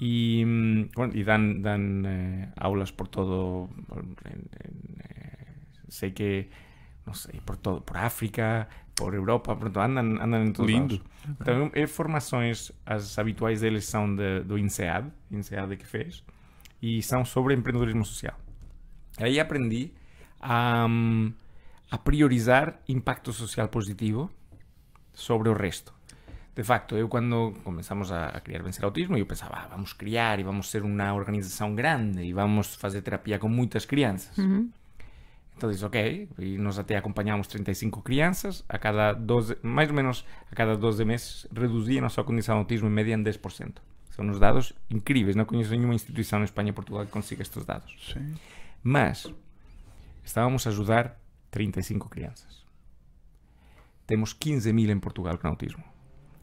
E, 0.00 0.44
mm, 0.44 0.90
bueno, 0.94 1.12
y 1.14 1.22
dan, 1.24 1.62
dan 1.62 2.04
eh, 2.04 2.48
aulas 2.56 2.92
por 2.92 3.08
todo, 3.08 3.70
en- 3.96 4.44
en, 4.60 4.80
eh, 5.00 5.46
sei 5.88 6.12
que, 6.12 6.50
no 7.06 7.14
sei, 7.14 7.40
por 7.40 7.56
todo, 7.56 7.80
por 7.80 7.96
África, 7.96 8.68
por 8.94 9.14
Europa, 9.14 9.56
pronto, 9.56 9.80
andan, 9.80 10.20
andan 10.20 10.42
en 10.48 10.52
todos 10.52 10.68
Lindo. 10.70 10.96
lados. 10.96 11.38
Então, 11.40 11.70
é 11.74 11.86
formações, 11.86 12.72
as 12.84 13.18
habituais 13.18 13.60
deles 13.60 13.84
são 13.86 14.14
de, 14.14 14.40
do 14.44 14.58
INSEAD, 14.58 15.08
INSEAD 15.30 15.76
que 15.76 15.86
fez, 15.86 16.22
e 16.82 17.00
são 17.02 17.24
sobre 17.24 17.54
empreendedorismo 17.54 18.04
social. 18.04 18.36
Aí 19.18 19.40
aprendi 19.40 19.92
a, 20.40 20.84
hum, 20.88 21.32
a 21.90 21.98
priorizar 21.98 22.80
impacto 22.88 23.32
social 23.32 23.68
positivo 23.68 24.30
sobre 25.12 25.48
o 25.48 25.54
resto. 25.54 25.94
De 26.56 26.64
facto, 26.64 26.96
eu 26.96 27.08
quando 27.08 27.52
começamos 27.62 28.10
a, 28.10 28.40
criar 28.40 28.62
Vencer 28.62 28.84
Autismo, 28.84 29.16
eu 29.18 29.26
pensava, 29.26 29.56
ah, 29.56 29.68
vamos 29.68 29.92
criar 29.92 30.40
e 30.40 30.42
vamos 30.42 30.70
ser 30.70 30.82
uma 30.82 31.12
organização 31.12 31.74
grande 31.74 32.22
e 32.22 32.32
vamos 32.32 32.74
fazer 32.76 33.02
terapia 33.02 33.38
com 33.38 33.48
muitas 33.48 33.84
crianças. 33.84 34.36
Uhum. 34.38 34.70
Então 35.56 35.70
diz, 35.70 35.82
ok, 35.82 36.28
e 36.38 36.58
nós 36.58 36.78
até 36.78 36.96
acompanhamos 36.96 37.46
35 37.46 38.02
crianças, 38.02 38.64
a 38.68 38.78
cada 38.78 39.12
12, 39.12 39.58
mais 39.62 39.88
ou 39.88 39.94
menos 39.94 40.24
a 40.50 40.54
cada 40.54 40.76
12 40.76 41.04
meses 41.04 41.48
reduzían 41.52 42.04
a 42.04 42.12
súa 42.12 42.24
condición 42.24 42.56
de 42.56 42.64
autismo 42.64 42.88
en 42.88 42.96
media 42.96 43.16
en 43.16 43.24
10%. 43.24 43.80
Son 44.16 44.28
uns 44.28 44.40
dados 44.40 44.72
incríveis, 44.88 45.36
non 45.36 45.44
coñezo 45.44 45.76
nenhuma 45.76 45.96
institución 45.96 46.40
en 46.40 46.48
España 46.48 46.72
e 46.72 46.76
Portugal 46.76 47.04
que 47.04 47.12
consiga 47.12 47.44
estes 47.44 47.68
dados. 47.68 47.92
Sim. 48.00 48.36
Mas 48.80 49.28
estábamos 50.24 50.64
a 50.64 50.72
ajudar 50.72 51.20
35 51.56 52.10
crianças. 52.10 52.66
Temos 54.04 54.38
15.000 54.38 54.90
en 54.90 55.00
Portugal 55.00 55.38
con 55.40 55.48
autismo. 55.48 55.84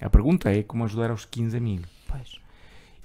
A 0.01 0.09
pergunta 0.09 0.49
é 0.49 0.65
como 0.65 0.85
ajudar 0.85 1.11
aos 1.11 1.29
15.000. 1.29 1.85
Pois. 2.09 2.41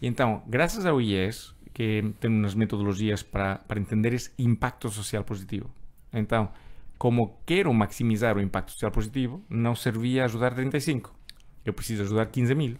E 0.01 0.09
então, 0.09 0.43
graças 0.47 0.87
ao 0.87 1.03
IES, 1.03 1.55
que 1.75 2.15
tem 2.19 2.31
umas 2.31 2.55
metodologias 2.55 3.23
para, 3.23 3.59
para 3.69 3.79
entender 3.79 4.15
esse 4.15 4.33
impacto 4.39 4.89
social 4.89 5.23
positivo. 5.23 5.69
Então, 6.11 6.49
como 6.97 7.37
quero 7.45 7.73
maximizar 7.75 8.39
o 8.39 8.41
impacto 8.41 8.73
social 8.73 8.91
positivo, 8.91 9.45
não 9.51 9.75
servia 9.75 10.25
ajudar 10.25 10.55
35. 10.55 11.15
Eu 11.63 11.75
preciso 11.75 12.05
ajudar 12.05 12.25
15 12.25 12.55
mil. 12.55 12.79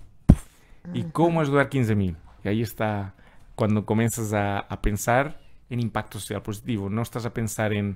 E 0.95 1.05
como 1.05 1.39
ajudar 1.41 1.67
15 1.67 1.95
mil? 1.95 2.17
E 2.43 2.49
aí 2.49 2.63
está 2.63 3.13
quando 3.55 3.83
começas 3.83 4.33
a, 4.33 4.65
a 4.71 4.77
pensar 4.77 5.39
em 5.71 5.79
impacto 5.85 6.19
social 6.19 6.41
positivo. 6.41 6.89
Não 6.89 7.03
estás 7.03 7.27
a 7.27 7.31
pensar 7.31 7.73
em 7.73 7.95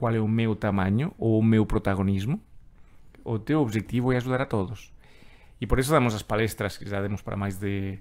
qual 0.00 0.14
é 0.14 0.20
o 0.20 0.26
meu 0.26 0.56
tamanho 0.56 1.12
ou 1.18 1.38
o 1.38 1.42
meu 1.42 1.66
protagonismo. 1.66 2.40
O 3.22 3.38
teu 3.38 3.60
objetivo 3.60 4.12
é 4.12 4.16
ajudar 4.16 4.40
a 4.40 4.46
todos. 4.46 4.90
E 5.60 5.66
por 5.66 5.78
isso 5.78 5.90
damos 5.90 6.14
as 6.14 6.22
palestras 6.22 6.78
que 6.78 6.88
já 6.88 7.02
demos 7.02 7.20
para 7.20 7.36
mais 7.36 7.56
de. 7.58 7.98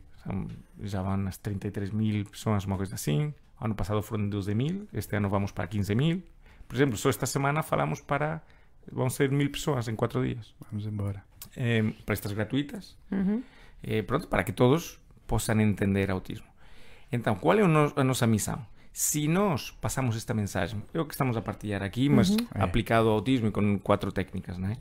Já 0.81 1.01
vão 1.01 1.27
as 1.27 1.37
33 1.37 1.91
mil 1.91 2.25
pessoas, 2.25 2.63
uma 2.65 2.77
coisa 2.77 2.95
assim. 2.95 3.33
Ano 3.59 3.75
passado 3.75 4.01
foram 4.01 4.29
12 4.29 4.55
mil, 4.55 4.87
este 4.93 5.15
ano 5.17 5.27
vamos 5.29 5.51
para 5.51 5.67
15 5.67 5.93
mil. 5.93 6.23
Por 6.67 6.75
exemplo, 6.75 6.95
só 6.97 7.09
esta 7.09 7.25
semana 7.25 7.61
falamos 7.61 7.99
para. 8.01 8.41
Vão 8.91 9.09
ser 9.09 9.29
mil 9.29 9.49
pessoas 9.51 9.87
em 9.89 9.95
quatro 9.95 10.25
dias. 10.25 10.55
Vamos 10.71 10.85
embora. 10.87 11.21
Eh, 11.57 11.83
palestras 12.05 12.31
gratuitas. 12.33 12.97
Uhum. 13.11 13.43
eh, 13.83 14.01
pronto, 14.03 14.27
para 14.27 14.43
que 14.43 14.53
todos 14.53 14.99
possam 15.27 15.59
entender 15.59 16.09
autismo. 16.09 16.47
Então, 17.11 17.35
qual 17.35 17.57
é 17.59 17.63
o 17.63 17.67
no- 17.67 17.91
a 17.95 18.03
nossa 18.03 18.25
missão? 18.25 18.65
Se 19.01 19.29
nós 19.29 19.71
passamos 19.71 20.17
esta 20.17 20.33
mensagem, 20.33 20.83
é 20.93 20.99
o 20.99 21.05
que 21.05 21.13
estamos 21.13 21.37
a 21.37 21.41
partilhar 21.41 21.81
aqui, 21.81 22.09
mas 22.09 22.31
É. 22.53 22.61
aplicado 22.61 23.07
ao 23.07 23.13
autismo 23.15 23.47
e 23.47 23.51
com 23.51 23.79
quatro 23.79 24.11
técnicas, 24.11 24.57
né? 24.57 24.75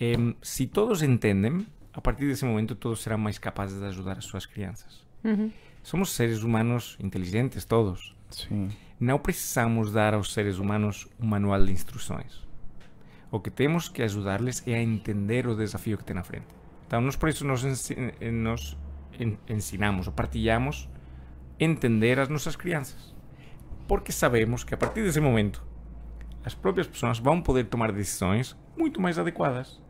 Em, 0.00 0.34
se 0.42 0.66
todos 0.66 1.00
entendem, 1.00 1.64
a 1.94 2.00
partir 2.00 2.26
desse 2.26 2.44
momento 2.44 2.74
todos 2.74 3.00
serão 3.00 3.18
mais 3.18 3.38
capazes 3.38 3.78
de 3.78 3.84
ajudar 3.86 4.18
as 4.18 4.24
suas 4.24 4.46
crianças. 4.46 5.06
Uhum. 5.22 5.52
Somos 5.80 6.10
seres 6.10 6.42
humanos 6.42 6.96
inteligentes 6.98 7.64
todos. 7.64 8.16
Sim. 8.30 8.68
Não 8.98 9.16
precisamos 9.16 9.92
dar 9.92 10.12
aos 10.12 10.32
seres 10.32 10.58
humanos 10.58 11.06
um 11.20 11.26
manual 11.28 11.64
de 11.64 11.70
instruções. 11.70 12.44
O 13.30 13.38
que 13.38 13.48
temos 13.48 13.88
que 13.88 14.02
ajudar-lhes 14.02 14.66
é 14.66 14.74
a 14.74 14.82
entender 14.82 15.46
o 15.46 15.54
desafio 15.54 15.96
que 15.96 16.02
tem 16.04 16.16
na 16.16 16.24
frente. 16.24 16.46
Então, 16.88 17.00
nós 17.00 17.14
por 17.14 17.28
isso 17.28 17.44
nos, 17.44 17.62
ensi- 17.64 17.94
eh, 18.20 18.28
nos 18.32 18.76
en- 19.20 19.38
ensinamos 19.48 20.08
ou 20.08 20.12
partilhamos 20.12 20.88
entender 21.60 22.18
as 22.18 22.28
nossas 22.28 22.56
crianças. 22.56 23.14
Porque 23.86 24.12
sabemos 24.12 24.64
que 24.64 24.74
a 24.74 24.76
partir 24.76 25.02
desse 25.04 25.20
momento 25.20 25.62
as 26.44 26.54
próprias 26.54 26.86
pessoas 26.86 27.18
vão 27.18 27.40
poder 27.42 27.64
tomar 27.64 27.90
decisões 27.92 28.56
muito 28.76 29.00
mais 29.00 29.18
adequadas. 29.18 29.80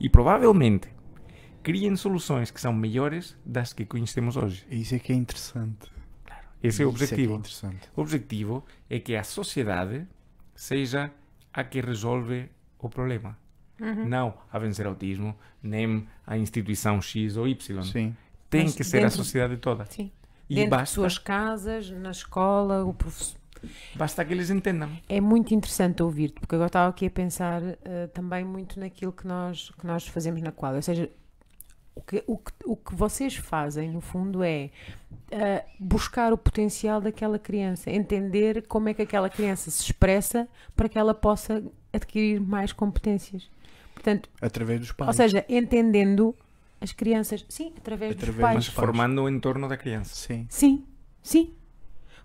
E 0.00 0.08
provavelmente 0.08 0.88
criem 1.62 1.94
soluções 1.96 2.50
que 2.50 2.60
são 2.60 2.72
melhores 2.72 3.36
das 3.44 3.72
que 3.72 3.84
conhecemos 3.86 4.36
hoje. 4.36 4.66
Isso 4.70 4.94
é 4.94 4.98
que 4.98 5.12
é 5.12 5.16
interessante. 5.16 5.90
Esse 6.62 6.82
é 6.82 6.86
o 6.86 6.90
Isso 6.90 6.98
que 6.98 7.04
objetivo. 7.04 7.32
é 7.34 7.36
interessante. 7.36 7.88
O 7.96 8.00
objetivo 8.00 8.64
é 8.90 8.98
que 8.98 9.16
a 9.16 9.24
sociedade 9.24 10.06
seja 10.54 11.10
a 11.52 11.64
que 11.64 11.80
resolve 11.80 12.48
o 12.78 12.88
problema. 12.88 13.36
Não 14.06 14.34
a 14.52 14.58
vencer 14.60 14.86
autismo, 14.86 15.36
nem 15.62 16.06
a 16.26 16.36
instituição 16.38 17.00
X 17.02 17.36
ou 17.36 17.48
Y. 17.48 17.82
Sim. 17.82 18.16
Tem 18.48 18.64
Mas 18.64 18.74
que 18.76 18.84
ser 18.84 18.98
a 18.98 19.00
dentro- 19.02 19.16
sociedade 19.16 19.56
toda. 19.56 19.84
Sim. 19.86 20.12
E 20.48 20.54
Dentro 20.54 20.70
de 20.70 20.76
basta, 20.76 20.94
suas 20.94 21.18
casas, 21.18 21.90
na 21.90 22.10
escola, 22.12 22.84
o 22.84 22.92
professor. 22.94 23.40
Basta 23.94 24.24
que 24.24 24.32
eles 24.32 24.50
entendam. 24.50 24.90
É 25.08 25.20
muito 25.20 25.54
interessante 25.54 26.02
ouvir-te, 26.02 26.40
porque 26.40 26.54
agora 26.54 26.68
estava 26.68 26.90
aqui 26.90 27.06
a 27.06 27.10
pensar 27.10 27.62
eh, 27.62 28.06
também 28.12 28.44
muito 28.44 28.78
naquilo 28.78 29.12
que 29.12 29.26
nós, 29.26 29.70
que 29.78 29.86
nós 29.86 30.06
fazemos 30.06 30.40
na 30.42 30.52
qual. 30.52 30.74
Ou 30.74 30.82
seja, 30.82 31.10
o 31.94 32.00
que, 32.00 32.24
o, 32.26 32.38
que, 32.38 32.52
o 32.64 32.76
que 32.76 32.94
vocês 32.94 33.36
fazem, 33.36 33.90
no 33.90 34.00
fundo, 34.00 34.42
é 34.42 34.70
eh, 35.30 35.64
buscar 35.78 36.32
o 36.32 36.38
potencial 36.38 37.00
daquela 37.00 37.38
criança, 37.38 37.90
entender 37.90 38.66
como 38.66 38.88
é 38.88 38.94
que 38.94 39.02
aquela 39.02 39.28
criança 39.28 39.70
se 39.70 39.82
expressa 39.82 40.48
para 40.74 40.88
que 40.88 40.98
ela 40.98 41.14
possa 41.14 41.62
adquirir 41.92 42.40
mais 42.40 42.72
competências. 42.72 43.50
Portanto, 43.94 44.28
Através 44.40 44.80
dos 44.80 44.92
pais. 44.92 45.08
ou 45.08 45.12
seja, 45.12 45.44
entendendo 45.48 46.34
as 46.80 46.92
crianças, 46.92 47.44
sim, 47.48 47.72
através, 47.76 48.14
dos 48.14 48.22
Através 48.22 48.40
pais. 48.40 48.54
Mas 48.56 48.64
dos 48.64 48.74
pais. 48.74 48.86
formando 48.86 49.22
o 49.22 49.28
entorno 49.28 49.68
da 49.68 49.76
criança. 49.76 50.14
Sim. 50.14 50.46
Sim, 50.48 50.84
sim. 51.22 51.54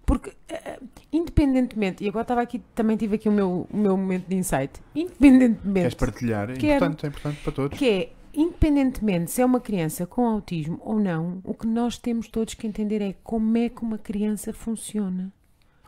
Porque, 0.08 0.32
eh, 0.48 0.80
independentemente, 1.12 2.02
e 2.02 2.08
agora 2.08 2.22
estava 2.22 2.42
aqui, 2.42 2.60
também 2.74 2.96
tive 2.96 3.18
aqui 3.18 3.28
o 3.28 3.32
meu, 3.32 3.68
o 3.70 3.78
meu 3.78 3.98
momento 3.98 4.26
de 4.26 4.38
insight, 4.38 4.82
independentemente, 4.96 5.82
Queres 5.82 5.94
partilhar? 5.96 6.50
É 6.50 6.54
Quero. 6.54 6.86
importante, 6.86 7.06
é 7.06 7.10
importante 7.10 7.44
para 7.44 7.52
todos. 7.52 7.78
que 7.78 7.90
é, 7.90 8.14
independentemente 8.34 9.30
se 9.32 9.42
é 9.42 9.46
uma 9.46 9.60
criança 9.60 10.08
com 10.08 10.26
autismo 10.26 10.80
ou 10.82 10.98
não, 10.98 11.42
o 11.44 11.54
que 11.54 11.68
nós 11.68 11.98
temos 11.98 12.30
todos 12.30 12.54
que 12.54 12.66
entender 12.66 13.02
é 13.02 13.16
como 13.22 13.58
é 13.58 13.68
que 13.68 13.82
uma 13.84 13.98
criança 13.98 14.54
funciona. 14.54 15.30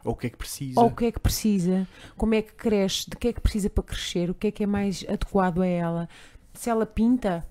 Ou 0.04 0.12
o 0.12 0.16
que 0.18 0.28
é 0.28 0.30
que 0.30 0.38
precisa? 0.38 0.82
Ou 0.82 0.88
o 0.88 0.96
que 0.96 1.06
é 1.06 1.12
que 1.14 1.20
precisa, 1.22 1.88
como 2.18 2.34
é 2.36 2.42
que 2.42 2.54
cresce, 2.54 3.10
de 3.10 3.16
que 3.16 3.30
é 3.30 3.34
que 3.34 3.40
precisa 3.40 3.70
para 3.70 3.86
crescer, 3.86 4.30
o 4.30 4.34
que 4.34 4.48
é 4.48 4.52
que 4.52 4.64
é 4.64 4.68
mais 4.68 5.06
adequado 5.08 5.62
a 5.62 5.66
ela. 5.66 6.10
Se 6.54 6.70
ela 6.70 6.86
pinta, 6.86 7.48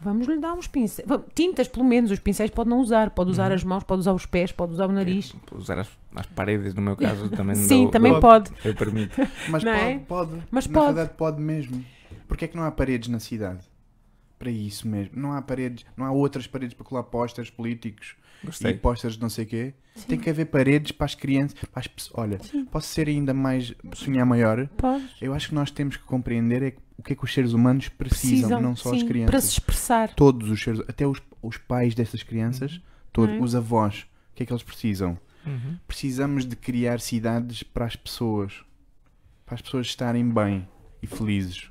vamos 0.00 0.26
lhe 0.26 0.38
dar 0.38 0.52
uns 0.54 0.66
pincéis. 0.66 1.06
Vamos- 1.08 1.26
Tintas, 1.34 1.68
pelo 1.68 1.84
menos, 1.84 2.10
os 2.10 2.18
pincéis 2.18 2.50
pode 2.50 2.68
não 2.68 2.80
usar. 2.80 3.10
Pode 3.10 3.30
usar 3.30 3.48
Uhum. 3.50 3.54
as 3.56 3.64
mãos, 3.64 3.84
pode 3.84 4.00
usar 4.00 4.12
os 4.12 4.26
pés, 4.26 4.52
pode 4.52 4.72
usar 4.72 4.86
o 4.88 4.92
nariz. 4.92 5.34
Eh, 5.34 5.54
usar 5.56 5.78
as, 5.78 5.88
as 6.14 6.26
paredes, 6.26 6.74
no 6.74 6.82
meu 6.82 6.96
caso, 6.96 7.28
também 7.30 7.54
Sim, 7.56 7.82
dou- 7.84 7.90
também 7.90 8.12
dou- 8.12 8.20
pode. 8.20 8.50
Eu 8.64 8.74
permito. 8.74 9.14
Mas 9.48 9.64
Não 9.64 9.72
pode, 9.72 9.84
é? 9.84 9.98
pode. 10.00 10.42
Mas 10.50 10.66
Na 10.66 10.72
pode. 10.80 10.94
verdade 10.94 11.16
pode 11.16 11.40
mesmo. 11.40 11.84
Porquê 12.28 12.44
é 12.46 12.48
que 12.48 12.56
não 12.56 12.64
há 12.64 12.70
paredes 12.70 13.08
na 13.08 13.18
cidade? 13.20 13.60
Para 14.38 14.50
isso 14.50 14.86
mesmo. 14.88 15.12
Não 15.18 15.32
há 15.32 15.40
paredes, 15.40 15.86
não 15.96 16.04
há 16.04 16.10
outras 16.12 16.46
paredes 16.46 16.74
para 16.74 16.84
colar 16.84 17.02
pósteres 17.04 17.50
políticos 17.50 18.16
e 18.42 18.46
Gostei. 18.46 18.74
pósteres 18.74 19.16
de 19.16 19.22
não 19.22 19.28
sei 19.30 19.44
o 19.44 19.48
quê. 19.48 19.74
Tem 20.08 20.18
que 20.18 20.28
haver 20.28 20.46
paredes 20.46 20.90
para 20.92 21.04
as 21.06 21.14
crianças, 21.14 21.58
para 21.70 21.80
as 21.80 21.86
pessoas. 21.86 22.18
Olha, 22.18 22.40
posso 22.70 22.88
ser 22.88 23.08
ainda 23.08 23.32
mais 23.32 23.72
sonhar 23.94 24.26
maior? 24.26 24.66
Pode. 24.76 25.04
Eu 25.20 25.32
acho 25.32 25.48
que 25.50 25.54
nós 25.54 25.70
temos 25.70 25.96
que 25.96 26.02
compreender 26.04 26.62
é 26.62 26.74
o 26.98 27.02
que 27.02 27.12
é 27.12 27.16
que 27.16 27.24
os 27.24 27.32
seres 27.32 27.52
humanos 27.52 27.88
precisam, 27.88 28.48
Precisam, 28.48 28.60
não 28.60 28.74
só 28.76 28.90
sim, 28.90 28.96
as 28.96 29.02
para 29.02 29.08
crianças. 29.12 29.44
se 29.44 29.50
expressar. 29.52 30.14
Todos 30.14 30.50
os 30.50 30.60
seres, 30.62 30.80
até 30.88 31.06
os, 31.06 31.20
os 31.42 31.56
pais 31.56 31.94
dessas 31.94 32.22
crianças, 32.22 32.80
todos, 33.12 33.34
Não 33.34 33.42
é? 33.42 33.44
os 33.44 33.54
avós, 33.54 34.00
o 34.32 34.34
que 34.36 34.42
é 34.42 34.46
que 34.46 34.52
eles 34.52 34.62
precisam? 34.62 35.18
Uhum. 35.46 35.76
Precisamos 35.86 36.44
de 36.46 36.56
criar 36.56 37.00
cidades 37.00 37.62
para 37.62 37.84
as 37.84 37.94
pessoas, 37.96 38.64
para 39.46 39.54
as 39.56 39.62
pessoas 39.62 39.86
estarem 39.86 40.28
bem 40.28 40.66
e 41.02 41.06
felizes. 41.06 41.68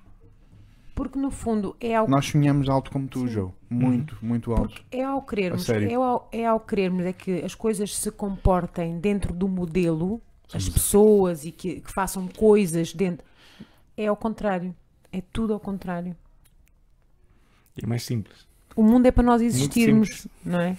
Porque 0.96 1.18
no 1.18 1.32
fundo 1.32 1.76
é 1.80 1.96
ao, 1.96 2.08
Nós 2.08 2.26
sonhamos 2.28 2.70
alto 2.70 2.92
como 2.92 3.08
tu, 3.08 3.22
Sim. 3.22 3.28
Joe. 3.28 3.50
Muito, 3.70 4.16
muito 4.22 4.52
alto. 4.52 4.70
porque 4.82 4.84
é 4.98 5.04
ao 5.04 5.22
querermos, 5.24 5.68
é 5.68 5.94
ao, 5.96 6.30
é 6.32 6.46
ao 6.46 6.60
querermos 6.60 7.04
é 7.06 7.12
que 7.14 7.42
as 7.44 7.56
coisas 7.56 7.96
se 7.98 8.12
comportem 8.12 9.00
dentro 9.00 9.34
do 9.34 9.48
modelo, 9.48 10.22
as 10.54 10.64
Somos- 10.66 10.70
pessoas 10.70 11.46
e 11.46 11.52
que, 11.52 11.82
que 11.82 11.92
façam 11.92 12.28
coisas 12.28 12.94
dentro. 12.94 13.26
É 13.98 14.06
ao 14.08 14.16
contrário. 14.16 14.76
É 15.12 15.22
tudo 15.22 15.54
ao 15.54 15.60
contrário. 15.60 16.16
É 17.82 17.86
mais 17.88 18.04
simples. 18.04 18.46
O 18.76 18.84
mundo 18.84 19.06
é 19.08 19.12
para 19.12 19.24
nós 19.24 19.42
existirmos, 19.42 20.28
não 20.46 20.60
é? 20.60 20.78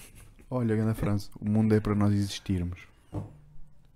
Olha, 0.50 0.76
grande 0.76 0.94
França, 0.94 1.28
o 1.40 1.48
mundo 1.48 1.74
é 1.74 1.80
para 1.80 1.94
nós 1.94 2.12
existirmos. 2.12 2.78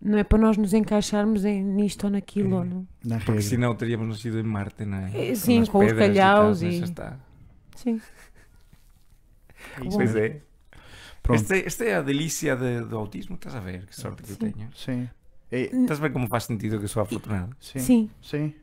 Não 0.01 0.17
é 0.19 0.23
para 0.25 0.39
nós 0.39 0.57
nos 0.57 0.73
encaixarmos 0.75 1.45
em 1.45 1.63
nisto 1.63 2.05
ou 2.05 2.11
naquilo. 2.11 2.55
É. 2.55 2.59
ou 2.59 2.65
não. 2.65 2.89
Na 3.05 3.17
Porque 3.17 3.33
regra. 3.33 3.43
senão 3.47 3.75
teríamos 3.75 4.07
nascido 4.09 4.39
em 4.39 4.43
Marte, 4.45 4.85
não 4.85 4.99
é? 4.99 5.31
É, 5.31 5.35
sim, 5.35 5.59
Nas 5.61 5.69
com 5.69 5.79
os 5.79 5.87
pedras 5.87 6.05
e 6.05 6.09
calhaus 6.15 6.61
tal, 6.61 6.69
e- 6.69 6.79
já 6.79 6.85
está. 6.85 7.17
Sim. 7.75 8.01
É 9.81 9.87
isso 9.87 9.97
Pois 9.97 10.15
é. 10.17 10.41
Pronto. 11.23 11.41
Esta, 11.43 11.57
esta 11.57 11.85
é 11.85 11.95
a 11.97 12.03
delícia 12.03 12.57
de- 12.57 12.83
do 12.83 12.97
autismo, 12.97 13.35
estás 13.35 13.55
a 13.57 13.61
ver? 13.61 13.87
Que 13.87 13.95
sorte 13.97 14.23
que 14.23 14.31
eu 14.31 14.37
Sim. 14.37 14.51
tenho. 14.53 14.71
Sim. 14.75 15.09
É, 15.51 15.63
Estás 15.63 15.99
a 15.99 16.03
ver 16.03 16.13
como 16.13 16.27
faz 16.29 16.45
sentido 16.45 16.79
que 16.79 16.85
eu 16.85 16.89
sou 16.89 17.03
afortunado? 17.03 17.57
sim. 17.61 17.79
Sim, 17.81 18.11
Sim. 18.23 18.55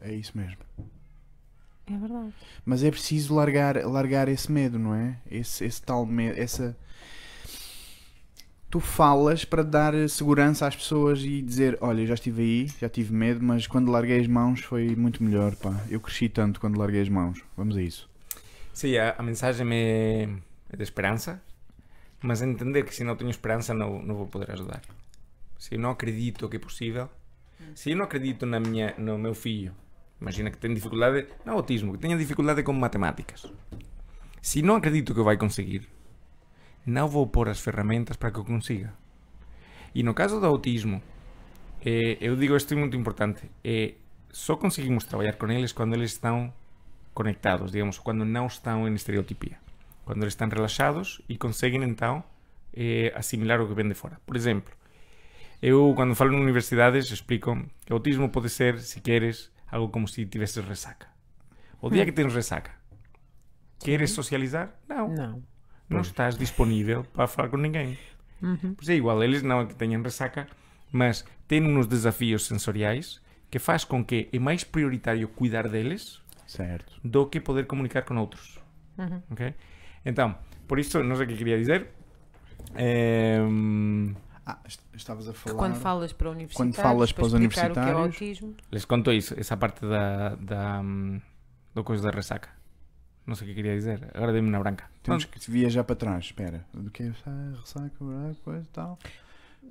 É 0.00 0.12
isso 0.14 0.32
mesmo. 0.36 0.56
é 1.86 1.96
verdade. 1.98 2.32
Mas 2.64 2.82
é 2.84 2.90
preciso 2.90 3.34
largar, 3.34 3.76
largar 3.84 4.28
esse 4.28 4.50
medo, 4.50 4.78
não 4.78 4.94
é? 4.94 5.18
Esse, 5.30 5.64
esse 5.64 5.82
tal 5.82 6.04
medo, 6.06 6.38
essa. 6.38 6.76
Tu 8.74 8.80
falas 8.80 9.44
para 9.44 9.62
dar 9.62 9.94
segurança 10.08 10.66
às 10.66 10.74
pessoas 10.74 11.22
e 11.22 11.40
dizer: 11.40 11.78
Olha, 11.80 12.04
já 12.04 12.14
estive 12.14 12.42
aí, 12.42 12.66
já 12.80 12.88
tive 12.88 13.14
medo, 13.14 13.40
mas 13.40 13.68
quando 13.68 13.88
larguei 13.88 14.18
as 14.18 14.26
mãos 14.26 14.62
foi 14.62 14.96
muito 14.96 15.22
melhor, 15.22 15.54
pá. 15.54 15.80
Eu 15.88 16.00
cresci 16.00 16.28
tanto 16.28 16.58
quando 16.58 16.76
larguei 16.76 17.00
as 17.00 17.08
mãos. 17.08 17.40
Vamos 17.56 17.76
a 17.76 17.80
isso. 17.80 18.10
Sim, 18.72 18.96
a, 18.96 19.14
a 19.16 19.22
mensagem 19.22 19.64
é, 19.72 20.28
é 20.72 20.76
de 20.76 20.82
esperança, 20.82 21.40
mas 22.20 22.42
entender 22.42 22.82
que 22.82 22.92
se 22.92 23.04
não 23.04 23.14
tenho 23.14 23.30
esperança 23.30 23.72
não, 23.72 24.02
não 24.02 24.16
vou 24.16 24.26
poder 24.26 24.50
ajudar. 24.50 24.82
Se 25.56 25.76
eu 25.76 25.78
não 25.78 25.90
acredito 25.90 26.48
que 26.48 26.56
é 26.56 26.58
possível, 26.58 27.08
se 27.76 27.92
eu 27.92 27.96
não 27.96 28.06
acredito 28.06 28.44
na 28.44 28.58
minha, 28.58 28.92
no 28.98 29.16
meu 29.16 29.36
filho, 29.36 29.72
imagina 30.20 30.50
que 30.50 30.58
tem 30.58 30.74
dificuldade, 30.74 31.28
não 31.44 31.54
autismo, 31.54 31.92
que 31.92 31.98
tenha 32.00 32.18
dificuldade 32.18 32.64
com 32.64 32.72
matemáticas. 32.72 33.46
Se 34.42 34.62
não 34.62 34.74
acredito 34.74 35.14
que 35.14 35.22
vai 35.22 35.36
conseguir, 35.36 35.88
não 36.86 37.08
vou 37.08 37.26
pôr 37.26 37.48
as 37.48 37.60
ferramentas 37.60 38.16
para 38.16 38.30
que 38.30 38.38
eu 38.38 38.44
consiga. 38.44 38.92
E 39.94 40.02
no 40.02 40.12
caso 40.12 40.40
do 40.40 40.46
autismo, 40.46 41.02
eh, 41.84 42.18
eu 42.20 42.36
digo 42.36 42.56
isto 42.56 42.74
é 42.74 42.76
muito 42.76 42.96
importante, 42.96 43.50
é, 43.62 43.94
só 44.30 44.56
conseguimos 44.56 45.04
trabalhar 45.04 45.36
com 45.36 45.50
eles 45.50 45.72
quando 45.72 45.94
eles 45.94 46.12
estão 46.12 46.52
conectados, 47.14 47.70
digamos, 47.70 47.98
quando 47.98 48.24
não 48.24 48.46
estão 48.46 48.88
em 48.88 48.94
estereotipia. 48.94 49.56
Quando 50.04 50.22
eles 50.22 50.32
estão 50.32 50.48
relaxados 50.48 51.22
e 51.28 51.38
conseguem 51.38 51.82
então 51.84 52.22
eh, 52.74 53.12
assimilar 53.14 53.60
o 53.60 53.68
que 53.68 53.74
vem 53.74 53.88
de 53.88 53.94
fora. 53.94 54.20
Por 54.26 54.36
exemplo, 54.36 54.74
eu 55.62 55.94
quando 55.94 56.14
falo 56.14 56.32
em 56.32 56.42
universidades 56.42 57.10
explico 57.10 57.56
que 57.86 57.92
o 57.92 57.96
autismo 57.96 58.28
pode 58.28 58.50
ser, 58.50 58.80
se 58.80 59.00
queres, 59.00 59.50
algo 59.70 59.88
como 59.88 60.08
se 60.08 60.26
tivesses 60.26 60.62
resaca. 60.64 61.06
O 61.80 61.88
dia 61.88 62.04
que 62.04 62.12
tens 62.12 62.34
resaca, 62.34 62.72
queres 63.78 64.10
socializar? 64.10 64.74
Não. 64.88 65.08
Não. 65.08 65.53
Não 65.88 66.00
estás 66.00 66.36
disponível 66.36 67.04
para 67.12 67.26
falar 67.26 67.48
com 67.48 67.56
ninguém. 67.56 67.98
Uhum. 68.42 68.74
Pois 68.74 68.88
é 68.88 68.94
igual, 68.94 69.22
eles 69.22 69.42
não 69.42 69.60
é 69.60 69.66
que 69.66 69.74
tenham 69.74 70.02
ressaca, 70.02 70.46
mas 70.90 71.24
têm 71.46 71.62
uns 71.64 71.86
desafios 71.86 72.46
sensoriais 72.46 73.20
que 73.50 73.58
faz 73.58 73.84
com 73.84 74.04
que 74.04 74.28
é 74.32 74.38
mais 74.38 74.64
prioritário 74.64 75.28
cuidar 75.28 75.68
deles 75.68 76.20
Certo. 76.46 76.92
do 77.04 77.26
que 77.26 77.40
poder 77.40 77.66
comunicar 77.66 78.02
com 78.02 78.16
outros. 78.16 78.58
Uhum. 78.98 79.22
Ok? 79.30 79.54
Então, 80.04 80.36
por 80.66 80.78
isso, 80.78 81.02
não 81.02 81.16
sei 81.16 81.26
o 81.26 81.28
que 81.28 81.36
queria 81.36 81.58
dizer. 81.58 81.88
Ehm, 82.76 84.14
Ah, 84.46 84.58
est- 84.66 84.82
estavas 84.94 85.26
a 85.26 85.32
Que 85.32 85.38
falar. 85.38 85.56
quando 85.56 85.76
falas 85.76 86.12
para 86.12 86.28
universitários, 86.28 86.76
falas 86.76 87.12
para 87.12 87.24
os 87.24 87.32
explicar 87.32 87.70
o 87.70 87.72
que 87.72 87.78
é 87.80 87.82
o 87.82 87.86
universitários- 87.86 88.42
autismo, 88.42 88.54
les 88.70 88.84
conto 88.84 89.10
isso, 89.10 89.34
essa 89.40 89.56
parte 89.56 89.80
da, 89.86 90.34
da, 90.34 90.80
hum, 90.80 91.18
do 91.74 91.82
coisa 91.82 92.02
da 92.02 92.10
ressaca. 92.14 92.50
Não 93.26 93.34
sei 93.34 93.46
o 93.46 93.48
que 93.50 93.54
queria 93.56 93.74
dizer. 93.74 94.10
Agora 94.14 94.32
dei-me 94.32 94.50
na 94.50 94.58
branca. 94.58 94.84
Temos 95.02 95.24
que 95.24 95.50
viajar 95.50 95.82
para 95.84 95.96
trás. 95.96 96.26
Espera. 96.26 96.64
Do 96.74 96.90
que 96.90 97.04
é 97.04 97.12
ah, 97.26 97.52
ressaca, 97.58 97.90
coisa 98.44 98.62
e 98.64 98.72
tal. 98.72 98.98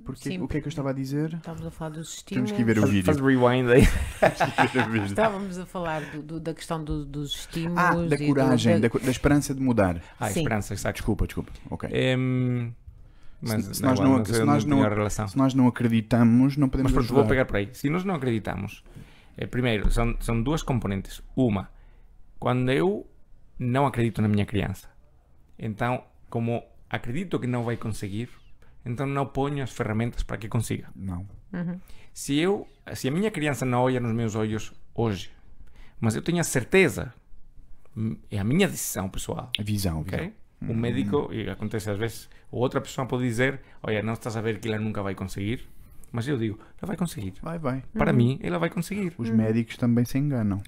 Porque, 0.04 0.28
Sim. 0.28 0.40
o 0.40 0.48
que 0.48 0.56
é 0.56 0.60
que 0.60 0.66
eu 0.66 0.70
estava 0.70 0.90
a 0.90 0.92
dizer? 0.92 1.34
estávamos 1.34 1.64
a 1.64 1.70
falar 1.70 1.90
dos 1.90 2.20
Temos 2.22 2.50
estímulos. 2.50 2.52
que 2.52 2.60
ir 2.60 2.64
ver 2.64 2.78
o 2.78 2.80
Faz, 2.80 2.90
vídeo. 2.92 3.04
faz 3.06 3.20
rewind 3.20 3.70
aí. 3.70 3.82
Estávamos 5.06 5.56
a 5.58 5.66
falar 5.66 6.02
do- 6.10 6.22
do- 6.22 6.40
da 6.40 6.52
questão 6.52 6.82
do- 6.82 7.04
dos 7.04 7.32
estímulos. 7.34 7.78
Ah, 7.78 7.94
da 7.94 8.16
e 8.16 8.26
coragem, 8.26 8.80
da- 8.80 8.88
da, 8.88 8.98
da 8.98 9.10
esperança 9.10 9.54
de 9.54 9.60
mudar. 9.62 10.02
Ah, 10.18 10.28
Sim. 10.30 10.40
esperança, 10.40 10.74
exato. 10.74 10.94
Desculpa, 10.94 11.26
desculpa. 11.26 11.52
Ok. 11.70 11.88
Ehm, 11.92 12.72
mas 13.40 13.64
Se- 13.66 13.74
se 13.76 13.82
não, 13.82 13.90
nós 13.90 14.00
não- 14.00 14.24
se 14.24 14.44
nós 14.44 14.64
não- 14.64 14.82
a 14.82 14.88
relação. 14.88 15.28
Se 15.28 15.36
nós 15.38 15.54
não 15.54 15.68
acreditamos, 15.68 16.56
não 16.56 16.68
podemos 16.68 16.90
Mas 16.92 16.94
pronto, 16.94 17.04
ajudar. 17.06 17.20
vou 17.20 17.28
pegar 17.28 17.44
por 17.44 17.56
aí. 17.56 17.68
Se 17.72 17.88
nós 17.88 18.04
não 18.04 18.14
acreditamos, 18.16 18.82
eh, 19.36 19.46
primeiro, 19.46 19.90
são, 19.92 20.16
são 20.20 20.42
duas 20.42 20.62
componentes. 20.62 21.22
Uma, 21.36 21.70
quando 22.38 22.70
eu 22.72 23.06
não 23.58 23.86
acredito 23.86 24.20
na 24.22 24.28
minha 24.28 24.46
criança, 24.46 24.88
então, 25.58 26.04
como 26.28 26.62
acredito 26.90 27.38
que 27.38 27.46
não 27.46 27.62
vai 27.64 27.76
conseguir, 27.76 28.28
então 28.84 29.06
não 29.06 29.26
ponho 29.26 29.62
as 29.62 29.70
ferramentas 29.70 30.22
para 30.22 30.36
que 30.36 30.48
consiga. 30.48 30.88
Não. 30.94 31.26
Uhum. 31.52 31.78
Se 32.12 32.38
eu, 32.38 32.66
se 32.94 33.08
a 33.08 33.10
minha 33.10 33.30
criança 33.30 33.64
não 33.64 33.80
olha 33.82 34.00
nos 34.00 34.12
meus 34.12 34.34
olhos 34.34 34.72
hoje, 34.94 35.30
mas 36.00 36.14
eu 36.14 36.22
tenho 36.22 36.40
a 36.40 36.44
certeza, 36.44 37.14
hum, 37.96 38.16
é 38.30 38.38
a 38.38 38.44
minha 38.44 38.68
decisão 38.68 39.08
pessoal, 39.08 39.50
A 39.58 39.62
visão. 39.62 40.00
ok? 40.00 40.18
visão. 40.18 40.32
Um 40.62 40.74
médico, 40.74 41.32
e 41.32 41.48
acontece 41.50 41.90
às 41.90 41.98
vezes, 41.98 42.28
ou 42.50 42.60
outra 42.60 42.80
pessoa 42.80 43.06
pode 43.06 43.24
dizer, 43.24 43.60
olha, 43.82 44.02
não 44.02 44.14
estás 44.14 44.36
a 44.36 44.40
ver 44.40 44.58
que 44.60 44.68
ela 44.68 44.78
nunca 44.78 45.02
vai 45.02 45.14
conseguir, 45.14 45.68
mas 46.10 46.26
eu 46.28 46.38
digo, 46.38 46.58
ela 46.80 46.86
vai 46.86 46.96
conseguir. 46.96 47.34
Vai, 47.42 47.58
vai. 47.58 47.82
Para 47.92 48.12
mim, 48.12 48.38
ela 48.42 48.58
vai 48.58 48.70
conseguir. 48.70 49.12
Os 49.18 49.28
médicos 49.30 49.76
também 49.76 50.04
se 50.04 50.16
enganam. 50.16 50.62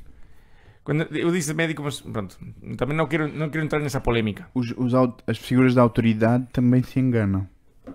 Quando 0.86 1.02
eu 1.16 1.32
disse 1.32 1.52
médico, 1.52 1.82
mas 1.82 2.00
pronto, 2.00 2.38
também 2.76 2.96
não 2.96 3.08
quero, 3.08 3.26
não 3.26 3.50
quero 3.50 3.64
entrar 3.64 3.80
nessa 3.80 4.00
polémica. 4.00 4.48
Os, 4.54 4.70
os 4.76 4.94
as 5.26 5.36
figuras 5.36 5.74
da 5.74 5.82
autoridade 5.82 6.46
também 6.52 6.80
se 6.80 7.00
enganam. 7.00 7.48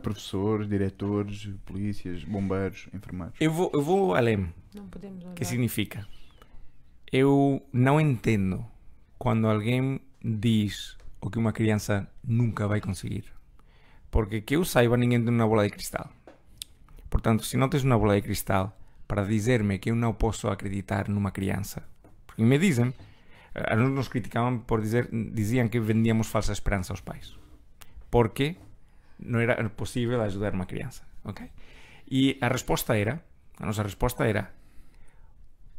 Professores, 0.04 0.68
diretores, 0.68 1.50
polícias, 1.66 2.26
bombeiros, 2.26 2.90
enfermeiros. 2.94 3.34
Eu 3.40 3.50
vou, 3.50 3.72
eu 3.74 3.82
vou 3.82 4.14
além. 4.14 4.54
Não 4.76 4.86
podemos 4.88 5.24
olhar. 5.24 5.36
que 5.36 5.46
significa? 5.46 6.06
Eu 7.10 7.66
não 7.72 7.98
entendo 7.98 8.66
quando 9.18 9.48
alguém 9.48 10.02
diz 10.22 10.98
o 11.22 11.30
que 11.30 11.40
uma 11.40 11.54
criança 11.54 12.06
nunca 12.22 12.68
vai 12.68 12.82
conseguir. 12.82 13.24
Porque 14.10 14.42
que 14.42 14.58
eu 14.58 14.66
saiba, 14.66 14.98
ninguém 14.98 15.24
tem 15.24 15.34
uma 15.34 15.48
bola 15.48 15.64
de 15.64 15.70
cristal. 15.70 16.10
Portanto, 17.10 17.46
se 17.46 17.56
não 17.56 17.70
tens 17.70 17.86
uma 17.86 17.98
bola 17.98 18.16
de 18.16 18.22
cristal 18.22 18.78
para 19.08 19.24
dizer-me 19.24 19.80
que 19.80 19.92
eu 19.92 19.96
não 19.96 20.14
posso 20.14 20.50
acreditar 20.50 21.08
numa 21.08 21.32
criança, 21.32 21.90
porque 22.32 22.44
me 22.44 22.58
dizem, 22.58 22.94
a 23.54 23.76
nós 23.76 23.90
nos 23.92 24.08
criticavam 24.08 24.60
por 24.60 24.82
dizer, 24.82 25.10
diziam 25.12 25.68
que 25.68 25.80
vendíamos 25.80 26.28
falsa 26.28 26.54
esperança 26.54 26.94
aos 26.94 27.02
pais. 27.02 27.36
Porque 28.10 28.56
não 29.20 29.40
era 29.40 29.70
possível 29.70 30.22
ajudar 30.22 30.54
uma 30.54 30.66
criança. 30.66 31.04
ok? 31.24 31.50
E 32.10 32.38
a 32.42 32.48
resposta 32.48 32.98
era, 32.98 33.24
a 33.60 33.66
nossa 33.66 33.84
resposta 33.84 34.26
era, 34.26 34.52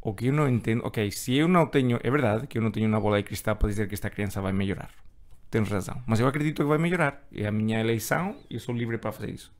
o 0.01 0.13
que 0.13 0.27
eu 0.27 0.33
não 0.33 0.47
entendo, 0.47 0.85
ok, 0.85 1.11
se 1.11 1.35
eu 1.35 1.47
não 1.47 1.65
tenho, 1.65 1.99
é 2.03 2.11
verdade 2.11 2.45
que 2.47 2.57
eu 2.57 2.61
não 2.61 2.71
tenho 2.71 2.87
uma 2.87 2.99
bola 2.99 3.17
de 3.17 3.23
cristal 3.23 3.55
para 3.55 3.69
dizer 3.69 3.87
que 3.87 3.95
esta 3.95 4.09
criança 4.09 4.41
vai 4.41 4.53
melhorar. 4.53 4.89
Tens 5.49 5.69
razão. 5.69 6.01
Mas 6.05 6.19
eu 6.19 6.27
acredito 6.27 6.63
que 6.63 6.67
vai 6.67 6.77
melhorar. 6.77 7.23
É 7.33 7.45
a 7.45 7.51
minha 7.51 7.79
eleição 7.79 8.35
e 8.49 8.55
eu 8.55 8.59
sou 8.59 8.75
livre 8.75 8.97
para 8.97 9.11
fazer 9.11 9.31
isso. 9.31 9.51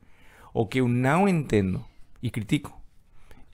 O 0.53 0.65
que 0.65 0.79
eu 0.79 0.87
não 0.87 1.27
entendo 1.27 1.85
e 2.21 2.29
critico 2.29 2.79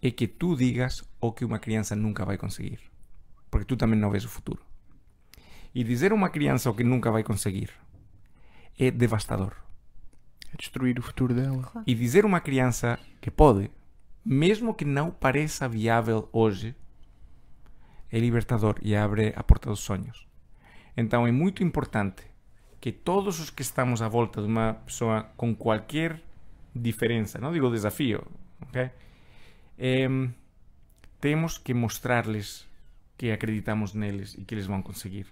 é 0.02 0.10
que 0.12 0.28
tu 0.28 0.56
digas 0.56 1.04
o 1.20 1.32
que 1.32 1.44
uma 1.44 1.60
criança 1.60 1.96
nunca 1.96 2.26
vai 2.26 2.38
conseguir. 2.38 2.89
Porque 3.50 3.66
tu 3.66 3.78
também 3.78 4.00
não 4.00 4.12
vês 4.12 4.26
o 4.26 4.30
futuro. 4.30 4.62
E 5.74 5.84
dizer 5.84 6.12
a 6.12 6.16
uma 6.16 6.30
criança 6.30 6.70
o 6.70 6.74
que 6.74 6.84
nunca 6.84 7.12
vai 7.12 7.24
conseguir 7.24 7.72
é 8.78 8.90
devastador. 8.90 9.56
É 10.52 10.58
destruir 10.58 10.98
o 10.98 11.02
futuro 11.02 11.34
dela. 11.34 11.72
E 11.86 11.94
dizer 11.94 12.24
a 12.24 12.28
uma 12.28 12.40
criança 12.40 13.00
que 13.22 13.30
pode, 13.30 13.70
mesmo 14.26 14.74
que 14.74 14.86
não 14.86 15.12
pareça 15.12 15.68
viável 15.68 16.28
hoje, 16.32 16.76
é 18.12 18.20
libertador 18.20 18.76
e 18.82 18.96
abre 18.96 19.34
a 19.36 19.44
porta 19.44 19.70
dos 19.70 19.80
sonhos. 19.80 20.28
Então 20.98 21.28
é 21.28 21.32
muito 21.32 21.64
importante 21.64 22.24
que 22.82 22.92
todos 22.92 23.40
os 23.40 23.50
que 23.50 23.62
estamos 23.62 24.02
à 24.02 24.08
volta 24.08 24.42
de 24.42 24.48
uma 24.48 24.74
pessoa 24.86 25.24
com 25.36 25.56
qualquer 25.56 26.22
diferença, 26.74 27.40
não 27.40 27.52
digo 27.52 27.70
desafio, 27.70 28.26
ok? 28.62 28.90
Em, 29.78 30.34
temos 31.20 31.58
que 31.58 31.74
mostrarles 31.74 32.69
que 33.20 33.32
acreditamos 33.32 33.94
neles 33.94 34.34
e 34.36 34.46
que 34.46 34.56
eles 34.56 34.66
vão 34.66 34.82
conseguir. 34.82 35.28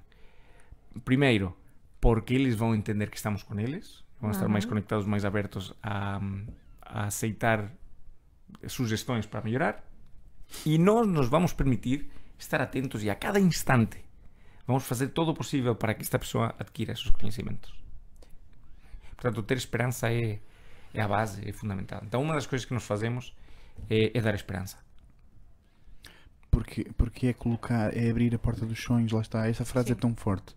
Primeiro, 1.06 1.56
porque 2.02 2.34
eles 2.34 2.54
vão 2.54 2.76
entender 2.76 3.10
que 3.10 3.16
estamos 3.16 3.44
com 3.44 3.58
eles, 3.58 4.04
vão 4.20 4.30
estar 4.30 4.50
mais 4.50 4.66
conectados, 4.66 5.06
mais 5.06 5.24
abertos 5.24 5.74
a, 5.82 6.20
a 6.82 7.06
aceitar 7.06 7.72
sugestões 8.68 9.26
para 9.26 9.42
melhorar. 9.42 9.82
E 10.66 10.78
nós 10.78 11.08
nos 11.08 11.30
vamos 11.30 11.54
permitir 11.54 12.10
estar 12.38 12.62
atentos 12.62 13.06
e 13.06 13.10
a 13.10 13.16
cada 13.16 13.40
instante 13.40 14.04
vamos 14.66 14.86
fazer 14.86 15.08
todo 15.08 15.30
o 15.30 15.34
possível 15.34 15.74
para 15.74 15.94
que 15.94 16.02
esta 16.02 16.20
pessoa 16.20 16.54
adquira 16.60 16.92
esses 16.92 17.10
conhecimentos. 17.10 17.74
Portanto, 19.16 19.42
ter 19.44 19.56
esperança 19.56 20.12
é, 20.12 20.42
é 20.94 21.02
a 21.02 21.08
base, 21.08 21.48
é 21.48 21.54
fundamental. 21.54 22.02
Então, 22.04 22.22
uma 22.22 22.34
das 22.34 22.46
coisas 22.46 22.66
que 22.66 22.74
nós 22.74 22.84
fazemos 22.84 23.34
é, 23.90 24.12
é 24.14 24.22
dar 24.22 24.36
esperança. 24.36 24.78
Porque, 26.68 26.88
porque 26.98 27.28
é 27.28 27.34
colocar, 27.34 27.96
é 27.96 28.10
abrir 28.10 28.36
a 28.36 28.38
porta 28.38 28.66
dos 28.66 28.84
sonhos, 28.84 29.14
lá 29.14 29.22
está. 29.22 29.48
Essa 29.48 29.64
frase 29.64 29.94
é 29.94 29.96
tão 29.96 30.14
forte. 30.14 30.54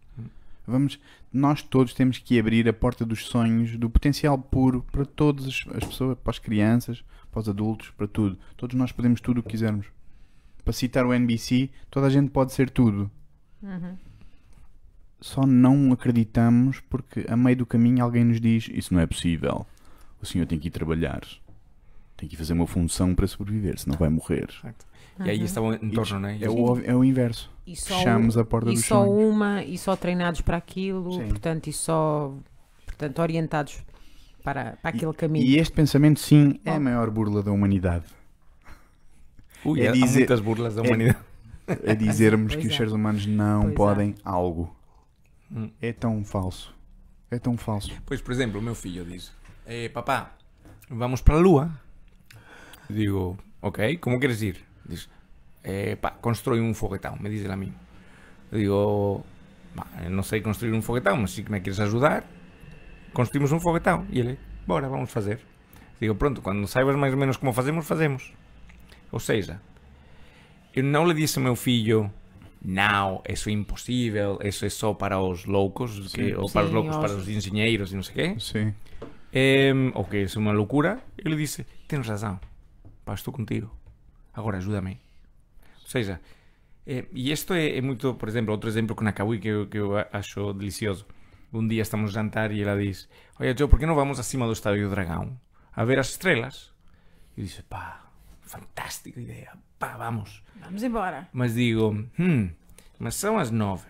Vamos, 0.66 0.98
nós 1.32 1.62
todos 1.62 1.94
temos 1.94 2.18
que 2.18 2.38
abrir 2.38 2.68
a 2.68 2.72
porta 2.72 3.06
dos 3.06 3.26
sonhos, 3.26 3.76
do 3.76 3.88
potencial 3.88 4.36
puro 4.36 4.84
para 4.90 5.04
todas 5.04 5.46
as 5.46 5.64
as 5.72 5.84
pessoas, 5.84 6.18
para 6.18 6.30
as 6.30 6.38
crianças, 6.38 7.04
para 7.30 7.40
os 7.40 7.48
adultos, 7.48 7.90
para 7.90 8.08
tudo. 8.08 8.36
Todos 8.56 8.76
nós 8.76 8.90
podemos 8.90 9.20
tudo 9.20 9.38
o 9.38 9.42
que 9.42 9.50
quisermos. 9.50 9.86
Para 10.64 10.72
citar 10.72 11.06
o 11.06 11.14
NBC, 11.14 11.70
toda 11.88 12.08
a 12.08 12.10
gente 12.10 12.30
pode 12.30 12.52
ser 12.52 12.70
tudo. 12.70 13.08
Só 15.20 15.46
não 15.46 15.92
acreditamos 15.92 16.80
porque 16.80 17.24
a 17.28 17.36
meio 17.36 17.58
do 17.58 17.66
caminho 17.66 18.02
alguém 18.02 18.24
nos 18.24 18.40
diz 18.40 18.68
isso 18.72 18.92
não 18.92 19.00
é 19.00 19.06
possível. 19.06 19.64
O 20.20 20.26
senhor 20.26 20.46
tem 20.46 20.58
que 20.58 20.68
ir 20.68 20.72
trabalhar. 20.72 21.20
Tem 22.16 22.28
que 22.28 22.34
ir 22.34 22.38
fazer 22.38 22.52
uma 22.52 22.66
função 22.66 23.14
para 23.14 23.26
sobreviver, 23.26 23.78
senão 23.78 23.96
vai 23.96 24.08
morrer. 24.08 24.48
E 25.24 25.28
aí 25.30 25.42
estavam 25.44 25.74
em 25.74 25.90
torno, 25.90 26.18
né? 26.20 26.38
É 26.40 26.48
o, 26.48 26.78
é 26.80 26.94
o 26.94 27.04
inverso. 27.04 27.50
E 27.66 27.76
só, 27.76 27.96
Fechamos 27.98 28.36
a 28.38 28.44
porta 28.44 28.70
e 28.70 28.74
dos 28.74 28.84
só 28.86 29.04
sonhos. 29.04 29.34
uma, 29.34 29.62
e 29.62 29.76
só 29.76 29.94
treinados 29.96 30.40
para 30.40 30.56
aquilo, 30.56 31.12
Sim. 31.12 31.28
portanto, 31.28 31.66
e 31.68 31.72
só 31.72 32.32
portanto, 32.86 33.18
orientados 33.20 33.78
para, 34.42 34.78
para 34.82 34.90
aquele 34.90 35.12
caminho. 35.12 35.44
E 35.44 35.56
este 35.58 35.72
pensamento, 35.74 36.20
sim, 36.20 36.58
é 36.64 36.70
a 36.70 36.74
Bom. 36.74 36.80
maior 36.80 37.10
burla 37.10 37.42
da 37.42 37.52
humanidade. 37.52 38.04
Ui, 39.64 39.80
é 39.82 39.88
há 39.88 39.92
dizer- 39.92 40.18
muitas 40.20 40.40
burlas 40.40 40.74
da 40.74 40.82
é- 40.82 40.86
humanidade. 40.86 41.18
a 41.86 41.94
dizermos 41.94 42.54
Pois 42.54 42.62
que 42.62 42.68
os 42.68 42.74
é. 42.74 42.76
seres 42.78 42.92
humanos 42.92 43.26
não 43.26 43.60
Pois 43.62 43.72
é. 43.72 43.76
podem 43.76 44.14
algo. 44.24 44.74
Hum. 45.52 45.70
É 45.82 45.92
tão 45.92 46.24
falso. 46.24 46.74
É 47.30 47.38
tão 47.38 47.56
falso. 47.56 47.92
Pois, 48.06 48.20
por 48.20 48.32
exemplo, 48.32 48.58
o 48.58 48.62
meu 48.62 48.74
filho 48.74 49.04
diz: 49.04 49.30
eh, 49.66 49.88
Papá, 49.90 50.32
vamos 50.88 51.20
para 51.20 51.34
a 51.34 51.38
Lua. 51.38 51.70
Digo: 52.88 53.38
Ok, 53.62 53.98
como 53.98 54.18
queres 54.18 54.42
ir? 54.42 54.64
Diz: 54.90 55.08
eh, 55.62 55.96
pá, 55.96 56.10
constrói 56.10 56.60
um 56.60 56.74
foguetão, 56.74 57.16
me 57.20 57.30
diz 57.30 57.42
ele 57.44 57.52
a 57.52 57.56
mim. 57.56 57.72
Eu 58.52 58.58
digo: 58.58 59.24
"Bah, 59.74 59.86
eu 60.04 60.10
não 60.10 60.22
sei 60.22 60.40
construir 60.40 60.72
um 60.72 60.82
foguetão, 60.82 61.16
mas 61.16 61.30
se 61.30 61.42
me 61.50 61.60
queres 61.60 61.80
ajudar, 61.80 62.24
construímos 63.12 63.52
um 63.52 63.60
foguetão. 63.60 64.06
E 64.10 64.20
ele: 64.20 64.38
Bora, 64.66 64.88
vamos 64.88 65.10
fazer. 65.10 65.40
Digo: 66.00 66.14
Pronto, 66.14 66.42
quando 66.42 66.66
saibas 66.66 66.96
mais 66.96 67.12
ou 67.12 67.18
menos 67.18 67.36
como 67.36 67.52
fazemos, 67.52 67.86
fazemos. 67.86 68.32
Ou 69.12 69.20
seja, 69.20 69.60
eu 70.74 70.84
não 70.84 71.06
lhe 71.06 71.14
disse 71.14 71.38
ao 71.38 71.44
meu 71.44 71.56
filho. 71.56 72.10
Não, 72.62 73.22
isso 73.26 73.48
é 73.48 73.52
impossível, 73.52 74.38
isso 74.44 74.66
é 74.66 74.68
só 74.68 74.92
para 74.92 75.18
os 75.18 75.46
loucos, 75.46 76.12
que, 76.12 76.34
ou 76.34 76.46
para 76.50 76.64
os 76.64 76.68
Sim, 76.68 76.74
loucos, 76.74 76.96
para 76.98 77.12
os 77.12 77.26
engenheiros 77.26 77.90
e 77.90 77.96
não 77.96 78.02
sei 78.02 78.12
o 78.12 78.16
quê. 78.16 78.36
Sim. 78.38 78.74
Em, 79.32 79.88
o 79.94 80.04
que 80.04 80.18
é 80.18 80.38
uma 80.38 80.52
loucura, 80.52 81.00
ele 81.16 81.36
disse: 81.36 81.66
Tens 81.88 82.06
razão, 82.06 82.38
pá, 83.02 83.14
estou 83.14 83.32
contigo, 83.32 83.70
agora 84.34 84.58
ajuda-me. 84.58 85.00
Ou 85.82 85.88
seja, 85.88 86.20
eh, 86.86 87.06
e 87.12 87.30
isto 87.30 87.54
é, 87.54 87.76
é 87.76 87.80
muito, 87.80 88.14
por 88.14 88.28
exemplo, 88.28 88.52
outro 88.52 88.68
exemplo 88.68 88.94
com 88.96 89.06
a 89.06 89.12
Kawi 89.12 89.38
que 89.38 89.48
eu, 89.48 89.66
que 89.66 89.78
eu 89.78 89.92
acho 90.12 90.52
delicioso. 90.52 91.06
Um 91.52 91.66
dia 91.66 91.82
estamos 91.82 92.10
a 92.10 92.12
jantar 92.12 92.52
e 92.52 92.62
ela 92.62 92.80
diz: 92.80 93.08
Olha, 93.38 93.56
Joe, 93.56 93.68
por 93.68 93.78
que 93.78 93.86
não 93.86 93.94
vamos 93.94 94.18
acima 94.20 94.46
do 94.46 94.52
Estádio 94.52 94.88
do 94.88 94.94
Dragão 94.94 95.38
a 95.72 95.84
ver 95.84 95.98
as 95.98 96.10
estrelas? 96.10 96.72
E 97.36 97.40
eu 97.40 97.46
disse: 97.46 97.62
Pá, 97.62 98.10
fantástica 98.40 99.20
ideia, 99.20 99.52
pá, 99.78 99.96
vamos. 99.96 100.42
Vamos 100.60 100.82
embora. 100.82 101.28
Mas 101.32 101.54
digo, 101.54 102.06
hum, 102.18 102.50
mas 102.98 103.14
são 103.14 103.38
as 103.38 103.50
nove. 103.50 103.86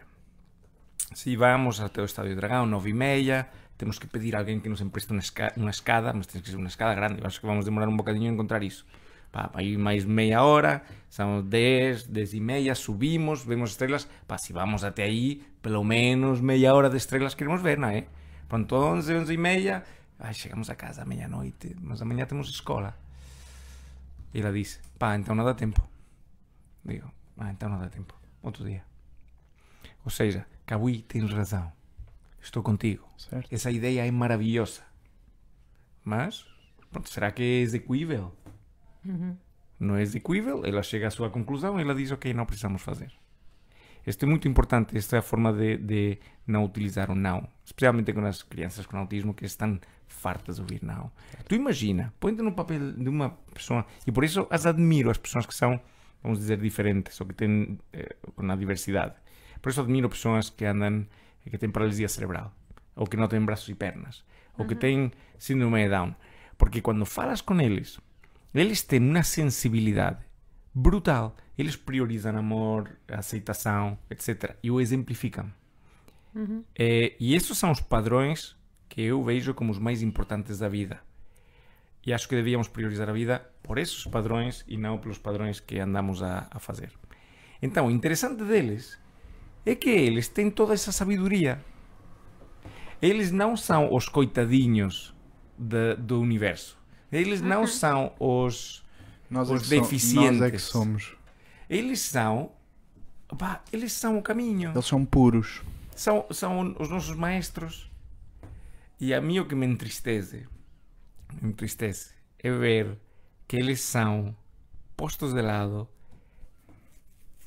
Se 1.14 1.34
vamos 1.36 1.80
até 1.80 2.00
o 2.00 2.04
Estádio 2.04 2.36
Dragão, 2.36 2.66
nove 2.66 2.90
e 2.90 2.94
meia, 2.94 3.48
temos 3.76 3.98
que 3.98 4.06
pedir 4.06 4.36
a 4.36 4.40
alguém 4.40 4.60
que 4.60 4.68
nos 4.68 4.80
empreste 4.80 5.10
uma, 5.10 5.20
esca 5.20 5.52
uma 5.56 5.70
escada, 5.70 6.12
mas 6.12 6.26
tem 6.26 6.40
que 6.40 6.50
ser 6.50 6.56
uma 6.56 6.68
escada 6.68 6.94
grande. 6.94 7.20
Eu 7.20 7.26
acho 7.26 7.40
que 7.40 7.46
vamos 7.46 7.64
demorar 7.64 7.88
um 7.88 7.96
bocadinho 7.96 8.30
a 8.30 8.34
encontrar 8.34 8.62
isso. 8.62 8.86
Pá, 9.32 9.50
aí 9.54 9.76
mais 9.76 10.04
meia 10.04 10.42
hora, 10.42 10.82
são 11.08 11.42
dez, 11.42 12.04
dez 12.04 12.34
e 12.34 12.40
meia, 12.40 12.74
subimos, 12.74 13.44
vemos 13.44 13.70
estrelas. 13.70 14.08
Pá, 14.26 14.36
se 14.38 14.52
vamos 14.52 14.82
até 14.82 15.04
aí, 15.04 15.42
pelo 15.62 15.84
menos 15.84 16.40
meia 16.40 16.74
hora 16.74 16.90
de 16.90 16.96
estrelas 16.96 17.34
queremos 17.34 17.62
ver, 17.62 17.78
não 17.78 17.88
é? 17.88 18.06
Pronto, 18.48 18.74
onze, 18.74 19.14
onze 19.14 19.34
e 19.34 19.36
meia, 19.36 19.84
ai, 20.18 20.34
chegamos 20.34 20.68
a 20.68 20.74
casa 20.74 21.02
à 21.02 21.04
meia-noite, 21.04 21.76
mas 21.80 22.02
amanhã 22.02 22.26
temos 22.26 22.48
escola. 22.48 22.98
E 24.34 24.40
ela 24.40 24.52
disse, 24.52 24.80
pá, 24.98 25.16
então 25.16 25.34
não 25.34 25.44
dá 25.44 25.54
tempo. 25.54 25.88
Digo, 26.84 27.12
ah, 27.38 27.50
então 27.50 27.68
não 27.68 27.78
dá 27.78 27.88
tempo. 27.88 28.18
Outro 28.42 28.64
dia. 28.64 28.84
Ou 30.04 30.10
seja, 30.10 30.46
Kawi, 30.66 31.02
tens 31.02 31.30
razão. 31.32 31.70
Estou 32.40 32.62
contigo. 32.62 33.06
Certo? 33.16 33.52
Essa 33.52 33.70
ideia 33.70 34.06
é 34.06 34.10
maravilhosa. 34.10 34.82
Mas, 36.02 36.46
pronto, 36.90 37.10
será 37.10 37.30
que 37.30 37.42
é 37.42 37.60
execuível? 37.60 38.34
Não 39.78 39.96
é 39.96 40.02
execuível, 40.02 40.62
ela 40.64 40.82
chega 40.82 41.06
à 41.06 41.10
sua 41.10 41.30
conclusão 41.30 41.78
e 41.78 41.82
ela 41.82 41.94
diz, 41.94 42.10
ok, 42.12 42.34
não 42.34 42.44
precisamos 42.44 42.82
fazer. 42.82 43.10
Isto 44.06 44.24
é 44.24 44.28
muito 44.28 44.48
importante, 44.48 44.96
esta 44.96 45.16
é 45.16 45.18
a 45.18 45.22
forma 45.22 45.52
de, 45.52 45.76
de 45.76 46.18
não 46.46 46.64
utilizar 46.64 47.10
o 47.10 47.14
não. 47.14 47.46
Especialmente 47.64 48.12
com 48.12 48.24
as 48.24 48.42
crianças 48.42 48.86
com 48.86 48.96
autismo 48.96 49.34
que 49.34 49.44
estão 49.44 49.78
fartas 50.08 50.56
de 50.56 50.62
ouvir 50.62 50.82
não. 50.82 51.10
Tu 51.46 51.54
imagina, 51.54 52.12
põe-te 52.18 52.42
no 52.42 52.52
papel 52.52 52.92
de 52.92 53.08
uma 53.08 53.30
pessoa, 53.54 53.86
e 54.06 54.12
por 54.12 54.24
isso 54.24 54.46
as 54.50 54.66
admiro, 54.66 55.10
as 55.10 55.18
pessoas 55.18 55.46
que 55.46 55.54
são, 55.54 55.80
vamos 56.22 56.38
dizer, 56.38 56.58
diferentes, 56.58 57.20
ou 57.20 57.26
que 57.26 57.34
têm 57.34 57.78
eh, 57.92 58.16
uma 58.36 58.56
diversidade. 58.56 59.14
Por 59.60 59.70
isso 59.70 59.80
admiro 59.80 60.08
pessoas 60.08 60.50
que 60.50 60.64
andam, 60.64 61.06
que 61.44 61.56
têm 61.58 61.70
paralisia 61.70 62.08
cerebral, 62.08 62.54
ou 62.96 63.06
que 63.06 63.16
não 63.16 63.28
têm 63.28 63.40
braços 63.40 63.68
e 63.68 63.74
pernas, 63.74 64.24
ou 64.58 64.66
que 64.66 64.74
têm 64.74 65.12
síndrome 65.38 65.84
de 65.84 65.90
Down. 65.90 66.14
Porque 66.56 66.80
quando 66.80 67.04
falas 67.06 67.40
com 67.40 67.58
eles, 67.60 67.98
eles 68.54 68.82
têm 68.82 69.00
uma 69.00 69.22
sensibilidade 69.22 70.18
brutal. 70.74 71.36
Eles 71.56 71.76
priorizam 71.76 72.36
amor, 72.36 72.90
aceitação, 73.08 73.98
etc. 74.10 74.56
E 74.62 74.70
o 74.70 74.80
exemplificam. 74.80 75.52
Eh, 76.76 77.16
e 77.20 77.34
esses 77.34 77.56
são 77.58 77.70
os 77.70 77.80
padrões 77.80 78.56
que 78.88 79.02
eu 79.02 79.22
vejo 79.22 79.52
como 79.54 79.70
os 79.70 79.78
mais 79.78 80.02
importantes 80.02 80.58
da 80.58 80.68
vida. 80.68 81.00
E 82.06 82.12
acho 82.14 82.28
que 82.28 82.34
devíamos 82.34 82.66
priorizar 82.68 83.08
a 83.10 83.12
vida 83.12 83.44
por 83.62 83.76
esses 83.78 84.04
padrões 84.04 84.64
e 84.66 84.76
não 84.76 84.96
pelos 84.98 85.18
padrões 85.18 85.60
que 85.60 85.78
andamos 85.78 86.22
a, 86.22 86.48
a 86.50 86.58
fazer. 86.58 86.92
Então, 87.60 87.86
o 87.88 87.90
interessante 87.90 88.42
deles 88.42 88.98
é 89.66 89.74
que 89.74 89.90
eles 89.90 90.28
têm 90.28 90.50
toda 90.50 90.72
essa 90.72 90.92
sabedoria. 90.92 91.62
Eles 93.02 93.30
não 93.30 93.54
são 93.56 93.94
os 93.94 94.08
coitadinhos 94.08 95.14
da- 95.58 95.94
do 95.94 96.20
universo. 96.20 96.79
Eles 97.12 97.40
não 97.40 97.66
são 97.66 98.12
os. 98.18 98.84
Nós, 99.28 99.48
Os 99.50 99.60
é 99.60 99.60
que 99.60 99.64
so- 99.76 99.80
deficientes. 99.82 100.40
nós 100.40 100.48
é 100.48 100.50
que 100.50 100.58
somos. 100.58 101.16
Eles 101.68 102.00
são. 102.00 102.52
pá, 103.38 103.62
eles 103.72 103.92
são 103.92 104.18
o 104.18 104.22
caminho. 104.22 104.70
Eles 104.72 104.86
são 104.86 105.04
puros. 105.04 105.62
São, 105.94 106.26
são 106.30 106.74
os 106.78 106.88
nossos 106.88 107.16
maestros. 107.16 107.90
E 108.98 109.14
a 109.14 109.20
mim 109.20 109.38
o 109.38 109.46
que 109.46 109.54
me 109.54 109.66
entristece, 109.66 110.46
me 111.40 111.50
entristece, 111.50 112.12
é 112.38 112.50
ver 112.50 112.98
que 113.48 113.56
eles 113.56 113.80
são 113.80 114.36
postos 114.96 115.32
de 115.32 115.40
lado, 115.40 115.88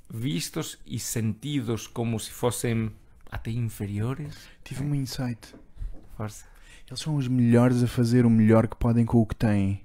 vistos 0.10 0.78
e 0.86 1.00
sentidos 1.00 1.88
como 1.88 2.20
se 2.20 2.32
fossem 2.32 2.92
até 3.30 3.52
inferiores. 3.52 4.36
Tive 4.64 4.84
um 4.84 4.96
insight. 4.96 5.56
Força. 6.16 6.46
Eles 6.94 7.02
são 7.02 7.16
os 7.16 7.28
melhores 7.28 7.82
a 7.82 7.88
fazer 7.88 8.24
o 8.24 8.30
melhor 8.30 8.68
que 8.68 8.76
podem 8.76 9.04
com 9.04 9.18
o 9.20 9.26
que 9.26 9.36
têm. 9.36 9.82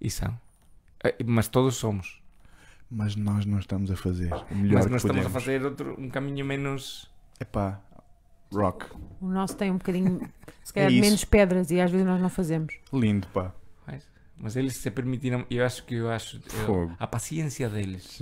E 0.00 0.08
são. 0.08 0.38
Eh, 1.02 1.16
Mas 1.24 1.48
todos 1.48 1.74
somos. 1.74 2.22
Mas 2.88 3.16
nós 3.16 3.44
não 3.44 3.58
estamos 3.58 3.90
a 3.90 3.96
fazer 3.96 4.32
o 4.32 4.54
melhor 4.54 4.74
Mas 4.76 4.86
que 4.86 4.92
nós 4.92 5.02
estamos 5.02 5.22
podemos. 5.24 5.26
a 5.26 5.30
fazer 5.30 5.64
outro, 5.64 5.96
um 6.00 6.08
caminho 6.08 6.44
menos. 6.46 7.10
Epá, 7.40 7.80
rock. 8.52 8.86
O 9.20 9.26
nosso 9.26 9.56
tem 9.56 9.72
um 9.72 9.76
bocadinho, 9.78 10.20
se 10.62 10.72
calhar, 10.72 10.92
isso. 10.92 11.00
menos 11.00 11.24
pedras 11.24 11.70
e 11.72 11.80
às 11.80 11.90
vezes 11.90 12.06
nós 12.06 12.20
não 12.22 12.28
fazemos. 12.28 12.74
Lindo, 12.92 13.26
pá. 13.28 13.52
Mas, 13.84 14.08
mas 14.38 14.54
eles 14.56 14.76
se 14.76 14.88
permitiram. 14.88 15.44
Eu 15.50 15.66
acho 15.66 15.84
que 15.84 15.96
eu 15.96 16.08
acho. 16.08 16.36
eu- 16.36 16.42
Fogo. 16.64 16.94
a 16.96 17.06
paciência 17.08 17.68
deles. 17.68 18.20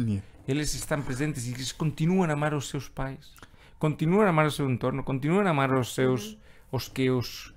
Eles 0.48 0.72
estão 0.72 1.02
presentes 1.02 1.46
e 1.46 1.50
eles 1.52 1.72
continuam 1.72 2.24
a 2.30 2.32
amar 2.32 2.54
os 2.54 2.70
seus 2.70 2.88
pais. 2.88 3.34
Continuam 3.78 4.22
a 4.22 4.30
amar 4.30 4.46
o 4.46 4.50
seu 4.50 4.68
entorno. 4.70 5.04
Continuam 5.04 5.46
a 5.46 5.50
amar 5.50 5.70
os 5.78 5.94
seus. 5.94 6.38
Os 6.72 6.88
que 6.88 7.10
os. 7.10 7.53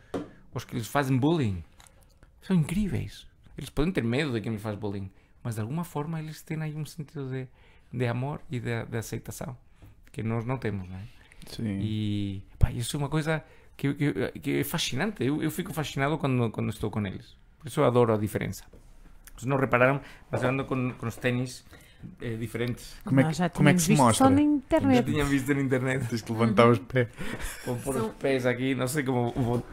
Os 0.57 0.65
que 0.65 0.75
lhes 0.75 0.87
fazem 0.87 1.15
bullying. 1.15 1.63
São 2.41 2.55
incríveis. 2.55 3.27
Eles 3.55 3.69
podem 3.69 3.91
ter 3.91 4.03
medo 4.03 4.31
de 4.31 4.41
quem 4.41 4.51
lhes 4.51 4.61
faz 4.61 4.75
bullying. 4.75 5.07
Mas 5.43 5.53
de 5.53 5.61
alguma 5.61 5.83
forma 5.83 6.19
eles 6.19 6.41
têm 6.41 6.59
aí 6.63 6.73
um 6.75 6.83
sentido 6.83 7.29
de, 7.29 7.47
de 7.93 8.07
amor 8.07 8.41
e 8.49 8.59
de, 8.59 8.85
de 8.85 8.97
aceitação. 8.97 9.55
Que 10.11 10.23
nós 10.23 10.45
não 10.45 10.57
temos, 10.57 10.89
não 10.89 10.97
é? 10.97 11.03
Sim. 11.45 11.77
E 11.79 12.43
pá, 12.57 12.71
isso 12.71 12.97
é 12.97 12.99
uma 12.99 13.07
coisa 13.07 13.43
que, 13.77 13.93
que, 13.93 14.39
que 14.39 14.59
é 14.59 14.63
fascinante. 14.63 15.23
Eu, 15.23 15.43
eu 15.43 15.51
fico 15.51 15.71
fascinado 15.71 16.17
quando, 16.17 16.49
quando 16.49 16.71
estou 16.71 16.89
com 16.89 17.05
eles. 17.05 17.37
Por 17.59 17.67
isso 17.67 17.79
eu 17.79 17.85
adoro 17.85 18.15
a 18.15 18.17
diferença. 18.17 18.65
Vocês 19.35 19.45
não 19.45 19.57
repararam, 19.57 20.01
mas 20.31 20.43
andando 20.43 20.65
com, 20.65 20.91
com 20.93 21.05
os 21.05 21.17
ténis 21.17 21.63
eh, 22.21 22.35
diferentes. 22.35 22.95
Como 23.03 23.19
é 23.19 23.23
nós 23.23 23.33
que- 23.33 23.37
já 23.39 23.49
como 23.49 23.69
é 23.69 23.73
que 23.73 23.81
se 23.81 23.87
visto 23.89 24.01
mostra? 24.01 24.25
Só 24.25 24.29
na 24.29 24.37
Já 24.37 24.41
internet. 24.43 25.05
tinha 25.11 25.25
visto 25.25 25.53
na 25.53 25.61
internet. 25.61 26.07
Tens 26.07 26.21
que 26.21 26.31
levantar 26.31 26.67
os 26.69 26.79
pés. 26.79 27.07
Vou 27.65 27.75
pôr 27.77 27.95
os 27.97 28.11
pés 28.13 28.45
aqui, 28.45 28.75
não 28.75 28.87
sei 28.87 29.03
como 29.03 29.31
vou. 29.31 29.63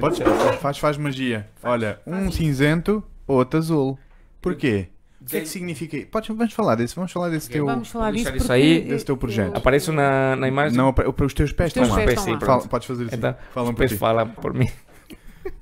Podes, 0.00 0.18
faz, 0.60 0.78
faz 0.78 0.96
magia. 0.96 1.48
Olha, 1.62 2.00
um 2.06 2.30
cinzento, 2.30 3.02
outro 3.26 3.58
azul. 3.58 3.98
Porquê? 4.40 4.88
O 5.20 5.24
que 5.28 5.38
é 5.38 5.40
que 5.40 5.48
significa? 5.48 6.06
Podes, 6.10 6.28
vamos 6.36 6.52
falar 6.52 6.76
desse, 6.76 6.94
vamos 6.94 7.10
falar 7.10 7.30
desse 7.30 7.46
Ok, 7.48 7.56
teu, 7.56 7.66
Vamos 7.66 7.88
falar 7.88 8.12
disso 8.12 8.36
isso 8.36 8.52
aí. 8.52 8.82
Desse 8.82 9.04
teu 9.04 9.16
projeto. 9.16 9.56
Aparece 9.56 9.90
na, 9.90 10.36
na 10.36 10.46
imagem. 10.46 10.76
Não, 10.76 10.92
para, 10.92 11.12
para 11.12 11.26
os 11.26 11.34
teus 11.34 11.50
pés 11.52 11.68
Os 11.68 11.74
teus 11.74 11.86
estão 11.88 11.98
lá. 12.00 12.06
pés 12.06 12.20
sim. 12.20 12.38
Fala- 12.38 12.62
podes 12.68 12.86
fazer 12.86 13.04
assim. 13.06 13.16
Então, 13.16 13.34
Falam 13.52 13.70
os 13.72 13.76
pés 13.76 13.92
falam 13.92 14.28
por 14.28 14.54
mim. 14.54 14.68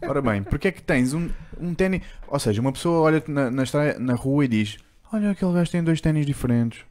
Ora 0.07 0.21
bem, 0.21 0.43
porque 0.43 0.69
é 0.69 0.73
que 0.73 0.83
tens 0.83 1.15
um, 1.15 1.29
um 1.59 1.75
ténis. 1.75 2.03
Ou 2.29 2.39
seja, 2.39 2.61
uma 2.61 2.73
pessoa 2.73 3.01
olha-te 3.01 3.31
na, 3.31 3.51
na, 3.51 3.63
estrada- 3.63 3.99
na 3.99 4.15
rua 4.15 4.45
e 4.45 4.49
diz: 4.49 4.77
Olha, 5.15 5.31
aquele 5.31 5.53
gajo 5.53 5.71
tem 5.71 5.81
dois 5.85 6.01
ténis 6.01 6.27
diferentes. 6.27 6.85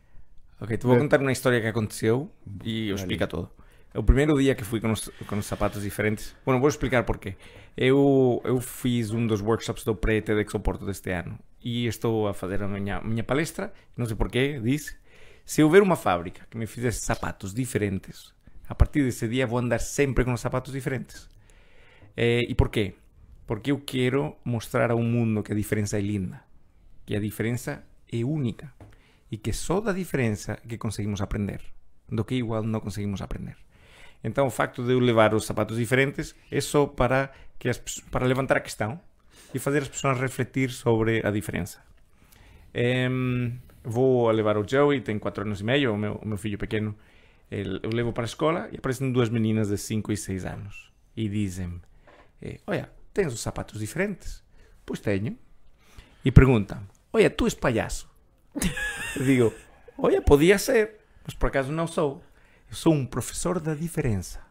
Ok, 0.61 0.77
te 0.77 0.85
vou 0.85 0.95
É. 0.95 0.99
contar 0.99 1.19
uma 1.19 1.31
história 1.33 1.59
que 1.59 1.67
aconteceu 1.67 2.31
e 2.63 2.87
eu 2.87 2.95
explica 2.95 3.27
todo. 3.27 3.49
O 3.93 4.01
primeiro 4.01 4.33
dia 4.39 4.55
que 4.55 4.63
fui 4.63 4.79
com 4.79 4.91
os, 4.93 5.09
com 5.27 5.35
os 5.37 5.45
sapatos 5.45 5.83
diferentes, 5.83 6.33
bueno, 6.45 6.61
vou 6.61 6.69
explicar 6.69 7.03
porquê. 7.03 7.35
Eu, 7.75 8.41
eu 8.45 8.61
fiz 8.61 9.11
um 9.11 9.27
dos 9.27 9.41
workshops 9.41 9.83
do 9.83 9.93
pré-TEDx 9.93 10.55
Oporto 10.55 10.85
deste 10.85 11.11
ano 11.11 11.37
e 11.61 11.85
estou 11.85 12.29
a 12.29 12.33
fazer 12.33 12.63
a 12.63 12.67
minha, 12.69 13.01
minha 13.01 13.25
palestra, 13.25 13.73
não 13.97 14.05
sei 14.05 14.15
porquê, 14.15 14.57
disse, 14.63 14.95
se 15.43 15.61
houver 15.61 15.81
uma 15.83 15.97
fábrica 15.97 16.47
que 16.49 16.57
me 16.57 16.65
fizesse 16.65 17.01
sapatos 17.01 17.53
diferentes, 17.53 18.33
a 18.69 18.73
partir 18.73 19.03
desse 19.03 19.27
dia 19.27 19.45
vou 19.45 19.59
andar 19.59 19.79
sempre 19.79 20.23
com 20.23 20.31
os 20.31 20.39
sapatos 20.39 20.71
diferentes. 20.71 21.27
Eh, 22.15 22.39
e 22.47 22.55
porquê? 22.55 22.95
Porque 23.45 23.69
eu 23.73 23.79
quero 23.79 24.33
mostrar 24.45 24.91
ao 24.91 24.99
mundo 24.99 25.43
que 25.43 25.51
a 25.51 25.55
diferença 25.55 25.97
é 25.97 26.01
linda, 26.01 26.41
que 27.05 27.13
a 27.17 27.19
diferença 27.19 27.83
é 28.21 28.25
única 28.25 28.73
e 29.31 29.37
que 29.37 29.51
só 29.53 29.79
da 29.81 29.91
diferença 29.93 30.57
que 30.67 30.77
conseguimos 30.77 31.21
aprender, 31.21 31.61
do 32.09 32.23
que 32.23 32.35
igual 32.35 32.63
não 32.63 32.79
conseguimos 32.79 33.21
aprender. 33.21 33.57
Então 34.23 34.47
o 34.47 34.49
facto 34.51 34.83
de 34.85 34.91
eu 34.93 34.99
levar 34.99 35.33
os 35.33 35.45
sapatos 35.45 35.77
diferentes 35.77 36.35
é 36.51 36.61
só 36.61 36.85
para 36.85 37.31
que 37.59 37.67
as, 37.69 37.77
para 37.77 38.25
levantar 38.25 38.57
a 38.57 38.61
questão 38.61 38.99
e 39.53 39.59
fazer 39.59 39.81
as 39.83 39.87
pessoas 39.89 40.19
refletir 40.19 40.69
sobre 40.71 41.25
a 41.25 41.31
diferença. 41.31 41.81
Em, 42.73 43.59
vou 43.83 44.29
levar 44.31 44.57
o 44.57 44.67
Joey, 44.67 45.01
tem 45.01 45.19
4 45.19 45.43
anos 45.43 45.61
e 45.61 45.63
meio, 45.63 45.93
o 45.93 45.97
meu, 45.97 46.15
o 46.15 46.27
meu 46.27 46.37
filho 46.37 46.57
pequeno. 46.57 46.95
El- 47.51 47.79
Eu 47.83 47.89
levo 47.91 48.11
para 48.13 48.23
a 48.23 48.25
escola 48.25 48.69
e 48.71 48.77
aparecem 48.77 49.11
duas 49.11 49.29
meninas 49.29 49.67
de 49.69 49.77
5 49.77 50.11
e 50.11 50.17
6 50.17 50.45
anos 50.45 50.91
e 51.15 51.27
dizem: 51.29 51.79
eh, 52.41 52.59
Olha, 52.65 52.89
tens 53.13 53.31
os 53.33 53.41
sapatos 53.41 53.79
diferentes? 53.79 54.41
Pois 54.85 54.99
tenho. 54.99 55.37
E 56.25 56.31
perguntam: 56.31 56.81
Tu 57.37 57.45
és 57.45 57.53
palhaço? 57.53 58.09
Eu 59.15 59.23
digo: 59.23 59.53
Olha, 59.97 60.21
podia 60.21 60.57
ser, 60.57 60.95
mas 61.23 61.35
por 61.35 61.47
acaso 61.47 61.71
não 61.71 61.85
sou. 61.85 62.23
Eu 62.69 62.75
sou 62.75 62.93
um 62.93 63.05
professor 63.05 63.59
da 63.59 63.75
diferença. 63.75 64.41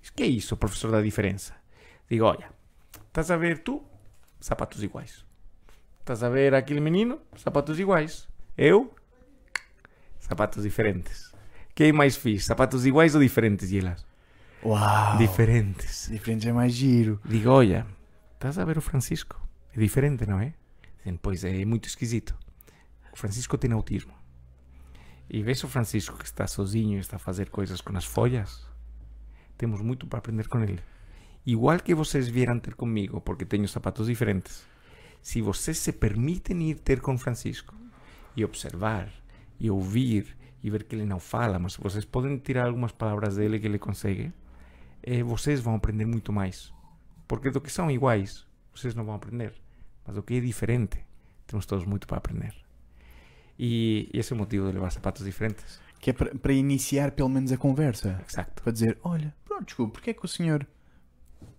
Diz, 0.00 0.10
que 0.10 0.22
é 0.22 0.26
isso, 0.26 0.56
professor 0.56 0.90
da 0.90 1.02
diferença? 1.02 1.54
Digo: 2.10 2.24
Olha, 2.24 2.50
estás 3.08 3.30
a 3.30 3.36
ver 3.36 3.58
tu? 3.58 3.84
Sapatos 4.40 4.82
iguais. 4.82 5.24
Estás 6.00 6.22
a 6.22 6.28
ver 6.28 6.54
aquele 6.54 6.80
menino? 6.80 7.20
Sapatos 7.36 7.78
iguais. 7.78 8.26
Eu? 8.56 8.94
Sapatos 10.18 10.62
diferentes. 10.62 11.32
Quem 11.74 11.92
mais 11.92 12.16
fiz? 12.16 12.46
Sapatos 12.46 12.86
iguais 12.86 13.14
ou 13.14 13.20
diferentes, 13.20 13.70
e 13.70 13.78
elas? 13.78 14.04
Uau! 14.64 15.18
Diferentes. 15.18 16.08
Diferentes 16.10 16.46
é 16.46 16.52
mais 16.52 16.72
giro. 16.72 17.20
Digo, 17.24 17.50
olha, 17.50 17.86
estás 18.34 18.58
a 18.58 18.64
ver 18.64 18.78
o 18.78 18.80
Francisco? 18.80 19.40
É 19.74 19.78
diferente, 19.78 20.26
não 20.26 20.40
é? 20.40 20.54
Pois 21.20 21.44
é, 21.44 21.62
é 21.62 21.64
muito 21.64 21.88
esquisito. 21.88 22.36
O 23.12 23.16
Francisco 23.16 23.58
tem 23.58 23.72
autismo. 23.72 24.12
E 25.28 25.42
vês 25.42 25.62
o 25.64 25.68
Francisco 25.68 26.18
que 26.18 26.24
está 26.24 26.46
sozinho 26.46 26.98
está 26.98 27.16
a 27.16 27.18
fazer 27.18 27.50
coisas 27.50 27.80
com 27.80 27.96
as 27.96 28.04
folhas? 28.04 28.66
Temos 29.56 29.80
muito 29.80 30.06
para 30.06 30.18
aprender 30.18 30.48
com 30.48 30.60
ele. 30.60 30.80
Igual 31.44 31.78
que 31.78 31.94
vocês 31.94 32.28
vieram 32.28 32.58
ter 32.58 32.74
comigo, 32.74 33.20
porque 33.20 33.44
tenho 33.44 33.66
sapatos 33.66 34.06
diferentes. 34.06 34.64
Se 35.20 35.40
vocês 35.40 35.78
se 35.78 35.92
permitem 35.92 36.70
ir 36.70 36.76
ter 36.76 37.00
com 37.00 37.16
Francisco 37.16 37.74
e 38.36 38.44
observar 38.44 39.08
e 39.58 39.70
ouvir 39.70 40.36
e 40.62 40.70
ver 40.70 40.84
que 40.84 40.94
ele 40.94 41.06
não 41.06 41.18
fala, 41.18 41.58
mas 41.58 41.76
vocês 41.76 42.04
podem 42.04 42.38
tirar 42.38 42.66
algumas 42.66 42.92
palavras 42.92 43.36
dele 43.36 43.58
que 43.58 43.66
ele 43.66 43.78
consegue, 43.78 44.32
eh, 45.02 45.22
vocês 45.22 45.60
vão 45.60 45.74
aprender 45.74 46.06
muito 46.06 46.32
mais. 46.32 46.72
Porque 47.26 47.50
do 47.50 47.60
que 47.60 47.72
são 47.72 47.90
iguais, 47.90 48.46
vocês 48.74 48.94
não 48.94 49.04
vão 49.04 49.14
aprender. 49.14 49.61
Mas 50.06 50.16
do 50.16 50.22
que 50.22 50.34
é 50.34 50.40
diferente, 50.40 50.98
temos 51.46 51.66
todos 51.66 51.84
muito 51.84 52.06
para 52.06 52.18
aprender. 52.18 52.54
E, 53.58 54.08
e 54.12 54.18
esse 54.18 54.32
é 54.32 54.36
o 54.36 54.38
motivo 54.38 54.66
de 54.66 54.72
levar 54.72 54.90
sapatos 54.90 55.24
diferentes. 55.24 55.80
Que 56.00 56.10
é 56.10 56.12
para, 56.12 56.52
iniciar 56.52 57.12
pelo 57.12 57.28
menos 57.28 57.52
a 57.52 57.56
conversa. 57.56 58.20
Exato. 58.28 58.60
Para 58.62 58.72
dizer: 58.72 58.98
Olha, 59.04 59.32
pronto, 59.44 59.66
desculpa, 59.66 59.92
porque 59.92 60.10
é 60.10 60.14
que 60.14 60.24
o 60.24 60.28
senhor. 60.28 60.66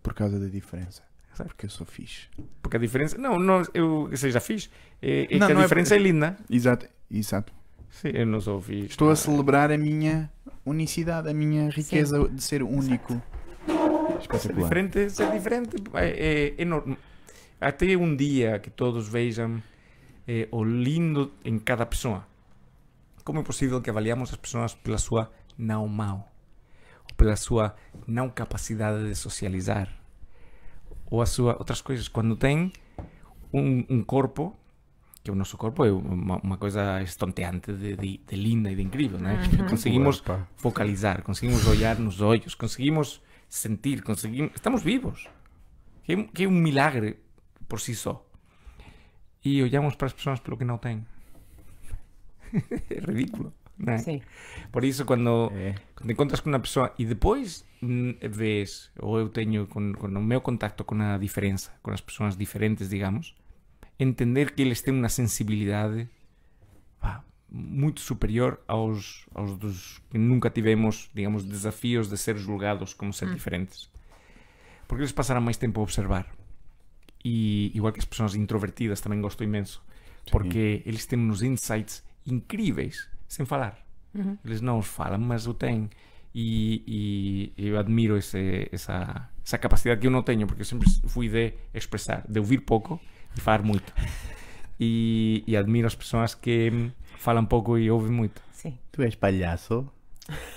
Por 0.02 0.14
causa 0.14 0.38
da 0.38 0.48
diferença. 0.48 1.02
Exato. 1.34 1.48
Porque 1.48 1.66
eu 1.66 1.70
sou 1.70 1.86
fixe. 1.86 2.28
Porque 2.62 2.76
a 2.76 2.80
diferença. 2.80 3.18
Não, 3.18 3.40
não 3.40 3.64
eu 3.74 4.10
já 4.14 4.42
fiz. 4.42 4.70
É, 5.02 5.34
é 5.34 5.38
Não, 5.38 5.48
que 5.48 5.54
a 5.54 5.60
é- 5.60 5.62
diferença 5.62 5.96
é, 5.96 5.98
linda. 5.98 6.38
Exato, 6.50 6.88
exato. 7.10 7.54
Sim, 7.90 8.10
eu 8.10 8.26
não 8.26 8.42
sou 8.42 8.60
fixe. 8.60 8.88
Estou 8.88 9.10
a 9.10 9.16
celebrar 9.16 9.72
a 9.72 9.78
minha 9.78 10.30
unicidade, 10.66 11.30
a 11.30 11.34
minha 11.34 11.70
riqueza 11.70 12.28
de 12.28 12.44
ser 12.44 12.64
único. 12.64 13.22
Ser 14.40 14.54
diferente, 14.54 15.10
ser 15.10 15.32
diferente 15.32 15.76
é, 15.94 16.54
é, 16.58 16.62
é 16.62 16.66
Até 17.64 17.96
um 17.96 18.14
dia 18.14 18.60
que 18.60 18.70
todos 18.70 19.08
vejam 19.08 19.64
eh, 20.28 20.50
o 20.52 20.66
lindo 20.66 21.32
em 21.46 21.58
cada 21.58 21.86
pessoa. 21.86 22.28
Como 23.24 23.40
é 23.40 23.44
possível 23.44 23.82
que 23.82 23.90
avaliamos 23.90 24.32
as 24.32 24.36
pessoas 24.36 24.74
pela 24.74 24.98
sua 24.98 25.32
não 25.58 25.88
mal? 25.88 26.30
Ou 27.10 27.16
pela 27.16 27.38
sua 27.38 27.74
não 28.06 28.30
capacidade 28.30 29.08
de 29.08 29.16
socializar? 29.16 29.88
Ou 31.10 31.22
a 31.22 31.26
sua 31.26 31.56
outras 31.58 31.80
coisas? 31.80 32.10
Quando 32.10 32.36
tem 32.36 32.74
um, 33.54 33.86
um 33.90 34.04
corpo, 34.04 34.54
que 35.24 35.32
o 35.32 35.36
nosso 35.36 35.56
corpo 35.56 35.86
é 35.86 35.92
uma, 35.92 36.38
uma 36.40 36.58
coisa 36.58 37.02
estonteante 37.02 37.72
de, 37.72 37.96
de, 37.96 38.18
de 38.28 38.36
linda 38.36 38.70
e 38.70 38.76
de 38.76 38.82
incrível, 38.82 39.20
né? 39.20 39.40
Conseguimos 39.70 40.20
Pá. 40.20 40.46
focalizar, 40.58 41.24
conseguimos 41.24 41.66
olhar 41.66 41.98
nos 41.98 42.20
olhos, 42.20 42.56
conseguimos 42.56 43.22
sentir, 43.48 44.04
conseguimos... 44.04 44.52
Estamos 44.54 44.84
vivos. 44.84 45.30
Que 46.04 46.12
é, 46.12 46.24
que 46.24 46.44
é 46.44 46.48
um 46.48 46.52
milagre 46.52 47.23
por 47.74 47.82
si 47.82 47.96
só. 47.96 48.24
E 49.44 49.60
olhamos 49.64 49.96
para 49.96 50.06
as 50.06 50.14
pessoas 50.14 50.40
pelo 50.40 50.56
que 50.56 50.64
não 50.64 50.78
têm. 50.78 51.04
é 52.54 53.00
ridículo, 53.00 53.52
não 53.80 53.94
é? 53.94 53.98
Sim. 53.98 54.22
Por 54.72 54.84
isso, 54.84 55.04
quando, 55.06 55.52
É. 55.56 55.74
quando 55.96 56.06
te 56.08 56.14
encontras 56.14 56.40
com 56.40 56.50
uma 56.50 56.60
pessoa 56.60 56.94
e 57.00 57.04
depois 57.04 57.66
hum, 57.82 58.14
vês, 58.22 58.92
ou 59.00 59.18
eu 59.18 59.28
tenho 59.28 59.66
com, 59.66 59.92
com 59.94 60.06
o 60.06 60.24
meu 60.24 60.40
contacto 60.40 60.84
com 60.84 61.02
a 61.02 61.18
diferença, 61.18 61.74
com 61.82 61.90
as 61.90 62.00
pessoas 62.00 62.38
diferentes, 62.38 62.90
digamos, 62.90 63.36
entender 63.98 64.52
que 64.52 64.62
eles 64.62 64.80
têm 64.80 64.94
uma 64.94 65.10
sensibilidade 65.10 66.08
pá, 67.00 67.24
muito 67.50 68.02
superior 68.02 68.62
aos, 68.68 69.26
aos 69.34 69.58
dos 69.58 70.00
que 70.12 70.20
nunca 70.20 70.48
tivemos, 70.52 71.10
digamos, 71.12 71.44
desafios 71.44 72.08
de 72.08 72.20
ser 72.20 72.38
julgados 72.38 72.94
como 72.94 73.12
ser 73.12 73.34
diferentes. 73.34 73.90
Porque 74.88 75.02
eles 75.02 75.12
passaram 75.12 75.42
mais 75.42 75.58
tempo 75.58 75.80
a 75.80 75.84
observar. 75.84 76.43
E 77.24 77.72
igual 77.74 77.94
que 77.94 78.00
as 78.00 78.06
pessoas 78.06 78.36
introvertidas 78.36 79.00
também 79.02 79.22
gosto 79.22 79.44
imenso. 79.44 79.82
Porque 80.32 80.82
eles 80.86 81.06
têm 81.06 81.20
uns 81.20 81.42
insights 81.42 82.04
incríveis, 82.26 83.10
sem 83.28 83.46
falar. 83.46 83.78
Uhum. 84.14 84.38
Eles 84.46 84.62
não 84.62 84.80
os 84.80 84.88
falam, 84.88 85.20
mas 85.20 85.48
o 85.48 85.54
têm. 85.54 85.90
E, 86.36 87.54
e 87.58 87.68
eu 87.68 87.78
admiro 87.78 88.18
esse, 88.18 88.68
essa, 88.72 89.30
essa 89.46 89.58
capacidade 89.58 90.02
que 90.02 90.08
eu 90.08 90.12
não 90.12 90.24
tenho, 90.24 90.48
porque 90.48 90.62
eu 90.62 90.66
sempre 90.66 90.90
fui 91.08 91.30
de 91.30 91.54
expressar, 91.74 92.24
de 92.28 92.40
ouvir 92.40 92.60
pouco 92.60 93.00
e 93.36 93.42
falar 93.42 93.62
muito. 93.62 93.94
E, 94.80 95.44
e 95.46 95.56
admiro 95.56 95.86
as 95.88 95.96
pessoas 95.96 96.34
que 96.34 96.92
falam 97.18 97.46
pouco 97.46 97.78
e 97.78 97.90
ouvem 97.92 98.12
muito. 98.12 98.42
Sim. 98.52 98.78
Tu 98.92 99.04
és 99.04 99.16
palhaço? 99.16 99.88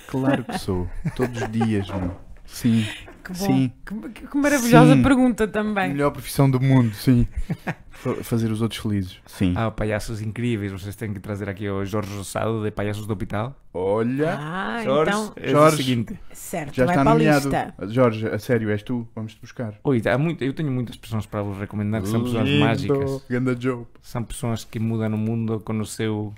Claro 0.07 0.43
que 0.43 0.57
sou. 0.57 0.89
Todos 1.15 1.41
os 1.41 1.51
dias, 1.51 1.87
meu. 1.89 2.19
Sim. 2.45 2.85
Que 3.27 3.33
bom. 3.33 3.45
Sim. 3.45 3.71
Que, 3.85 4.09
que- 4.27 4.37
maravilhosa 4.37 4.95
Sim. 4.95 5.03
pergunta 5.03 5.45
também. 5.47 5.89
Melhor 5.89 6.11
profissão 6.11 6.49
do 6.49 6.61
mundo, 6.61 6.93
sim. 6.95 7.27
Fa- 7.91 8.15
Fazer 8.23 8.51
os 8.51 8.61
outros 8.61 8.79
felizes. 8.79 9.17
Sim. 9.25 9.53
Há 9.57 9.69
palhaços 9.71 10.21
incríveis, 10.21 10.71
vocês 10.71 10.95
têm 10.95 11.11
que 11.13 11.19
trazer 11.19 11.49
aqui 11.49 11.67
o 11.67 11.83
Jorge 11.83 12.15
Rosado 12.15 12.63
de 12.63 12.71
Palhaços 12.71 13.05
do 13.05 13.11
Hospital. 13.11 13.53
Olha, 13.73 14.37
Ah, 14.39 14.81
Jorge, 14.83 15.11
então, 15.11 15.33
é 15.35 15.49
Jorge. 15.49 15.73
o 15.75 15.77
seguinte. 15.77 16.19
certo, 16.31 16.73
já 16.75 16.85
vai 16.85 16.95
está 16.95 17.03
nomeado. 17.03 17.49
lista. 17.49 17.73
Jorge, 17.87 18.27
a 18.27 18.39
sério, 18.39 18.69
és 18.69 18.81
tu? 18.83 19.05
Vamos-te 19.15 19.41
buscar. 19.41 19.73
Oi, 19.83 20.01
há 20.05 20.17
muito, 20.17 20.43
eu 20.43 20.53
tenho 20.53 20.71
muitas 20.71 20.95
pessoas 20.95 21.25
para 21.25 21.41
vos 21.41 21.57
recomendar 21.57 22.01
que 22.01 22.07
são 22.07 22.23
pessoas 22.23 22.47
Lindo. 22.47 22.63
mágicas. 22.63 23.23
Ganda 23.29 23.59
Joe. 23.59 23.83
São 24.01 24.23
pessoas 24.23 24.63
que 24.63 24.79
mudam 24.79 25.13
o 25.13 25.17
mundo 25.17 25.59
com 25.59 25.77
o 25.79 25.85
seu, 25.85 26.33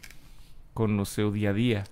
com 0.73 0.85
o 0.97 1.05
seu 1.05 1.29
dia 1.31 1.49
a 1.51 1.53
dia. 1.53 1.83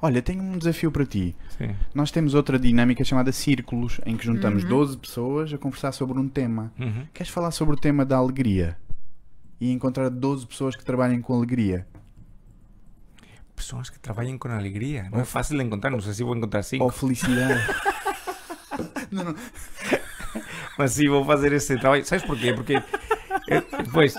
Olha, 0.00 0.22
tenho 0.22 0.42
um 0.42 0.56
desafio 0.58 0.92
para 0.92 1.04
ti. 1.04 1.34
Sim. 1.56 1.74
Nós 1.94 2.10
temos 2.10 2.34
outra 2.34 2.58
dinâmica 2.58 3.02
chamada 3.04 3.32
círculos, 3.32 4.00
em 4.06 4.16
que 4.16 4.24
juntamos 4.24 4.62
Uhum. 4.62 4.68
12 4.70 4.98
pessoas 4.98 5.52
a 5.52 5.58
conversar 5.58 5.90
sobre 5.92 6.18
um 6.18 6.28
tema. 6.28 6.72
Uhum. 6.78 7.06
Queres 7.12 7.32
falar 7.32 7.50
sobre 7.50 7.74
o 7.74 7.78
tema 7.78 8.04
da 8.04 8.16
alegria? 8.16 8.76
E 9.60 9.72
encontrar 9.72 10.08
12 10.08 10.46
pessoas 10.46 10.76
que 10.76 10.84
trabalhem 10.84 11.20
com 11.20 11.34
alegria? 11.34 11.84
Pessoas 13.56 13.90
que 13.90 13.98
trabalham 13.98 14.38
com 14.38 14.46
alegria. 14.48 15.08
Não 15.10 15.18
é 15.20 15.24
fácil 15.24 15.58
de 15.58 15.64
encontrar, 15.64 15.90
não 15.90 16.00
sei 16.00 16.12
se 16.14 16.22
vou 16.22 16.36
encontrar 16.36 16.62
cinco. 16.62 16.84
Ou 16.84 16.90
felicidade? 16.90 17.60
Mas 20.78 20.92
sim, 20.92 21.08
vou 21.08 21.24
fazer 21.24 21.52
esse 21.52 21.76
trabalho. 21.76 22.04
Sabes 22.04 22.24
porquê? 22.24 22.52
Porque, 22.52 22.74
eh, 22.74 23.60
pois, 23.92 24.14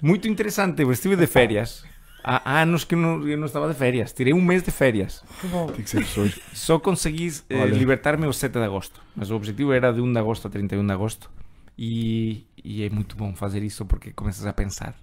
muito 0.00 0.28
interessante. 0.28 0.80
Eu 0.82 0.92
estive 0.92 1.16
de 1.16 1.26
férias. 1.26 1.84
Há 2.26 2.62
anos 2.62 2.84
que 2.84 2.94
eu 2.94 2.98
não, 2.98 3.28
eu 3.28 3.36
não 3.36 3.44
estava 3.44 3.68
de 3.68 3.74
férias. 3.74 4.10
Tirei 4.10 4.32
um 4.32 4.40
mês 4.40 4.62
de 4.62 4.70
férias. 4.70 5.22
Que 5.42 5.46
bom. 5.46 5.66
Tem 5.66 5.84
que 5.84 5.90
ser 5.90 5.98
pessoas. 5.98 6.40
Só 6.54 6.78
consegui 6.78 7.30
eh, 7.50 7.66
libertar-me 7.66 8.26
o 8.26 8.32
7 8.32 8.50
de 8.50 8.64
agosto. 8.64 9.02
Mas 9.14 9.30
o 9.30 9.36
objetivo 9.36 9.74
era 9.74 9.92
de 9.92 10.00
1 10.00 10.10
de 10.10 10.18
agosto 10.18 10.48
a 10.48 10.50
31 10.50 10.86
de 10.86 10.92
agosto. 10.92 11.30
E, 11.76 12.46
e 12.64 12.82
é 12.82 12.88
muito 12.88 13.14
bom 13.14 13.34
fazer 13.34 13.62
isso 13.62 13.84
porque 13.84 14.10
começas 14.10 14.46
a 14.46 14.54
pensar. 14.54 14.94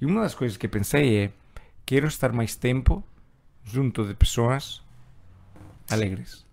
E 0.00 0.06
uma 0.06 0.22
das 0.22 0.34
coisas 0.34 0.56
que 0.56 0.66
pensei 0.66 1.24
é: 1.24 1.30
quero 1.84 2.06
estar 2.06 2.32
mais 2.32 2.56
tempo 2.56 3.04
junto 3.62 4.06
de 4.06 4.14
pessoas 4.14 4.82
alegres. 5.90 6.45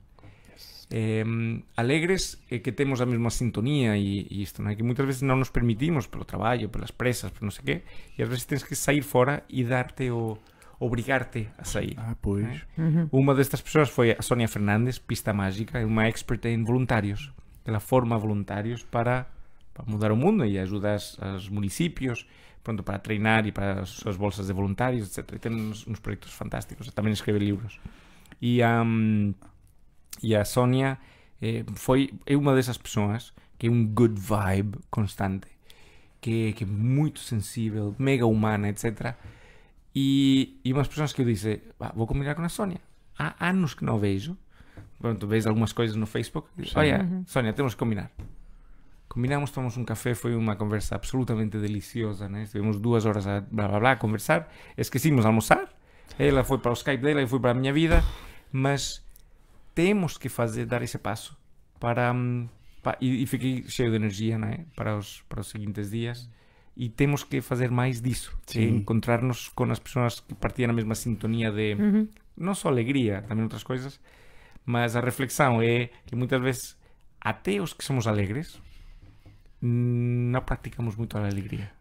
Em, 0.93 1.65
alegres 1.73 2.37
e 2.53 2.59
que 2.61 2.69
temos 2.69 3.01
a 3.01 3.09
mesma 3.09 3.33
sintonía 3.33 3.97
e, 3.97 4.29
e 4.29 4.45
isto, 4.45 4.61
non 4.61 4.69
é? 4.69 4.77
que 4.77 4.85
muitas 4.85 5.09
veces 5.09 5.25
non 5.25 5.41
nos 5.41 5.49
permitimos 5.49 6.05
pelo 6.05 6.21
traballo, 6.21 6.69
pelas 6.69 6.93
presas, 6.93 7.33
por 7.33 7.41
non 7.41 7.49
sei 7.49 7.65
que, 7.65 7.75
e 8.13 8.21
ás 8.21 8.29
veces 8.29 8.45
tens 8.45 8.61
que 8.61 8.77
sair 8.77 9.01
fora 9.01 9.41
e 9.49 9.65
darte 9.65 10.13
o 10.13 10.37
obrigarte 10.77 11.49
a 11.57 11.65
sair. 11.65 11.97
Ah, 11.97 12.13
pois. 12.21 12.61
Uhum. 12.77 13.09
Uma 13.09 13.33
destas 13.33 13.57
persoas 13.57 13.89
foi 13.89 14.13
a 14.13 14.21
Sonia 14.21 14.45
Fernández, 14.45 15.01
Pista 15.01 15.33
Mágica, 15.33 15.81
é 15.81 15.85
uma 15.85 16.05
expert 16.05 16.45
em 16.45 16.61
voluntários. 16.61 17.33
Ela 17.65 17.79
forma 17.79 18.13
voluntários 18.13 18.85
para, 18.85 19.25
para 19.73 19.89
mudar 19.89 20.11
o 20.11 20.15
mundo 20.15 20.45
e 20.45 20.59
ajuda 20.59 20.93
as, 20.93 21.17
aos 21.17 21.49
municípios 21.49 22.27
pronto, 22.61 22.83
para 22.83 22.99
treinar 22.99 23.47
e 23.47 23.51
para 23.51 23.81
as 23.81 23.89
suas 23.89 24.15
bolsas 24.15 24.45
de 24.45 24.53
voluntários, 24.53 25.09
etc. 25.09 25.33
E 25.33 25.39
tem 25.39 25.51
uns, 25.51 25.87
uns 25.87 25.99
projetos 25.99 26.33
fantásticos. 26.33 26.85
Tamén 26.93 27.17
escreve 27.17 27.41
libros. 27.41 27.81
E 28.37 28.61
a, 28.61 28.85
e 30.21 30.35
a 30.35 30.45
Sonia 30.45 30.97
eh, 31.41 31.63
foi, 31.73 32.13
é 32.25 32.35
uma 32.35 32.53
dessas 32.55 32.77
pessoas 32.77 33.33
que 33.57 33.67
é 33.67 33.69
um 33.69 33.85
good 33.85 34.19
vibe 34.19 34.77
constante, 34.89 35.47
que, 36.19 36.53
que 36.53 36.63
é 36.63 36.67
muito 36.67 37.19
sensível, 37.19 37.95
mega 37.97 38.25
humana, 38.25 38.69
etc. 38.69 39.15
E, 39.95 40.59
e 40.63 40.73
umas 40.73 40.87
pessoas 40.87 41.13
que 41.13 41.21
eu 41.21 41.25
disse, 41.25 41.61
"Ah, 41.79 41.91
vou 41.95 42.07
combinar 42.07 42.35
com 42.35 42.41
a 42.41 42.49
Sónia. 42.49 42.79
Há 43.17 43.47
anos 43.49 43.73
que 43.73 43.85
não 43.85 43.99
vejo. 43.99 44.35
Pronto, 44.99 45.27
vejo 45.27 45.49
algumas 45.49 45.73
coisas 45.73 45.95
no 45.95 46.05
Facebook. 46.05 46.49
Olha, 46.75 47.07
Sónia, 47.27 47.53
temos 47.53 47.73
que 47.73 47.79
combinar. 47.79 48.09
Combinamos, 49.07 49.51
tomamos 49.51 49.77
um 49.77 49.83
café, 49.85 50.15
foi 50.15 50.35
uma 50.35 50.55
conversa 50.55 50.95
absolutamente 50.95 51.57
deliciosa, 51.59 52.27
né? 52.27 52.43
Estivemos 52.43 52.79
duas 52.79 53.05
horas 53.05 53.27
a 53.27 53.41
blá 53.41 53.67
blá 53.67 53.79
blá 53.79 53.91
a 53.91 53.95
conversar, 53.95 54.51
esquecimos 54.75 55.21
de 55.21 55.27
almoçar, 55.27 55.69
ela 56.17 56.43
foi 56.43 56.57
para 56.57 56.71
o 56.71 56.73
Skype 56.73 57.03
dela, 57.03 57.21
eu 57.21 57.27
fui 57.27 57.39
para 57.39 57.51
a 57.51 57.53
minha 57.53 57.71
vida, 57.71 58.03
mas 58.51 59.02
temos 59.73 60.17
que 60.17 60.29
fazer, 60.29 60.65
dar 60.65 60.81
esse 60.81 60.97
passo 60.97 61.37
para, 61.79 62.11
hum, 62.13 62.47
pa- 62.81 62.97
e, 63.01 63.23
e 63.23 63.25
fiquei 63.25 63.63
cheio 63.67 63.89
de 63.89 63.95
energia, 63.95 64.37
né? 64.37 64.65
Para 64.75 64.97
os, 64.97 65.21
para 65.27 65.41
os 65.41 65.47
seguintes 65.47 65.89
dias 65.91 66.29
e 66.75 66.89
temos 66.89 67.23
que 67.23 67.39
fazer 67.41 67.69
mais 67.69 68.01
disso, 68.01 68.35
encontrarnos 68.55 69.49
com 69.49 69.63
as 69.71 69.77
pessoas 69.79 70.19
que 70.19 70.33
partilham 70.33 70.71
a 70.71 70.73
mesma 70.73 70.95
sintonia 70.95 71.51
de 71.51 71.75
Uhum. 71.75 72.07
não 72.35 72.55
só 72.55 72.67
alegria, 72.69 73.21
também 73.27 73.43
outras 73.43 73.61
coisas, 73.63 73.99
mas 74.65 74.95
a 74.95 75.01
reflexão 75.01 75.61
é 75.61 75.89
que 76.05 76.15
muitas 76.15 76.41
vezes 76.41 76.77
até 77.21 77.61
os 77.61 77.73
que 77.73 77.83
somos 77.85 78.07
alegres 78.07 78.59
mm, 79.61 80.31
não 80.31 80.41
praticamos 80.41 80.95
muito 80.95 81.17
a 81.17 81.25
alegria 81.27 81.71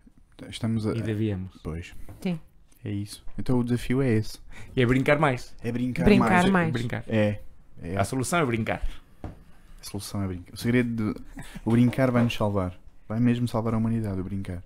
Estamos 0.49 0.87
a. 0.87 0.93
e 0.95 1.01
devíamos. 1.03 1.59
Pois. 1.63 1.95
Sim. 2.21 2.39
É 2.85 2.91
isso. 2.91 3.25
Então 3.39 3.61
o 3.61 3.65
desafio 3.65 4.03
é 4.03 4.11
esse. 4.13 4.41
E 4.75 4.83
é 4.83 4.87
brincar 4.87 5.17
mais. 5.19 5.55
É 5.63 5.71
brincar, 5.71 6.05
Brincar 6.05 6.29
mais. 6.29 6.51
mais. 6.51 6.69
É 6.69 6.73
brincar. 6.73 7.05
É. 7.07 7.41
É 7.83 7.97
A 7.97 8.05
solução 8.05 8.39
é 8.39 8.47
brincar. 8.47 8.83
A 9.23 9.85
solução 9.85 10.23
é 10.23 10.27
brincar. 10.27 10.53
O 10.55 10.57
segredo 10.57 11.15
de. 11.15 11.21
O 11.65 11.73
brincar 11.73 12.11
vai 12.11 12.23
nos 12.23 12.35
salvar. 12.35 12.79
Vai 13.09 13.19
mesmo 13.21 13.49
salvar 13.49 13.75
a 13.75 13.77
humanidade, 13.77 14.21
o 14.21 14.25
brincar. 14.25 14.63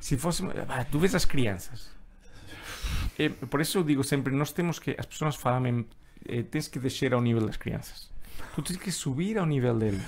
Se 0.00 0.16
fôssemos. 0.16 0.54
ah, 0.68 0.84
tu 0.84 0.98
vês 0.98 1.14
as 1.14 1.24
crianças. 1.24 1.90
É, 3.18 3.28
por 3.28 3.60
isso 3.60 3.78
eu 3.78 3.84
digo 3.84 4.02
sempre: 4.02 4.34
nós 4.34 4.52
temos 4.52 4.78
que. 4.78 4.94
As 4.98 5.06
pessoas 5.06 5.36
falam, 5.36 5.66
em, 5.66 5.86
eh, 6.28 6.42
tens 6.42 6.68
que 6.68 6.78
descer 6.78 7.12
ao 7.12 7.20
nível 7.20 7.44
das 7.46 7.56
crianças. 7.56 8.10
Tu 8.54 8.62
tens 8.62 8.76
que 8.78 8.90
subir 8.90 9.38
ao 9.38 9.46
nível 9.46 9.76
deles. 9.78 10.02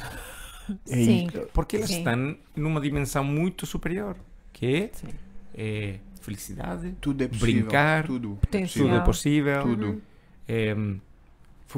É 0.87 0.95
Sim. 0.97 1.29
Porque 1.55 1.77
elas 1.77 1.89
Sim. 1.89 1.99
estão 1.99 2.37
numa 2.55 2.81
dimensão 2.81 3.25
muito 3.25 3.65
superior. 3.65 4.17
Que 4.53 4.67
é, 4.67 4.91
Sim. 4.93 5.09
é 5.55 5.99
felicidade, 6.21 6.95
Tudo 7.01 7.25
é 7.25 7.29
possível. 7.29 7.63
Brincar. 7.63 8.07
Tudo. 8.07 8.37
Potencial. 8.41 8.87
tudo 8.87 8.97
é 8.97 9.01
possível. 9.05 9.63
Tudo. 9.63 10.03
É, 10.47 10.75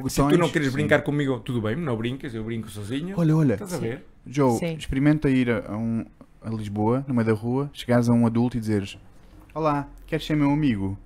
se 0.09 0.17
tu 0.17 0.39
não 0.39 0.49
queres 0.49 0.69
sim. 0.69 0.75
brincar 0.75 1.03
comigo, 1.03 1.41
tudo 1.41 1.61
bem, 1.61 1.75
não 1.75 1.97
brinques, 1.97 2.33
eu 2.33 2.45
brinco 2.45 2.69
sozinho. 2.69 3.15
Olha, 3.19 3.37
olha. 3.37 3.55
Estás 3.55 3.75
a 3.75 3.79
ver? 3.79 4.07
Joe, 4.25 4.59
Sim. 4.59 4.75
experimenta 4.75 5.29
ir 5.29 5.51
a, 5.51 5.77
um, 5.77 6.05
a 6.41 6.51
Lisboa, 6.51 7.05
no 7.09 7.15
meio 7.15 7.27
da 7.27 7.33
rua, 7.33 7.71
chegares 7.73 8.09
a 8.09 8.12
um 8.12 8.25
adulto 8.27 8.57
e 8.57 8.61
dizeres: 8.61 8.97
Olá, 9.53 9.89
queres 10.07 10.25
ser 10.25 10.37
meu 10.37 10.51
amigo? 10.51 10.97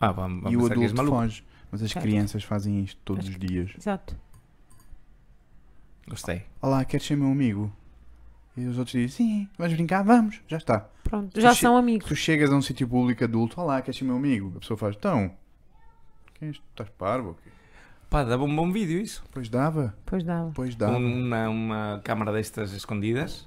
Ah, 0.00 0.10
vamos, 0.10 0.50
e 0.50 0.56
o 0.56 0.60
vamos 0.60 0.76
que 0.76 0.84
és 0.84 0.92
adulto 0.92 1.10
foge. 1.10 1.44
Mas 1.70 1.82
as 1.82 1.90
Certo. 1.92 2.04
crianças 2.04 2.42
fazem 2.44 2.80
isto 2.82 2.98
todos 3.04 3.28
os 3.28 3.38
dias. 3.38 3.70
Exato. 3.76 4.16
Gostei. 6.08 6.44
Olá, 6.62 6.84
queres 6.84 7.06
ser 7.06 7.16
meu 7.16 7.30
amigo? 7.30 7.70
E 8.56 8.64
os 8.66 8.78
outros 8.78 8.92
dizem: 8.92 9.08
Sim, 9.08 9.48
vais 9.56 9.72
brincar? 9.72 10.02
Vamos, 10.02 10.40
já 10.48 10.56
está. 10.56 10.88
Pronto. 11.04 11.40
Já 11.40 11.54
são 11.54 11.76
amigos. 11.76 12.08
Tu 12.08 12.16
chegas 12.16 12.50
a 12.50 12.56
um 12.56 12.62
sítio 12.62 12.88
público 12.88 13.22
adulto: 13.22 13.60
Olá, 13.60 13.80
queres 13.82 13.98
ser 13.98 14.04
meu 14.04 14.16
amigo? 14.16 14.54
A 14.56 14.60
pessoa 14.60 14.76
faz: 14.76 14.96
Então, 14.96 15.30
quem 16.38 16.48
és 16.48 16.58
tu? 16.58 16.64
Estás 16.70 16.88
parvo? 16.90 17.36
Pá, 18.10 18.24
dava 18.24 18.44
um 18.44 18.54
bom 18.56 18.70
vídeo 18.72 19.00
isso. 19.00 19.22
Pois 19.32 19.48
dava, 19.48 19.94
Pois 20.06 20.24
dava. 20.24 20.50
pois 20.54 20.74
Com 20.74 20.78
dava, 20.80 20.96
uma, 20.96 21.48
uma 21.48 22.00
câmara 22.04 22.32
destas 22.32 22.72
escondidas. 22.72 23.46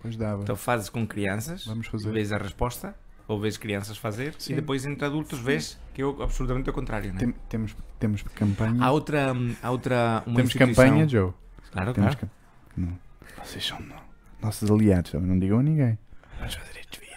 pois 0.00 0.16
dava. 0.16 0.42
Então 0.42 0.54
fazes 0.56 0.88
com 0.88 1.06
crianças, 1.06 1.66
Vamos 1.66 1.86
fazer. 1.88 2.10
vês 2.12 2.30
a 2.32 2.38
resposta, 2.38 2.94
ou 3.26 3.40
vês 3.40 3.56
crianças 3.56 3.96
fazer, 3.96 4.34
Sim. 4.38 4.52
e 4.52 4.56
depois 4.56 4.84
entre 4.86 5.04
adultos 5.04 5.38
vês 5.40 5.78
que 5.92 6.02
é 6.02 6.04
absolutamente 6.04 6.70
o 6.70 6.72
contrário. 6.72 7.12
Né? 7.12 7.18
Tem- 7.18 7.34
temos, 7.48 7.76
temos 7.98 8.22
campanha. 8.22 8.82
Há 8.84 8.90
outra, 8.92 9.32
há 9.62 9.70
outra 9.70 10.22
uma 10.26 10.36
temos 10.36 10.50
instituição- 10.54 10.84
campanha, 10.84 11.08
Joe. 11.08 11.32
Claro, 11.72 11.92
Temos 11.92 12.14
claro. 12.14 12.30
cam- 12.76 12.84
Não. 12.86 12.98
Vocês 13.44 13.66
são 13.66 13.80
não. 13.80 13.96
nossos 14.42 14.70
aliados, 14.70 15.12
não 15.14 15.38
digam 15.38 15.58
a 15.58 15.62
ninguém. 15.62 15.98
Vamos 16.38 16.54
fazer 16.54 16.72
vídeos. 16.74 17.09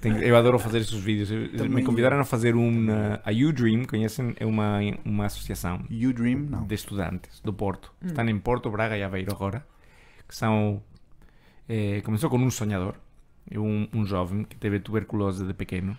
Tenho- 0.00 0.18
eu 0.18 0.36
adoro 0.36 0.58
fazer 0.58 0.78
estes 0.78 0.98
vídeos. 1.00 1.28
Também 1.56 1.76
Me 1.76 1.82
convidaram 1.84 2.20
a 2.20 2.24
fazer 2.24 2.54
um 2.54 2.70
na 2.70 3.20
a 3.24 3.30
U-Dream, 3.32 3.84
conhecem? 3.84 4.34
É 4.38 4.46
uma, 4.46 4.78
uma 5.04 5.26
associação 5.26 5.84
You 5.90 6.12
Dream, 6.12 6.38
não. 6.50 6.64
de 6.66 6.74
estudantes 6.74 7.40
do 7.40 7.52
Porto. 7.52 7.92
Hum. 8.02 8.06
Estão 8.06 8.28
em 8.28 8.38
Porto, 8.38 8.70
Braga 8.70 8.96
e 8.96 9.02
Aveiro 9.02 9.32
agora. 9.32 9.66
Que 10.28 10.34
são. 10.36 10.82
eh, 11.68 12.00
começou 12.02 12.30
com 12.30 12.38
um 12.38 12.50
sonhador, 12.50 12.94
é 13.50 13.58
um, 13.58 13.88
um 13.92 14.04
jovem 14.06 14.44
que 14.44 14.56
teve 14.56 14.78
tuberculose 14.80 15.44
de 15.46 15.52
pequeno 15.54 15.96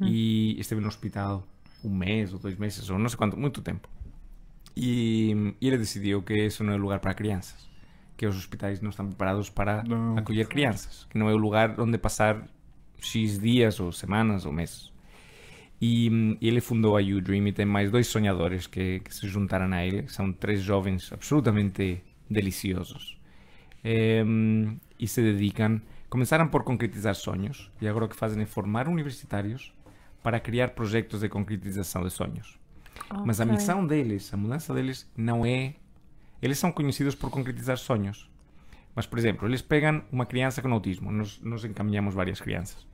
Hum. 0.00 0.06
e 0.08 0.58
esteve 0.60 0.80
no 0.80 0.88
hospital 0.88 1.46
um 1.84 1.94
mês 1.94 2.32
ou 2.32 2.38
dois 2.38 2.56
meses, 2.56 2.90
ou 2.90 2.98
não 2.98 3.08
sei 3.08 3.16
quanto, 3.16 3.36
muito 3.36 3.62
tempo. 3.62 3.88
E, 4.76 5.54
e 5.60 5.66
ele 5.68 5.78
decidiu 5.78 6.22
que 6.22 6.34
isso 6.34 6.62
não 6.64 6.72
é 6.72 6.76
lugar 6.76 6.98
para 7.00 7.14
crianças, 7.14 7.66
que 8.16 8.26
os 8.26 8.36
hospitais 8.36 8.80
não 8.82 8.90
estão 8.90 9.06
preparados 9.06 9.48
para 9.48 9.82
Não. 9.84 10.18
acolher 10.18 10.46
crianças, 10.48 11.06
que 11.08 11.16
não 11.16 11.30
é 11.30 11.32
o 11.32 11.36
lugar 11.38 11.78
onde 11.80 11.96
passar 11.96 12.42
X 13.00 13.38
dias 13.38 13.80
ou 13.80 13.92
semanas 13.92 14.44
ou 14.44 14.52
meses. 14.52 14.92
E, 15.80 16.08
hum, 16.10 16.36
ele 16.40 16.60
fundou 16.60 16.96
a 16.96 17.00
You 17.00 17.20
Dream 17.20 17.46
e 17.48 17.52
tem 17.52 17.66
mais 17.66 17.90
dois 17.90 18.06
sonhadores 18.06 18.66
que, 18.66 19.00
que 19.00 19.14
se 19.14 19.28
juntaram 19.28 19.72
a 19.72 19.84
ele. 19.84 20.08
São 20.08 20.32
três 20.32 20.60
jovens 20.62 21.12
absolutamente 21.12 22.02
deliciosos. 22.30 23.18
Em, 23.84 24.80
e 24.98 25.06
se 25.06 25.22
dedicam, 25.22 25.80
começaram 26.08 26.48
por 26.48 26.64
concretizar 26.64 27.14
sonhos 27.14 27.70
e 27.80 27.86
agora 27.86 28.06
o 28.06 28.08
que 28.08 28.16
fazem 28.16 28.42
é 28.42 28.46
formar 28.46 28.88
universitários 28.88 29.72
para 30.22 30.40
criar 30.40 30.70
projetos 30.70 31.20
de 31.20 31.28
concretização 31.28 32.02
de 32.02 32.10
sonhos. 32.10 32.58
Mas 33.24 33.40
a 33.40 33.44
missão 33.44 33.86
deles, 33.86 34.32
a 34.32 34.36
mudança 34.36 34.74
deles, 34.74 35.08
não 35.16 35.44
é. 35.44 35.74
Eles 36.42 36.58
são 36.58 36.72
conhecidos 36.72 37.14
por 37.14 37.30
concretizar 37.30 37.78
sonhos. 37.78 38.28
Mas, 38.96 39.06
por 39.06 39.18
exemplo, 39.18 39.46
eles 39.46 39.60
pegam 39.60 40.02
uma 40.10 40.24
criança 40.24 40.62
com 40.62 40.72
autismo, 40.72 41.12
nós, 41.12 41.38
nós 41.42 41.62
encaminhamos 41.64 42.14
várias 42.14 42.40
crianças. 42.40 42.86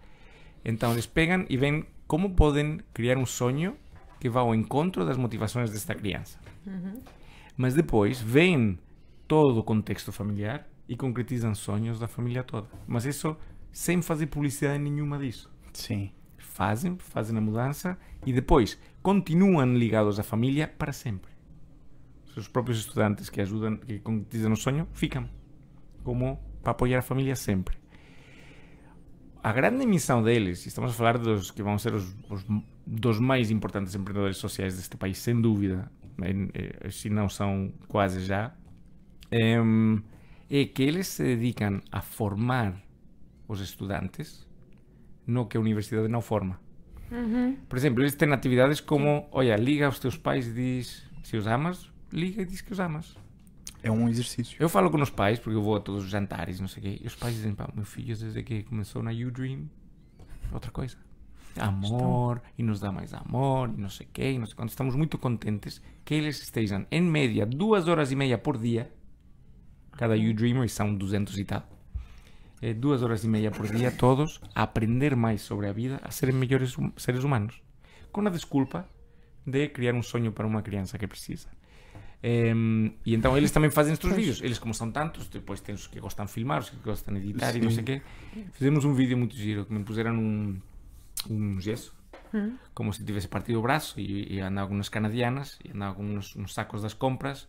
Então, 0.65 0.93
eles 0.93 1.07
pegam 1.07 1.47
e 1.49 1.57
veem 1.57 1.87
como 2.09 2.35
podem 2.35 2.81
criar 2.93 3.17
um 3.17 3.25
sonho 3.25 3.77
que 4.19 4.29
vá 4.29 4.41
ao 4.41 4.55
encontro 4.55 5.07
das 5.07 5.17
motivações 5.17 5.71
desta 5.71 5.95
criança. 5.95 6.41
Mas 7.57 7.75
depois 7.75 8.21
veem 8.21 8.79
todo 9.29 9.61
o 9.61 9.63
contexto 9.63 10.11
familiar 10.11 10.67
e 10.89 10.97
concretizam 10.97 11.55
sonhos 11.55 12.01
da 12.01 12.09
família 12.09 12.43
toda. 12.43 12.69
Mas 12.87 13.05
isso 13.05 13.37
sem 13.71 14.03
fazer 14.03 14.27
publicidade 14.27 14.79
nenhuma 14.79 15.19
disso 15.19 15.51
Sim. 15.73 16.11
fazem, 16.37 16.99
fazem 16.99 17.39
a 17.39 17.41
mudança 17.41 17.97
e 18.27 18.33
depois 18.33 18.79
continuam 19.03 19.75
ligados 19.75 20.19
à 20.19 20.23
família 20.23 20.67
para 20.69 20.93
sempre. 20.93 21.31
Os 22.37 22.49
próprios 22.49 22.79
estudantes 22.79 23.31
que 23.31 23.41
ajudam, 23.41 23.77
que 23.77 23.99
concretizam 24.01 24.53
o 24.53 24.57
sonho, 24.57 24.89
ficam 24.93 25.29
como 26.03 26.39
para 26.63 26.73
apoiar 26.73 26.99
a 26.99 27.03
família 27.03 27.37
sempre. 27.37 27.77
A 29.43 29.53
grande 29.53 29.85
missão 29.87 30.23
deles, 30.23 30.65
estamos 30.67 30.93
a 30.93 30.95
falar 30.95 31.19
dos 31.19 31.51
que 31.51 31.63
vão 31.63 31.77
ser 31.77 31.95
os, 31.95 32.15
os 32.31 32.45
dos 32.87 33.19
mais 33.19 33.51
importantes 33.51 33.95
empreendedores 33.95 34.37
sociais 34.37 34.77
deste 34.77 34.97
país, 34.97 35.19
sem 35.19 35.41
dúvida, 35.41 35.91
eh, 36.23 36.91
se 36.91 37.11
não 37.11 37.29
são 37.29 37.73
quase 37.89 38.21
já, 38.21 38.55
em, 39.31 40.03
é 40.51 40.65
que 40.67 40.83
eles 40.83 41.09
se 41.09 41.23
dedicam 41.23 41.81
a 41.91 42.01
formar 42.01 42.75
os 43.49 43.61
estudantes 43.61 44.47
no 45.27 45.47
que 45.47 45.57
a 45.57 45.61
universidade 45.61 46.09
não 46.09 46.21
forma. 46.21 46.61
Por 47.69 47.77
exemplo, 47.77 48.03
eles 48.03 48.15
têm 48.15 48.33
atividades 48.33 48.81
como, 48.81 49.29
olha, 49.33 49.57
liga 49.57 49.87
aos 49.87 49.99
teus 49.99 50.17
pais 50.17 50.47
e 50.47 50.53
diz 50.53 51.11
se 51.23 51.37
os 51.37 51.47
amas, 51.47 51.91
liga 52.13 52.43
e 52.43 52.45
diz 52.45 52.61
que 52.61 52.73
os 52.73 52.81
amas. 52.81 53.17
É 53.83 53.91
um 53.91 54.09
exercício. 54.09 54.57
Eu 54.61 54.69
falo 54.69 54.91
com 54.91 55.01
os 55.01 55.11
pais, 55.11 55.39
porque 55.39 55.57
eu 55.57 55.63
vou 55.63 55.77
a 55.77 55.81
todos 55.81 56.05
os 56.05 56.11
jantares, 56.11 56.61
não 56.61 56.69
sei 56.69 56.81
o 56.81 56.83
quê, 56.87 57.01
e 57.03 57.07
os 57.07 57.15
pais 57.17 57.35
dizem, 57.35 57.55
pá, 57.55 57.69
meu 57.75 57.85
filho 57.85 58.17
desde 58.17 58.43
que 58.43 58.63
começou 58.63 59.03
na 59.03 59.11
You 59.11 59.31
Dream, 59.31 59.69
outra 60.53 60.71
coisa. 60.71 60.97
Amor, 61.59 62.41
e 62.57 62.63
nos 62.63 62.81
dá 62.81 62.91
mais 62.91 63.13
amor, 63.13 63.69
e 63.77 63.81
não 63.81 63.89
sei 63.91 64.07
o 64.07 64.11
quê, 64.13 64.33
e 64.33 64.39
não 64.39 64.47
sei 64.47 64.55
quanto. 64.55 64.71
Estamos 64.71 64.95
muito 64.95 65.19
contentes 65.19 65.83
que 66.05 66.15
eles 66.15 66.41
estejam, 66.41 66.87
em 66.91 67.03
média, 67.03 67.45
duas 67.45 67.89
horas 67.89 68.11
e 68.13 68.17
meia 68.17 68.39
por 68.39 68.57
dia, 68.57 68.91
cada 69.93 70.17
You 70.17 70.33
Dreamer, 70.33 70.65
e 70.65 70.69
são 70.69 70.95
200 70.95 71.39
e 71.39 71.45
tal, 71.45 71.69
é, 72.63 72.73
duas 72.73 73.03
horas 73.03 73.25
e 73.25 73.29
meia 73.29 73.51
por 73.51 73.67
dia, 73.67 73.91
todos, 73.91 74.41
a 74.55 74.63
aprender 74.63 75.15
mais 75.17 75.43
sobre 75.43 75.67
a 75.67 75.73
vida, 75.73 76.01
a 76.03 76.11
serem 76.11 76.35
melhores 76.35 76.79
hum- 76.79 76.93
seres 76.97 77.25
humanos. 77.25 77.61
Com 78.13 78.27
a 78.27 78.31
desculpa 78.31 78.89
de 79.45 79.69
criar 79.69 79.95
um 79.95 80.03
sonho 80.03 80.33
para 80.33 80.47
uma 80.47 80.63
criança 80.63 80.97
que 80.97 81.07
precisa. 81.07 81.49
E 82.23 83.15
então 83.15 83.37
eles 83.37 83.51
também 83.51 83.71
fazem 83.71 83.95
estes 83.95 84.15
vídeos. 84.15 84.41
Eles, 84.43 84.59
como 84.59 84.73
são 84.73 84.91
tantos, 84.91 85.29
depois 85.29 85.61
tem 85.61 85.75
os 85.75 85.87
que 85.87 85.99
gostam 85.99 86.25
de 86.25 86.33
filmar, 86.33 86.61
os 86.61 86.71
que 86.71 86.77
gostam 86.77 87.15
de 87.15 87.21
editar 87.21 87.55
e 87.57 87.61
não 87.61 87.71
Sim. 87.71 87.75
sei 87.75 87.83
o 87.83 87.87
quê. 87.87 88.03
Fizemos 88.53 88.85
um 88.85 88.95
vídeo 88.95 89.19
muito 89.19 89.37
giro 89.37 89.65
que 89.65 89.73
me 89.73 89.83
puseram 89.83 90.15
um, 90.15 90.61
um 91.29 91.61
gesso, 91.61 91.95
como 92.73 92.93
se 92.93 93.05
tivesse 93.05 93.27
partido 93.29 93.59
o 93.59 93.63
braço, 93.63 93.99
e, 93.99 94.35
e 94.35 94.41
andava 94.41 94.69
com 94.69 94.75
umas 94.75 94.89
canadianas, 94.89 95.59
e 95.65 95.71
andava 95.73 95.95
com 95.97 96.05
uns, 96.05 96.37
sacos 96.55 96.83
das 96.83 96.95
compras, 96.95 97.49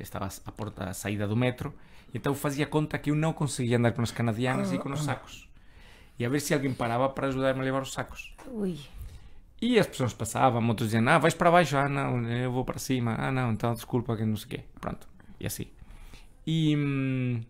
estava 0.00 0.28
a 0.44 0.52
porta 0.52 0.84
a 0.84 0.92
saída 0.92 1.26
do 1.28 1.36
metro, 1.36 1.72
e 2.12 2.18
então 2.18 2.34
fazia 2.34 2.66
conta 2.66 2.98
que 2.98 3.10
eu 3.10 3.14
não 3.14 3.32
conseguia 3.32 3.76
andar 3.76 3.92
com 3.92 4.02
as 4.02 4.10
canadianas 4.10 4.72
e 4.72 4.78
com 4.78 4.90
os 4.90 5.04
sacos. 5.04 5.48
E 6.18 6.24
a 6.24 6.28
ver 6.28 6.40
se 6.40 6.52
alguém 6.52 6.74
parava 6.74 7.08
para 7.08 7.28
ajudar-me 7.28 7.60
a 7.60 7.62
levar 7.62 7.82
os 7.82 7.92
sacos. 7.92 8.34
Ui. 8.48 8.76
E 9.60 9.78
as 9.78 9.86
pessoas 9.86 10.12
passavam, 10.12 10.66
outros 10.68 10.90
diziam, 10.90 11.08
ah, 11.08 11.18
vais 11.18 11.34
para 11.34 11.50
baixo, 11.50 11.76
ah, 11.76 11.88
não, 11.88 12.24
eu 12.30 12.52
vou 12.52 12.64
para 12.64 12.78
cima, 12.78 13.16
ah, 13.18 13.32
não, 13.32 13.52
então 13.52 13.72
desculpa, 13.74 14.16
que 14.16 14.24
não 14.24 14.36
sei 14.36 14.46
o 14.46 14.48
quê. 14.50 14.60
Pronto, 14.80 15.08
e 15.40 15.46
assim. 15.46 15.66
E, 16.46 16.76
hum, 16.76 17.40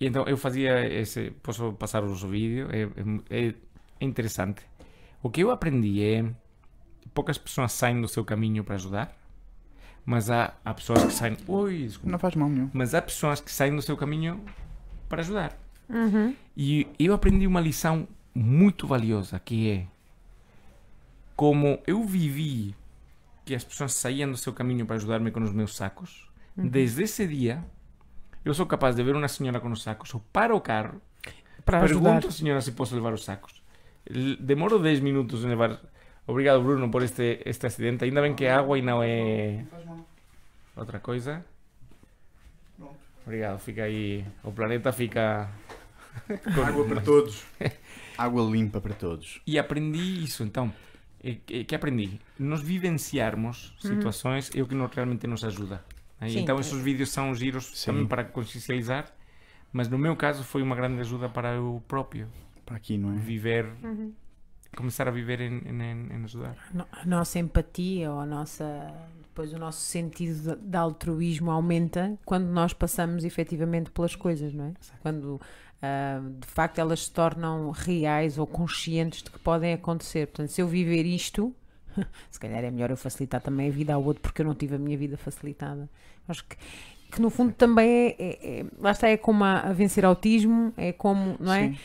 e 0.00 0.06
então 0.06 0.24
eu 0.26 0.36
fazia 0.36 0.86
esse, 0.86 1.32
posso 1.42 1.72
passar 1.72 2.04
o 2.04 2.14
vídeo, 2.14 2.68
é, 2.70 2.82
é, 3.30 3.48
é 4.00 4.04
interessante. 4.04 4.62
O 5.20 5.28
que 5.28 5.42
eu 5.42 5.50
aprendi 5.50 6.04
é, 6.04 6.24
poucas 7.12 7.36
pessoas 7.36 7.72
saem 7.72 8.00
do 8.00 8.06
seu 8.06 8.24
caminho 8.24 8.62
para 8.62 8.76
ajudar, 8.76 9.16
mas 10.06 10.30
há, 10.30 10.54
há 10.64 10.72
pessoas 10.72 11.04
que 11.04 11.12
saem, 11.12 11.36
ui, 11.48 11.82
desculpa, 11.82 12.12
Não 12.12 12.18
faz 12.18 12.34
mal 12.36 12.48
nenhum. 12.48 12.70
mas 12.72 12.94
há 12.94 13.02
pessoas 13.02 13.40
que 13.40 13.50
saem 13.50 13.74
do 13.74 13.82
seu 13.82 13.96
caminho 13.96 14.40
para 15.08 15.20
ajudar. 15.20 15.58
Uhum. 15.88 16.34
E 16.56 16.86
eu 16.98 17.12
aprendi 17.12 17.46
uma 17.46 17.60
lição 17.60 18.06
muito 18.32 18.86
valiosa, 18.86 19.40
que 19.40 19.68
é 19.70 19.86
como 21.38 21.78
eu 21.86 22.02
vivi 22.02 22.74
que 23.44 23.54
as 23.54 23.62
pessoas 23.62 23.94
saíam 23.94 24.28
do 24.28 24.36
seu 24.36 24.52
caminho 24.52 24.84
para 24.84 24.96
ajudar-me 24.96 25.30
com 25.30 25.40
os 25.40 25.52
meus 25.52 25.76
sacos, 25.76 26.28
desde 26.56 27.04
esse 27.04 27.28
dia 27.28 27.64
eu 28.44 28.52
sou 28.52 28.66
capaz 28.66 28.96
de 28.96 29.04
ver 29.04 29.14
uma 29.14 29.28
senhora 29.28 29.60
com 29.60 29.70
os 29.70 29.84
sacos, 29.84 30.12
eu 30.12 30.20
paro 30.32 30.56
o 30.56 30.60
carro, 30.60 31.00
Para 31.64 31.78
ajudar. 31.84 32.02
pergunto 32.02 32.26
à 32.26 32.30
senhora 32.32 32.60
se 32.60 32.72
posso 32.72 32.92
levar 32.92 33.12
os 33.12 33.22
sacos. 33.24 33.62
Demoro 34.40 34.80
10 34.80 34.98
minutos 34.98 35.44
em 35.44 35.48
levar. 35.50 35.80
Obrigado, 36.26 36.60
Bruno, 36.60 36.90
por 36.90 37.04
este, 37.04 37.40
este 37.44 37.68
acidente. 37.68 38.04
Ainda 38.04 38.20
bem 38.20 38.34
que 38.34 38.44
é 38.44 38.52
água 38.52 38.76
e 38.76 38.82
não 38.82 39.00
é 39.00 39.64
outra 40.74 40.98
coisa. 40.98 41.44
Obrigado, 43.24 43.60
fica 43.60 43.84
aí. 43.84 44.24
O 44.42 44.50
planeta 44.50 44.90
fica. 44.90 45.48
Água 46.66 46.84
para 46.84 47.00
todos. 47.00 47.44
Água 48.18 48.42
limpa 48.42 48.80
para 48.80 48.94
todos. 48.94 49.40
E 49.46 49.56
aprendi 49.56 50.24
isso, 50.24 50.42
então. 50.42 50.72
Que, 51.20 51.64
que 51.64 51.74
aprendi? 51.74 52.20
Nós 52.38 52.60
vivenciarmos 52.60 53.74
situações 53.80 54.50
é 54.54 54.62
o 54.62 54.66
que 54.66 54.74
nos, 54.74 54.90
realmente 54.94 55.26
nos 55.26 55.44
ajuda. 55.44 55.84
né? 56.20 56.28
Sim. 56.28 56.40
Então, 56.40 56.58
esses 56.60 56.80
vídeos 56.80 57.10
são 57.10 57.34
giros 57.34 57.66
Sim. 57.74 57.86
também 57.86 58.06
para 58.06 58.24
consciencializar, 58.24 59.12
mas 59.72 59.88
no 59.88 59.98
meu 59.98 60.14
caso 60.16 60.44
foi 60.44 60.62
uma 60.62 60.76
grande 60.76 61.00
ajuda 61.00 61.28
para 61.28 61.54
eu 61.54 61.82
próprio 61.88 62.28
Para 62.64 62.76
aqui, 62.76 62.96
não 62.96 63.12
é? 63.14 63.16
viver, 63.16 63.66
começar 64.76 65.08
a 65.08 65.10
viver 65.10 65.40
em, 65.40 65.58
em, 65.66 66.08
em 66.12 66.24
ajudar. 66.24 66.56
A 66.92 67.04
nossa 67.04 67.38
empatia 67.38 68.10
ou 68.12 68.20
a 68.20 68.26
nossa. 68.26 68.64
Depois 69.22 69.52
o 69.52 69.58
nosso 69.58 69.80
sentido 69.80 70.56
de, 70.56 70.62
de 70.68 70.76
altruísmo 70.76 71.50
aumenta 71.50 72.18
quando 72.24 72.46
nós 72.48 72.72
passamos 72.72 73.24
efetivamente 73.24 73.90
pelas 73.90 74.16
coisas, 74.16 74.52
não 74.52 74.66
é? 74.66 74.72
Quando 75.00 75.40
ah, 75.82 76.20
de 76.40 76.46
facto 76.46 76.78
elas 76.78 77.04
se 77.04 77.10
tornam 77.10 77.70
reais 77.70 78.38
ou 78.38 78.46
conscientes 78.46 79.22
de 79.22 79.30
que 79.30 79.38
podem 79.38 79.72
acontecer. 79.72 80.26
Portanto, 80.26 80.50
se 80.50 80.60
eu 80.60 80.68
viver 80.68 81.04
isto, 81.06 81.54
se 82.30 82.38
calhar 82.40 82.64
é 82.64 82.70
melhor 82.70 82.90
eu 82.90 82.96
facilitar 82.96 83.40
também 83.40 83.68
a 83.68 83.72
vida 83.72 83.94
ao 83.94 84.02
outro 84.02 84.22
porque 84.22 84.42
eu 84.42 84.46
não 84.46 84.54
tive 84.54 84.74
a 84.74 84.78
minha 84.78 84.96
vida 84.96 85.16
facilitada. 85.16 85.88
Acho 86.28 86.44
que, 86.44 86.56
que 87.12 87.22
no 87.22 87.30
fundo 87.30 87.52
também 87.52 87.88
é, 87.88 88.16
é- 88.18 88.60
é- 88.60 88.64
lá 88.78 88.90
está, 88.90 89.08
é 89.08 89.16
como 89.16 89.44
a, 89.44 89.60
a 89.60 89.72
vencer 89.72 90.04
autismo, 90.04 90.72
é 90.76 90.92
como, 90.92 91.36
não 91.40 91.52
é? 91.52 91.68
Sim. 91.68 91.78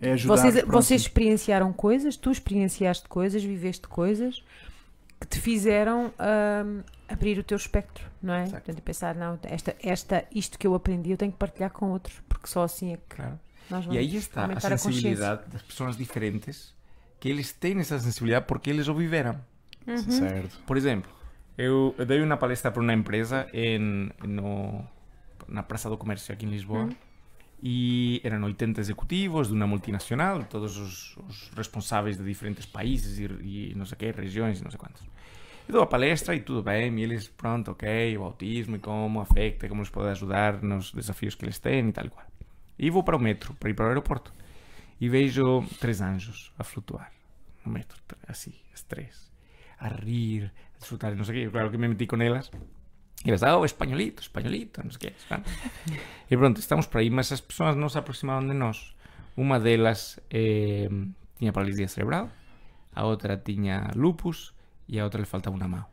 É 0.00 0.12
ajudar. 0.12 0.36
Vocês, 0.36 0.64
vocês 0.64 1.00
experienciaram 1.02 1.72
coisas, 1.72 2.16
tu 2.16 2.30
experienciaste 2.30 3.08
coisas, 3.08 3.42
viveste 3.42 3.86
coisas 3.88 4.42
que 5.20 5.26
te 5.26 5.40
fizeram 5.40 6.12
ahm, 6.18 6.80
abrir 7.08 7.38
o 7.38 7.42
teu 7.42 7.56
espectro, 7.56 8.06
não 8.22 8.34
é? 8.34 8.42
Exato. 8.42 8.56
Portanto, 8.56 8.78
e 8.78 8.82
pensar, 8.82 9.14
não, 9.14 9.38
esta, 9.42 9.74
esta, 9.82 10.24
isto 10.32 10.58
que 10.58 10.66
eu 10.66 10.74
aprendi 10.74 11.10
eu 11.10 11.16
tenho 11.16 11.32
que 11.32 11.38
partilhar 11.38 11.70
com 11.70 11.90
outros, 11.90 12.20
porque 12.28 12.46
só 12.46 12.62
assim 12.62 12.92
é 12.92 12.96
que 12.96 13.16
Claro. 13.16 13.38
nós 13.70 13.84
vamos 13.84 13.96
E 13.96 13.98
aí 13.98 14.16
está 14.16 14.42
a 14.42 14.44
aumentar 14.44 14.72
a 14.72 14.78
sensibilidade 14.78 15.48
das 15.50 15.62
pessoas 15.62 15.96
diferentes, 15.96 16.74
que 17.18 17.28
eles 17.28 17.52
têm 17.52 17.78
essa 17.80 17.98
sensibilidade 17.98 18.46
porque 18.46 18.70
eles 18.70 18.86
o 18.88 18.94
viveram. 18.94 19.40
Uhum. 19.86 19.98
Certo. 19.98 20.60
Por 20.66 20.76
exemplo, 20.76 21.10
eu 21.56 21.94
dei 22.06 22.22
uma 22.22 22.36
palestra 22.36 22.70
para 22.70 22.82
uma 22.82 22.92
empresa 22.92 23.48
em, 23.52 24.10
no, 24.22 24.86
na 25.48 25.62
Praça 25.62 25.88
do 25.88 25.98
Comércio 25.98 26.32
aqui 26.32 26.46
em 26.46 26.50
Lisboa 26.50 26.88
e 27.62 28.20
eram 28.24 28.44
80 28.44 28.80
executivos 28.80 29.50
uma 29.50 29.66
multinacional, 29.66 30.44
todos 30.44 30.76
os, 30.76 31.16
os 31.16 31.50
responsáveis 31.56 32.16
de 32.16 32.24
diferentes 32.24 32.66
países 32.66 33.18
e, 33.18 33.24
e 33.24 33.74
não 33.74 33.84
sei 33.84 33.96
o 33.96 33.98
quê, 33.98 34.10
regiões 34.10 34.60
e 34.60 34.64
não 34.64 34.70
sei 34.70 34.78
quantos. 34.78 35.02
Eu 35.68 35.82
a 35.82 35.86
palestra 35.86 36.34
e 36.34 36.40
tudo 36.40 36.62
bem, 36.62 36.98
e 36.98 37.02
eles, 37.02 37.28
pronto, 37.28 37.72
ok, 37.72 38.16
o 38.16 38.22
autismo 38.22 38.76
e 38.76 38.78
como 38.78 39.20
afeta, 39.20 39.68
como 39.68 39.80
nos 39.80 39.90
pode 39.90 40.08
ajudar 40.08 40.62
nos 40.62 40.92
desafios 40.92 41.34
que 41.34 41.44
eles 41.44 41.58
têm 41.58 41.88
e 41.88 41.92
tal 41.92 42.06
e 42.06 42.10
qual. 42.10 42.26
E 42.78 42.90
para 43.02 43.16
o 43.16 43.18
metro, 43.18 43.54
para 43.54 43.68
ir 43.68 43.74
para 43.74 43.86
o 43.86 43.88
aeroporto. 43.88 44.32
E 45.00 45.08
vejo 45.08 45.64
três 45.78 46.00
anjos 46.00 46.52
a 46.58 46.64
flutuar 46.64 47.12
no 47.64 47.72
metro, 47.72 48.00
assim, 48.26 48.54
as 48.72 48.82
três 48.82 49.28
a 49.78 49.88
rir, 49.88 50.52
a 50.74 50.78
disfrutar, 50.78 51.14
no 51.14 51.24
sé 51.24 51.32
qué. 51.32 51.50
Claro 51.50 51.70
que 51.70 51.78
me 51.78 51.88
metí 51.88 52.06
con 52.06 52.22
elas. 52.22 52.50
E 53.24 53.30
elas, 53.30 53.42
oh, 53.42 53.64
españolito, 53.64 54.22
españolito, 54.22 54.78
non 54.78 54.94
sei 54.94 55.10
que. 55.10 55.12
E 56.30 56.34
pronto, 56.38 56.62
estamos 56.62 56.86
por 56.86 57.02
aí, 57.02 57.10
mas 57.10 57.34
as 57.34 57.42
persoas 57.42 57.74
non 57.74 57.90
se 57.90 57.98
aproximaban 57.98 58.46
de 58.46 58.54
nós. 58.54 58.94
Uma 59.34 59.58
delas 59.58 60.22
eh, 60.30 60.86
tinha 61.38 61.50
paralisia 61.50 61.90
cerebral, 61.90 62.30
a 62.94 63.02
outra 63.06 63.34
tinha 63.34 63.90
lupus 63.94 64.54
e 64.86 64.98
a 64.98 65.04
outra 65.04 65.18
lhe 65.18 65.26
faltava 65.26 65.56
uma 65.56 65.66
mão. 65.66 65.86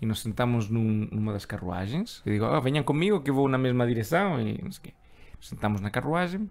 E 0.00 0.06
nos 0.06 0.22
sentamos 0.22 0.70
num, 0.70 1.08
numa 1.10 1.32
das 1.32 1.44
carruagens. 1.44 2.22
Eu 2.24 2.32
digo, 2.32 2.44
ah, 2.46 2.60
venham 2.60 2.84
comigo 2.84 3.20
que 3.20 3.32
vou 3.32 3.48
na 3.48 3.58
mesma 3.58 3.86
direção 3.86 4.40
e 4.40 4.62
não 4.62 4.70
sei. 4.70 4.94
Nos 5.36 5.48
sentamos 5.48 5.80
na 5.80 5.90
carruagem 5.90 6.50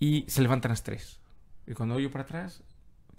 e 0.00 0.24
se 0.26 0.40
levantam 0.40 0.70
as 0.72 0.80
três. 0.80 1.20
E 1.66 1.74
quando 1.74 1.94
olho 1.94 2.10
para 2.10 2.24
trás, 2.24 2.62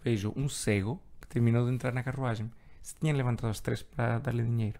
vejo 0.03 0.33
um 0.35 0.47
cego 0.47 1.01
que 1.21 1.27
terminou 1.27 1.65
de 1.65 1.73
entrar 1.73 1.93
na 1.93 2.03
carruagem. 2.03 2.51
Se 2.81 2.95
tinham 2.95 3.15
levantado 3.15 3.49
as 3.51 3.59
três 3.59 3.81
para 3.83 4.19
dar-lhe 4.19 4.43
dinheiro. 4.43 4.79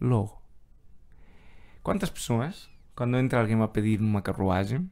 Logo. 0.00 0.40
Quantas 1.82 2.10
pessoas, 2.10 2.68
quando 2.94 3.16
entra 3.16 3.40
alguém 3.40 3.60
a 3.62 3.68
pedir 3.68 4.00
numa 4.00 4.20
carruagem, 4.22 4.90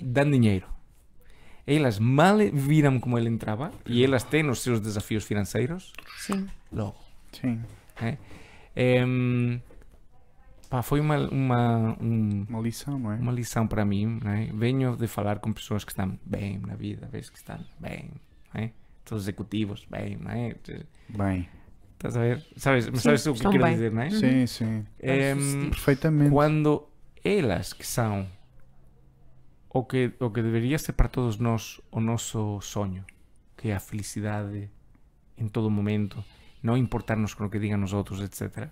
dão 0.00 0.30
dinheiro? 0.30 0.66
Elas 1.66 1.98
mal 1.98 2.38
viram 2.52 2.98
como 2.98 3.16
ele 3.18 3.28
entrava 3.28 3.72
e 3.86 4.04
elas 4.04 4.24
têm 4.24 4.48
os 4.50 4.60
seus 4.60 4.80
desafios 4.80 5.24
financeiros 5.24 5.92
Sim. 6.18 6.48
logo. 6.72 6.96
Sim. 7.32 7.62
né? 8.00 8.18
Em, 8.74 9.62
pá, 10.68 10.82
foi 10.82 10.98
uma, 11.00 11.16
uma, 11.28 11.96
um- 12.00 12.44
Uma 12.48 12.60
lição, 12.60 12.98
não 12.98 13.12
é? 13.12 13.16
uma 13.16 13.30
lição 13.32 13.66
para 13.66 13.84
mim. 13.84 14.18
Né? 14.22 14.50
Venho 14.54 14.96
de 14.96 15.06
falar 15.06 15.38
com 15.38 15.52
pessoas 15.52 15.84
que 15.84 15.92
estão 15.92 16.18
bem 16.26 16.58
na 16.58 16.74
vida, 16.74 17.06
vezes 17.06 17.30
que 17.30 17.38
estão 17.38 17.58
bem. 17.78 18.10
Né? 18.52 18.72
Todos 19.04 19.22
os 19.22 19.28
executivos, 19.28 19.86
bem. 19.88 20.16
Né? 20.16 20.54
Bem. 21.08 21.48
Estás 22.02 22.16
a 22.16 22.20
ver? 22.20 22.44
Sabes, 22.56 22.88
mas 22.88 22.98
Sim, 22.98 23.16
sabes 23.16 23.26
o 23.26 23.34
que 23.34 23.40
quero 23.42 23.62
bem. 23.62 23.72
dizer, 23.74 23.92
não 23.92 24.02
é? 24.02 24.10
Sim, 24.10 24.44
sim. 24.48 24.84
Em, 25.00 25.70
Perfeitamente. 25.70 26.30
quando 26.32 26.88
elas 27.24 27.72
que 27.72 27.86
são 27.86 28.26
o 29.70 29.84
que, 29.84 30.12
o 30.18 30.28
que 30.28 30.42
deveria 30.42 30.76
ser 30.78 30.94
para 30.94 31.08
todos 31.08 31.38
nós 31.38 31.80
o 31.92 32.00
nosso 32.00 32.60
sonho, 32.60 33.04
que 33.56 33.68
é 33.68 33.76
a 33.76 33.78
felicidade 33.78 34.68
em 35.38 35.46
todo 35.46 35.70
momento, 35.70 36.22
não 36.60 36.76
importarmos 36.76 37.34
com 37.34 37.44
o 37.44 37.48
que 37.50 37.60
digam 37.60 37.80
os 37.84 37.92
outros, 37.92 38.20
etc. 38.20 38.68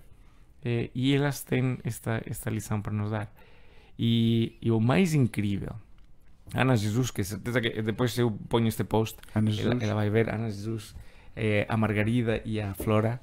Eh, 0.64 0.90
e 0.92 1.14
elas 1.14 1.42
têm 1.44 1.78
esta, 1.84 2.20
esta 2.26 2.50
lição 2.50 2.82
para 2.82 2.92
nos 2.92 3.12
dar. 3.12 3.32
E, 3.96 4.58
e 4.60 4.72
o 4.72 4.80
mais 4.80 5.14
incrível, 5.14 5.76
Ana 6.52 6.74
Jesus, 6.76 7.12
que 7.12 7.22
certeza 7.22 7.60
que 7.60 7.80
depois 7.80 8.18
eu 8.18 8.32
ponho 8.48 8.66
este 8.66 8.82
post, 8.82 9.16
Ana 9.36 9.50
ela, 9.52 9.84
ela 9.84 9.94
vai 9.94 10.10
ver 10.10 10.28
Ana 10.28 10.50
Jesus, 10.50 10.96
eh, 11.40 11.64
a 11.66 11.76
Margarida 11.76 12.42
e 12.44 12.60
a 12.60 12.74
Flora. 12.74 13.18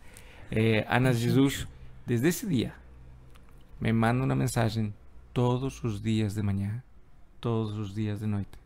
Eh, 0.49 0.84
Ana 0.89 1.14
Jesus, 1.14 1.68
desde 2.03 2.27
esse 2.27 2.48
dia, 2.48 2.73
me 3.80 3.94
manda 3.94 4.23
uma 4.23 4.35
mensagem 4.35 4.91
todos 5.31 5.84
os 5.84 6.02
dias 6.02 6.34
de 6.34 6.41
manhã, 6.41 6.84
todos 7.39 7.77
os 7.77 7.94
dias 7.94 8.19
de 8.19 8.26
noite. 8.26 8.57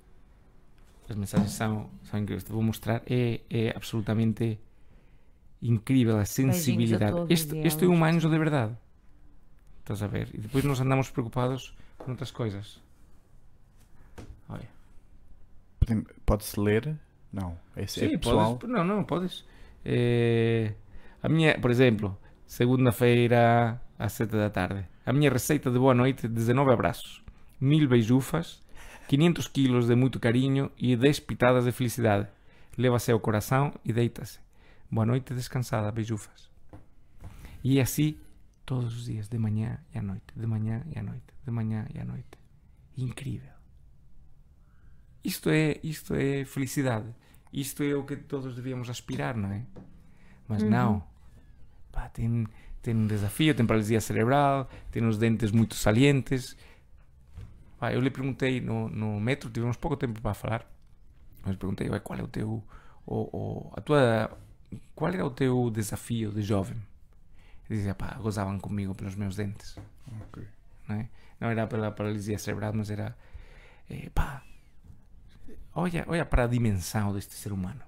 As 1.10 1.18
mensagens 1.18 1.52
são, 1.52 1.90
são 2.04 2.18
incríveis. 2.18 2.46
Te 2.46 2.52
vou 2.54 2.64
mostrar. 2.64 3.04
É, 3.06 3.42
é 3.50 3.76
absolutamente 3.76 4.58
incrível 5.62 6.18
a 6.18 6.24
sensibilidade. 6.24 7.12
todos 7.12 7.30
Este, 7.30 7.58
este 7.58 7.84
é 7.84 7.88
um 7.90 8.06
anjo 8.06 8.30
de 8.30 8.38
verdade. 8.38 8.74
Estás 9.80 10.02
a 10.02 10.08
ver? 10.08 10.30
E 10.34 10.38
depois 10.38 10.64
nós 10.64 10.80
andamos 10.80 11.10
preocupados 11.10 11.76
com 11.98 12.12
outras 12.12 12.32
coisas. 12.32 12.80
Olha. 14.48 14.70
Pode-se 16.26 16.58
ler? 16.58 16.98
Não. 17.32 17.58
Esse 17.78 18.06
é 18.06 18.10
Sim, 18.10 18.18
pessoal. 18.18 18.58
podes. 18.58 18.76
Não, 18.76 18.84
não, 18.84 19.04
podes. 19.04 19.46
Eh, 19.86 20.74
a 21.24 21.30
minha, 21.30 21.60
por 21.60 21.72
exemplo, 21.72 22.18
segunda-feira 22.46 23.82
às 23.98 24.14
7 24.14 24.32
da 24.32 24.50
tarde. 24.50 24.86
A 25.06 25.14
minha 25.14 25.30
receita 25.30 25.72
de 25.72 25.80
boa 25.80 25.94
noite: 25.94 26.28
19 26.28 26.72
abraços, 26.72 27.24
mil 27.60 27.88
beijufas, 27.88 28.62
500 29.08 29.48
quilos 29.48 29.88
de 29.88 29.96
muito 29.96 30.20
carinho 30.20 30.72
e 30.78 30.96
10 30.96 31.22
pitadas 31.22 31.66
de 31.66 31.72
felicidade. 31.72 32.28
Leva-se 32.78 33.12
ao 33.12 33.20
coração 33.20 33.74
e 33.84 33.92
deita-se. 33.94 34.40
Boa 34.90 35.06
noite 35.06 35.34
descansada, 35.34 35.92
beijufas. 35.92 36.50
E 37.64 37.80
é 37.80 37.82
assim 37.82 38.18
todos 38.66 38.96
os 38.96 39.06
dias, 39.06 39.28
de 39.28 39.38
manhã 39.38 39.80
e 39.94 39.98
à 39.98 40.02
noite, 40.02 40.34
de 40.36 40.48
manhã 40.48 40.82
e 40.94 40.98
à 40.98 41.04
noite, 41.04 41.34
de 41.46 41.52
manhã 41.52 41.86
e 41.94 42.00
à 42.00 42.06
noite. 42.06 42.40
Incrível. 42.98 43.61
Isto 45.24 45.50
é, 45.50 45.80
isto 45.84 46.16
é 46.16 46.46
felicidade. 46.46 47.08
Isto 47.54 47.84
é 47.84 47.94
o 47.96 48.04
que 48.04 48.16
todos 48.16 48.56
devíamos 48.56 48.90
aspirar, 48.90 49.36
não 49.36 49.52
é? 49.52 49.64
Mas 50.48 50.64
não. 50.70 51.04
Pá, 51.92 52.10
tem, 52.10 52.48
tem 52.82 52.96
um 52.96 53.08
desafio, 53.08 53.54
tem 53.54 53.66
paralisia 53.66 54.02
cerebral, 54.02 54.70
tem 54.92 55.04
os 55.06 55.18
dentes 55.18 55.52
muito 55.52 55.76
salientes. 55.76 56.56
Pá, 57.80 57.92
eu 57.94 58.00
lhe 58.02 58.10
perguntei 58.10 58.62
no, 58.62 58.88
no 58.90 59.20
metro, 59.20 59.50
tivemos 59.50 59.78
pouco 59.78 59.98
tempo 59.98 60.22
para 60.22 60.34
falar, 60.34 60.66
mas 61.46 61.56
perguntei, 61.56 61.90
"Ué, 61.90 62.00
qual 62.00 62.20
é 62.20 62.24
o 62.24 62.28
teu, 62.28 62.64
o, 63.06 63.16
o- 63.38 63.72
a 63.76 63.82
tua, 63.82 64.38
qual 64.96 65.12
era 65.14 65.26
o 65.26 65.32
teu 65.32 65.70
desafio 65.72 66.32
de 66.32 66.42
jovem? 66.44 66.78
Ele 67.70 67.78
dizia, 67.80 67.96
pá, 67.96 68.16
gozavam 68.20 68.60
comigo 68.60 68.94
pelos 68.94 69.16
meus 69.16 69.36
dentes. 69.36 69.78
Ok. 70.24 70.44
não 70.88 70.96
é? 70.98 71.10
Não 71.40 71.50
era 71.50 71.66
pela 71.68 71.92
paralisia 71.92 72.38
cerebral, 72.38 72.72
mas 72.74 72.90
era 72.92 73.18
eh, 73.90 74.10
pá, 74.14 74.44
olha, 75.74 76.06
olha 76.08 76.26
para 76.26 76.44
a 76.44 76.48
dimensão 76.48 77.14
deste 77.14 77.34
ser 77.36 77.52
humano 77.52 77.82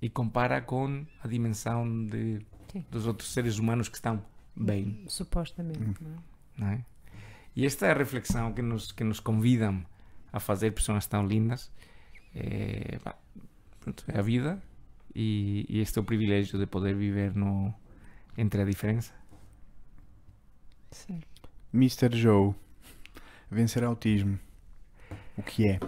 e 0.00 0.08
compara 0.08 0.60
com 0.60 1.06
a 1.22 1.28
dimensão 1.28 2.06
de, 2.06 2.44
Sim. 2.72 2.84
dos 2.90 3.06
outros 3.06 3.32
seres 3.32 3.58
humanos 3.58 3.88
que 3.88 3.96
estão 3.96 4.22
bem, 4.54 5.04
Supostamente, 5.08 6.04
é? 6.04 6.60
não 6.60 6.68
é? 6.68 6.84
E 7.54 7.66
esta 7.66 7.86
é 7.86 7.90
a 7.90 7.94
reflexão 7.94 8.52
que 8.52 8.62
nos, 8.62 8.92
que 8.92 9.04
nos 9.04 9.20
convidam 9.20 9.84
a 10.32 10.40
fazer 10.40 10.72
pessoas 10.72 11.06
tão 11.06 11.26
lindas. 11.26 11.70
É, 12.34 12.98
pronto, 13.80 14.04
é 14.08 14.18
a 14.18 14.22
vida 14.22 14.62
e, 15.14 15.66
e 15.68 15.80
este 15.80 15.98
é 15.98 16.02
o 16.02 16.04
privilégio 16.04 16.58
de 16.58 16.66
poder 16.66 16.96
viver 16.96 17.34
no, 17.34 17.72
entre 18.36 18.62
a 18.62 18.64
diferença. 18.64 19.12
Sim. 20.90 21.20
Mr. 21.72 22.16
Joe. 22.16 22.54
Vencer 23.50 23.84
autismo. 23.84 24.38
O 25.36 25.42
que 25.42 25.68
é? 25.68 25.78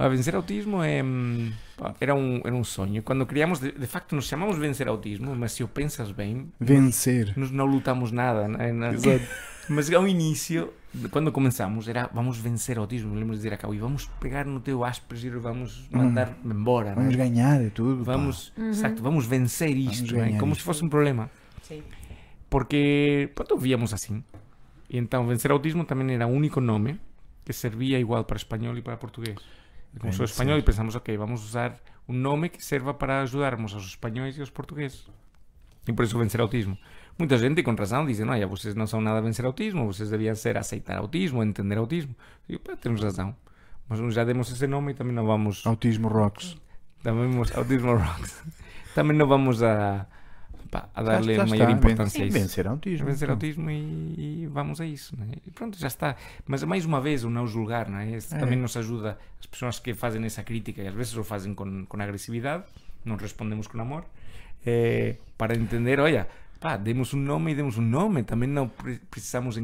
A 0.00 0.08
vencer 0.08 0.34
autismo 0.34 0.82
é, 0.82 1.02
hum, 1.02 1.52
era, 2.00 2.14
um, 2.14 2.40
era 2.44 2.54
um 2.54 2.64
sonho. 2.64 3.02
Quando 3.02 3.26
criamos, 3.26 3.60
de, 3.60 3.70
de 3.72 3.86
facto, 3.86 4.14
nos 4.14 4.26
chamamos 4.26 4.56
vencer 4.56 4.88
autismo, 4.88 5.34
mas 5.36 5.52
se 5.52 5.62
o 5.62 5.68
pensas 5.68 6.10
bem, 6.10 6.50
Vencer. 6.58 7.34
nós 7.36 7.50
não 7.50 7.66
lutamos 7.66 8.10
nada. 8.10 8.48
né? 8.48 8.72
Na- 8.72 8.92
Mas 9.68 9.92
ao 9.92 10.08
início, 10.08 10.72
quando 11.12 11.30
começamos, 11.30 11.86
era 11.86 12.10
vamos 12.12 12.38
vencer 12.38 12.76
autismo. 12.76 13.14
Lembro 13.14 13.30
de 13.34 13.36
dizer 13.36 13.52
a 13.52 13.56
Cauí, 13.56 13.78
vamos 13.78 14.06
pegar 14.18 14.44
no 14.44 14.58
teu 14.58 14.84
Asperger 14.84 15.34
e 15.34 15.38
vamos 15.38 15.86
mandar 15.92 16.36
embora. 16.44 16.92
Vamos 16.94 17.14
né? 17.14 17.28
ganhar 17.28 17.62
é 17.62 17.70
tudo. 17.70 18.02
Vamos, 18.02 18.52
exacto, 18.58 19.00
vamos 19.00 19.26
vencer 19.26 19.76
isto, 19.76 20.12
né? 20.12 20.24
ganhar 20.24 20.40
como 20.40 20.52
isto. 20.52 20.62
se 20.62 20.64
fosse 20.64 20.84
um 20.84 20.88
problema. 20.88 21.30
Sim. 21.62 21.84
Porque, 22.48 23.30
pronto, 23.34 23.56
víamos 23.56 23.94
assim. 23.94 24.24
E 24.88 24.98
então, 24.98 25.24
vencer 25.26 25.52
autismo 25.52 25.84
também 25.84 26.16
era 26.16 26.26
o 26.26 26.30
único 26.30 26.60
nome 26.60 26.98
que 27.44 27.52
servia 27.52 28.00
igual 28.00 28.24
para 28.24 28.36
espanhol 28.36 28.76
e 28.76 28.82
para 28.82 28.96
português. 28.96 29.36
Como 29.98 30.12
sou 30.12 30.24
espanhol, 30.24 30.58
e 30.58 30.62
pensamos, 30.62 30.94
ok, 30.94 31.16
vamos 31.16 31.44
usar 31.44 31.78
um 32.08 32.12
nome 32.12 32.48
que 32.48 32.64
serva 32.64 32.94
para 32.94 33.22
ajudarmos 33.22 33.74
aos 33.74 33.86
espanhóis 33.86 34.36
e 34.36 34.40
aos 34.40 34.50
portugueses. 34.50 35.06
E 35.86 35.92
por 35.92 36.04
isso 36.04 36.18
vencer 36.18 36.40
autismo. 36.40 36.78
Muita 37.18 37.36
gente, 37.36 37.62
com 37.62 37.74
razão, 37.74 38.06
dizem, 38.06 38.28
olha, 38.28 38.46
vocês 38.46 38.74
não 38.74 38.86
são 38.86 39.00
nada 39.00 39.18
a 39.18 39.20
vencer 39.20 39.44
autismo, 39.44 39.86
vocês 39.86 40.10
deviam 40.10 40.34
ser 40.34 40.56
aceitar 40.56 40.98
autismo, 40.98 41.42
entender 41.42 41.76
autismo. 41.76 42.14
E 42.48 42.58
pá, 42.58 42.76
temos 42.76 43.02
razão. 43.02 43.34
Mas 43.88 44.14
já 44.14 44.24
demos 44.24 44.50
esse 44.50 44.66
nome 44.66 44.92
e 44.92 44.94
também 44.94 45.12
não 45.12 45.26
vamos... 45.26 45.66
Autismo 45.66 46.08
Rocks. 46.08 46.56
Também. 47.02 47.30
Autismo 47.54 47.96
Rocks. 47.96 48.42
também 48.94 49.16
não 49.16 49.26
vamos 49.26 49.62
a, 49.62 50.06
pá, 50.70 50.88
a 50.94 51.02
darle 51.02 51.34
Já 51.34 51.46
maior 51.46 51.62
está. 51.68 51.72
importância 51.72 52.22
a 52.22 52.26
isso 52.26 52.38
Vencer 52.38 52.66
autismo. 52.68 53.06
vencer 53.06 53.24
então. 53.28 53.34
autismo 53.34 53.70
e, 53.70 54.42
e 54.44 54.46
vamos 54.50 54.80
a 54.80 54.86
isso, 54.86 55.18
né? 55.18 55.26
E 55.46 55.50
pronto, 55.50 55.78
já 55.78 55.88
está. 55.88 56.16
Mas 56.46 56.62
mais 56.64 56.84
uma 56.84 57.00
vez, 57.00 57.24
o 57.24 57.30
não 57.30 57.46
julgar, 57.46 57.88
não 57.88 57.98
é? 57.98 58.16
Isso 58.16 58.34
É. 58.34 58.38
também 58.38 58.56
nos 58.58 58.76
ajuda, 58.76 59.18
as 59.40 59.46
pessoas 59.46 59.78
que 59.78 59.92
fazem 59.94 60.24
essa 60.24 60.42
crítica, 60.42 60.82
e 60.82 60.86
às 60.88 60.94
vezes 60.94 61.16
o 61.16 61.24
fazem 61.24 61.54
com, 61.54 61.84
com 61.86 62.00
agressividade, 62.02 62.64
não 63.04 63.16
respondemos 63.16 63.66
com 63.66 63.80
amor, 63.80 64.04
eh, 64.64 65.16
para 65.36 65.56
entender, 65.56 65.98
olha, 66.00 66.28
pá, 66.60 66.76
demos 66.76 67.12
um 67.14 67.18
nome 67.18 67.52
e 67.52 67.54
demos 67.54 67.78
um 67.78 67.82
nome, 67.82 68.22
também 68.22 68.48
não 68.48 68.68
pre- 68.68 69.00
precisamos 69.10 69.56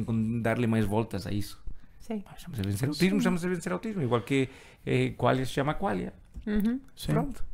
darle 0.42 0.66
mais 0.66 0.84
voltas 0.84 1.26
a 1.26 1.30
isso. 1.32 1.60
Sim. 2.00 2.20
Pá, 2.20 2.34
Estamos 2.36 2.58
a 2.60 2.62
vencer 2.62 2.88
autismo, 2.88 3.18
estamos 3.18 3.44
a 3.44 3.48
vencer 3.48 3.72
autismo, 3.72 4.02
igual 4.02 4.22
que 4.22 4.48
eh, 4.86 5.10
qualia 5.16 5.44
se 5.44 5.52
chama 5.52 5.74
qualia. 5.74 6.12
Uhum. 6.46 6.80
Sim. 6.96 7.12
Pronto. 7.12 7.44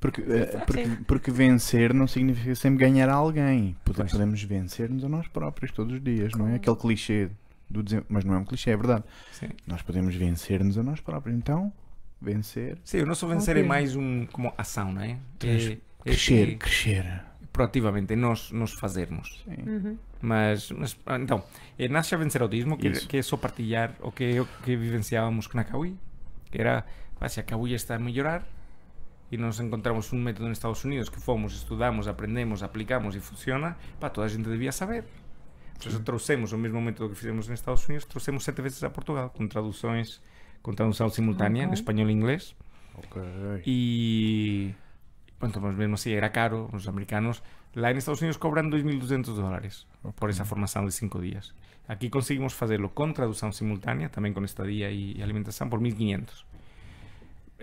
Porque, 0.00 0.22
eh, 0.22 0.62
porque, 0.66 0.88
porque 1.06 1.30
vencer 1.30 1.92
não 1.92 2.06
significa 2.06 2.54
sempre 2.54 2.78
ganhar 2.86 3.08
a 3.08 3.14
alguém. 3.14 3.76
Pode- 3.84 3.98
Pois. 3.98 4.12
Podemos 4.12 4.42
vencer-nos 4.42 5.04
a 5.04 5.08
nós 5.08 5.26
próprios 5.28 5.70
todos 5.72 5.94
os 5.94 6.02
dias, 6.02 6.32
não 6.32 6.48
é? 6.48 6.54
Aquele 6.56 6.76
clichê 6.76 7.30
do 7.68 7.82
desen- 7.82 8.04
Mas 8.08 8.24
não 8.24 8.34
é 8.34 8.38
um 8.38 8.44
clichê, 8.44 8.70
é 8.70 8.76
verdade. 8.76 9.04
Sim. 9.32 9.48
Nós 9.66 9.82
podemos 9.82 10.14
vencer-nos 10.14 10.78
a 10.78 10.82
nós 10.82 11.00
próprios. 11.00 11.36
Então, 11.36 11.72
vencer. 12.20 12.78
Sim, 12.84 13.00
o 13.02 13.06
nosso 13.06 13.26
vencer 13.26 13.56
é 13.56 13.62
mais 13.62 13.94
um, 13.96 14.26
como 14.26 14.52
ação, 14.56 14.92
não 14.92 15.02
é? 15.02 15.18
Trans- 15.38 15.66
É- 15.66 15.72
é 15.72 15.78
Crescer, 16.04 16.46
que- 16.46 16.56
crescer. 16.56 17.22
proativamente, 17.52 18.14
nós, 18.16 18.50
nós 18.52 18.72
fazermos. 18.72 19.44
Sim. 19.44 19.98
Mas, 20.20 20.70
mas 20.72 20.96
ah, 21.06 21.18
então, 21.18 21.44
é 21.78 21.88
Nasce 21.88 22.14
a 22.14 22.18
Vencer 22.18 22.40
Autismo, 22.42 22.76
que, 22.78 22.88
Isso. 22.88 23.06
que 23.06 23.16
é 23.18 23.22
só 23.22 23.36
partilhar 23.36 23.94
o 24.00 24.10
que, 24.10 24.40
o 24.40 24.46
que 24.64 24.76
vivenciávamos 24.76 25.48
na 25.54 25.64
Kawi. 25.64 25.96
Que 26.50 26.60
era, 26.60 26.84
se 27.28 27.38
a 27.40 27.42
Kawi 27.42 27.74
está 27.74 27.96
a 27.96 27.98
melhorar 27.98 28.46
e 29.30 29.36
nós 29.36 29.60
encontramos 29.60 30.12
um 30.12 30.20
método 30.22 30.48
nos 30.48 30.58
Estados 30.58 30.84
Unidos 30.84 31.08
que 31.08 31.20
fomos, 31.20 31.54
estudamos, 31.54 32.08
aprendemos, 32.08 32.62
aplicamos 32.62 33.14
e 33.14 33.20
funciona, 33.20 33.76
pá, 34.00 34.08
toda 34.10 34.26
a 34.26 34.30
gente 34.30 34.48
devia 34.48 34.72
saber. 34.72 35.04
Por 35.78 35.88
isso 35.88 36.00
trouxemos 36.02 36.52
o 36.52 36.58
mesmo 36.58 36.80
método 36.80 37.10
que 37.10 37.14
fizemos 37.14 37.48
nos 37.48 37.60
Estados 37.60 37.86
Unidos, 37.88 38.04
trouxemos 38.06 38.42
sete 38.44 38.60
vezes 38.62 38.82
a 38.82 38.90
Portugal, 38.90 39.30
com 39.30 39.46
traduções, 39.46 40.20
com 40.62 40.74
tradução 40.74 41.08
simultânea, 41.08 41.64
Ok. 41.64 41.70
em 41.70 41.74
espanhol 41.74 42.08
e 42.08 42.12
inglês. 42.12 42.56
Ok. 42.96 43.62
Y. 43.64 44.74
Pronto, 45.38 45.60
pues 45.60 45.76
mesmo 45.76 45.94
así 45.94 46.12
era 46.12 46.32
caro. 46.32 46.68
Los 46.72 46.88
americanos, 46.88 47.44
lá 47.74 47.92
en 47.92 47.96
Estados 47.98 48.20
Unidos 48.22 48.38
cobran 48.38 48.72
2.200 48.72 49.36
dólares 49.36 49.86
por 50.16 50.30
esa 50.30 50.44
formación 50.44 50.84
de 50.84 50.90
5 50.90 51.20
días. 51.20 51.54
Aquí 51.86 52.10
conseguimos 52.10 52.60
hacerlo 52.60 52.92
con 52.92 53.14
traducción 53.14 53.52
simultánea, 53.52 54.10
también 54.10 54.34
con 54.34 54.44
estadía 54.44 54.90
y 54.90 55.22
alimentación, 55.22 55.70
por 55.70 55.78
1.500. 55.80 56.44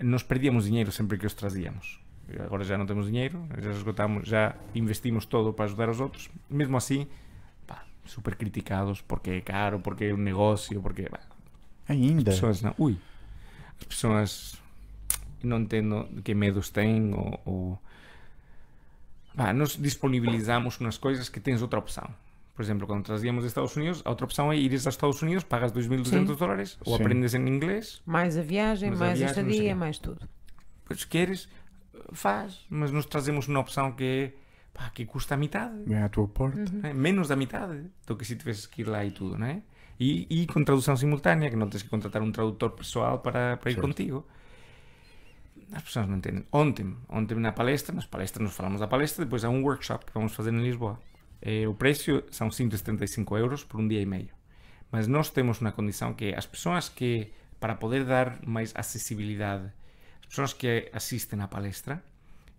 Nos 0.02 0.22
perdíamos 0.22 0.64
dinero 0.64 0.92
siempre 0.92 1.16
que 1.18 1.26
os 1.26 1.34
traíamos. 1.34 2.00
Agora 2.40 2.64
já 2.64 2.76
não 2.76 2.86
temos 2.86 3.06
dinheiro, 3.06 3.46
já 3.58 3.70
esgotamos, 3.70 4.28
já 4.28 4.56
investimos 4.74 5.24
todo 5.24 5.52
para 5.52 5.66
ajudar 5.66 5.88
os 5.88 6.00
outros. 6.00 6.28
Mesmo 6.50 6.76
assim, 6.76 7.06
pá, 7.66 7.84
super 8.04 8.34
criticados 8.34 9.00
porque 9.00 9.30
é 9.30 9.40
caro, 9.40 9.78
porque 9.78 10.06
é 10.06 10.14
um 10.14 10.18
negócio, 10.18 10.82
porque 10.82 11.04
pá, 11.04 11.20
Ainda. 11.88 12.30
as 12.30 12.36
pessoas 12.36 12.62
não. 12.62 12.74
Ui, 12.78 12.98
as 13.78 13.84
pessoas 13.84 14.60
não 15.42 15.60
entendo 15.60 16.08
que 16.24 16.34
medos 16.34 16.68
têm 16.70 17.14
ou. 17.14 17.40
ou... 17.44 17.82
Vá, 19.34 19.52
nós 19.52 19.76
disponibilizamos 19.76 20.80
umas 20.80 20.98
coisas 20.98 21.28
que 21.28 21.38
tens 21.38 21.62
outra 21.62 21.78
opção. 21.78 22.08
Por 22.56 22.62
exemplo, 22.62 22.86
quando 22.86 23.04
trazíamos 23.04 23.42
dos 23.44 23.50
Estados 23.50 23.76
Unidos, 23.76 24.00
a 24.04 24.08
outra 24.10 24.24
opção 24.24 24.50
é 24.50 24.56
ires 24.56 24.86
aos 24.86 24.94
Estados 24.94 25.20
Unidos, 25.22 25.44
pagas 25.44 25.70
2.200 25.72 26.06
Sim. 26.06 26.24
dólares 26.24 26.78
ou 26.84 26.96
Sim. 26.96 27.02
aprendes 27.02 27.34
em 27.34 27.46
inglês, 27.46 28.00
Mais 28.06 28.36
a 28.38 28.42
viagem, 28.42 28.88
mais 28.90 29.02
a 29.02 29.14
viagem, 29.14 29.42
não 29.44 29.50
estadia, 29.50 29.76
mais 29.76 29.98
tudo. 29.98 30.26
pois 30.86 31.04
queres, 31.04 31.48
faz, 32.12 32.64
mas 32.70 32.90
nós 32.90 33.04
trazemos 33.04 33.46
uma 33.46 33.60
opção 33.60 33.92
que 33.92 34.04
é 34.04 34.32
pá, 34.72 34.88
que 34.90 35.04
custa 35.04 35.34
a 35.34 35.36
metade. 35.36 35.74
Vem 35.86 35.98
à 36.02 36.08
tua 36.08 36.26
porta. 36.26 36.64
né? 36.72 36.94
menos 36.94 37.28
da 37.28 37.36
metade 37.36 37.84
do 38.06 38.16
que 38.16 38.24
se 38.24 38.34
tivesse 38.36 38.66
que 38.68 38.80
ir 38.80 38.88
lá 38.88 39.04
e 39.04 39.10
tudo, 39.10 39.36
né? 39.38 39.62
E, 40.00 40.26
e 40.30 40.46
com 40.46 40.62
tradução 40.64 40.96
simultânea, 40.96 41.50
que 41.50 41.56
não 41.56 41.68
tens 41.68 41.82
que 41.82 41.88
contratar 41.90 42.22
um 42.22 42.30
tradutor 42.32 42.70
pessoal 42.70 43.18
para, 43.18 43.56
para 43.58 43.70
ir 43.70 43.74
Certo. 43.74 43.86
contigo. 43.86 44.26
As 45.72 45.82
pessoas 45.82 46.06
não 46.08 46.16
entendem. 46.18 46.44
Ontem, 46.52 46.96
ontem 47.08 47.34
na 47.34 47.52
palestra, 47.52 47.94
nas 47.94 48.06
palestras 48.06 48.42
nós 48.44 48.54
falamos 48.56 48.80
da 48.80 48.86
palestra, 48.86 49.24
depois 49.24 49.44
há 49.44 49.48
um 49.50 49.62
workshop 49.62 50.04
que 50.06 50.12
vamos 50.14 50.34
fazer 50.34 50.52
em 50.52 50.62
Lisboa. 50.62 50.98
Eh, 51.42 51.66
o 51.68 51.74
preço 51.74 52.22
são 52.30 52.50
175 52.50 53.36
euros 53.36 53.64
por 53.64 53.80
um 53.80 53.86
dia 53.88 54.00
e 54.00 54.06
meio. 54.06 54.30
Mas 54.90 55.06
nós 55.06 55.30
temos 55.30 55.60
uma 55.60 55.72
condição 55.72 56.14
que 56.14 56.34
as 56.34 56.46
pessoas 56.46 56.88
que, 56.88 57.32
para 57.60 57.74
poder 57.74 58.04
dar 58.04 58.38
mais 58.46 58.72
acessibilidade, 58.74 59.70
as 60.20 60.26
pessoas 60.26 60.52
que 60.52 60.90
assistem 60.92 61.40
à 61.40 61.48
palestra, 61.48 62.02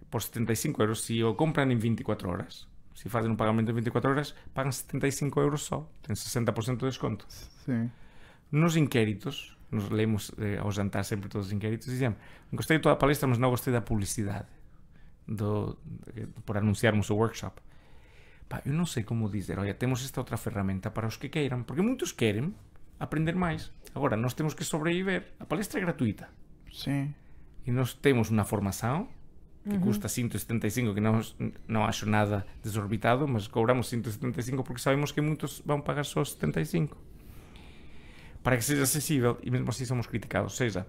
por 0.10 0.22
75 0.22 0.82
euros, 0.82 1.04
se 1.04 1.24
o 1.24 1.34
compram 1.36 1.70
em 1.72 1.78
24 1.78 2.30
horas, 2.30 2.68
se 2.96 3.10
fazem 3.10 3.30
um 3.32 3.36
pagamento 3.36 3.70
em 3.72 3.74
24 3.74 4.10
horas, 4.10 4.34
pagam 4.54 4.72
75 4.72 5.40
euros 5.42 5.64
só. 5.64 5.90
Tem 6.02 6.16
60% 6.16 6.78
de 6.78 6.86
desconto. 6.86 7.26
Sim. 7.66 7.92
Nos 8.52 8.76
inquéritos, 8.78 9.58
nos 9.70 9.90
lemos 9.90 10.32
eh, 10.38 10.58
ao 10.58 10.72
jantar 10.72 11.04
sempre 11.04 11.28
todos 11.30 11.48
os 11.48 11.54
inquéritos, 11.54 11.88
dizemos 11.88 12.18
gostei 12.54 12.78
de 12.78 12.84
toda 12.84 12.94
a 12.94 12.96
palestra, 12.98 13.28
mas 13.28 13.38
não 13.38 13.50
gostei 13.50 13.74
da 13.74 13.82
publicidade 13.82 14.48
do, 15.28 15.78
de- 16.14 16.28
por 16.46 16.58
anunciarmos 16.58 17.10
o 17.10 17.16
workshop. 17.16 17.62
Pá, 18.48 18.62
eu 18.66 18.74
não 18.74 18.86
sei 18.86 19.04
como 19.04 19.30
dizer, 19.30 19.60
olha, 19.60 19.74
temos 19.74 20.04
esta 20.04 20.22
outra 20.22 20.38
ferramenta 20.38 20.90
para 20.90 21.08
os 21.08 21.18
que 21.18 21.28
queiram, 21.28 21.64
porque 21.64 21.82
muitos 21.82 22.12
querem 22.12 22.54
aprender 23.00 23.36
mais. 23.36 23.72
Agora, 23.94 24.16
nós 24.16 24.34
temos 24.34 24.54
que 24.54 24.64
sobreviver. 24.64 25.34
A 25.40 25.46
palestra 25.46 25.80
é 25.80 25.84
gratuita. 25.84 26.30
Sim. 26.72 27.14
E 27.66 27.72
nós 27.72 27.94
temos 27.94 28.30
uma 28.30 28.46
formação 28.46 29.10
que 29.70 29.78
custa 29.80 30.08
175, 30.08 30.94
que 30.94 31.02
não, 31.02 31.20
não 31.68 31.84
acho 31.84 32.08
nada 32.08 32.46
desorbitado, 32.64 33.28
mas 33.28 33.48
cobramos 33.48 33.90
175 33.90 34.64
porque 34.64 34.82
sabemos 34.82 35.12
que 35.12 35.20
muitos 35.20 35.62
vão 35.66 35.82
pagar 35.82 36.06
só 36.06 36.24
75. 36.24 36.98
Para 38.42 38.56
que 38.56 38.64
seja 38.64 38.84
acessível, 38.84 39.38
e 39.44 39.52
mesmo 39.52 39.70
assim 39.70 39.84
somos 39.84 40.08
criticados. 40.08 40.54
Ou 40.54 40.58
seja, 40.58 40.88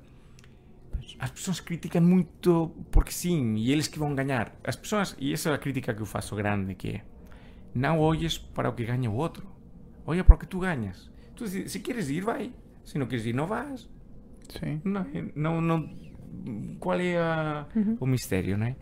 as 1.18 1.30
pessoas 1.32 1.58
criticam 1.58 2.02
muito 2.02 2.72
porque 2.92 3.10
sim, 3.10 3.56
e 3.56 3.72
eles 3.72 3.88
que 3.88 3.98
vão 3.98 4.14
ganhar. 4.14 4.54
As 4.62 4.76
pessoas, 4.76 5.16
e 5.18 5.32
essa 5.32 5.50
é 5.50 5.54
a 5.54 5.58
crítica 5.58 5.92
que 5.92 6.00
eu 6.02 6.06
faço 6.06 6.36
grande, 6.36 6.76
que 6.76 6.88
é 6.88 7.04
não 7.74 7.98
olhes 8.00 8.38
para 8.38 8.68
o 8.68 8.72
que 8.72 8.84
ganha 8.84 9.10
o 9.10 9.14
outro, 9.14 9.46
olha 10.06 10.24
para 10.24 10.34
o 10.34 10.38
que 10.38 10.46
tu 10.46 10.58
ganhas. 10.60 11.10
Tu, 11.36 11.46
se, 11.46 11.68
se 11.68 11.80
queres 11.80 12.08
ir, 12.10 12.22
vai. 12.22 12.52
Se 12.84 12.98
não 12.98 13.06
queres 13.06 13.24
ir, 13.26 13.34
não 13.34 13.46
vais. 13.46 13.88
Sim. 14.48 14.80
Não, 14.84 15.06
não, 15.36 15.60
não, 15.60 15.96
qual 16.80 16.98
é 16.98 17.16
a- 17.18 17.66
o 18.00 18.06
mistério, 18.06 18.56
né? 18.56 18.76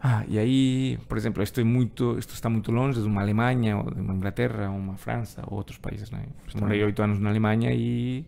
Ah, 0.00 0.24
e 0.28 0.38
aí, 0.38 0.96
por 1.08 1.18
exemplo, 1.18 1.42
isto 1.42 1.60
é 1.60 1.64
muito, 1.64 2.16
isto 2.18 2.32
está 2.32 2.48
muito 2.48 2.70
longe 2.70 3.00
de 3.00 3.06
uma 3.08 3.20
Alemanha, 3.20 3.78
ou 3.78 3.90
de 3.92 4.00
uma 4.00 4.14
Inglaterra, 4.14 4.70
ou 4.70 4.76
uma 4.78 4.96
França, 4.96 5.42
ou 5.48 5.56
outros 5.56 5.78
países, 5.78 6.08
né? 6.12 6.26
Eu 6.54 6.60
Morei 6.60 6.84
oito 6.84 7.02
anos 7.02 7.18
na 7.18 7.30
Alemanha 7.30 7.72
e 7.74 8.24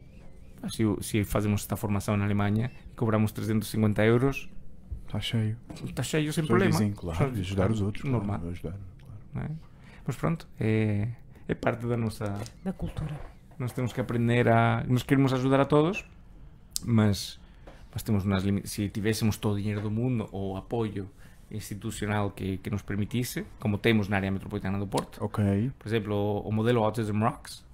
ah, 0.62 0.68
se, 0.68 0.82
se 1.01 1.22
fazemos 1.22 1.60
esta 1.60 1.76
formação 1.76 2.16
na 2.16 2.24
Alemanha 2.24 2.72
e 2.90 2.94
cobramos 2.97 3.30
350 3.30 4.05
euros, 4.05 4.48
Está 5.06 5.20
cheio. 5.20 5.56
está 5.84 6.02
cheio 6.02 6.32
sem 6.32 6.42
pessoas 6.44 6.47
problema. 6.48 6.70
dizem, 6.72 6.92
claro, 6.92 7.18
Só- 7.18 7.28
de 7.30 7.40
ajudar 7.40 7.70
os 7.70 7.80
outros. 7.80 8.05
Normal. 8.05 8.38
Claro, 8.38 8.51
ajudar. 8.52 8.76
Não 9.35 9.43
é? 9.43 9.51
Mas 10.07 10.16
pronto, 10.16 10.48
eh, 10.59 11.09
é, 11.48 11.52
é 11.52 11.55
parte 11.55 11.86
da 11.86 11.97
nossa... 11.97 12.39
Da 12.65 12.73
cultura. 12.73 13.19
Nós 13.59 13.73
temos 13.73 13.93
que 13.93 14.01
aprender 14.01 14.48
a... 14.48 14.85
Nós 14.89 15.02
queremos 15.02 15.32
ajudar 15.32 15.61
a 15.61 15.65
todos, 15.65 16.05
mas, 16.85 17.39
mas 17.93 18.02
temos 18.02 18.24
umas 18.24 18.43
limitaciones. 18.43 18.73
Se 18.73 18.89
tivéssemos 18.89 19.36
todo 19.36 19.55
o 19.55 19.59
dinheiro 19.59 19.81
do 19.81 19.90
mundo 19.90 20.28
ou 20.32 20.57
apoio 20.57 21.11
institucional 21.51 22.31
que, 22.31 22.59
que 22.59 22.70
nos 22.70 22.82
permitisse, 22.82 23.44
como 23.59 23.77
temos 23.77 24.09
na 24.09 24.16
área 24.16 24.31
metropolitana 24.31 24.78
do 24.78 24.86
Porto. 24.86 25.23
Okay. 25.24 25.70
Por 25.78 25.89
exemplo, 25.89 26.15
o, 26.15 26.48
o 26.48 26.52
modelo 26.52 26.82
Autism 26.85 27.23
Rocks, 27.23 27.65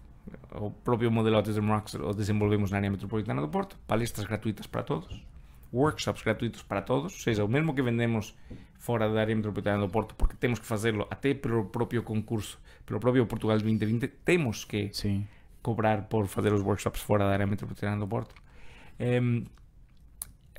o 0.53 0.71
próprio 0.71 1.11
modelo 1.11 1.37
Autism 1.37 1.69
Rocks 1.69 1.95
o 1.95 2.13
desenvolvemos 2.13 2.71
na 2.71 2.79
área 2.79 2.91
metropolitana 2.91 3.41
do 3.41 3.49
Porto, 3.49 3.77
palestras 3.87 4.27
gratuitas 4.27 4.67
para 4.67 4.83
todos. 4.83 5.23
Workshops 5.73 6.23
gratuitos 6.23 6.63
para 6.63 6.83
todos, 6.83 7.13
ou 7.13 7.21
seja, 7.21 7.45
o 7.45 7.49
mesmo 7.49 7.75
que 7.75 7.83
vendemos 7.83 8.35
fora 8.79 9.09
da 9.09 9.21
área 9.21 9.35
metropolitana 9.35 9.79
do 9.79 9.89
Porto, 9.89 10.15
porque 10.15 10.37
temos 10.37 10.59
que 10.59 10.67
fazê-lo 10.67 11.07
até 11.11 11.35
pelo 11.35 11.67
próprio 11.67 12.03
concurso, 12.03 12.59
pelo 12.85 13.01
próprio 13.01 13.27
Portugal 13.27 13.57
2020, 13.59 14.07
temos 14.25 14.65
que 14.65 14.91
Sim. 14.93 15.27
cobrar 15.63 16.03
por 16.03 16.27
fazer 16.27 16.53
os 16.53 16.63
workshops 16.63 17.01
fora 17.01 17.25
da 17.25 17.33
área 17.33 17.47
metropolitana 17.47 17.99
do 17.99 18.07
Porto. 18.07 18.35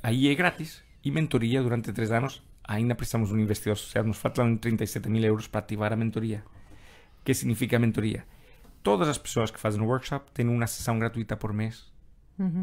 Aí 0.02 0.28
é 0.28 0.34
grátis. 0.34 0.82
E 1.04 1.10
mentoria 1.10 1.62
durante 1.62 1.92
três 1.92 2.10
anos. 2.10 2.42
Ainda 2.64 2.94
precisamos 2.94 3.30
de 3.30 3.34
um 3.34 3.38
investidor 3.38 3.76
social. 3.76 4.04
Nos 4.04 4.18
faltam 4.18 4.56
37 4.56 5.08
mil 5.08 5.24
euros 5.24 5.46
para 5.46 5.60
ativar 5.60 5.92
a 5.92 5.96
mentoria. 5.96 6.44
O 7.20 7.24
que 7.24 7.32
significa 7.32 7.76
a 7.76 7.78
mentoria? 7.78 8.24
Todas 8.82 9.08
as 9.08 9.16
pessoas 9.16 9.50
que 9.50 9.58
fazem 9.58 9.80
o 9.80 9.86
workshop 9.86 10.30
têm 10.32 10.46
uma 10.48 10.66
sessão 10.66 10.98
gratuita 10.98 11.36
por 11.36 11.52
mês 11.52 11.90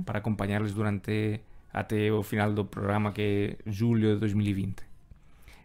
para 0.05 0.19
acompanhar-les 0.19 0.73
durante 0.73 1.41
até 1.75 2.09
o 2.09 2.23
final 2.23 2.53
do 2.53 2.63
programa 2.63 3.11
que 3.11 3.57
é 3.65 3.69
julho 3.69 4.13
de 4.13 4.19
2020. 4.21 4.81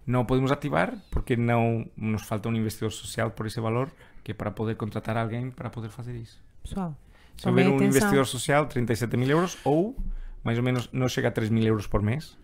Não 0.05 0.24
podemos 0.24 0.51
ativar 0.51 0.93
porque 1.09 1.37
não 1.37 1.87
nos 1.97 2.23
falta 2.23 2.49
um 2.49 2.57
investidor 2.57 2.91
social 2.91 3.31
por 3.31 3.47
esse 3.47 3.61
valor 3.61 3.89
que 4.24 4.32
é 4.32 4.35
para 4.35 4.51
poder 4.51 4.74
contratar 4.74 5.16
alguém 5.16 5.53
para 5.53 5.70
poder 5.70 5.89
fazer 5.89 6.16
isso. 6.16 6.43
Pessoal, 6.65 6.97
Se 7.37 7.49
houver 7.49 7.69
um 7.69 7.77
atenção. 7.77 7.87
investidor 7.87 8.27
social, 8.27 8.66
37 8.66 9.16
mil 9.16 9.31
euros, 9.31 9.57
ou 9.65 9.97
mais 10.43 10.59
ou 10.59 10.65
menos 10.65 10.91
não 10.93 11.09
chega 11.09 11.28
a 11.28 11.31
3 11.31 11.49
mil 11.49 11.62
euros 11.65 11.87
por 11.87 12.03
mês, 12.03 12.37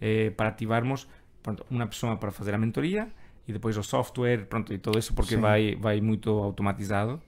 eh, 0.00 0.30
para 0.30 0.48
ativarmos 0.48 1.06
pronto, 1.40 1.64
uma 1.70 1.86
pessoa 1.86 2.16
para 2.16 2.32
fazer 2.32 2.52
a 2.52 2.58
mentoria 2.58 3.08
e 3.46 3.52
depois 3.52 3.76
o 3.76 3.82
software 3.84 4.46
pronto, 4.46 4.74
e 4.74 4.78
tudo 4.78 4.98
isso, 4.98 5.14
porque 5.14 5.36
Sim. 5.36 5.40
vai, 5.40 5.76
vai 5.76 6.00
muito 6.00 6.30
automatizado. 6.30 7.22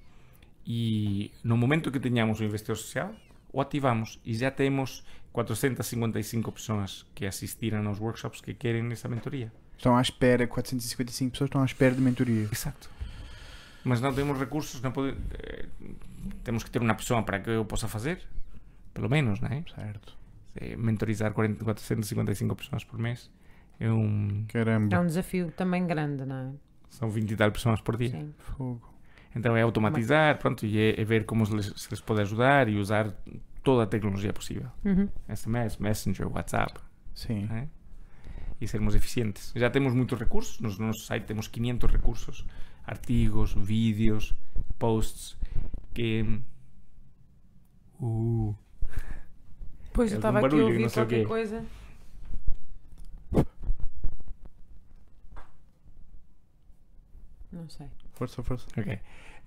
E 0.67 1.31
no 1.45 1.57
momento 1.57 1.93
que 1.93 2.01
tenhamos 2.01 2.41
o 2.41 2.45
investidor 2.45 2.77
social, 2.77 3.15
o 3.53 3.61
ativamos 3.61 4.21
e 4.25 4.35
já 4.35 4.51
temos 4.51 5.05
455 5.37 6.51
pessoas 6.51 7.05
que 7.15 7.27
assistiram 7.27 7.87
aos 7.87 8.01
workshops 8.01 8.41
que 8.41 8.55
querem 8.55 8.91
essa 8.91 9.07
mentoria. 9.07 9.53
Estão 9.77 9.95
à 9.95 10.01
espera, 10.01 10.47
455 10.47 11.33
pessoas 11.33 11.49
estão 11.49 11.61
à 11.61 11.65
espera 11.67 11.95
de 11.95 12.01
mentoria. 12.01 12.49
Exato. 12.51 12.89
Mas 13.85 14.01
não 14.01 14.15
temos 14.15 14.39
recursos, 14.39 14.81
não 14.81 14.91
pode, 14.91 15.15
eh, 15.35 15.67
temos 16.43 16.65
que 16.65 16.71
ter 16.71 16.81
uma 16.81 16.95
pessoa 16.95 17.23
para 17.23 17.39
que 17.39 17.51
eu 17.51 17.67
possa 17.67 17.87
fazer, 17.87 18.23
pelo 18.95 19.11
menos, 19.11 19.39
não 19.41 19.49
é? 19.49 19.63
Certo. 19.75 20.17
Eh, 20.55 20.75
Mentorizar 20.75 21.35
40, 21.35 21.63
455 21.63 22.57
pessoas 22.57 22.83
por 22.83 22.99
mês 22.99 23.31
é 23.79 23.93
um, 23.93 24.47
é 24.49 24.53
Caramba. 24.55 25.01
um 25.01 25.07
desafio 25.07 25.53
também 25.55 25.87
grande, 25.87 26.25
não 26.25 26.37
é? 26.37 26.51
são 26.89 27.11
20 27.11 27.31
e 27.31 27.37
tal 27.37 27.53
pessoas 27.53 27.83
por 27.83 27.99
dia. 27.99 28.09
Sim. 28.09 28.33
Fogo. 28.39 28.95
Então 29.35 29.55
é 29.55 29.61
automatizar, 29.61 30.39
pronto, 30.39 30.65
e 30.65 30.79
é, 30.79 30.99
é 30.99 31.05
ver 31.05 31.27
como 31.27 31.45
se 31.45 31.55
lhes, 31.55 31.73
se 31.77 31.91
lhes 31.91 32.01
pode 32.01 32.23
ajudar 32.23 32.71
e 32.71 32.79
usar 32.79 33.15
toda 33.67 33.83
a 33.83 33.87
tecnologia 33.87 34.33
possível. 34.33 34.71
Uhum. 34.85 35.09
SMS, 35.29 35.77
Messenger, 35.79 36.33
WhatsApp. 36.33 36.79
Sim. 37.13 37.47
não 37.47 37.57
é? 37.57 37.69
e 38.61 38.67
sermos 38.67 38.95
eficientes. 38.95 39.53
Já 39.55 39.69
temos 39.69 39.93
muitos 39.93 40.19
recursos, 40.19 40.59
no 40.61 40.87
nosso 40.87 41.01
site 41.01 41.25
temos 41.25 41.49
500 41.49 41.91
recursos, 41.91 42.47
artigos, 42.87 43.53
vídeos, 43.53 44.33
posts, 44.79 45.37
que... 45.93 46.25
Uh, 48.01 48.55
Pois 49.93 50.13
eu 50.13 50.17
É 50.17 50.19
estava 50.19 50.47
aqui 50.47 50.61
a 50.61 50.65
ouvir 50.65 50.91
qualquer 50.91 51.27
coisa. 51.27 51.65
Não 57.57 57.69
sei. 57.69 57.87
Força, 58.15 58.43
força. 58.43 58.67
Ok. 58.77 58.99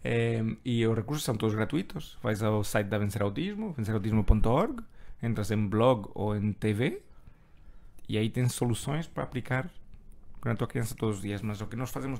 Eh, 0.03 0.43
e 0.63 0.85
os 0.87 0.95
recursos 0.95 1.23
são 1.23 1.35
todos 1.35 1.55
gratuitos. 1.55 2.17
Vais 2.21 2.41
ao 2.41 2.63
site 2.63 2.87
da 2.87 2.97
Vencer 2.97 3.21
Autismo, 3.21 3.73
vencerautismo.org, 3.73 4.83
entras 5.21 5.51
em 5.51 5.67
blog 5.67 6.09
ou 6.13 6.35
em 6.35 6.53
TV 6.53 7.01
e 8.07 8.17
aí 8.17 8.29
tens 8.29 8.53
soluções 8.53 9.07
para 9.07 9.23
aplicar 9.23 9.69
com 10.41 10.49
a 10.49 10.55
tua 10.55 10.67
criança 10.67 10.95
todos 10.95 11.17
os 11.17 11.21
dias. 11.21 11.41
Mas 11.41 11.61
o 11.61 11.67
que 11.67 11.75
nós 11.75 11.91
fazemos 11.91 12.19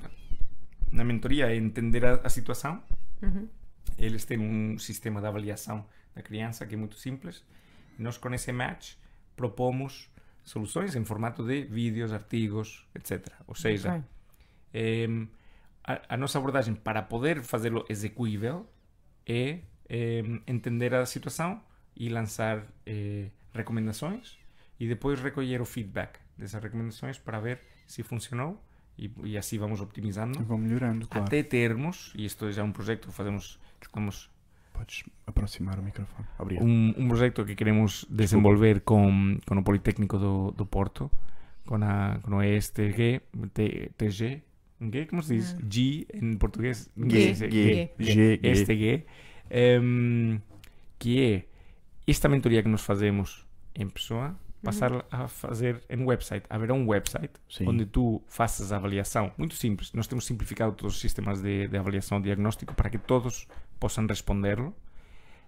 na, 0.90 1.04
mentoria 1.04 1.50
é 1.50 1.56
entender 1.56 2.04
a, 2.04 2.14
a 2.16 2.28
situação. 2.28 2.82
Uhum. 3.22 3.48
Eles 3.98 4.24
têm 4.24 4.38
um 4.38 4.78
sistema 4.78 5.20
de 5.20 5.26
avaliação 5.26 5.84
da 6.14 6.22
criança 6.22 6.66
que 6.66 6.74
é 6.74 6.78
muito 6.78 6.96
simples. 6.96 7.44
E 7.98 8.02
nós, 8.02 8.16
com 8.16 8.32
esse 8.32 8.52
match, 8.52 8.94
propomos 9.36 10.10
soluções 10.44 10.94
em 10.94 11.04
formato 11.04 11.44
de 11.44 11.64
vídeos, 11.64 12.12
artigos, 12.12 12.86
etc. 12.94 13.26
Ou 13.46 13.54
seja, 13.54 13.94
Ok. 13.94 14.04
Em, 14.72 15.28
a, 15.84 16.14
a 16.14 16.16
nossa 16.16 16.38
abordagem 16.38 16.74
para 16.74 17.02
poder 17.02 17.42
fazê-lo 17.42 17.84
execuível 17.88 18.66
é 19.26 19.60
em, 19.88 20.40
entender 20.46 20.94
a 20.94 21.04
situação 21.06 21.62
e 21.96 22.08
lançar 22.08 22.64
eh, 22.86 23.30
recomendações 23.52 24.38
e 24.78 24.88
depois 24.88 25.20
recolher 25.20 25.60
o 25.60 25.64
feedback 25.64 26.18
dessas 26.36 26.62
recomendações 26.62 27.18
para 27.18 27.38
ver 27.40 27.60
se 27.86 28.02
funcionou 28.02 28.62
e, 28.96 29.10
e 29.24 29.36
assim 29.36 29.58
vamos 29.58 29.80
optimizando 29.80 30.42
Vão 30.44 30.58
melhorando, 30.58 31.06
claro. 31.08 31.26
até 31.26 31.42
termos, 31.42 32.12
e 32.14 32.24
isto 32.24 32.50
já 32.52 32.62
é 32.62 32.64
um 32.64 32.72
projeto 32.72 33.08
que 33.08 33.14
fazemos, 33.14 33.58
estamos 33.82 34.30
Podes 34.72 35.04
aproximar 35.26 35.78
o 35.78 35.82
microfone. 35.82 36.26
Obrigado. 36.38 36.64
um, 36.64 36.94
um 36.96 37.08
projeto 37.08 37.44
que 37.44 37.54
queremos 37.54 38.06
desenvolver 38.08 38.80
com, 38.80 39.38
com 39.46 39.58
o 39.58 39.62
Politécnico 39.62 40.16
do, 40.18 40.52
do 40.52 40.64
Porto, 40.64 41.10
com, 41.66 41.76
a, 41.82 42.18
com 42.22 42.36
o 42.36 42.42
ESTG, 42.42 43.20
TG, 43.98 44.42
G, 44.80 45.06
como 45.06 45.22
se 45.22 45.36
diz? 45.36 45.56
G 45.68 46.06
em 46.14 46.36
português? 46.36 46.90
G, 46.96 47.34
G, 47.34 47.50
G, 47.50 47.90
G, 47.98 48.14
G. 48.14 48.40
ESTG, 48.42 49.04
em, 49.50 50.40
que 50.98 51.22
é 51.22 51.44
esta 52.06 52.28
mentoria 52.28 52.62
que 52.62 52.68
nós 52.68 52.82
fazemos 52.82 53.46
em 53.74 53.88
pessoa, 53.88 54.36
passar 54.62 55.04
a 55.10 55.28
fazer 55.28 55.82
em 55.88 56.04
website. 56.04 56.44
Haverá 56.48 56.74
um 56.74 56.86
website 56.88 57.32
Sim. 57.48 57.68
onde 57.68 57.86
tu 57.86 58.22
faças 58.26 58.72
a 58.72 58.76
avaliação. 58.76 59.32
Muito 59.36 59.54
simples. 59.54 59.92
Nós 59.92 60.06
temos 60.06 60.26
simplificado 60.26 60.72
todos 60.72 60.94
os 60.94 61.00
sistemas 61.00 61.40
de, 61.40 61.68
de 61.68 61.76
avaliação 61.76 62.20
diagnóstico 62.20 62.74
para 62.74 62.90
que 62.90 62.98
todos 62.98 63.46
possam 63.78 64.06
responder-lo. 64.06 64.74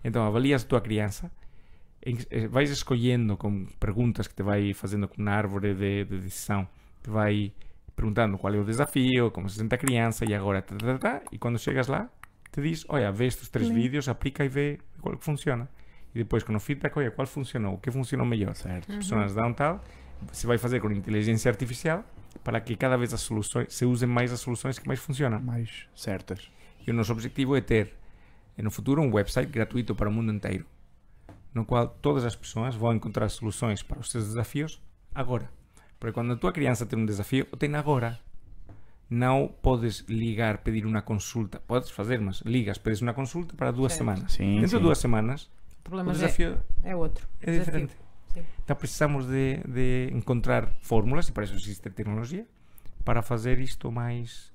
Então, 0.05 0.27
avalias 0.27 0.65
a 0.65 0.67
tua 0.67 0.81
criança, 0.81 1.31
eh, 2.05 2.49
vais 2.49 2.71
escolhendo 2.71 3.37
com 3.37 3.67
perguntas 3.79 4.27
que 4.27 4.35
te 4.35 4.43
vai 4.43 4.75
fazendo 4.75 5.07
com 5.07 5.21
uma 5.21 5.31
árvore 5.31 5.75
de, 5.75 6.05
de 6.05 6.19
decisão, 6.19 6.67
te 7.03 7.11
vai 7.11 7.53
perguntando 7.95 8.39
qual 8.39 8.55
é 8.55 8.59
o 8.59 8.65
desafio, 8.65 9.31
como 9.31 9.49
se 9.49 9.59
sente 9.59 9.75
a 9.75 9.79
criança 9.79 10.25
e 10.25 10.35
agora, 10.35 10.63
tá, 10.63 10.77
tá, 10.77 10.99
tá, 10.99 11.23
e 11.31 11.39
quando 11.39 11.59
chegas 11.59 11.89
lá, 11.89 12.09
te 12.51 12.61
diz, 12.61 12.85
olha, 12.89 13.11
vê 13.11 13.27
estes 13.27 13.49
três 13.49 13.69
Sim. 13.69 13.75
vídeos, 13.75 14.09
aplica 14.09 14.45
e 14.45 14.49
vê 14.49 14.79
qual 15.01 15.17
que 15.17 15.25
funciona. 15.25 15.69
E 16.15 16.19
depois, 16.19 16.43
com 16.43 16.55
o 16.55 16.61
feedback, 16.61 16.97
olha, 16.99 17.11
qual 17.11 17.27
funcionou, 17.27 17.75
o 17.75 17.79
que 17.79 17.91
funcionou 17.91 18.27
melhor 18.27 18.55
Certo. 18.55 18.91
Uhum. 18.91 18.99
as 18.99 19.05
pessoas 19.05 19.35
dão 19.35 19.53
tal, 19.55 19.83
se 20.31 20.47
vai 20.47 20.59
fazer 20.59 20.81
com 20.81 20.91
inteligência 20.91 21.51
artificial 21.51 22.05
para 22.45 22.61
que 22.61 22.77
cada 22.77 22.97
vez 22.97 23.13
as 23.15 23.21
soluções 23.21 23.75
se 23.75 23.85
usem 23.85 24.09
mais 24.09 24.33
as 24.33 24.41
soluções 24.41 24.79
que 24.79 24.87
mais 24.87 25.01
funcionam. 25.01 25.41
Mais 25.41 25.87
certas. 25.95 26.51
E 26.87 26.91
o 26.91 26.95
nosso 26.95 27.13
objetivo 27.13 27.57
é 27.57 27.61
ter 27.61 27.95
no 28.59 28.71
futuro 28.71 29.01
um 29.01 29.13
website 29.13 29.51
gratuito 29.51 29.95
para 29.95 30.09
o 30.09 30.13
mundo 30.13 30.33
inteiro, 30.33 30.67
no 31.55 31.65
qual 31.65 31.89
todas 31.89 32.25
as 32.25 32.37
pessoas 32.37 32.75
vão 32.75 32.93
encontrar 32.93 33.29
soluções 33.29 33.83
para 33.83 33.99
os 33.99 34.11
seus 34.11 34.27
desafios 34.27 34.81
agora. 35.15 35.49
Porque 36.03 36.15
quando 36.15 36.33
a 36.33 36.37
tua 36.37 36.51
criança 36.51 36.85
tem 36.85 36.99
um 36.99 37.07
desafio, 37.07 37.47
o 37.53 37.57
tem 37.57 37.73
agora. 37.77 38.19
Não 39.09 39.47
podes 39.63 40.01
ligar, 40.09 40.59
pedir 40.59 40.85
uma 40.85 41.01
consulta. 41.01 41.61
Podes 41.61 41.91
fazer, 41.91 42.21
mas 42.21 42.41
ligas, 42.41 42.77
pedes 42.77 43.01
uma 43.01 43.15
consulta 43.15 43.55
para 43.55 43.71
duas 43.71 43.93
Certo. 43.93 43.99
semanas. 44.01 44.33
Sim, 44.33 44.55
Dentro 44.57 44.69
sim. 44.71 44.77
de 44.79 44.83
duas 44.83 44.99
semanas, 44.99 45.45
O 45.45 45.49
o 45.79 45.83
problema 45.85 46.11
é, 46.11 46.15
desafio 46.15 46.59
é 46.83 46.97
outro. 46.97 47.25
é 47.41 47.47
Desafio. 47.53 47.65
diferente. 47.67 47.97
Sim. 48.35 48.43
Então 48.65 48.75
precisamos 48.75 49.27
de, 49.27 49.59
de 49.59 50.09
encontrar 50.13 50.73
fórmulas, 50.81 51.29
e 51.29 51.33
para 51.33 51.45
isso 51.45 51.55
existe 51.55 51.89
tecnologia, 51.89 52.45
para 53.05 53.23
fazer 53.23 53.61
isto 53.61 53.89
o 53.89 53.93
mais, 53.93 54.53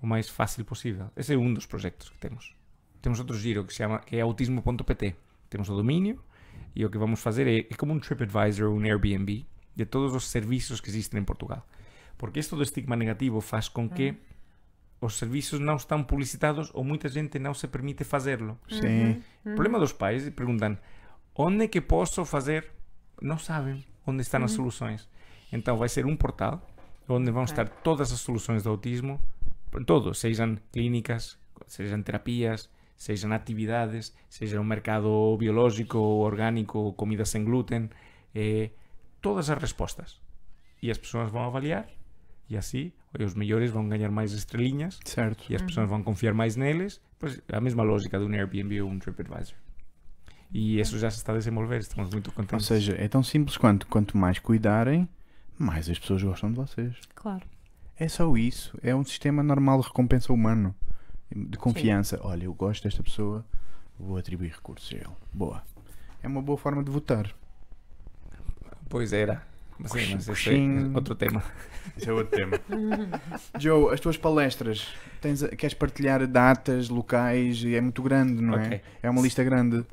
o 0.00 0.06
mais 0.06 0.28
fácil 0.28 0.64
possível. 0.64 1.10
Esse 1.16 1.34
é 1.34 1.36
um 1.36 1.52
dos 1.52 1.66
projetos 1.66 2.08
que 2.08 2.18
temos. 2.18 2.54
Temos 3.02 3.18
outro 3.18 3.36
giro 3.36 3.64
que 3.64 3.72
se 3.72 3.78
chama 3.78 3.98
que 3.98 4.14
é 4.16 4.20
autismo.pt. 4.20 5.16
Temos 5.50 5.68
o 5.70 5.74
domínio 5.74 6.22
e 6.72 6.84
o 6.84 6.90
que 6.90 6.98
vamos 6.98 7.18
fazer 7.20 7.48
é, 7.48 7.58
é 7.68 7.74
como 7.76 7.92
um 7.94 7.98
TripAdvisor, 7.98 8.70
um 8.70 8.80
Airbnb, 8.84 9.44
de 9.78 9.86
todos 9.86 10.12
os 10.12 10.28
serviços 10.28 10.80
que 10.80 10.88
existem 10.90 11.20
em 11.20 11.24
Portugal. 11.24 11.64
Porque 12.18 12.40
isto 12.40 12.56
do 12.56 12.64
estigma 12.64 12.96
negativo 12.96 13.40
faz 13.40 13.68
com 13.68 13.88
que 13.88 14.16
os 15.00 15.16
serviços 15.16 15.60
não 15.60 15.76
estão 15.76 16.02
publicitados 16.02 16.68
ou 16.74 16.82
muita 16.82 17.08
gente 17.08 17.38
não 17.38 17.54
se 17.54 17.68
permite 17.68 18.02
fazê-lo. 18.02 18.58
Sim. 18.68 19.22
O 19.46 19.54
problema 19.54 19.78
dos 19.78 19.92
pais 19.92 20.26
é 20.26 20.30
perguntam 20.32 20.76
onde 21.36 21.64
é 21.64 21.68
que 21.68 21.80
posso 21.80 22.24
fazer? 22.24 22.72
Não 23.22 23.38
sabem 23.38 23.84
onde 24.04 24.22
estão 24.22 24.42
as 24.42 24.50
soluções. 24.50 25.08
Então 25.52 25.76
vai 25.76 25.88
ser 25.88 26.04
um 26.04 26.16
portal 26.16 26.60
onde 27.08 27.30
vão 27.30 27.44
estar 27.44 27.68
todas 27.68 28.12
as 28.12 28.18
soluções 28.18 28.64
do 28.64 28.70
autismo, 28.70 29.20
todos, 29.86 30.18
sejam 30.18 30.58
clínicas, 30.72 31.38
sejam 31.68 32.02
terapias, 32.02 32.68
sejam 32.96 33.32
atividades, 33.32 34.12
seja 34.28 34.60
um 34.60 34.64
mercado 34.64 35.36
biológico, 35.38 35.98
orgânico, 35.98 36.92
comida 36.94 37.24
sem 37.24 37.44
glúten, 37.44 37.88
eh, 38.34 38.70
todas 39.20 39.50
as 39.50 39.58
respostas. 39.58 40.20
E 40.82 40.90
as 40.90 40.98
pessoas 40.98 41.30
vão 41.30 41.42
avaliar 41.44 41.86
e 42.48 42.56
assim 42.56 42.92
os 43.18 43.34
melhores 43.34 43.70
vão 43.70 43.88
ganhar 43.88 44.10
mais 44.10 44.32
estrelinhas 44.32 44.98
Certo. 45.04 45.44
e 45.50 45.56
as 45.56 45.62
pessoas 45.62 45.88
vão 45.88 46.02
confiar 46.02 46.34
mais 46.34 46.56
neles. 46.56 47.00
Pois 47.18 47.40
a 47.52 47.60
mesma 47.60 47.82
lógica 47.82 48.18
de 48.18 48.24
um 48.24 48.32
Airbnb 48.32 48.80
ou 48.82 48.90
um 48.90 48.98
TripAdvisor. 48.98 49.56
E 50.52 50.78
isso 50.80 50.98
já 50.98 51.10
se 51.10 51.16
está 51.18 51.32
a 51.32 51.36
desenvolver, 51.36 51.78
estamos 51.80 52.10
muito 52.12 52.28
Ou 52.28 52.34
contentes. 52.34 52.66
seja, 52.66 52.94
é 52.98 53.08
tão 53.08 53.22
simples 53.22 53.56
quanto 53.56 53.86
quanto 53.86 54.16
mais 54.16 54.38
cuidarem, 54.38 55.08
mais 55.58 55.90
as 55.90 55.98
pessoas 55.98 56.22
gostam 56.22 56.50
de 56.50 56.56
vocês. 56.56 56.96
Claro. 57.14 57.44
É 57.96 58.08
só 58.08 58.34
isso. 58.36 58.78
É 58.82 58.94
um 58.94 59.04
sistema 59.04 59.42
normal 59.42 59.80
de 59.80 59.88
recompensa 59.88 60.32
humano. 60.32 60.74
De 61.34 61.58
confiança. 61.58 62.18
Olha, 62.22 62.44
eu 62.44 62.54
gosto 62.54 62.84
desta 62.84 63.02
pessoa, 63.02 63.44
vou 63.98 64.16
atribuir 64.16 64.52
recursos 64.52 64.90
a 64.92 64.96
ele. 64.96 65.06
Boa. 65.32 65.62
É 66.22 66.28
uma 66.28 66.40
boa 66.40 66.56
forma 66.56 66.82
de 66.82 66.90
votar. 66.90 67.30
Pois 68.88 69.12
era. 69.12 69.42
Mas, 69.78 69.92
sim, 69.92 70.14
mas 70.14 70.28
esse 70.28 70.50
é 70.50 70.96
outro 70.96 71.14
tema. 71.14 71.42
Esse 71.96 72.08
é 72.08 72.12
outro 72.12 72.36
tema. 72.36 72.58
Joe, 73.58 73.94
as 73.94 74.00
tuas 74.00 74.16
palestras, 74.16 74.88
tens, 75.20 75.42
queres 75.56 75.74
partilhar 75.74 76.26
datas, 76.26 76.88
locais? 76.88 77.64
É 77.64 77.80
muito 77.80 78.02
grande, 78.02 78.42
não 78.42 78.54
é? 78.58 78.66
Ok. 78.66 78.80
É 79.04 79.10
uma 79.10 79.22
lista 79.22 79.44
grande. 79.44 79.84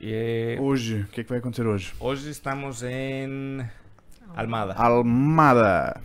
Eh, 0.00 0.56
Hoje, 0.58 1.02
o 1.02 1.08
que 1.08 1.20
é 1.20 1.24
que 1.24 1.28
vai 1.28 1.38
acontecer 1.38 1.66
hoje? 1.66 1.92
hoje 2.00 2.30
estamos 2.30 2.82
em 2.82 3.66
Almada. 4.34 4.72
Almada. 4.74 6.00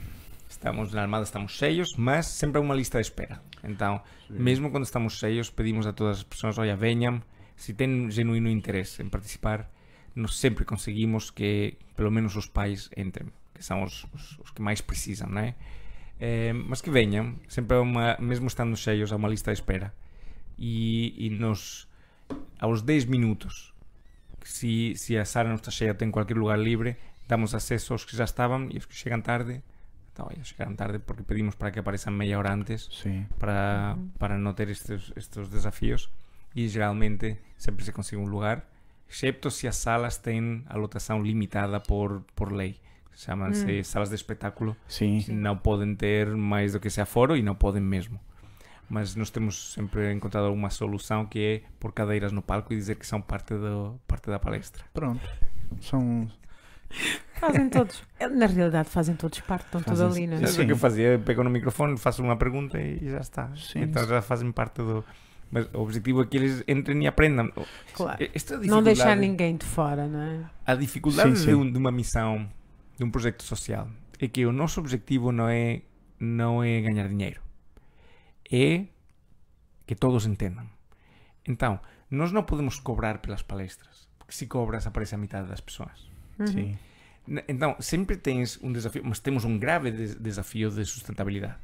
Estamos 0.50 0.94
na 0.94 1.04
Almada, 1.04 1.24
estamos 1.24 1.54
cheios, 1.54 1.96
mas 1.98 2.26
sempre 2.26 2.58
há 2.58 2.62
uma 2.62 2.76
lista 2.76 2.98
de 2.98 3.08
espera. 3.08 3.42
Então, 3.64 4.02
mesmo 4.30 4.70
quando 4.70 4.84
estamos 4.84 5.14
cheios, 5.18 5.50
pedimos 5.50 5.88
a 5.88 5.94
todas 5.94 6.18
as 6.18 6.24
pessoas, 6.24 6.58
olha, 6.58 6.76
venham, 6.76 7.22
se 7.56 7.74
têm 7.74 8.12
genuíno 8.12 8.50
interesse 8.50 9.02
em 9.02 9.08
participar, 9.08 9.70
nós 10.16 10.36
sempre 10.36 10.66
conseguimos 10.66 11.30
que 11.30 11.78
pelo 11.96 12.12
menos 12.12 12.36
os 12.36 12.48
pais 12.48 12.90
entrem, 12.96 13.28
que 13.54 13.64
são 13.64 13.84
os, 13.84 14.06
os, 14.14 14.40
os 14.40 14.52
que 14.52 14.62
mais 14.62 14.82
precisam, 14.82 15.30
não 15.30 15.42
é? 15.42 15.56
Eh, 16.20 16.54
mas 16.54 16.82
que 16.82 16.90
venham, 16.90 17.36
sempre 17.48 17.78
há 17.78 17.82
uma, 17.82 18.18
mesmo 18.20 18.48
estando 18.48 18.76
cheios, 18.76 19.12
há 19.12 19.16
uma 19.16 19.30
lista 19.30 19.52
de 19.52 19.60
espera. 19.60 19.94
E, 20.58 21.16
e 21.26 21.30
nos, 21.30 21.88
aos 22.60 22.82
10 22.82 23.06
minutos, 23.06 23.74
se, 24.44 24.94
se 24.96 25.18
a 25.18 25.26
sala 25.26 25.50
não 25.50 25.56
está 25.56 25.72
cheia, 25.72 25.94
tem 25.94 26.12
qualquer 26.12 26.38
lugar 26.38 26.60
livre, 26.60 26.98
damos 27.28 27.56
acesso 27.56 27.94
aos 27.94 28.04
que 28.04 28.16
já 28.16 28.26
estavam 28.26 28.68
e 28.72 28.78
os 28.78 28.86
que 28.86 28.96
chegam 28.96 29.22
tarde. 29.22 29.64
Então, 30.12 30.28
olha, 30.30 30.44
chegaram 30.44 30.76
tarde 30.76 31.00
porque 31.00 31.24
pedimos 31.24 31.56
para 31.56 31.72
que 31.72 31.80
apareçam 31.80 32.12
meia 32.12 32.38
hora 32.38 32.54
antes 32.54 32.90
Sim. 32.92 33.26
para, 33.38 33.98
para 34.18 34.38
não 34.38 34.54
ter 34.54 34.70
estes, 34.70 35.14
estes 35.16 35.48
desafios 35.48 36.10
e 36.54 36.68
geralmente 36.68 37.38
sempre 37.58 37.86
se 37.86 37.94
consegue 37.94 38.22
um 38.22 38.26
lugar, 38.26 38.68
excepto 39.10 39.50
se 39.50 39.68
as 39.68 39.76
salas 39.76 40.18
têm 40.18 40.64
a 40.68 40.78
lotação 40.78 41.22
limitada 41.22 41.80
por, 41.80 42.24
por 42.36 42.52
lei. 42.52 42.80
Chamam-se 43.16 43.84
salas 43.84 44.10
de 44.10 44.16
espetáculo, 44.16 44.78
Sim. 44.88 45.26
não 45.28 45.58
podem 45.58 45.94
ter 45.94 46.28
mais 46.38 46.72
do 46.72 46.80
que 46.80 46.88
esse 46.88 47.02
aforo 47.02 47.36
e 47.36 47.42
não 47.42 47.54
podem 47.54 47.82
mesmo. 47.82 48.18
Mas 48.90 49.14
nós 49.14 49.30
temos 49.30 49.74
sempre 49.74 50.12
encontrado 50.14 50.46
alguma 50.46 50.70
solução 50.70 51.26
que 51.26 51.40
é 51.40 51.62
por 51.80 51.92
cadeiras 51.92 52.32
no 52.32 52.42
palco 52.42 52.72
e 52.74 52.78
dizer 52.78 52.96
que 52.96 53.06
são 53.06 53.22
parte, 53.22 53.54
do, 53.54 54.00
parte 54.08 54.30
da 54.30 54.40
palestra. 54.40 54.86
Pronto. 54.94 55.30
São. 55.82 56.32
Fazem 57.36 57.70
todos. 57.70 58.02
Na 58.32 58.48
realidade, 58.48 58.90
fazem 58.90 59.16
todos 59.16 59.40
parte, 59.42 59.66
estão 59.66 59.82
todos 59.82 60.02
ali, 60.02 60.28
não 60.28 60.36
é? 60.36 60.40
Sabes 60.40 60.56
Sim. 60.56 60.64
o 60.64 60.66
que 60.66 60.72
eu 60.72 60.78
fazia? 60.78 61.08
Eu 61.14 61.20
pego 61.20 61.44
no 61.44 61.50
microfone, 61.50 61.98
faço 61.98 62.22
uma 62.22 62.36
pergunta 62.36 62.78
e 62.80 63.10
já 63.10 63.20
está. 63.20 63.56
Sim, 63.56 63.84
então 63.84 64.06
já 64.06 64.22
fazem 64.22 64.52
parte 64.52 64.78
do. 64.78 65.06
Mas 65.52 65.68
o 65.74 65.80
objetivo 65.80 66.22
é 66.22 66.26
que 66.28 66.38
eles 66.38 66.64
entrem 66.68 67.04
e 67.04 67.08
aprendam. 67.08 67.52
Claro. 67.94 68.20
Não 68.66 68.84
deixar 68.84 69.16
ninguém 69.16 69.58
de 69.58 69.66
fora, 69.66 70.08
não 70.08 70.22
é? 70.22 70.50
A 70.66 70.76
dificuldade 70.76 71.30
Sim, 71.30 71.34
de, 71.36 71.40
sim. 71.40 71.54
um- 71.56 71.72
de 71.72 71.78
uma 71.78 71.92
missão, 71.92 72.48
de 72.98 73.04
um 73.04 73.10
projeto 73.10 73.42
social, 73.44 73.90
é 74.20 74.28
que 74.28 74.46
o 74.46 74.52
nosso 74.52 74.80
objetivo 74.80 75.32
não 75.32 75.48
é, 75.50 75.82
não 76.20 76.64
é 76.64 76.80
ganhar 76.82 77.08
dinheiro. 77.08 77.42
É 78.52 78.86
que 79.88 79.96
todos 79.96 80.26
entendam. 80.26 80.70
Então, 81.48 81.80
nós 82.12 82.32
não 82.32 82.44
podemos 82.44 82.80
cobrar 82.80 83.18
pelas 83.20 83.42
palestras. 83.42 84.08
Porque 84.20 84.34
se 84.34 84.46
cobras, 84.46 84.86
aparece 84.86 85.16
a 85.16 85.18
metade 85.18 85.48
das 85.48 85.62
pessoas. 85.62 86.08
Uhum. 86.38 86.48
Sim. 86.48 86.78
Então, 87.48 87.76
sempre 87.80 88.18
tens 88.18 88.60
um 88.62 88.72
desafio, 88.72 89.04
mas 89.06 89.20
temos 89.20 89.46
um 89.46 89.58
grave 89.58 89.92
des- 89.92 90.16
desafio 90.16 90.70
de 90.70 90.84
sustentabilidade. 90.86 91.58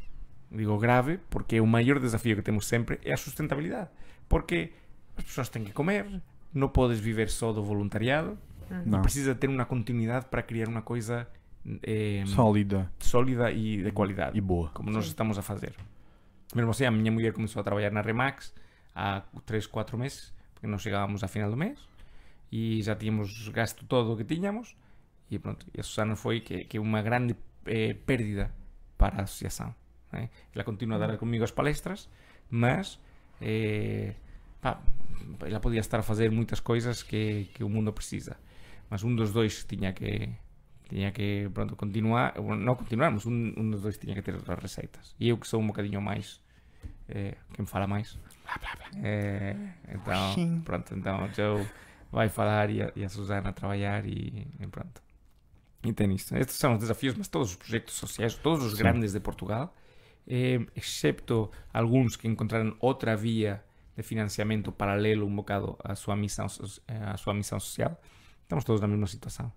Digo 0.51 0.77
grave 0.77 1.19
porque 1.30 1.59
o 1.59 1.67
maior 1.67 1.99
desafio 1.99 2.35
que 2.35 2.41
temos 2.41 2.67
sempre 2.67 2.99
é 3.03 3.13
a 3.13 3.17
sustentabilidade. 3.17 3.89
Porque 4.30 4.72
as 5.17 5.23
pessoas 5.23 5.49
têm 5.49 5.63
que 5.63 5.72
comer, 5.72 6.22
não 6.53 6.69
podes 6.69 6.99
viver 6.99 7.30
só 7.30 7.51
do 7.51 7.63
voluntariado, 7.63 8.38
Não. 8.85 9.01
precisa 9.01 9.35
ter 9.35 9.49
uma 9.49 9.65
continuidade 9.65 10.26
para 10.27 10.41
criar 10.41 10.67
uma 10.67 10.81
coisa 10.81 11.27
eh, 11.84 12.23
Sólida 12.27 12.91
sólida 12.99 13.51
e 13.51 13.84
de 13.84 13.91
qualidade, 13.91 14.38
e 14.38 14.41
boa. 14.41 14.69
como 14.69 14.89
nós 14.91 15.05
estamos 15.07 15.38
a 15.38 15.41
fazer. 15.41 15.73
Mesmo 16.55 16.72
assim, 16.72 16.85
a 16.85 16.91
minha 16.91 17.11
mulher 17.11 17.34
começou 17.34 17.59
a 17.59 17.63
trabalhar 17.63 17.91
na 17.91 18.01
Remax 18.01 18.53
há 18.93 19.22
3, 19.45 19.65
4 19.67 19.97
meses, 19.97 20.34
porque 20.53 20.67
nós 20.67 20.81
chegávamos 20.81 21.23
a 21.23 21.27
final 21.27 21.49
do 21.49 21.57
mês 21.57 21.80
e 22.51 22.81
já 22.81 22.95
tínhamos 22.95 23.49
gasto 23.49 23.85
todo 23.85 24.13
o 24.13 24.17
que 24.17 24.23
tínhamos 24.23 24.76
e 25.30 25.39
pronto, 25.39 25.65
e 25.73 25.80
a 25.80 25.84
Susana 25.84 26.15
foi 26.15 26.39
que, 26.39 26.65
que 26.65 26.77
uma 26.80 27.01
grande 27.01 27.35
eh, 27.65 27.93
pérdida 28.05 28.51
para 28.97 29.17
a 29.19 29.23
associação. 29.23 29.73
Né? 30.15 30.29
Ela 30.53 30.63
continua 30.63 30.95
a 30.97 31.07
dar 31.07 31.17
comigo 31.17 31.43
as 31.43 31.51
palestras, 31.51 32.09
mas 32.49 32.99
eh, 33.41 34.13
pá, 34.61 34.79
ela 35.45 35.59
podia 35.59 35.79
estar 35.79 35.99
a 35.99 36.03
fazer 36.03 36.31
muitas 36.31 36.59
coisas 36.59 37.03
que, 37.03 37.49
que 37.53 37.63
o 37.63 37.69
mundo 37.69 37.91
precisa. 37.93 38.37
Mas 38.89 39.03
um 39.03 39.15
dos 39.15 39.31
dois 39.31 39.63
tinha 39.63 39.91
que 39.93 40.29
tinha 40.89 41.11
que 41.11 41.49
pronto, 41.53 41.75
continuar, 41.75 42.35
não 42.39 42.75
continuar, 42.75 43.09
mas 43.11 43.25
um, 43.25 43.53
um 43.57 43.71
dos 43.71 43.81
dois 43.81 43.97
tinha 43.97 44.13
que 44.15 44.21
ter 44.21 44.35
as 44.35 44.59
receitas. 44.59 45.15
E 45.19 45.29
eu 45.29 45.37
que 45.37 45.47
sou 45.47 45.59
um 45.59 45.67
bocadinho 45.67 46.01
mais 46.01 46.39
eh, 47.09 47.35
quem 47.53 47.65
fala 47.65 47.87
mais. 47.87 48.17
Eh, 49.03 49.55
então, 49.89 50.61
pronto, 50.63 50.95
então 50.95 51.25
o 51.25 51.33
Joe 51.33 51.67
vai 52.11 52.29
falar 52.29 52.69
e 52.69 52.81
a, 52.81 52.91
e 52.95 53.03
a 53.03 53.09
Susana 53.09 53.51
trabalhar 53.51 54.05
e, 54.05 54.47
e 54.59 54.67
pronto. 54.67 55.01
E 55.83 55.93
tem 55.93 56.11
isto. 56.13 56.35
Estes 56.35 56.55
são 56.55 56.73
os 56.73 56.79
desafios, 56.79 57.15
mas 57.15 57.27
todos 57.27 57.51
os 57.51 57.55
projetos 57.55 57.93
sociais, 57.93 58.35
todos 58.35 58.65
os 58.65 58.73
Sim. 58.73 58.79
grandes 58.79 59.13
de 59.13 59.19
Portugal, 59.19 59.75
eh, 60.27 60.60
excepto 60.76 61.52
alguns 61.73 62.15
que 62.15 62.27
encontraram 62.27 62.76
outra 62.80 63.15
via 63.15 63.64
de 63.95 64.03
financiamento 64.03 64.72
paralelo 64.72 65.26
um 65.26 65.35
bocado 65.35 65.77
à 65.84 65.95
sua 65.95 66.15
missão, 66.15 66.47
so- 66.49 66.81
eh, 66.88 66.97
à 67.06 67.18
sua 67.18 67.34
missão 67.34 67.60
social, 67.60 67.99
estamos 68.43 68.64
todos 68.65 68.81
na 68.81 68.88
mesma 68.88 69.07
situação. 69.07 69.52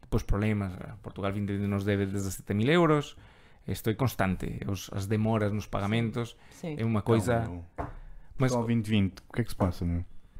Depois 0.00 0.22
problemas, 0.22 0.72
eh, 0.74 0.92
Portugal 1.02 1.32
20 1.32 1.50
nos 1.66 1.84
deve 1.84 2.06
17 2.06 2.54
mil 2.54 2.68
euros, 2.68 3.16
isto 3.66 3.90
é 3.90 3.94
constante, 3.94 4.60
os, 4.66 4.90
as 4.92 5.06
demoras 5.06 5.52
nos 5.52 5.66
pagamentos, 5.66 6.36
Sim. 6.50 6.76
é 6.78 6.84
uma 6.84 7.02
coisa... 7.02 7.42
Então, 7.42 7.64
Mas 8.38 8.52
Portugal 8.52 8.66
2020, 8.66 9.18
o 9.28 9.32
que 9.32 9.40
é 9.40 9.44
que 9.44 9.50
se 9.50 9.56
passa, 9.56 9.84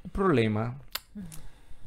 o 0.03 0.09
problema. 0.09 0.79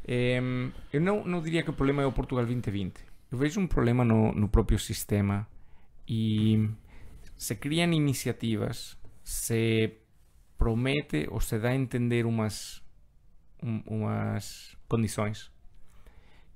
em, 0.06 0.72
eu 0.92 1.00
não, 1.00 1.24
não 1.24 1.40
diria 1.42 1.62
que 1.62 1.70
o 1.70 1.72
problema 1.72 2.02
é 2.02 2.06
o 2.06 2.12
Portugal 2.12 2.44
2020. 2.44 3.00
Eu 3.30 3.38
vejo 3.38 3.60
um 3.60 3.66
problema 3.66 4.04
no, 4.04 4.32
no 4.32 4.48
próprio 4.48 4.78
sistema 4.78 5.46
e 6.06 6.68
se 7.38 7.54
criam 7.56 7.90
iniciativas, 7.92 8.98
se 9.24 9.98
promete 10.58 11.26
ou 11.30 11.40
se 11.40 11.58
dá 11.58 11.70
a 11.70 11.74
entender 11.74 12.26
umas, 12.26 12.82
um- 13.62 13.82
umas 13.86 14.76
condições 14.88 15.50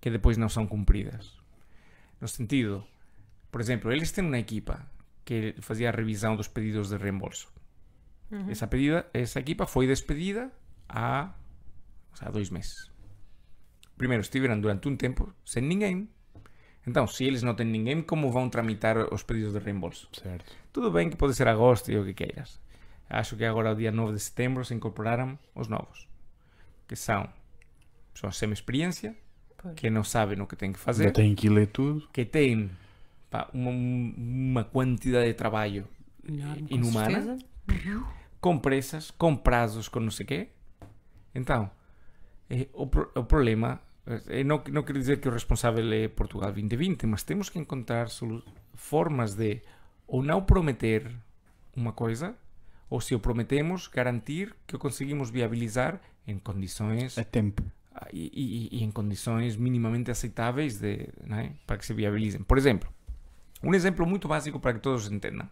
que 0.00 0.10
depois 0.10 0.36
não 0.36 0.48
são 0.48 0.66
cumpridas. 0.66 1.40
No 2.20 2.26
sentido, 2.28 2.84
por 3.50 3.60
exemplo, 3.60 3.92
eles 3.92 4.10
têm 4.12 4.24
uma 4.24 4.38
equipa 4.38 4.84
que 5.24 5.54
fazia 5.60 5.88
a 5.88 5.92
revisão 5.92 6.34
dos 6.36 6.48
pedidos 6.48 6.88
de 6.90 6.96
reembolso. 6.96 7.52
Uhum. 8.30 8.50
Essa, 8.50 8.66
pedida, 8.66 9.09
essa 9.14 9.38
equipa 9.38 9.66
foi 9.66 9.86
despedida 9.86 10.50
há, 10.88 11.32
sea, 12.14 12.30
dois 12.30 12.50
meses. 12.50 12.90
Primeiro, 13.96 14.22
estiveram 14.22 14.60
durante 14.60 14.88
um 14.88 14.96
tempo 14.96 15.32
sem 15.44 15.62
ninguém. 15.62 16.09
Então, 16.86 17.06
se 17.06 17.24
eles 17.24 17.42
não 17.42 17.54
têm 17.54 17.66
ninguém, 17.66 18.02
como 18.02 18.30
vão 18.30 18.48
tramitar 18.48 18.96
os 19.14 19.22
pedidos 19.22 19.52
de 19.52 19.59
reembolso? 19.60 20.09
Certo. 20.12 20.52
Tudo 20.72 20.90
bem 20.90 21.09
que 21.09 21.16
pode 21.16 21.34
ser 21.34 21.46
agosto 21.46 21.90
e 21.92 21.96
o 21.98 22.04
que 22.04 22.12
queiras. 22.14 22.60
Acho 23.09 23.36
que 23.36 23.44
agora, 23.44 23.74
dia 23.74 23.92
9 23.92 24.14
de 24.14 24.20
setembro, 24.20 24.64
se 24.64 24.74
incorporaram 24.74 25.38
os 25.54 25.68
novos. 25.68 26.09
Que 26.88 26.96
são 26.96 27.28
pessoas 28.12 28.36
sem 28.36 28.50
experiência, 28.52 29.14
que 29.76 29.88
não 29.90 30.02
sabem 30.02 30.40
o 30.40 30.46
que 30.46 30.56
têm 30.56 30.72
que 30.72 30.78
fazer, 30.78 31.12
tem 31.12 31.34
que 31.34 31.48
ler 31.48 31.68
tudo. 31.68 32.09
que 32.12 32.24
têm 32.24 32.70
pá, 33.30 33.48
uma, 33.54 33.70
uma 33.70 34.64
quantidade 34.64 35.28
de 35.28 35.34
trabalho 35.34 35.86
Enorme, 36.28 36.66
inumana. 36.68 37.38
com 38.40 38.59
pressas, 38.59 39.10
com 39.12 39.36
prazos, 39.36 39.88
com 39.88 40.00
não 40.00 40.10
sei 40.10 40.26
quê. 40.26 40.48
Então, 41.34 41.70
eh, 42.50 42.66
o, 42.72 42.86
pro- 42.86 43.10
o 43.14 43.24
problema, 43.24 43.80
eh, 44.06 44.44
não, 44.44 44.62
não 44.70 44.82
quero 44.82 44.98
dizer 44.98 45.20
que 45.20 45.28
o 45.28 45.32
responsável 45.32 45.92
é 45.92 46.08
Portugal 46.08 46.52
2020, 46.52 47.06
mas 47.06 47.22
temos 47.22 47.48
que 47.48 47.58
encontrar 47.58 48.08
formas 48.74 49.34
de 49.34 49.60
ou 50.06 50.22
não 50.22 50.42
prometer 50.42 51.10
uma 51.76 51.92
coisa, 51.92 52.34
ou 52.90 53.00
se 53.00 53.14
o 53.14 53.20
prometemos, 53.20 53.88
garantir 53.88 54.54
que 54.66 54.76
o 54.76 54.78
conseguimos 54.78 55.30
viabilizar 55.30 56.00
em 56.26 56.38
condições 56.38 57.16
A 57.16 57.24
tempo. 57.24 57.62
ah, 57.94 58.06
e, 58.12 58.30
e- 58.70 58.78
e 58.80 58.84
em 58.84 58.90
condições 58.90 59.56
minimamente 59.56 60.10
aceitáveis 60.10 60.78
de, 60.78 61.08
não 61.26 61.38
é? 61.38 61.52
para 61.66 61.78
que 61.78 61.86
se 61.86 61.94
viabilizem. 61.94 62.42
Por 62.42 62.58
exemplo, 62.58 62.92
um 63.62 63.72
exemplo 63.74 64.04
muito 64.06 64.28
básico 64.28 64.60
para 64.60 64.74
que 64.74 64.80
todos 64.80 65.10
entendam. 65.10 65.48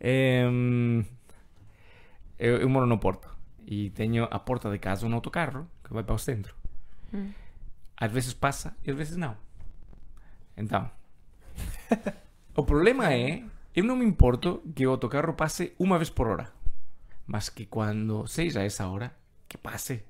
Em, 0.00 1.06
eu, 2.38 2.56
eu 2.58 2.68
moro 2.68 2.86
no 2.86 2.98
Porto 2.98 3.28
e 3.66 3.90
tenho 3.90 4.24
a 4.24 4.38
porta 4.38 4.70
de 4.70 4.78
casa 4.78 5.06
um 5.06 5.14
autocarro 5.14 5.66
que 5.84 5.92
vai 5.92 6.02
para 6.02 6.14
o 6.14 6.18
centro. 6.18 6.54
Hum. 7.14 7.30
Às 7.96 8.10
vezes 8.12 8.34
passa 8.34 8.76
e 8.84 8.90
às 8.90 8.96
vezes 8.96 9.16
não. 9.16 9.36
Então, 10.56 10.90
o 12.54 12.62
problema 12.62 13.12
é, 13.12 13.42
eu 13.74 13.84
não 13.84 13.96
me 13.96 14.04
importo 14.04 14.62
que 14.74 14.86
o 14.86 14.90
autocarro 14.90 15.34
passe 15.34 15.72
uma 15.78 15.98
vez 15.98 16.10
por 16.10 16.26
hora, 16.28 16.52
mas 17.26 17.48
que 17.48 17.66
quando 17.66 18.26
seja 18.26 18.62
essa 18.62 18.86
hora, 18.88 19.14
que 19.48 19.56
passe. 19.58 20.02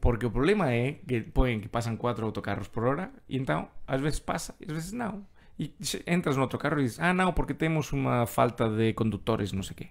Porque 0.00 0.24
o 0.24 0.30
problema 0.30 0.72
é 0.72 0.92
que 0.92 1.20
põem 1.20 1.60
que 1.60 1.68
passam 1.68 1.96
quatro 1.96 2.24
autocarros 2.24 2.68
por 2.68 2.84
hora 2.84 3.10
e 3.28 3.36
então 3.36 3.68
às 3.86 4.00
vezes 4.00 4.18
passa 4.18 4.54
e 4.60 4.64
às 4.64 4.72
vezes 4.72 4.92
não. 4.92 5.26
E 5.58 5.74
entras 6.06 6.36
no 6.36 6.42
autocarro 6.42 6.80
e 6.80 6.84
dizes, 6.84 6.98
ah 7.00 7.12
não, 7.12 7.34
porque 7.34 7.52
temos 7.52 7.92
uma 7.92 8.26
falta 8.26 8.66
de 8.70 8.94
condutores, 8.94 9.52
não 9.52 9.62
sei 9.62 9.72
o 9.72 9.76
quê. 9.76 9.88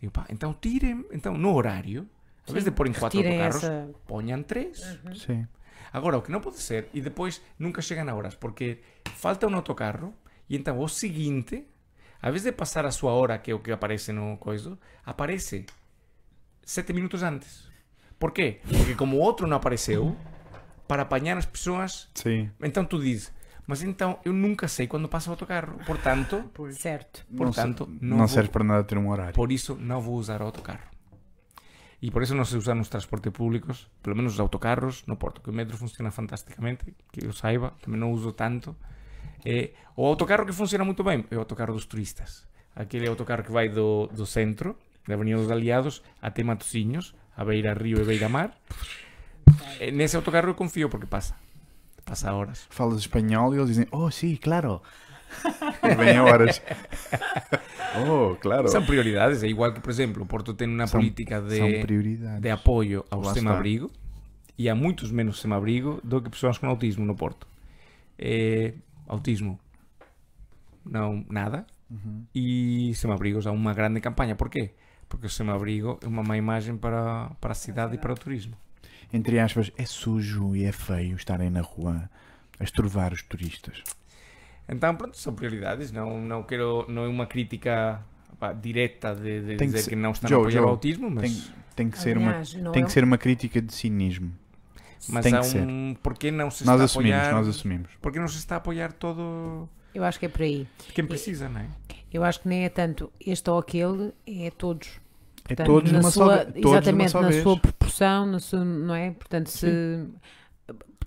Digo, 0.00 0.12
pá, 0.12 0.26
então 0.30 0.52
tirem, 0.52 1.04
então 1.12 1.36
no 1.38 1.54
horário, 1.54 2.08
às 2.44 2.52
vezes 2.52 2.64
de 2.64 2.72
porem 2.72 2.92
quatro 2.92 3.18
Retirem 3.20 3.40
autocarros, 3.40 3.62
essa- 3.64 3.90
ponham 4.06 4.42
três. 4.42 4.98
Sim. 5.14 5.46
Agora, 5.92 6.18
o 6.18 6.22
que 6.22 6.30
não 6.30 6.40
pode 6.40 6.58
ser, 6.58 6.88
e 6.94 7.00
depois 7.00 7.40
nunca 7.58 7.82
chegam 7.82 8.08
a 8.08 8.14
horas, 8.14 8.34
porque 8.34 8.80
falta 9.16 9.46
um 9.46 9.54
autocarro, 9.54 10.14
e 10.48 10.56
então 10.56 10.78
o 10.78 10.88
seguinte, 10.88 11.66
a 12.22 12.30
vez 12.30 12.42
de 12.44 12.52
passar 12.52 12.84
a 12.86 12.90
sua 12.90 13.12
hora, 13.12 13.38
que 13.38 13.50
é 13.50 13.54
o 13.54 13.58
que 13.58 13.72
aparece 13.72 14.12
no 14.12 14.36
coisa, 14.38 14.78
aparece 15.04 15.66
sete 16.64 16.92
minutos 16.92 17.22
antes. 17.22 17.68
Por 18.18 18.32
quê? 18.32 18.60
Porque 18.68 18.94
como 18.94 19.16
o 19.16 19.20
outro 19.20 19.46
não 19.46 19.56
apareceu, 19.56 20.16
para 20.86 21.02
apanhar 21.02 21.36
as 21.38 21.46
pessoas, 21.46 22.08
Sim. 22.14 22.50
então 22.62 22.84
tu 22.84 23.00
dizes, 23.00 23.32
mas 23.66 23.82
então 23.82 24.18
eu 24.24 24.32
nunca 24.32 24.68
sei 24.68 24.86
quando 24.86 25.08
passa 25.08 25.30
o 25.30 25.32
autocarro, 25.32 25.78
portanto, 25.86 26.44
Certo. 26.72 27.24
portanto, 27.36 27.86
não, 27.86 27.94
não, 28.00 28.08
não 28.10 28.26
vou- 28.26 28.28
serve 28.28 28.50
para 28.50 28.64
nada 28.64 28.84
ter 28.84 28.98
um 28.98 29.08
horário. 29.08 29.32
por 29.34 29.50
isso 29.52 29.74
não 29.76 30.00
vou 30.00 30.14
usar 30.16 30.42
o 30.42 30.44
autocarro. 30.44 30.82
E 32.02 32.10
por 32.10 32.22
isso 32.22 32.34
não 32.34 32.44
se 32.44 32.56
usa 32.56 32.74
nos 32.74 32.88
transportes 32.88 33.32
públicos, 33.32 33.86
pelo 34.02 34.16
menos 34.16 34.34
os 34.34 34.40
autocarros, 34.40 35.04
no 35.06 35.16
Porto, 35.16 35.40
que 35.40 35.50
o 35.50 35.52
metro 35.52 35.76
funciona 35.76 36.10
fantasticamente, 36.10 36.94
que 37.12 37.26
eu 37.26 37.32
saiba, 37.32 37.74
também 37.82 38.00
não 38.00 38.10
uso 38.12 38.32
tanto. 38.32 38.74
É, 39.44 39.70
o 39.96 40.06
autocarro 40.06 40.46
que 40.46 40.52
funciona 40.52 40.84
muito 40.84 41.04
bem 41.04 41.24
é 41.30 41.36
o 41.36 41.40
autocarro 41.40 41.74
dos 41.74 41.84
turistas. 41.84 42.46
Aquele 42.74 43.06
autocarro 43.06 43.42
que 43.42 43.52
vai 43.52 43.68
do, 43.68 44.06
do 44.06 44.24
centro, 44.24 44.76
da 45.06 45.14
Avenida 45.14 45.38
dos 45.38 45.50
Aliados, 45.50 46.02
até 46.22 46.42
Matosinhos, 46.42 47.14
a 47.36 47.44
beira 47.44 47.74
rio 47.74 48.00
e 48.00 48.04
beira 48.04 48.28
mar. 48.28 48.56
E 49.78 49.90
nesse 49.90 50.16
autocarro 50.16 50.48
eu 50.48 50.54
confio 50.54 50.88
porque 50.88 51.06
passa. 51.06 51.34
Passa 52.04 52.32
horas. 52.32 52.66
Falas 52.70 53.00
espanhol 53.00 53.54
e 53.54 53.58
eles 53.58 53.68
dizem, 53.68 53.86
oh, 53.90 54.10
sim, 54.10 54.36
claro. 54.36 54.82
E 55.82 55.94
vem 55.94 56.16
a 56.16 56.24
horas. 56.24 56.62
oh, 58.08 58.36
claro. 58.36 58.68
São 58.68 58.84
prioridades, 58.84 59.42
é 59.42 59.48
igual 59.48 59.72
que, 59.72 59.80
por 59.80 59.90
exemplo, 59.90 60.22
o 60.22 60.26
Porto 60.26 60.54
tem 60.54 60.68
uma 60.68 60.86
política 60.86 61.40
de... 61.40 61.84
De 62.40 62.50
apoio 62.50 63.04
ao 63.10 63.24
sem-abrigo 63.24 63.90
e 64.58 64.68
há 64.68 64.74
muitos 64.74 65.10
menos 65.10 65.40
sem-abrigo 65.40 66.00
do 66.04 66.20
que 66.20 66.30
pessoas 66.30 66.58
com 66.58 66.66
autismo 66.66 67.04
no 67.04 67.14
Porto. 67.14 67.46
É, 68.18 68.74
autismo, 69.08 69.58
não 70.84 71.24
nada. 71.28 71.66
Uhum. 71.90 72.24
E 72.34 72.92
Sem-Abrigos 72.94 73.46
há 73.46 73.50
uma 73.52 73.74
grande 73.74 74.00
campanha. 74.00 74.36
Porquê? 74.36 74.74
Porque 75.08 75.26
o 75.26 75.30
Sem-Abrigo 75.30 75.98
é 76.02 76.06
uma 76.06 76.22
má 76.22 76.36
imagem 76.36 76.76
para, 76.76 77.30
para 77.40 77.52
a 77.52 77.54
cidade 77.54 77.94
e 77.96 77.98
para 77.98 78.12
o 78.12 78.16
turismo. 78.16 78.54
Entre 79.12 79.40
aspas, 79.40 79.72
é 79.76 79.84
sujo 79.84 80.54
e 80.54 80.64
é 80.64 80.72
feio 80.72 81.16
estarem 81.16 81.50
na 81.50 81.62
rua 81.62 82.08
a 82.58 82.64
estorvar 82.64 83.12
os 83.12 83.22
turistas. 83.22 83.82
Então, 84.68 84.94
pronto, 84.94 85.16
são 85.16 85.34
prioridades. 85.34 85.90
Não, 85.92 86.20
não 86.20 86.42
quero, 86.42 86.84
não 86.88 87.04
é 87.04 87.08
uma 87.08 87.26
crítica 87.26 88.00
pá, 88.38 88.52
direta 88.52 89.14
de, 89.14 89.40
de 89.40 89.46
Tem 89.48 89.56
que 89.58 89.64
dizer 89.66 89.78
ser- 89.82 89.90
que 89.90 89.96
não 89.96 90.12
está 90.12 90.28
Joe, 90.28 90.38
a 90.38 90.40
apoiar 90.42 90.58
Joe, 90.60 90.66
o 90.66 90.68
autismo, 90.68 91.10
mas, 91.10 91.22
Tem, 91.22 91.42
tem 91.76 91.90
que 91.90 91.98
ser 91.98 92.16
uma 92.16 92.30
Aliás, 92.30 92.54
não 92.54 92.72
tem 92.72 92.82
é 92.82 92.86
que 92.86 92.92
ser 92.92 93.02
uma 93.04 93.18
crítica 93.18 93.60
de 93.60 93.72
cinismo. 93.74 94.32
mas 95.08 95.24
tem 95.24 95.34
há 95.34 95.40
que 95.40 95.46
ser. 95.46 95.62
um. 95.66 95.94
Porquê 96.02 96.30
não 96.30 96.50
se 96.50 96.64
Nós 96.64 96.74
está 96.74 96.82
a 96.82 96.84
assumimos, 96.84 97.16
apoiar? 97.18 97.34
nós 97.34 97.48
assumimos. 97.48 97.90
Porquê 98.00 98.18
não 98.20 98.28
se 98.28 98.36
está 98.38 98.54
a 98.56 98.58
apoiar 98.58 98.92
todo 98.92 99.68
Eu 99.94 100.04
acho 100.04 100.18
que 100.20 100.26
é 100.26 100.28
por 100.28 100.42
aí. 100.42 100.68
quem 100.94 101.04
precisa, 101.04 101.48
não 101.48 101.60
é? 101.60 101.66
Eu 102.12 102.22
acho 102.24 102.40
que 102.40 102.48
nem 102.48 102.64
é 102.64 102.68
tanto 102.68 103.12
este 103.24 103.48
ou 103.50 103.58
aquele, 103.58 104.12
é 104.26 104.50
todos. 104.50 104.88
É 105.44 105.48
Portanto, 105.54 105.66
todos 105.66 105.90
na 105.92 105.98
numa 105.98 106.10
sua, 106.12 106.36
só 106.38 106.44
todos 106.44 106.64
Exatamente, 106.72 107.14
na 107.14 107.28
vez. 107.28 107.42
sua 107.42 107.58
proporção, 107.58 108.26
na 108.26 108.38
sua, 108.38 108.64
não 108.64 108.94
é? 108.94 109.10
Portanto, 109.12 109.48
se. 109.48 110.06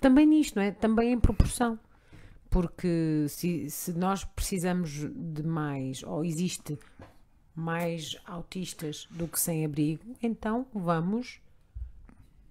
Também 0.00 0.26
nisto, 0.26 0.56
não 0.56 0.62
é? 0.62 0.70
Também 0.70 1.12
em 1.12 1.18
proporção. 1.18 1.78
Porque 2.54 3.26
se, 3.28 3.68
se 3.68 3.92
nós 3.92 4.22
precisamos 4.22 4.90
de 5.12 5.42
mais, 5.42 6.04
ou 6.04 6.24
existe 6.24 6.78
mais 7.52 8.16
autistas 8.24 9.08
do 9.10 9.26
que 9.26 9.40
sem 9.40 9.64
abrigo, 9.64 10.14
então 10.22 10.64
vamos 10.72 11.40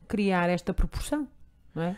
criar 0.06 0.50
esta 0.50 0.74
proporção, 0.74 1.26
não 1.74 1.84
é? 1.84 1.98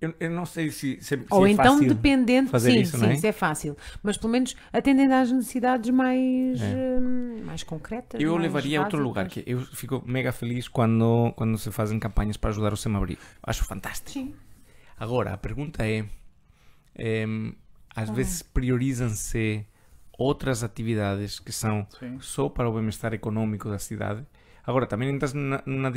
Eu, 0.00 0.14
eu 0.20 0.30
não 0.30 0.46
sei 0.46 0.70
se, 0.70 0.98
se, 1.00 1.16
se 1.16 1.26
Ou 1.28 1.48
é 1.48 1.50
então 1.50 1.74
fácil. 1.78 1.88
dependendo, 1.88 2.48
fazer 2.48 2.70
sim, 2.70 2.80
isso, 2.82 2.96
sim, 2.96 3.02
não 3.02 3.10
é? 3.10 3.14
isso 3.14 3.26
é 3.26 3.32
fácil, 3.32 3.76
mas 4.04 4.16
pelo 4.16 4.32
menos 4.32 4.54
atendendo 4.72 5.14
às 5.14 5.32
necessidades 5.32 5.90
mais, 5.90 6.62
É. 6.62 6.98
hum, 7.00 7.42
mais 7.44 7.64
concretas. 7.64 8.20
Eu 8.20 8.34
mais 8.34 8.44
levaria 8.44 8.78
a 8.78 8.84
outro 8.84 9.02
lugar, 9.02 9.26
que 9.26 9.42
eu 9.44 9.58
fico 9.62 10.00
mega 10.06 10.30
feliz 10.30 10.68
quando, 10.68 11.32
quando 11.34 11.58
se 11.58 11.72
fazem 11.72 11.98
campanhas 11.98 12.36
para 12.36 12.50
ajudar 12.50 12.72
o 12.72 12.76
sem-abrigo. 12.76 13.20
Acho 13.42 13.64
fantástico. 13.64 14.12
Sim. 14.12 14.32
Agora, 14.96 15.32
a 15.32 15.36
pergunta 15.36 15.84
é: 15.84 16.04
em, 16.98 17.54
às 17.94 18.08
Ah. 18.10 18.12
vezes 18.12 18.42
priorizam-se 18.42 19.66
outras 20.18 20.62
atividades 20.64 21.38
que 21.38 21.52
são 21.52 21.86
Sim. 21.98 22.18
só 22.20 22.48
para 22.48 22.68
o 22.68 22.72
bem-estar 22.74 23.12
económico 23.12 23.68
da 23.68 23.78
cidade? 23.78 24.24
Agora, 24.66 24.86
também 24.86 25.08
entras 25.10 25.32
na, 25.32 25.62
numa 25.66 25.92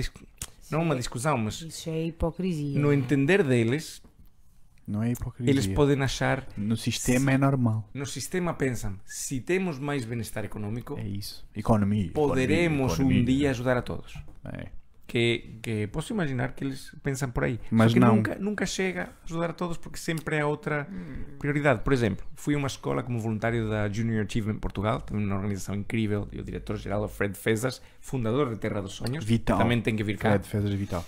não 0.72 0.82
uma 0.84 0.96
discussão, 0.96 1.38
mas 1.38 1.62
Isso 1.62 1.90
é 1.90 2.06
hipocrisia. 2.06 2.80
no 2.80 2.94
entender 2.94 3.44
deles, 3.44 4.02
Não 4.88 5.02
é 5.02 5.12
hipocrisia. 5.12 5.52
eles 5.52 5.66
podem 5.68 6.00
achar, 6.04 6.48
No 6.58 6.76
sistema 6.78 7.32
é 7.32 7.38
normal. 7.38 7.88
no 7.94 8.06
sistema 8.06 8.54
pensam, 8.54 9.00
se 9.06 9.40
temos 9.42 9.80
mais 9.80 10.06
bem-estar 10.06 10.46
económico, 10.46 10.98
É 11.00 11.08
isso. 11.08 11.48
Economia. 11.56 12.12
poderemos 12.12 12.94
economia, 12.94 13.22
um 13.22 13.26
dia 13.26 13.50
ajudar 13.52 13.78
a 13.78 13.82
todos. 13.82 14.14
É. 14.46 14.68
que, 15.10 15.58
que 15.64 15.88
posso 15.88 16.14
imaginar 16.14 16.54
que 16.54 16.64
eles 16.64 16.96
pensam 17.02 17.32
por 17.32 17.44
aí. 17.44 17.60
Mas 17.72 17.92
Só 17.92 17.94
que 17.96 18.00
não. 18.00 18.16
Nunca, 18.18 18.36
nunca 18.36 18.66
chega 18.66 19.04
a 19.06 19.26
ajudar 19.26 19.50
a 19.50 19.54
todos 19.54 19.76
porque 19.78 19.98
sempre 19.98 20.36
é 20.38 20.46
outra 20.46 20.88
prioridade. 21.40 21.82
Por 21.82 21.92
exemplo, 21.92 22.24
fui 22.36 22.54
a 22.54 22.58
uma 22.58 22.68
escola 22.68 23.02
como 23.02 23.20
voluntário 23.20 23.68
da 23.70 23.90
Junior 23.90 24.24
Achievement 24.26 24.60
Portugal, 24.60 25.02
também 25.02 25.26
uma 25.26 25.36
organização 25.36 25.74
incrível, 25.76 26.28
e 26.32 26.40
o 26.40 26.44
diretor-geral 26.44 27.02
é 27.02 27.06
o 27.06 27.10
Fred 27.10 27.36
Fezas, 27.38 27.82
fundador 28.00 28.50
de 28.52 28.58
Terra 28.58 28.82
dos 28.82 28.94
Sonhos. 28.94 29.26
Vital. 29.26 29.58
Também 29.58 29.82
tem 29.82 29.96
que 29.96 30.04
vir 30.04 30.18
cá. 30.18 30.30
Fred 30.30 30.48
Fezas 30.48 30.74
Vital. 30.74 31.04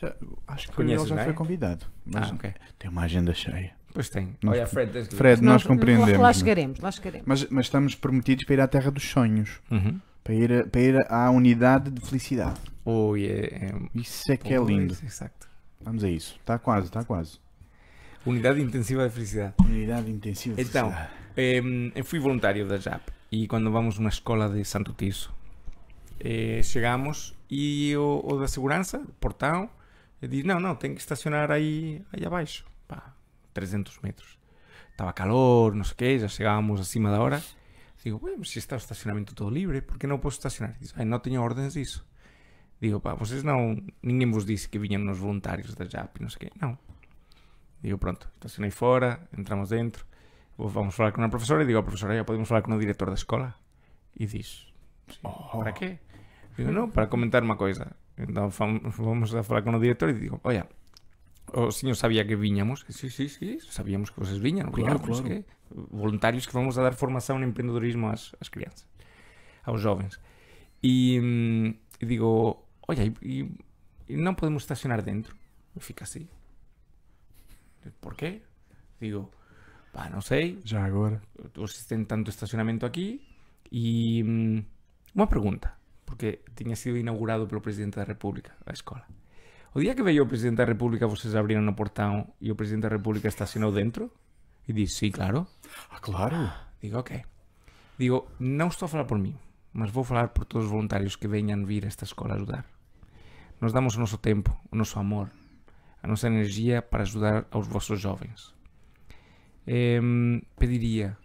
Já- 0.00 0.14
acho 0.48 0.68
que 0.68 0.74
Conheces, 0.74 1.06
ele 1.06 1.14
já 1.16 1.20
é? 1.20 1.24
foi 1.26 1.34
convidado. 1.34 1.84
Mas 2.06 2.30
Ah, 2.30 2.34
ok. 2.34 2.54
tem 2.78 2.90
uma 2.90 3.02
agenda 3.02 3.32
cheia. 3.34 3.72
Pois 3.94 4.08
tem. 4.08 4.34
Nós- 4.42 4.56
Olha, 4.56 4.66
Fred. 4.66 5.04
Fred, 5.14 5.42
nós, 5.42 5.62
compreendemos. 5.64 6.18
Lá, 6.18 6.32
chegaremos, 6.32 6.80
lá 6.80 6.90
chegaremos. 6.90 7.26
Mas, 7.26 7.46
mas 7.50 7.66
estamos 7.66 7.94
prometidos 7.94 8.44
para 8.44 8.54
ir 8.54 8.60
à 8.62 8.66
Terra 8.66 8.90
dos 8.90 9.04
Sonhos. 9.08 9.60
Uhum. 9.70 10.00
Para 10.24 10.34
ir, 10.34 10.52
a- 10.52 10.66
para 10.66 10.80
ir 10.80 11.06
à 11.12 11.30
unidade 11.30 11.90
de 11.90 12.00
felicidade. 12.00 12.60
Oi, 12.84 13.26
é, 13.26 13.66
é- 13.66 13.74
Isso 13.94 14.30
é 14.30 14.36
que 14.36 14.52
é 14.54 14.58
lindo. 14.62 14.96
Exato. 15.04 15.48
Vamos 15.80 16.04
a 16.04 16.08
isso. 16.08 16.36
Está 16.40 16.58
quase, 16.58 16.86
está 16.86 17.04
quase. 17.04 17.38
Unidade 18.24 18.60
intensiva 18.60 19.08
de 19.08 19.14
felicidade. 19.14 19.54
Unidade 19.60 20.10
intensiva 20.10 20.54
de 20.56 20.62
Então, 20.62 20.90
felicidade. 20.92 21.12
Eh, 21.36 21.60
eu 21.96 22.04
fui 22.04 22.18
voluntário 22.20 22.66
da 22.68 22.76
JAP 22.78 23.02
e 23.32 23.48
quando 23.48 23.70
vamos 23.72 23.98
numa 23.98 24.10
escola 24.10 24.48
de 24.48 24.64
Santo 24.64 24.92
Tirso 24.92 25.34
eh, 26.20 26.60
chegamos 26.62 27.34
e 27.50 27.96
o, 27.96 28.20
o 28.24 28.38
da 28.38 28.46
segurança, 28.46 28.98
o 28.98 29.12
portão, 29.14 29.68
diz: 30.20 30.44
Não, 30.44 30.60
não, 30.60 30.76
tem 30.76 30.94
que 30.94 31.00
estacionar 31.00 31.50
aí, 31.50 32.00
aí 32.12 32.24
abaixo, 32.24 32.64
pá, 32.86 33.12
300 33.52 33.98
metros. 34.02 34.38
Estava 34.92 35.12
calor, 35.12 35.74
não 35.74 35.82
sei 35.84 35.92
o 35.94 35.96
quê, 35.96 36.18
já 36.20 36.28
chegávamos 36.28 36.80
acima 36.80 37.10
da 37.10 37.20
hora. 37.20 37.42
Digo: 38.04 38.20
mas 38.38 38.50
se 38.50 38.58
está 38.58 38.76
o 38.76 38.78
estacionamento 38.78 39.34
todo 39.34 39.52
livre, 39.54 39.80
por 39.80 39.98
que 39.98 40.06
não 40.06 40.18
posso 40.18 40.36
estacionar? 40.38 40.76
Diz: 40.80 40.92
Ai, 40.96 41.04
não 41.04 41.18
tenho 41.18 41.40
ordens 41.42 41.74
disso. 41.74 42.04
Digo: 42.80 42.98
Pá, 43.00 43.14
vocês 43.14 43.42
não. 43.42 43.76
Ninguém 44.02 44.30
vos 44.30 44.44
disse 44.44 44.68
que 44.68 44.78
vinham 44.78 45.00
nos 45.02 45.18
voluntários 45.18 45.74
da 45.74 45.84
JAP 45.84 46.20
não 46.20 46.28
sei 46.28 46.36
o 46.36 46.40
quê. 46.40 46.50
Não. 46.60 46.76
Digo: 47.82 47.98
Pronto, 47.98 48.28
estacionei 48.34 48.70
fora, 48.70 49.20
entramos 49.36 49.70
dentro. 49.70 50.04
Vamos 50.58 50.94
falar 50.94 51.12
com 51.12 51.22
a 51.22 51.28
professora 51.28 51.62
e 51.62 51.66
digo, 51.66 51.78
a 51.78 51.82
professora, 51.82 52.14
já 52.14 52.24
podemos 52.24 52.46
falar 52.48 52.62
com 52.62 52.72
o 52.74 52.78
diretor 52.78 53.08
da 53.08 53.14
escola? 53.14 53.54
E 54.18 54.26
diz, 54.26 54.66
"Sí, 55.08 55.18
Oh. 55.24 55.58
para 55.58 55.72
quê? 55.72 55.98
Digo, 56.56 56.70
não, 56.70 56.90
para 56.90 57.06
comentar 57.06 57.42
uma 57.42 57.56
coisa. 57.56 57.90
Então 58.18 58.48
vamos 58.50 59.34
a 59.34 59.42
falar 59.42 59.62
com 59.62 59.70
o 59.74 59.80
diretor 59.80 60.10
e 60.10 60.12
digo, 60.12 60.38
olha, 60.44 60.68
o 61.54 61.72
senhor 61.72 61.94
sabia 61.96 62.24
que 62.24 62.36
vinhamos? 62.36 62.84
Sí, 62.90 63.08
sí, 63.10 63.28
sí, 63.28 63.58
sabíamos 63.70 64.10
que 64.10 64.20
vocês 64.20 64.38
vinham. 64.38 64.70
Claro, 64.70 65.00
claro. 65.00 65.44
Voluntários 65.90 66.46
que 66.46 66.52
vamos 66.52 66.78
a 66.78 66.82
dar 66.82 66.94
formação 66.94 67.40
em 67.42 67.46
empreendedorismo 67.48 68.08
às, 68.08 68.34
às 68.40 68.48
crianças, 68.48 68.86
aos 69.64 69.80
jovens. 69.80 70.18
E, 70.82 71.20
hum, 71.22 71.74
digo, 72.00 72.62
olha, 72.88 73.04
e, 73.04 73.40
e- 73.42 73.50
e 74.08 74.16
não 74.16 74.34
podemos 74.34 74.62
estacionar 74.64 75.00
dentro? 75.02 75.34
E 75.76 75.80
fica 75.80 76.04
assim. 76.04 76.28
Por 78.00 78.14
quê? 78.14 78.42
Digo, 79.00 79.30
pá, 79.92 80.08
não 80.10 80.20
sei, 80.20 80.58
Já 80.64 80.84
agora. 80.84 81.20
vocês 81.54 81.84
têm 81.86 82.04
tanto 82.04 82.30
estacionamento 82.30 82.86
aqui 82.86 83.20
e 83.70 84.22
hum, 84.24 84.64
uma 85.14 85.26
pergunta, 85.26 85.72
porque 86.06 86.40
tinha 86.54 86.76
sido 86.76 86.96
inaugurado 86.96 87.46
pelo 87.46 87.60
Presidente 87.60 87.96
da 87.96 88.04
República 88.04 88.52
a 88.66 88.72
escola. 88.72 89.04
O 89.74 89.80
dia 89.80 89.94
que 89.94 90.02
veio 90.02 90.22
o 90.24 90.26
Presidente 90.26 90.58
da 90.58 90.64
República, 90.64 91.06
vocês 91.06 91.34
abriram 91.34 91.66
o 91.66 91.74
portão 91.74 92.32
e 92.40 92.52
o 92.52 92.54
Presidente 92.54 92.82
da 92.82 92.88
República 92.90 93.28
estacionou 93.28 93.72
dentro? 93.72 94.12
E 94.68 94.72
disse, 94.72 94.96
sim, 94.96 95.10
claro. 95.10 95.46
Ah, 95.90 95.98
claro. 96.00 96.52
Digo, 96.80 96.98
ok. 96.98 97.22
Digo, 97.98 98.28
não 98.38 98.68
estou 98.68 98.86
a 98.86 98.88
falar 98.88 99.04
por 99.04 99.18
mim, 99.18 99.36
mas 99.72 99.90
vou 99.90 100.04
falar 100.04 100.28
por 100.28 100.44
todos 100.44 100.66
os 100.66 100.70
voluntários 100.70 101.16
que 101.16 101.28
venham 101.28 101.64
vir 101.64 101.84
a 101.84 101.88
esta 101.88 102.04
escola 102.04 102.34
ajudar. 102.34 102.64
Nós 103.60 103.72
damos 103.72 103.96
o 103.96 104.00
nosso 104.00 104.18
tempo, 104.18 104.56
o 104.70 104.76
nosso 104.76 104.98
amor, 104.98 105.30
a 106.02 106.08
nossa 106.08 106.26
energia 106.26 106.82
para 106.82 107.02
ajudar 107.02 107.46
aos 107.50 107.66
vossos 107.66 108.00
jovens. 108.00 108.54
Em, 109.66 110.42
pediria 110.58 111.16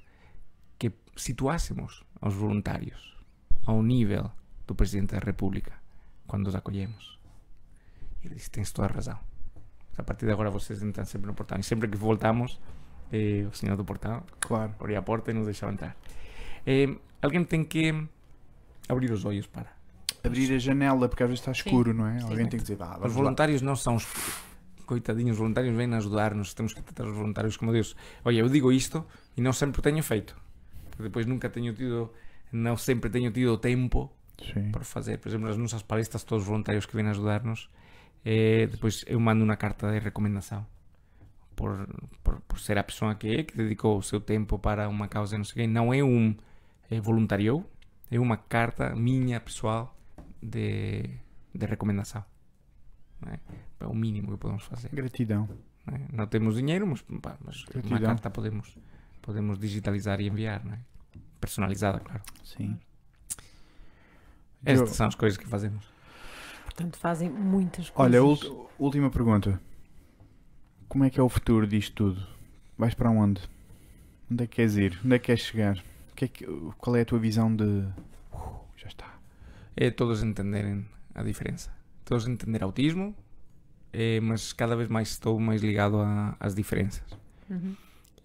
que 0.77 0.91
situássemos 1.15 2.03
aos 2.21 2.35
voluntários 2.35 3.17
ao 3.65 3.81
nível 3.81 4.31
do 4.67 4.75
Presidente 4.75 5.15
da 5.15 5.19
República 5.19 5.73
quando 6.27 6.47
os 6.47 6.55
acolhemos. 6.55 7.19
E 8.21 8.27
ele 8.27 8.35
disse: 8.35 8.51
Tens 8.51 8.71
toda 8.71 8.87
a 8.87 8.91
razão. 8.91 9.19
A 9.97 10.03
partir 10.03 10.27
de 10.27 10.31
agora 10.31 10.51
vocês 10.51 10.83
entram 10.83 11.05
sempre 11.05 11.27
no 11.27 11.33
portão. 11.33 11.57
E 11.57 11.63
sempre 11.63 11.87
que 11.87 11.97
voltamos, 11.97 12.59
eh, 13.11 13.45
o 13.51 13.55
senhor 13.55 13.75
do 13.77 13.83
portão 13.85 14.23
Claro. 14.39 14.73
abria 14.79 14.99
a 14.99 15.01
porta 15.01 15.31
e 15.31 15.33
nos 15.33 15.45
deixava 15.45 15.71
entrar. 15.73 15.95
Eh, 16.65 16.95
alguém 17.21 17.43
tem 17.43 17.63
que 17.63 18.07
abrir 18.89 19.11
os 19.11 19.25
olhos 19.25 19.47
para. 19.47 19.67
Abrir 20.23 20.53
a 20.53 20.57
janela, 20.59 21.07
porque 21.07 21.23
às 21.23 21.29
vezes 21.29 21.41
está 21.41 21.51
escuro, 21.51 21.93
não 21.93 22.07
é? 22.07 22.19
Sim. 22.19 22.25
Alguém 22.29 22.47
tem 22.47 22.57
que 22.59 22.63
dizer, 22.63 22.75
vá, 22.75 22.91
Os 22.95 22.99
vamos 22.99 23.15
lá. 23.15 23.21
voluntários 23.23 23.61
não 23.61 23.75
são 23.75 23.95
os 23.95 24.05
coitadinhos, 24.85 25.31
os 25.33 25.37
voluntários 25.37 25.75
vêm 25.75 25.93
ajudar-nos, 25.93 26.53
temos 26.53 26.73
que 26.73 26.81
tratar 26.81 27.05
os 27.09 27.15
voluntários 27.15 27.55
como 27.57 27.71
Deus. 27.71 27.95
Olha, 28.25 28.39
eu 28.39 28.49
digo 28.49 28.71
isto 28.71 29.05
e 29.35 29.41
não 29.41 29.53
sempre 29.53 29.79
o 29.79 29.83
tenho 29.83 30.01
feito. 30.03 30.35
Porque 30.89 31.03
depois 31.03 31.25
nunca 31.25 31.49
tenho 31.49 31.73
tido, 31.73 32.11
não 32.51 32.75
sempre 32.75 33.09
tenho 33.09 33.31
tido 33.31 33.57
tempo 33.57 34.11
Sim. 34.53 34.71
para 34.71 34.83
fazer. 34.83 35.17
Por 35.19 35.29
exemplo, 35.29 35.47
nas 35.47 35.57
nossas 35.57 35.83
palestras, 35.83 36.23
todos 36.23 36.43
os 36.43 36.47
voluntários 36.47 36.85
que 36.85 36.95
vêm 36.95 37.07
ajudar-nos, 37.07 37.69
eh, 38.25 38.67
depois 38.71 39.03
eu 39.07 39.19
mando 39.19 39.43
uma 39.43 39.55
carta 39.55 39.91
de 39.91 39.99
recomendação. 39.99 40.65
Por, 41.57 41.87
por, 42.23 42.39
por 42.41 42.59
ser 42.59 42.77
a 42.77 42.83
pessoa 42.83 43.15
que 43.15 43.27
é, 43.27 43.43
que 43.43 43.57
dedicou 43.57 43.97
o 43.97 44.03
seu 44.03 44.21
tempo 44.21 44.59
para 44.59 44.87
uma 44.87 45.07
causa 45.07 45.35
não 45.37 45.43
sei 45.43 45.51
o 45.51 45.55
quê. 45.55 45.67
Não 45.67 45.91
é 45.93 46.03
um 46.03 46.35
é 46.89 47.01
voluntariou, 47.01 47.67
é 48.11 48.19
uma 48.19 48.37
carta 48.37 48.95
minha, 48.95 49.39
pessoal, 49.41 49.97
de, 50.41 51.01
de 51.53 51.65
recomendação. 51.65 52.23
É? 53.25 53.39
É 53.79 53.87
o 53.87 53.93
mínimo 53.95 54.31
que 54.33 54.37
podemos 54.37 54.63
fazer. 54.65 54.89
Gratidão. 54.93 55.49
Não, 55.85 55.95
é? 55.97 56.01
Não 56.13 56.27
temos 56.27 56.55
dinheiro, 56.55 56.85
mas, 56.85 57.01
pá, 57.21 57.35
mas 57.43 57.65
uma 57.83 57.99
carta 57.99 58.29
podemos, 58.29 58.77
podemos 59.21 59.57
digitalizar 59.57 60.21
e 60.21 60.27
enviar. 60.27 60.63
Não 60.63 60.73
é? 60.73 60.79
Personalizada, 61.41 61.99
claro. 61.99 62.21
Sim. 62.43 62.77
Estas 64.63 64.89
Eu- 64.89 64.95
são 64.95 65.07
as 65.07 65.15
coisas 65.15 65.37
que 65.37 65.47
fazemos. 65.47 65.85
Portanto, 66.65 66.97
fazem 66.97 67.29
muitas 67.29 67.89
coisas. 67.89 68.13
Olha, 68.15 68.23
ult- 68.23 68.69
última 68.77 69.09
pergunta. 69.09 69.59
Como 70.87 71.03
é 71.03 71.09
que 71.09 71.19
é 71.19 71.23
o 71.23 71.29
futuro 71.29 71.67
disto 71.67 71.93
tudo? 71.93 72.27
vais 72.77 72.93
para 72.93 73.09
onde? 73.09 73.41
Onde 74.31 74.43
é 74.43 74.47
que 74.47 74.57
queres 74.57 74.75
ir? 74.77 74.99
Onde 75.03 75.15
é 75.15 75.19
que 75.19 75.25
queres 75.25 75.41
chegar? 75.41 75.83
Que 76.15 76.25
é 76.25 76.27
que- 76.27 76.45
qual 76.77 76.95
é 76.95 77.01
a 77.01 77.05
tua 77.05 77.17
visão 77.19 77.53
de. 77.55 77.63
Uh, 77.63 78.59
já 78.75 78.87
está. 78.87 79.15
É 79.75 79.89
todos 79.89 80.21
entenderem 80.23 80.85
a 81.15 81.23
diferença. 81.23 81.71
Todos 82.05 82.27
entender 82.27 82.63
autismo, 82.63 83.15
eh, 83.91 84.19
mas 84.21 84.53
cada 84.53 84.75
vez 84.75 84.87
mais 84.89 85.09
estou 85.09 85.39
mais 85.39 85.61
ligado 85.61 85.97
às 86.39 86.53
diferenças. 86.55 87.03
Uhum. 87.49 87.75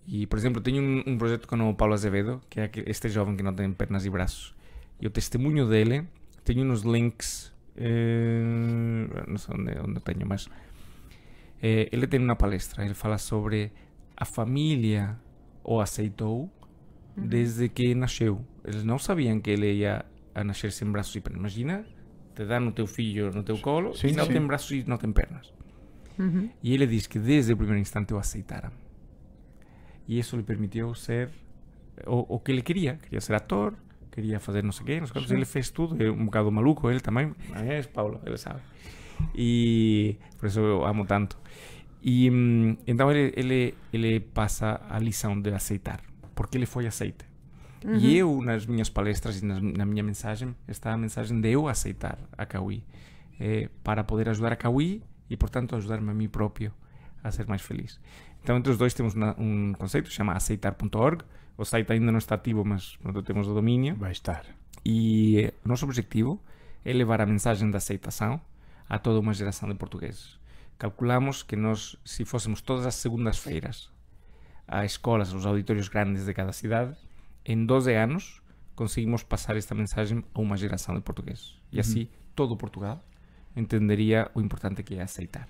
E, 0.06 0.26
por 0.26 0.39
exemplo, 0.39 0.60
tenho 0.60 0.82
um, 0.82 1.02
um 1.06 1.18
projeto 1.18 1.47
com 1.48 1.68
o 1.70 1.74
Paulo 1.74 1.94
Azevedo, 1.94 2.40
que 2.51 2.60
é 2.60 2.70
este 2.86 3.09
jovem 3.09 3.36
que 3.36 3.43
não 3.43 3.55
tem 3.55 3.72
pernas 3.72 4.05
e 4.05 4.10
braços. 4.10 4.55
E 5.01 5.06
o 5.06 5.10
testemunho 5.10 5.66
dele, 5.68 6.06
tenho 6.44 6.64
uns 6.70 6.82
links, 6.82 7.52
eh, 7.76 8.43
não 9.26 9.36
sei 9.39 9.55
onde, 9.55 9.78
onde 9.80 10.01
tenho, 10.01 10.26
mas 10.26 10.48
eh, 11.62 11.89
ele 11.93 12.06
tem 12.06 12.20
uma 12.20 12.36
palestra, 12.36 12.84
ele 12.84 12.94
fala 12.94 13.18
sobre 13.18 13.72
a 14.16 14.24
família 14.24 15.18
o 15.64 15.80
aceitou 15.80 16.51
desde 17.16 17.68
que 17.68 17.94
nasceu. 17.94 18.44
Eles 18.64 18.84
não 18.84 18.98
sabiam 18.98 19.40
que 19.40 19.51
ele 19.51 19.72
ia 19.72 20.05
a 20.34 20.44
nascer 20.44 20.72
sem 20.72 20.90
braços 20.90 21.14
e 21.14 21.20
pernas. 21.20 21.40
Imagina, 21.40 21.84
te 22.34 22.44
dá 22.44 22.59
no 22.59 22.72
teu 22.72 22.86
filho, 22.86 23.30
no 23.30 23.43
teu 23.43 23.59
colo, 23.59 23.94
Sim, 23.94 24.09
e 24.09 24.12
não 24.12 24.24
sim. 24.26 24.32
tem 24.32 24.47
braços 24.47 24.70
e 24.70 24.84
não 24.89 24.97
tem 24.97 25.12
pernas. 25.12 25.52
Uhum. 26.18 26.51
E 26.62 26.74
ele 26.74 26.86
diz 26.86 27.06
que 27.06 27.18
desde 27.18 27.52
o 27.52 27.56
primeiro 27.56 27.80
instante 27.80 28.12
o 28.12 28.18
aceitaram. 28.18 28.70
E 30.09 30.18
isso 30.18 30.36
lhe 30.36 30.43
permitiu 30.43 30.94
ser 30.94 31.30
o, 32.06 32.36
o 32.36 32.40
que 32.40 32.52
ele 32.52 32.62
queria. 32.62 32.97
Queria 32.97 33.20
ser 33.20 33.34
ator, 33.34 33.74
queria 34.10 34.40
fazer 34.40 34.62
não 34.62 34.72
sei 34.72 34.82
o 34.82 34.86
quê, 34.86 35.01
não 35.01 35.06
sei. 35.06 35.36
Ele 35.36 35.44
fez 35.44 35.70
tudo. 35.70 36.02
É 36.02 36.10
um 36.10 36.24
bocado 36.24 36.51
maluco 36.51 36.90
ele 36.90 37.01
também. 37.01 37.34
É, 37.55 37.82
Paulo, 37.82 38.20
ele 38.24 38.36
sabe. 38.36 38.60
E 39.34 40.16
por 40.39 40.47
isso 40.47 40.60
eu 40.60 40.84
amo 40.84 41.05
tanto. 41.06 41.39
E 42.02 42.30
hum, 42.30 42.76
então 42.86 43.10
ele, 43.10 43.32
ele, 43.36 43.74
ele 43.93 44.20
passa 44.20 44.80
a 44.89 44.98
lição 44.98 45.40
de 45.40 45.51
aceitar. 45.52 46.01
Porque 46.34 46.56
ele 46.59 46.66
foi 46.66 46.86
aceite. 46.86 47.24
E 47.98 48.16
eu, 48.16 48.40
nas 48.40 48.64
minhas 48.64 48.89
palestras 48.89 49.43
e 49.43 49.44
nas, 49.44 49.60
na 49.60 49.84
minha 49.84 50.05
mensagem, 50.05 50.55
está 50.68 50.93
a 50.93 50.97
mensagem 50.97 51.40
de 51.40 51.51
eu 51.51 51.66
aceitar 51.66 52.16
a 52.39 52.47
Kawi. 52.47 52.84
eh, 53.40 53.68
para 53.82 54.05
poder 54.05 54.28
ajudar 54.28 54.52
a 54.52 54.56
Kawi 54.56 55.02
e, 55.28 55.36
portanto, 55.36 55.74
ajudar-me 55.74 56.09
a 56.10 56.14
mim 56.14 56.28
próprio 56.28 56.72
a 57.24 57.30
ser 57.32 57.47
mais 57.48 57.60
feliz. 57.62 57.98
Então, 58.43 58.56
entre 58.56 58.70
os 58.70 58.78
dois 58.78 58.94
temos 58.94 59.14
na- 59.14 59.34
um 59.36 59.72
conceito 59.76 60.05
que 60.05 60.10
se 60.10 60.16
chama 60.16 60.32
aceitar.org. 60.32 61.24
O 61.59 61.64
site 61.64 61.93
ainda 61.93 62.12
não 62.12 62.18
está 62.18 62.36
ativo, 62.36 62.64
mas 62.64 62.97
pronto, 63.02 63.20
temos 63.22 63.48
o 63.48 63.55
domínio. 63.55 63.97
Vai 63.97 64.12
estar. 64.12 64.44
E 64.84 65.40
eh, 65.47 65.52
o 65.64 65.68
nosso 65.68 65.84
objetivo 65.84 66.40
é 66.84 66.93
levar 66.93 67.20
a 67.20 67.26
mensagem 67.26 67.68
da 67.70 67.78
aceitação 67.78 68.40
a 68.93 68.98
toda 68.98 69.19
uma 69.19 69.32
geração 69.32 69.66
de 69.70 69.74
portugueses. 69.74 70.39
Calculamos 70.78 71.43
que 71.43 71.56
nós, 71.56 71.97
se 72.05 72.27
fôssemos 72.27 72.60
todas 72.60 72.85
as 72.85 72.94
segundas-feiras 72.97 73.90
a 74.69 74.85
escolas, 74.85 75.32
aos 75.32 75.47
auditórios 75.47 75.89
grandes 75.89 76.27
de 76.27 76.35
cada 76.35 76.52
cidade, 76.52 76.94
em 77.43 77.64
12 77.64 77.94
anos 77.94 78.43
conseguimos 78.74 79.23
passar 79.23 79.56
esta 79.56 79.74
mensagem 79.74 80.23
a 80.35 80.40
uma 80.40 80.59
geração 80.59 80.94
de 80.94 81.01
portugueses. 81.01 81.59
E 81.73 81.81
assim 81.81 82.06
todo 82.35 82.55
Portugal 82.55 83.02
entenderia 83.56 84.31
o 84.35 84.43
importante 84.43 84.82
que 84.82 84.97
é 84.97 85.01
aceitar. 85.01 85.48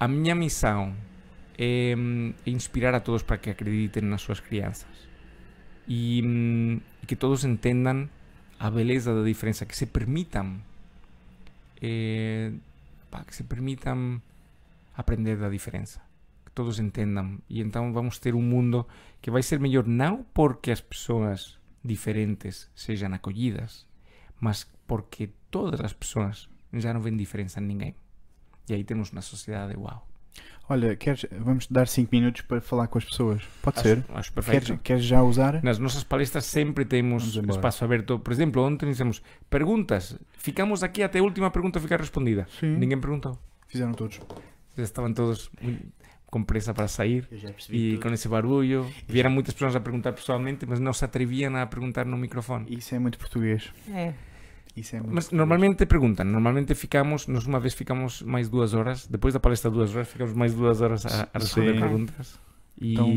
A 0.00 0.08
minha 0.08 0.34
missão 0.34 0.92
é 1.56 1.94
inspirar 2.44 2.96
a 2.96 3.00
todos 3.00 3.22
para 3.22 3.38
que 3.38 3.48
acreditem 3.48 4.02
nas 4.02 4.22
suas 4.22 4.40
crianças 4.40 4.88
e, 5.86 6.80
e 7.00 7.06
que 7.06 7.14
todos 7.14 7.44
entendam 7.44 8.08
a 8.58 8.70
beleza 8.70 9.14
da 9.14 9.22
diferença, 9.22 9.66
que 9.66 9.76
se 9.76 9.86
permitam 9.86 10.60
eh, 11.80 12.52
que 13.26 13.36
se 13.36 13.44
permitam 13.44 14.20
aprender 14.96 15.36
da 15.36 15.48
diferença, 15.48 16.00
que 16.44 16.52
todos 16.52 16.78
entendam 16.78 17.38
e 17.48 17.60
então 17.60 17.92
vamos 17.92 18.18
ter 18.18 18.34
um 18.34 18.42
mundo 18.42 18.86
que 19.20 19.30
vai 19.30 19.42
ser 19.42 19.60
melhor 19.60 19.86
não 19.86 20.24
porque 20.34 20.70
as 20.70 20.80
pessoas 20.80 21.58
diferentes 21.84 22.68
sejam 22.74 23.12
acolhidas, 23.12 23.86
mas 24.40 24.66
porque 24.86 25.30
todas 25.50 25.80
as 25.80 25.92
pessoas 25.92 26.48
já 26.72 26.92
não 26.92 27.00
veem 27.00 27.16
diferença 27.16 27.60
em 27.60 27.64
ninguém. 27.64 27.94
E 28.68 28.74
aí 28.74 28.82
temos 28.82 29.12
uma 29.12 29.20
sociedade 29.20 29.76
uau. 29.76 30.08
Olha, 30.68 30.96
queres, 30.96 31.26
vamos 31.40 31.66
dar 31.66 31.86
5 31.86 32.08
minutos 32.10 32.40
para 32.40 32.58
falar 32.60 32.86
com 32.88 32.96
as 32.96 33.04
pessoas. 33.04 33.42
Pode 33.60 33.78
Acho, 33.80 33.88
ser? 33.88 34.04
acho 34.14 34.32
perfeito. 34.32 34.64
Queres, 34.66 34.80
queres 34.82 35.04
já 35.04 35.22
usar? 35.22 35.62
Nas 35.62 35.78
nossas 35.78 36.02
palestras 36.02 36.46
sempre 36.46 36.86
temos 36.86 37.36
espaço 37.36 37.84
aberto. 37.84 38.18
Por 38.18 38.32
exemplo, 38.32 38.62
ontem 38.62 38.88
dissemos 38.88 39.20
perguntas. 39.50 40.18
Ficamos 40.38 40.82
aqui 40.82 41.02
até 41.02 41.18
a 41.18 41.22
última 41.22 41.50
pergunta 41.50 41.78
ficar 41.78 42.00
respondida. 42.00 42.46
Sim. 42.58 42.76
Ninguém 42.78 42.98
perguntou. 42.98 43.38
Fizeram 43.68 43.92
todos. 43.92 44.20
Já 44.76 44.82
estavam 44.82 45.12
todos 45.12 45.50
com 46.26 46.42
pressa 46.42 46.72
para 46.74 46.88
sair 46.88 47.28
Eu 47.30 47.38
já 47.38 47.50
percebi. 47.52 47.94
e 47.94 47.98
com 47.98 48.08
esse 48.08 48.26
barulho. 48.26 48.90
Vieram 49.06 49.30
muitas 49.30 49.52
pessoas 49.52 49.76
a 49.76 49.80
perguntar 49.80 50.12
pessoalmente, 50.14 50.64
mas 50.66 50.80
não 50.80 50.92
se 50.94 51.04
atreviam 51.04 51.54
a 51.56 51.66
perguntar 51.66 52.06
no 52.06 52.16
microfone. 52.16 52.66
Isso 52.74 52.94
é 52.94 52.98
muito 52.98 53.18
português. 53.18 53.70
É. 53.92 54.14
Isso 54.76 54.96
é 54.96 54.98
muito 54.98 55.14
Mas 55.14 55.24
português. 55.24 55.38
normalmente 55.38 55.86
perguntam. 55.86 56.24
Normalmente 56.26 56.74
ficamos, 56.74 57.26
nós 57.28 57.46
uma 57.46 57.60
vez 57.60 57.74
ficamos 57.74 58.22
mais 58.22 58.48
duas 58.48 58.74
horas. 58.74 59.06
Depois 59.06 59.32
da 59.32 59.38
palestra, 59.40 59.70
duas 59.70 59.94
horas, 59.94 60.08
ficamos 60.08 60.32
mais 60.34 60.52
duas 60.52 60.80
horas 60.80 61.06
a, 61.06 61.28
a 61.32 61.38
responder 61.38 61.74
Sim. 61.74 61.80
perguntas. 61.80 62.40
E. 62.80 62.92
Então- 62.92 63.08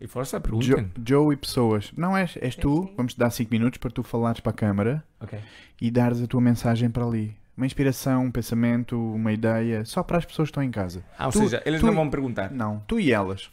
E 0.00 0.06
força, 0.06 0.40
perguntem. 0.40 0.90
Joe 1.06 1.32
e 1.34 1.36
pessoas. 1.36 1.92
Não 1.96 2.16
és, 2.16 2.36
és 2.40 2.56
tu. 2.56 2.84
sim. 2.88 2.94
Vamos 2.96 3.14
te 3.14 3.18
dar 3.18 3.30
5 3.30 3.50
minutos 3.52 3.78
para 3.78 3.90
tu 3.90 4.02
falares 4.02 4.40
para 4.40 4.50
a 4.50 4.54
câmara 4.54 5.04
Ok. 5.20 5.38
e 5.80 5.90
dares 5.90 6.20
a 6.20 6.26
tua 6.26 6.40
mensagem 6.40 6.90
para 6.90 7.04
ali. 7.04 7.36
Uma 7.56 7.66
inspiração, 7.66 8.24
um 8.24 8.30
pensamento, 8.30 8.96
uma 8.98 9.32
ideia, 9.32 9.84
só 9.84 10.02
para 10.02 10.18
as 10.18 10.24
pessoas 10.24 10.48
que 10.48 10.50
estão 10.52 10.62
em 10.62 10.70
casa. 10.70 11.04
Ah, 11.18 11.26
ou 11.26 11.32
Tu- 11.32 11.38
seja, 11.40 11.62
eles 11.66 11.80
tu- 11.80 11.86
não 11.86 11.94
vão 11.94 12.08
perguntar. 12.10 12.50
Não, 12.50 12.80
tu 12.86 12.98
e 12.98 13.12
elas. 13.12 13.50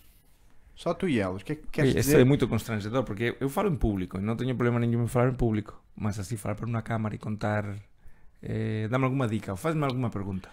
Só 0.80 0.94
tu 0.94 1.10
e 1.10 1.20
elas. 1.20 1.42
O 1.42 1.46
que 1.46 1.52
é 1.52 1.56
que 1.56 1.68
queres 1.68 1.90
Isso 1.90 2.00
dizer? 2.00 2.22
é 2.22 2.24
muito 2.24 2.48
constrangedor, 2.48 3.04
porque 3.04 3.36
eu 3.38 3.50
falo 3.50 3.68
em 3.70 3.76
público, 3.76 4.18
e 4.18 4.22
não 4.22 4.38
tenho 4.38 4.56
problema 4.56 4.80
nenhum 4.80 5.04
em 5.04 5.08
falar 5.10 5.28
em 5.30 5.34
público, 5.34 5.78
mas 5.94 6.18
assim 6.18 6.38
falar 6.38 6.56
para 6.56 6.66
uma 6.66 6.82
câmara 6.82 7.14
e 7.14 7.18
contar, 7.18 7.66
eh, 8.42 8.88
dá-me 8.90 9.04
alguma 9.04 9.28
dica, 9.28 9.52
ou 9.52 9.58
faz-me 9.58 9.84
alguma 9.84 10.10
pergunta. 10.10 10.48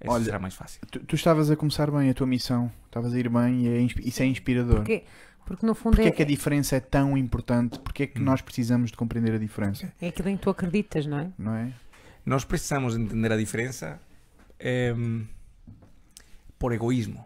Isso 0.00 0.10
Olha, 0.10 0.24
será 0.24 0.40
mais 0.40 0.54
fácil. 0.54 0.80
Tu, 0.90 0.98
tu 1.06 1.14
estavas 1.14 1.48
a 1.48 1.54
começar 1.54 1.88
bem 1.92 2.10
a 2.10 2.14
tua 2.14 2.26
missão. 2.26 2.72
Estavas 2.86 3.14
a 3.14 3.18
ir 3.20 3.28
bem 3.28 3.62
e 3.64 3.68
é 3.68 3.80
isso 4.04 4.20
é 4.24 4.26
inspirador. 4.26 4.78
Porque, 4.78 5.04
porque 5.46 5.64
no 5.64 5.76
fundo 5.76 5.94
Porquê 5.94 6.08
é, 6.08 6.10
é 6.10 6.10
que 6.16 6.22
a 6.24 6.26
diferença 6.26 6.74
é 6.74 6.80
tão 6.80 7.16
importante? 7.16 7.78
Porquê 7.78 8.02
é 8.02 8.06
que 8.08 8.20
Hum. 8.20 8.24
nós 8.24 8.40
precisamos 8.42 8.90
de 8.90 8.96
compreender 8.96 9.32
a 9.32 9.38
diferença? 9.38 9.92
é 10.00 10.08
aquilo 10.08 10.28
em 10.28 10.36
que 10.36 10.42
tu 10.42 10.50
acreditas, 10.50 11.06
não 11.06 11.20
é? 11.20 11.30
Não 11.38 11.54
é? 11.54 11.72
Nós 12.26 12.44
precisamos 12.44 12.96
entender 12.96 13.30
a 13.30 13.36
diferença 13.36 14.00
em, 14.58 15.28
por 16.58 16.72
egoísmo. 16.72 17.24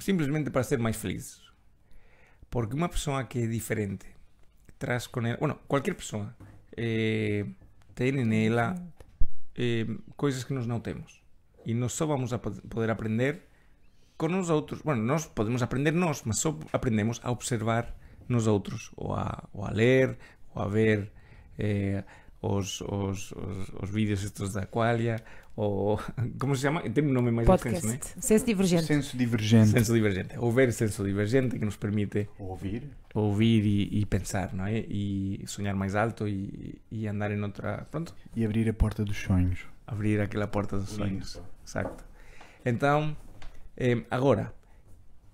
Simplesmente 0.00 0.50
para 0.50 0.62
ser 0.62 0.78
mais 0.78 0.96
felizes. 0.96 1.40
Porque 2.50 2.74
uma 2.74 2.88
pessoa 2.88 3.22
que 3.24 3.38
é 3.38 3.46
diferente 3.46 4.06
traz 4.78 5.06
com 5.06 5.24
ela. 5.26 5.36
Bueno, 5.38 5.58
qualquer 5.68 5.94
pessoa 5.94 6.34
eh, 6.76 7.44
tem 7.94 8.12
nela 8.12 8.74
eh, 9.56 9.86
coisas 10.16 10.42
que 10.42 10.52
nós 10.54 10.66
não 10.66 10.80
temos. 10.80 11.22
E 11.64 11.74
nós 11.74 11.92
só 11.92 12.06
vamos 12.06 12.32
a 12.32 12.38
pod- 12.38 12.60
poder 12.68 12.90
aprender 12.90 13.42
com 14.16 14.26
os 14.38 14.50
outros. 14.50 14.80
Bueno, 14.82 15.02
nós 15.02 15.26
podemos 15.26 15.62
aprender 15.62 15.92
nós, 15.92 16.22
mas 16.24 16.38
só 16.38 16.58
aprendemos 16.72 17.20
a 17.22 17.30
observar 17.30 17.94
nos 18.28 18.46
outros, 18.46 18.90
ou 18.96 19.14
a, 19.14 19.48
ou 19.52 19.64
a 19.64 19.70
ler, 19.70 20.18
ou 20.54 20.62
a 20.62 20.68
ver 20.68 21.12
eh, 21.58 22.02
os, 22.42 22.80
os, 22.82 23.32
os, 23.32 23.68
os 23.82 23.90
vídeos 23.90 24.24
estes 24.24 24.52
da 24.54 24.62
Aqualia, 24.62 25.22
ou 25.56 26.00
como 26.40 26.54
se 26.56 26.62
chama? 26.62 26.80
Tem 26.88 27.04
um 27.04 27.12
nome 27.12 27.30
mais 27.30 27.46
Podcast. 27.46 27.78
extenso, 27.86 28.08
não 28.14 28.18
é? 28.18 28.22
Senso 28.22 28.46
divergente. 28.46 28.84
Senso 28.84 29.16
divergente. 29.16 29.68
Senso 29.70 29.92
divergente. 29.92 30.38
Ou 30.38 30.50
ver 30.50 30.72
senso 30.72 31.04
divergente 31.04 31.58
que 31.58 31.64
nos 31.64 31.76
permite 31.76 32.28
Ouvir. 32.38 32.88
ouvir 33.14 33.64
e, 33.66 34.00
e 34.00 34.06
pensar, 34.06 34.54
não 34.54 34.64
é? 34.66 34.78
E 34.88 35.42
sonhar 35.46 35.74
mais 35.74 35.94
alto 35.94 36.26
e, 36.26 36.80
e 36.90 37.06
andar 37.06 37.30
em 37.30 37.42
outra. 37.42 37.86
Pronto, 37.90 38.14
E 38.34 38.44
abrir 38.44 38.68
a 38.68 38.72
porta 38.72 39.04
dos 39.04 39.16
sonhos. 39.18 39.60
abrir 39.86 40.20
aquela 40.20 40.46
porta 40.46 40.78
dos 40.78 40.88
sonhos. 40.90 41.40
Exacto. 41.66 42.04
Então, 42.64 43.14
eh, 43.76 44.02
agora, 44.10 44.54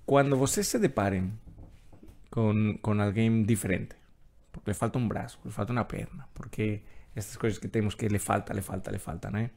quando 0.04 0.36
vocês 0.36 0.66
se 0.66 0.78
deparem 0.78 1.32
com, 2.30 2.76
com 2.82 3.00
alguém 3.00 3.42
diferente, 3.44 3.94
porque 4.52 4.70
lhe 4.70 4.74
falta 4.74 4.98
um 4.98 5.06
braço, 5.06 5.38
lhe 5.44 5.50
falta 5.52 5.72
uma 5.72 5.84
perna, 5.84 6.26
porque 6.34 6.80
essas 7.16 7.36
coisas 7.36 7.58
que 7.58 7.66
temos 7.66 7.94
que 7.94 8.06
lhe 8.06 8.18
falta, 8.18 8.52
lhe 8.52 8.60
falta, 8.60 8.90
lhe 8.90 8.98
falta, 8.98 9.30
não 9.30 9.40
é? 9.40 9.50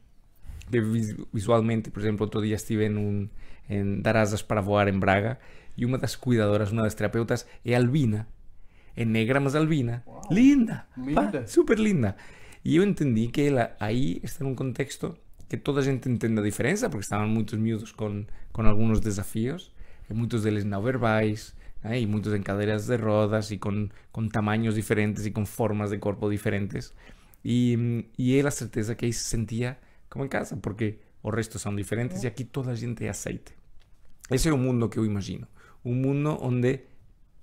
Visualmente, 1.32 1.90
por 1.90 2.00
exemplo, 2.00 2.24
outro 2.24 2.42
dia 2.42 2.54
estive 2.54 2.88
num, 2.88 3.28
em 3.68 4.00
dar 4.00 4.16
asas 4.16 4.40
para 4.40 4.60
voar 4.60 4.88
em 4.88 4.98
Braga 4.98 5.38
e 5.76 5.84
uma 5.84 5.98
das 5.98 6.16
cuidadoras, 6.16 6.72
uma 6.72 6.82
das 6.82 6.94
terapeutas 6.94 7.46
é 7.64 7.74
albina. 7.74 8.26
É 8.96 9.04
negra, 9.04 9.40
mas 9.40 9.54
albina. 9.54 10.02
Linda! 10.30 10.86
Linda. 10.96 11.40
Pá, 11.40 11.46
super 11.46 11.78
linda. 11.78 12.16
E 12.64 12.76
eu 12.76 12.82
entendi 12.82 13.28
que 13.28 13.42
ela 13.42 13.74
aí 13.78 14.20
está 14.22 14.44
num 14.44 14.54
contexto 14.54 15.16
que 15.48 15.56
toda 15.56 15.80
a 15.80 15.82
gente 15.82 16.08
entende 16.08 16.38
a 16.38 16.42
diferença, 16.42 16.88
porque 16.88 17.02
estavam 17.02 17.28
muitos 17.28 17.58
miúdos 17.58 17.90
com, 17.92 18.24
com 18.52 18.62
alguns 18.62 19.00
desafios, 19.00 19.72
e 20.08 20.14
muitos 20.14 20.44
deles 20.44 20.64
não 20.64 20.80
verbais, 20.80 21.54
né? 21.82 22.00
e 22.00 22.06
muitos 22.06 22.32
em 22.32 22.42
cadeiras 22.42 22.86
de 22.86 22.96
rodas, 22.96 23.50
e 23.50 23.58
com, 23.58 23.88
com 24.12 24.28
tamanhos 24.28 24.76
diferentes 24.76 25.26
e 25.26 25.30
com 25.30 25.44
formas 25.44 25.90
de 25.90 25.98
corpo 25.98 26.30
diferentes. 26.30 26.94
E, 27.44 28.06
e 28.18 28.36
ela, 28.36 28.48
a 28.48 28.52
certeza 28.52 28.94
que 28.94 29.04
aí 29.04 29.12
se 29.12 29.24
sentia 29.24 29.78
como 30.08 30.24
em 30.24 30.28
casa, 30.28 30.56
porque 30.56 30.98
o 31.22 31.30
resto 31.30 31.58
são 31.58 31.74
diferentes 31.74 32.22
e 32.22 32.26
aqui 32.26 32.44
toda 32.44 32.70
a 32.70 32.74
gente 32.74 33.04
é 33.04 33.08
aceite. 33.08 33.54
Esse 34.30 34.48
é 34.48 34.52
o 34.52 34.58
mundo 34.58 34.88
que 34.88 34.98
eu 34.98 35.04
imagino. 35.04 35.46
Um 35.84 35.94
mundo 35.94 36.38
onde 36.40 36.80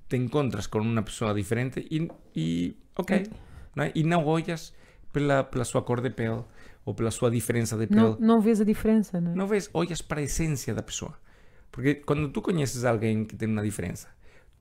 te 0.07 0.15
encontras 0.18 0.68
com 0.68 0.80
uma 0.80 1.03
pessoa 1.03 1.34
diferente 1.34 1.86
e, 1.91 2.10
e 2.36 2.78
ok, 2.98 3.28
não 3.76 3.84
é? 3.84 3.91
E 3.94 4.03
não 4.03 4.26
olhas 4.26 4.74
pela, 5.11 5.44
pela 5.44 5.65
sua 5.65 5.82
cor 5.82 6.02
de 6.02 6.10
pele 6.10 6.44
ou 6.86 6.94
pela 6.94 7.11
sua 7.11 7.30
diferença 7.30 7.78
de 7.78 7.88
pele. 7.88 8.02
Não, 8.02 8.18
não 8.19 8.41
vês 8.41 8.61
a 8.61 8.64
diferença, 8.64 9.19
não 9.19 9.32
é? 9.32 9.36
Não 9.36 9.48
vês, 9.48 9.69
olhas 9.74 10.02
para 10.02 10.22
a 10.22 10.24
essência 10.24 10.74
da 10.74 10.82
pessoa. 10.82 11.18
Porque 11.72 11.95
quando 11.95 12.30
tu 12.30 12.41
conheces 12.41 12.86
alguém 12.86 13.26
que 13.26 13.36
tem 13.36 13.49
uma 13.49 13.61
diferença, 13.61 14.07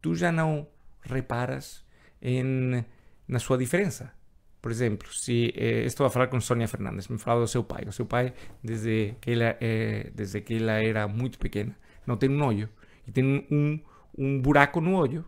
tu 0.03 0.15
já 0.15 0.33
não 0.33 0.67
reparas 1.03 1.85
em, 2.21 2.85
na 3.29 3.39
sua 3.39 3.57
diferença. 3.57 4.13
Por 4.61 4.71
exemplo, 4.71 5.13
se 5.13 5.53
eh, 5.57 5.85
estou 5.85 6.07
a 6.07 6.11
falar 6.11 6.27
com 6.29 6.41
Sônia 6.41 6.67
Fernandes, 6.67 7.09
me 7.09 7.19
falava 7.19 7.43
do 7.43 7.49
seu 7.49 7.63
pai. 7.63 7.85
O 7.87 7.93
seu 7.93 8.07
pai, 8.07 8.33
desde 8.63 9.15
que 9.21 9.31
ela, 9.33 9.57
eh, 9.61 10.11
desde 10.15 10.41
que 10.41 10.57
ela 10.57 10.83
era 10.83 11.07
muito 11.07 11.39
pequena, 11.39 11.77
não 12.07 12.17
tem 12.17 12.31
um 12.31 12.43
olho. 12.43 12.69
E 13.07 13.13
tem 13.13 13.47
um, 13.51 13.81
um 14.17 14.41
buraco 14.41 14.81
no 14.81 14.95
olho. 14.95 15.25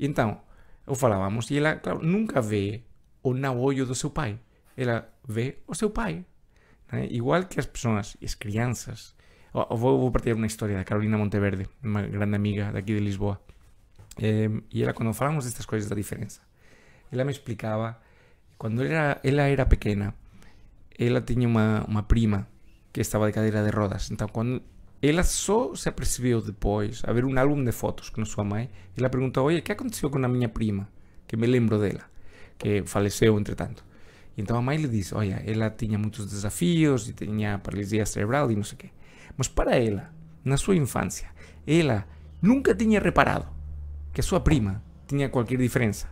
Então, 0.00 0.40
eu 0.86 0.94
falávamos, 0.94 1.50
e 1.50 1.58
ela, 1.58 1.76
claro, 1.76 2.00
nunca 2.02 2.40
vê 2.40 2.82
o 3.22 3.34
não 3.34 3.60
olho 3.60 3.84
do 3.84 3.94
seu 3.94 4.10
pai. 4.10 4.38
Ela 4.76 5.08
vê 5.26 5.58
o 5.66 5.74
seu 5.74 5.90
pai. 5.90 6.24
né? 6.90 7.06
Igual 7.10 7.44
que 7.44 7.60
as 7.60 7.66
pessoas, 7.66 8.16
as 8.22 8.34
crianças. 8.34 9.14
Eu 9.54 9.76
vou, 9.76 9.98
vou 9.98 10.10
partilhar 10.10 10.36
uma 10.36 10.46
história 10.46 10.76
da 10.76 10.84
Carolina 10.84 11.18
Monteverde, 11.18 11.68
uma 11.82 12.02
grande 12.02 12.36
amiga 12.36 12.72
daqui 12.72 12.94
de 12.94 13.00
Lisboa. 13.00 13.40
Eh, 14.20 14.48
e 14.72 14.82
ela, 14.82 14.92
quando 14.92 15.12
falamos 15.12 15.44
destas 15.44 15.66
coisas 15.66 15.88
da 15.88 15.96
diferença, 15.96 16.40
ela 17.10 17.24
me 17.24 17.32
explicava, 17.32 18.00
quando 18.58 18.82
ela 18.82 18.92
era, 18.92 19.20
ela 19.22 19.42
era 19.42 19.66
pequena, 19.66 20.14
ela 20.98 21.20
tinha 21.20 21.46
uma, 21.46 22.02
prima 22.02 22.48
que 22.92 23.00
estava 23.00 23.26
de 23.26 23.32
cadeira 23.32 23.62
de 23.62 23.70
rodas. 23.70 24.10
Então, 24.10 24.26
quando 24.28 24.60
ela 25.00 25.22
só 25.22 25.74
se 25.76 25.88
apercebeu 25.88 26.42
depois, 26.42 27.02
a 27.06 27.12
ver 27.12 27.24
um 27.24 27.38
álbum 27.38 27.64
de 27.64 27.70
fotos 27.70 28.10
com 28.10 28.20
a 28.20 28.24
sua 28.24 28.42
mãe, 28.42 28.68
ela 28.96 29.08
perguntou: 29.08 29.46
Oye, 29.46 29.60
o 29.60 29.62
que 29.62 29.70
aconteceu 29.70 30.10
com 30.10 30.22
a 30.24 30.28
minha 30.28 30.48
prima? 30.48 30.88
Que 31.26 31.36
me 31.36 31.46
lembro 31.46 31.78
dela, 31.78 32.02
que 32.58 32.82
faleceu 32.84 33.38
entretanto. 33.38 33.84
Então 34.36 34.56
a 34.56 34.62
mãe 34.62 34.76
lhe 34.76 34.88
disse: 34.88 35.14
Olha, 35.14 35.40
ela 35.46 35.70
tinha 35.70 35.96
muitos 35.96 36.26
desafios 36.26 37.08
e 37.08 37.12
tinha 37.12 37.58
paralisia 37.58 38.04
cerebral 38.04 38.50
e 38.50 38.56
não 38.56 38.64
sei 38.64 38.74
o 38.74 38.78
quê. 38.78 38.90
Mas 39.36 39.46
para 39.46 39.76
ela, 39.76 40.12
na 40.44 40.56
sua 40.56 40.74
infância, 40.74 41.28
ela 41.64 42.04
nunca 42.42 42.74
tinha 42.74 42.98
reparado 42.98 43.46
que 44.12 44.20
a 44.20 44.24
sua 44.24 44.40
prima 44.40 44.82
tinha 45.06 45.28
qualquer 45.28 45.58
diferença. 45.58 46.08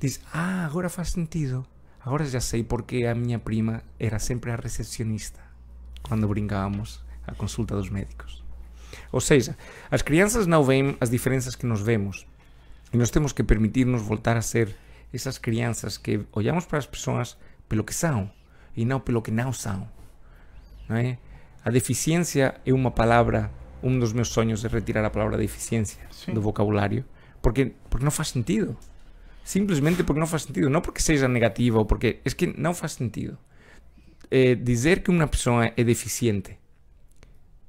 Diz: 0.00 0.20
Ah, 0.32 0.64
agora 0.64 0.88
faz 0.88 1.10
sentido. 1.10 1.66
Agora 2.00 2.24
já 2.24 2.40
sei 2.40 2.64
porque 2.64 3.04
a 3.04 3.14
minha 3.14 3.38
prima 3.38 3.82
era 3.98 4.18
sempre 4.18 4.50
a 4.50 4.56
recepcionista 4.56 5.40
quando 6.02 6.26
brincávamos 6.26 7.04
à 7.26 7.34
consulta 7.34 7.76
dos 7.76 7.90
médicos. 7.90 8.42
Ou 9.12 9.20
seja, 9.20 9.56
as 9.90 10.00
crianças 10.00 10.46
não 10.46 10.64
veem 10.64 10.96
as 11.00 11.10
diferenças 11.10 11.54
que 11.54 11.66
nós 11.66 11.82
vemos. 11.82 12.26
E 12.92 12.96
nós 12.96 13.10
temos 13.10 13.32
que 13.32 13.42
permitir-nos 13.42 14.00
voltar 14.00 14.36
a 14.36 14.42
ser 14.42 14.74
essas 15.12 15.36
crianças 15.36 15.98
que 15.98 16.24
olhamos 16.32 16.64
para 16.64 16.78
as 16.78 16.86
pessoas 16.86 17.36
pelo 17.68 17.84
que 17.84 17.94
são 17.94 18.30
e 18.74 18.84
não 18.84 18.98
pelo 18.98 19.20
que 19.20 19.30
não 19.30 19.52
são. 19.52 19.86
Não 20.88 20.96
é? 20.96 21.18
A 21.62 21.70
deficiência 21.70 22.58
é 22.64 22.72
uma 22.72 22.90
palavra, 22.90 23.52
um 23.82 23.98
dos 23.98 24.14
meus 24.14 24.28
sonhos 24.28 24.64
é 24.64 24.68
retirar 24.68 25.04
a 25.04 25.10
palavra 25.10 25.36
deficiência 25.36 26.00
Sim. 26.10 26.32
do 26.32 26.40
vocabulário, 26.40 27.04
porque, 27.42 27.74
porque 27.90 28.04
não 28.04 28.10
faz 28.10 28.28
sentido. 28.28 28.76
Simplesmente 29.50 30.04
porque 30.04 30.20
não 30.20 30.28
faz 30.28 30.44
sentido. 30.44 30.70
Não 30.70 30.80
porque 30.80 31.02
seja 31.02 31.26
negativa 31.26 31.76
ou 31.76 31.84
porque. 31.84 32.20
É 32.24 32.30
que 32.30 32.46
não 32.56 32.72
faz 32.72 32.92
sentido. 32.92 33.36
Eh, 34.30 34.54
dizer 34.54 35.02
que 35.02 35.10
uma 35.10 35.26
pessoa 35.26 35.72
é 35.76 35.82
deficiente 35.82 36.56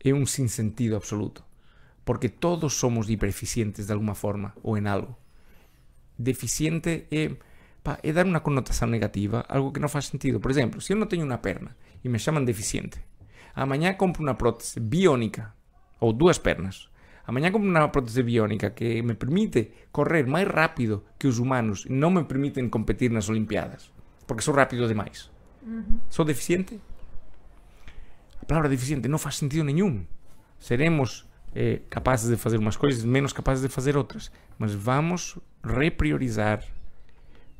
é 0.03 0.13
um 0.13 0.27
sinsentido 0.27 0.95
absoluto. 0.95 1.43
Porque 2.05 2.29
todos 2.29 2.75
somos 2.75 3.09
hipereficientes 3.09 3.87
de 3.87 3.93
alguma 3.93 4.13
forma 4.13 4.53
ou 4.61 4.77
em 4.77 4.87
algo. 4.87 5.17
Deficiente 6.19 7.07
é, 7.09 7.31
pá, 7.83 7.97
é 8.03 8.13
dar 8.13 8.27
uma 8.27 8.41
conotação 8.41 8.87
negativa 8.87 9.43
algo 9.49 9.71
que 9.71 9.79
não 9.79 9.89
faz 9.89 10.05
sentido. 10.05 10.39
Por 10.39 10.51
exemplo, 10.51 10.79
se 10.81 10.93
eu 10.93 10.97
não 10.97 11.07
tenho 11.07 11.25
uma 11.25 11.39
perna 11.39 11.75
e 12.03 12.09
me 12.09 12.19
chamam 12.19 12.45
deficiente, 12.45 12.99
amanhã 13.55 13.91
compro 13.95 14.21
uma 14.21 14.35
prótese 14.35 14.79
biónica 14.79 15.51
ou 15.99 16.13
duas 16.13 16.37
pernas. 16.37 16.90
Amanhã 17.31 17.49
compro 17.51 17.69
uma 17.69 17.87
prótese 17.87 18.21
biónica 18.23 18.71
que 18.71 19.01
me 19.01 19.15
permite 19.15 19.71
correr 19.91 20.27
mais 20.27 20.47
rápido 20.47 21.03
que 21.17 21.27
os 21.27 21.39
humanos 21.39 21.85
e 21.87 21.91
não 21.93 22.11
me 22.11 22.23
permitem 22.25 22.67
competir 22.67 23.09
nas 23.09 23.29
Olimpiadas 23.29 23.89
porque 24.31 24.43
sou 24.43 24.53
rápido 24.53 24.87
demais. 24.87 25.29
Sou 26.09 26.23
deficiente? 26.23 26.79
A 28.41 28.45
palavra 28.45 28.69
deficiente 28.69 29.09
não 29.09 29.17
faz 29.17 29.35
sentido 29.35 29.65
nenhum. 29.65 30.05
Seremos 30.57 31.27
eh, 31.53 31.81
capazes 31.89 32.29
de 32.29 32.37
fazer 32.37 32.57
umas 32.57 32.77
coisas, 32.77 33.03
menos 33.03 33.33
capazes 33.33 33.61
de 33.61 33.67
fazer 33.67 33.97
outras. 33.97 34.31
Mas 34.57 34.73
vamos 34.73 35.37
repriorizar 35.61 36.63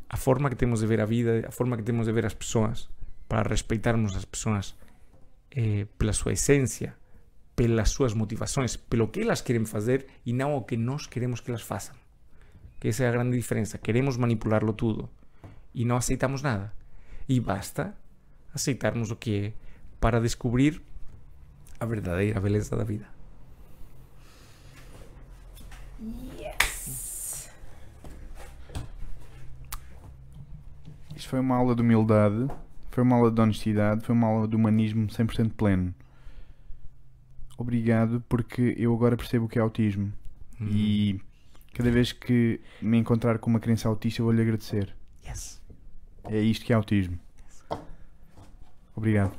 a 0.10 0.16
forma 0.16 0.50
que 0.50 0.56
temos 0.56 0.80
de 0.80 0.88
ver 0.88 1.02
a 1.02 1.06
vida, 1.06 1.46
a 1.46 1.52
forma 1.52 1.76
que 1.76 1.84
temos 1.84 2.06
de 2.06 2.14
ver 2.14 2.26
as 2.26 2.34
pessoas, 2.34 2.90
para 3.28 3.50
respeitarmos 3.50 4.16
as 4.16 4.24
pessoas 4.24 4.74
eh, 5.52 5.88
pela 5.98 6.14
sua 6.14 6.32
essência, 6.32 6.96
pelas 7.62 7.92
suas 7.92 8.16
motivações, 8.16 8.76
pelo 8.76 9.08
que 9.08 9.22
elas 9.22 9.40
querem 9.40 9.66
fazer 9.66 10.08
e 10.26 10.34
não 10.34 10.56
o 10.56 10.64
que 10.64 10.76
nós 10.76 11.06
queremos 11.06 11.42
que 11.42 11.52
elas 11.52 11.62
façam. 11.62 11.96
Que 12.80 12.88
essa 12.88 13.04
é 13.04 13.08
a 13.08 13.12
grande 13.12 13.38
diferença. 13.38 13.78
Queremos 13.78 14.18
manipularlo 14.18 14.74
tudo 14.74 15.08
e 15.72 15.86
não 15.86 15.96
aceitamos 15.96 16.42
nada. 16.42 16.74
E 17.30 17.40
basta 17.40 17.96
aceitarmos 18.52 19.12
o 19.12 19.16
que 19.16 19.46
é 19.46 19.54
para 20.00 20.20
descobrir 20.20 20.82
a 21.80 21.86
verdadeira 21.86 22.42
beleza 22.42 22.76
da 22.76 22.84
vida. 22.84 23.06
Isto 31.16 31.30
foi 31.30 31.40
uma 31.40 31.58
aula 31.58 31.76
de 31.76 31.84
humildade, 31.84 32.48
foi 32.90 33.04
uma 33.04 33.18
aula 33.18 33.30
de 33.30 33.40
honestidade, 33.40 34.04
foi 34.04 34.16
uma 34.16 34.26
aula 34.26 34.48
de 34.48 34.56
humanismo 34.56 35.06
100% 35.06 35.52
pleno. 35.54 35.94
Obrigado, 37.62 38.24
porque 38.28 38.76
eu 38.78 38.94
agora 38.94 39.16
percebo 39.16 39.46
o 39.46 39.48
que 39.48 39.60
é 39.60 39.62
autismo. 39.62 40.12
Hum. 40.60 40.68
E 40.72 41.22
cada 41.74 41.92
vez 41.92 42.12
que 42.12 42.60
me 42.82 42.98
encontrar 42.98 43.38
com 43.38 43.50
uma 43.50 43.60
criança 43.60 43.88
autista, 43.88 44.22
eu 44.22 44.26
vou-lhe 44.26 44.42
agradecer. 44.42 44.96
Yes. 45.28 45.62
É 46.26 46.40
isto 46.40 46.66
que 46.66 46.74
é 46.74 46.76
autismo. 46.76 47.20
Obrigado. 48.96 49.32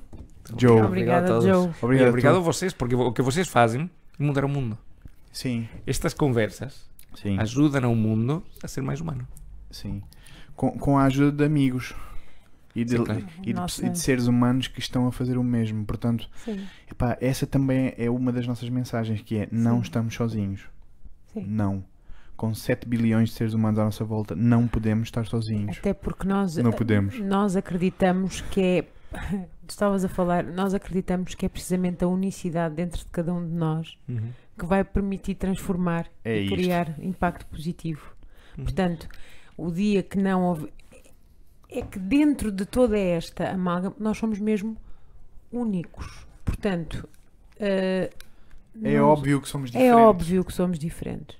Joe. 0.58 0.82
Obrigada, 0.82 1.26
a 1.26 1.28
todos. 1.28 1.44
Joe. 1.44 1.66
E 1.66 1.84
Obrigado. 1.84 2.08
obrigado 2.08 2.34
a 2.36 2.38
tu. 2.38 2.44
vocês, 2.44 2.72
porque 2.72 2.94
o 2.94 3.12
que 3.12 3.22
vocês 3.22 3.48
fazem 3.48 3.90
é 4.18 4.22
mudar 4.22 4.44
o 4.44 4.48
mundo. 4.48 4.76
Sim, 5.32 5.68
Estas 5.86 6.12
conversas 6.14 6.88
sim, 7.14 7.38
ajudam 7.38 7.84
ao 7.84 7.94
mundo 7.94 8.42
a 8.62 8.68
ser 8.68 8.82
mais 8.82 9.00
humano. 9.00 9.26
sim. 9.70 10.02
Com, 10.54 10.78
com 10.78 10.98
a 10.98 11.04
ajuda 11.04 11.32
de 11.32 11.44
amigos. 11.44 11.94
E 12.74 12.84
de, 12.84 12.96
Sim, 12.96 13.04
claro. 13.04 13.26
e, 13.42 13.52
de, 13.52 13.86
e 13.86 13.88
de 13.90 13.98
seres 13.98 14.26
humanos 14.26 14.66
que 14.68 14.80
estão 14.80 15.06
a 15.06 15.12
fazer 15.12 15.36
o 15.36 15.44
mesmo. 15.44 15.84
Portanto, 15.84 16.28
Sim, 16.44 16.64
epá, 16.90 17.16
essa 17.20 17.46
também 17.46 17.92
é 17.98 18.08
uma 18.10 18.32
das 18.32 18.46
nossas 18.46 18.68
mensagens, 18.68 19.20
que 19.22 19.36
é 19.38 19.48
não 19.52 19.76
Sim. 19.76 19.82
estamos 19.82 20.14
sozinhos. 20.14 20.62
sim. 21.32 21.44
Não. 21.46 21.84
Com 22.36 22.52
7 22.54 22.88
bilhões 22.88 23.28
de 23.28 23.34
seres 23.36 23.52
humanos 23.54 23.78
à 23.78 23.84
nossa 23.84 24.04
volta, 24.04 24.34
não 24.34 24.66
podemos 24.66 25.06
estar 25.08 25.24
sozinhos. 25.26 25.76
Até 25.78 25.92
porque 25.94 26.26
nós, 26.26 26.56
Não 26.56 26.72
podemos. 26.72 27.20
nós 27.20 27.54
acreditamos 27.56 28.40
que 28.40 28.60
é. 28.60 28.82
Tu 29.66 29.68
estavas 29.70 30.04
a 30.04 30.08
falar, 30.08 30.42
nós 30.42 30.72
acreditamos 30.74 31.34
que 31.34 31.44
é 31.46 31.48
precisamente 31.48 32.02
a 32.02 32.08
unicidade 32.08 32.74
dentro 32.74 32.98
de 33.00 33.06
cada 33.12 33.32
um 33.32 33.46
de 33.46 33.52
nós 33.52 33.96
que 34.58 34.64
vai 34.66 34.82
permitir 34.82 35.34
transformar 35.34 36.06
É 36.24 36.38
e 36.40 36.44
isto. 36.44 36.54
criar 36.56 36.94
impacto 37.00 37.46
positivo. 37.46 38.14
Uhum. 38.56 38.64
Portanto, 38.64 39.06
o 39.56 39.70
dia 39.70 40.02
que 40.02 40.16
não 40.18 40.42
houve. 40.42 40.68
É 41.74 41.82
que 41.82 41.98
dentro 41.98 42.52
de 42.52 42.66
toda 42.66 42.98
esta 42.98 43.48
amálgama, 43.50 43.96
nós 43.98 44.18
somos 44.18 44.38
mesmo 44.38 44.76
únicos. 45.50 46.26
Portanto, 46.44 47.08
eh, 47.58 48.10
É 48.82 48.98
não- 48.98 49.08
óbvio 49.08 49.40
que 49.40 49.48
somos 49.48 49.70
É 49.70 49.72
diferentes. 49.72 49.96
óbvio 49.98 50.44
que 50.44 50.52
somos 50.52 50.78
diferentes. 50.78 51.36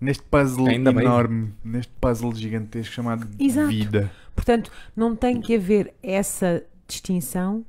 Neste 0.00 0.22
puzzle 0.24 0.68
Ainda 0.68 0.92
bem. 0.92 1.04
enorme, 1.04 1.52
neste 1.64 1.92
puzzle 2.00 2.34
gigantesco 2.34 2.92
chamado 2.94 3.28
Exato. 3.38 3.68
vida. 3.68 4.10
Portanto, 4.34 4.70
não 4.96 5.14
tem 5.16 5.40
que 5.40 5.54
haver 5.54 5.94
essa 6.02 6.62
distinção, 6.86 7.64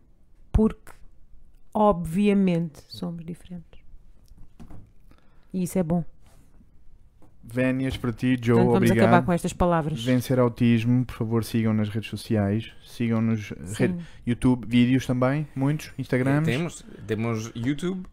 porque 0.51 0.91
obviamente 1.73 2.81
somos 2.87 3.23
diferentes. 3.25 3.81
E 5.53 5.63
isso 5.63 5.77
é 5.77 5.83
bom. 5.83 6.03
Vénias 7.43 7.97
para 7.97 8.13
ti, 8.13 8.37
Joe, 8.41 8.55
Portanto, 8.55 8.73
vamos 8.73 8.91
acabar 8.91 9.03
obrigado. 9.07 9.25
com 9.25 9.33
estas 9.33 9.51
palavras. 9.53 10.03
Vencer 10.03 10.39
autismo, 10.39 11.03
por 11.05 11.15
favor, 11.15 11.43
sigam 11.43 11.73
nas 11.73 11.89
redes 11.89 12.09
sociais. 12.09 12.71
Sigam-nos 12.85 13.47
Sim. 13.47 13.73
rede- 13.75 13.97
YouTube, 14.25 14.65
vídeos 14.67 15.05
também, 15.05 15.47
muitos, 15.55 15.91
Instagrams. 15.97 16.45
Temos, 16.45 16.85
temos 17.07 17.51
YouTube. 17.55 18.05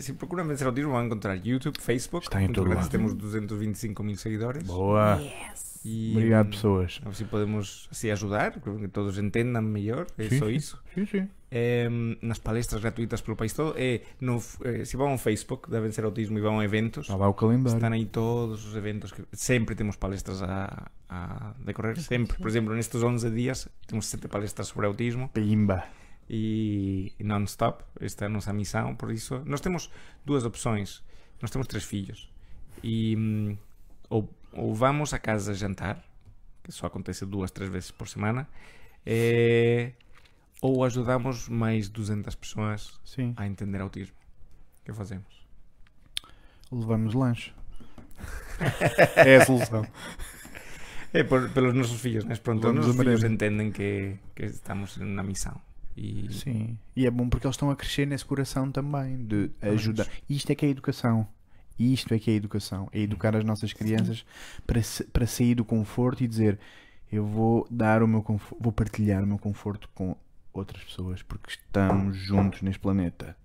Se 0.00 0.12
procuram 0.14 0.46
vencer 0.46 0.66
autismo, 0.66 0.92
vão 0.92 1.04
encontrar 1.04 1.34
YouTube, 1.36 1.78
Facebook. 1.80 2.26
Está 2.26 2.42
em 2.42 2.50
todo 2.52 2.68
lado. 2.72 2.88
Temos 2.88 3.12
225 3.14 4.02
mil 4.02 4.16
seguidores. 4.16 4.62
Boa. 4.62 5.20
Yes. 5.20 5.73
E, 5.84 6.12
Obrigado, 6.12 6.50
pessoas. 6.50 7.00
A 7.04 7.08
ver 7.10 7.14
se 7.14 7.24
podemos 7.24 7.88
assim 7.90 8.10
ajudar, 8.10 8.52
que 8.52 8.88
todos 8.88 9.18
entendam 9.18 9.60
melhor, 9.62 10.06
é 10.16 10.28
Sim, 10.28 10.38
só 10.38 10.48
isso. 10.48 10.82
Sim, 10.94 11.04
sim. 11.06 11.28
É, 11.50 11.88
nas 12.22 12.38
palestras 12.38 12.80
gratuitas 12.80 13.20
pelo 13.20 13.36
país 13.36 13.52
todo, 13.52 13.74
é 13.76 14.00
no, 14.20 14.42
eh, 14.64 14.84
se 14.84 14.96
vão 14.96 15.10
ao 15.10 15.18
Facebook, 15.18 15.70
devem 15.70 15.92
ser 15.92 16.04
autismo 16.04 16.36
e 16.38 16.40
vão 16.40 16.58
a 16.58 16.64
eventos, 16.64 17.04
Está 17.04 17.14
lá 17.16 17.28
o 17.28 17.34
calendário. 17.34 17.76
estão 17.76 17.92
aí 17.92 18.06
todos 18.06 18.66
os 18.66 18.74
eventos, 18.74 19.12
que 19.12 19.22
sempre 19.32 19.74
temos 19.76 19.94
palestras 19.96 20.42
a, 20.42 20.90
a 21.08 21.54
decorrer, 21.64 22.00
sempre. 22.00 22.38
Por 22.38 22.48
exemplo, 22.48 22.74
nestes 22.74 23.00
11 23.02 23.30
dias 23.30 23.68
temos 23.86 24.06
sete 24.06 24.26
palestras 24.26 24.66
sobre 24.68 24.86
autismo 24.86 25.28
Pimba. 25.28 25.84
e 26.28 27.12
non-stop. 27.20 27.84
Esta 28.00 28.24
é 28.24 28.26
a 28.26 28.30
nossa 28.30 28.52
missão, 28.52 28.96
por 28.96 29.12
isso 29.12 29.42
nós 29.44 29.60
temos 29.60 29.90
duas 30.24 30.44
opções. 30.44 31.02
Nós 31.40 31.50
temos 31.50 31.68
três 31.68 31.84
filhos 31.84 32.32
e 32.82 33.14
hum, 33.16 33.56
ou, 34.08 34.28
ou 34.56 34.74
vamos 34.74 35.12
a 35.12 35.18
casa 35.18 35.54
jantar, 35.54 36.02
que 36.62 36.72
só 36.72 36.86
acontece 36.86 37.26
duas, 37.26 37.50
três 37.50 37.70
vezes 37.70 37.90
por 37.90 38.08
semana, 38.08 38.48
eh, 39.04 39.92
ou 40.60 40.84
ajudamos 40.84 41.48
mais 41.48 41.88
200 41.88 42.34
pessoas 42.34 42.98
Sim. 43.04 43.34
a 43.36 43.46
entender 43.46 43.80
autismo. 43.80 44.16
O 44.80 44.84
que 44.84 44.92
fazemos? 44.92 45.46
Levamos 46.72 47.14
lanche. 47.14 47.52
é 49.16 49.36
a 49.36 49.44
solução. 49.44 49.86
É 51.12 51.22
por, 51.22 51.50
pelos 51.50 51.74
nossos 51.74 52.00
filhos, 52.00 52.24
mas 52.24 52.38
pronto, 52.38 52.66
os 52.66 52.74
nossos 52.74 52.96
filhos 52.96 53.22
entendem 53.22 53.70
que, 53.70 54.16
que 54.34 54.44
estamos 54.46 54.96
na 54.96 55.22
missão. 55.22 55.60
E 55.96 56.32
Sim. 56.32 56.78
E 56.96 57.06
é 57.06 57.10
bom 57.10 57.28
porque 57.28 57.46
eles 57.46 57.54
estão 57.54 57.70
a 57.70 57.76
crescer 57.76 58.06
nesse 58.06 58.24
coração 58.24 58.70
também 58.72 59.24
de 59.24 59.50
ajudar. 59.60 60.08
Isto 60.28 60.50
é 60.50 60.54
que 60.54 60.66
é 60.66 60.68
educação. 60.68 61.28
Isto 61.78 62.14
é 62.14 62.18
que 62.18 62.30
é 62.30 62.34
educação. 62.34 62.88
É 62.92 63.00
educar 63.00 63.34
as 63.36 63.44
nossas 63.44 63.72
crianças 63.72 64.24
para, 64.66 64.80
para 65.12 65.26
sair 65.26 65.54
do 65.54 65.64
conforto 65.64 66.22
e 66.22 66.28
dizer 66.28 66.58
eu 67.10 67.24
vou 67.24 67.66
dar 67.70 68.02
o 68.02 68.08
meu 68.08 68.22
conforto, 68.22 68.62
vou 68.62 68.72
partilhar 68.72 69.22
o 69.22 69.26
meu 69.26 69.38
conforto 69.38 69.88
com 69.94 70.16
outras 70.52 70.82
pessoas 70.82 71.22
porque 71.22 71.50
estamos 71.50 72.16
juntos 72.16 72.62
neste 72.62 72.80
planeta. 72.80 73.36